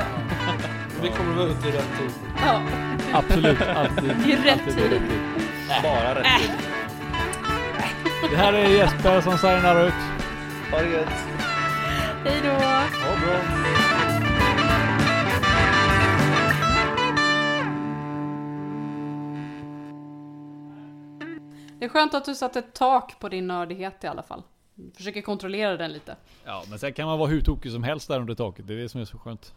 Vi 1.03 1.09
kommer 1.09 1.35
vara 1.35 1.47
ute 1.47 1.69
i 1.69 1.73
rätt 1.73 1.99
tid. 1.99 2.11
ja. 2.47 2.63
Absolut, 3.13 3.63
alltid. 3.63 4.05
I 4.27 4.37
rätt 4.37 4.53
alltid 4.53 4.75
tid. 4.77 4.93
rätt 4.93 5.09
tid. 5.09 5.21
Bara 5.83 6.15
rätt 6.15 6.27
tid. 6.41 6.51
Det 8.31 8.37
här 8.37 8.53
är 8.53 8.69
Jesper 8.69 9.21
som 9.21 9.39
signar 9.39 9.87
ut. 9.87 9.95
Ha 10.73 10.79
det 10.81 10.89
gött. 10.91 11.09
Hej 12.25 12.41
då! 12.43 12.49
Ja, 12.49 13.17
bra. 13.27 13.41
Det 21.79 21.85
är 21.85 21.89
skönt 21.89 22.15
att 22.15 22.25
du 22.25 22.35
satte 22.35 22.59
ett 22.59 22.73
tak 22.75 23.19
på 23.21 23.29
din 23.29 23.47
nördighet 23.47 24.05
i 24.05 24.07
alla 24.07 24.23
fall. 24.23 24.43
Försöker 24.95 25.23
kontrollera 25.23 25.77
den 25.77 25.93
lite. 25.93 26.17
Ja, 26.45 26.65
men 26.71 26.79
sen 26.79 26.93
kan 26.93 27.07
man 27.07 27.19
vara 27.19 27.31
hur 27.31 27.41
tokig 27.41 27.73
som 27.73 27.83
helst 27.83 28.09
där 28.09 28.21
under 28.21 28.35
taket. 28.35 28.67
Det 28.67 28.75
är 28.75 28.79
det 28.79 28.89
som 28.89 29.01
är 29.01 29.05
så 29.05 29.19
skönt. 29.19 29.55